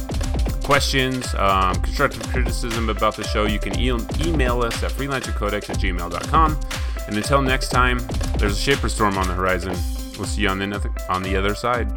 questions, 0.63 1.33
um, 1.35 1.75
constructive 1.75 2.23
criticism 2.29 2.89
about 2.89 3.15
the 3.15 3.23
show, 3.25 3.45
you 3.45 3.59
can 3.59 3.77
e- 3.79 3.91
email 4.25 4.61
us 4.61 4.81
at 4.83 4.91
freelancercodex 4.91 5.69
at 5.69 5.77
gmail.com. 5.77 6.59
And 7.07 7.17
until 7.17 7.41
next 7.41 7.69
time, 7.69 7.99
there's 8.37 8.57
a 8.57 8.61
shaper 8.61 8.89
storm 8.89 9.17
on 9.17 9.27
the 9.27 9.33
horizon. 9.33 9.73
We'll 10.17 10.25
see 10.27 10.41
you 10.43 10.49
on 10.49 10.59
the 10.59 10.73
other, 10.75 10.91
on 11.09 11.23
the 11.23 11.35
other 11.35 11.55
side. 11.55 11.91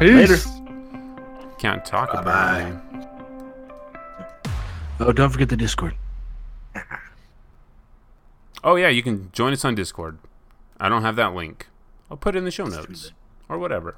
Later. 0.00 0.36
Can't 1.58 1.84
talk 1.84 2.10
about 2.12 2.24
Bye-bye. 2.24 3.00
it. 4.44 4.50
Oh, 5.00 5.12
don't 5.12 5.30
forget 5.30 5.48
the 5.48 5.56
Discord. 5.56 5.94
Oh 8.66 8.76
yeah, 8.76 8.88
you 8.88 9.02
can 9.02 9.30
join 9.32 9.52
us 9.52 9.62
on 9.62 9.74
Discord. 9.74 10.16
I 10.80 10.88
don't 10.88 11.02
have 11.02 11.16
that 11.16 11.34
link. 11.34 11.66
I'll 12.10 12.16
put 12.16 12.34
it 12.34 12.38
in 12.38 12.44
the 12.46 12.50
show 12.50 12.64
notes 12.64 13.12
or 13.46 13.58
whatever. 13.58 13.96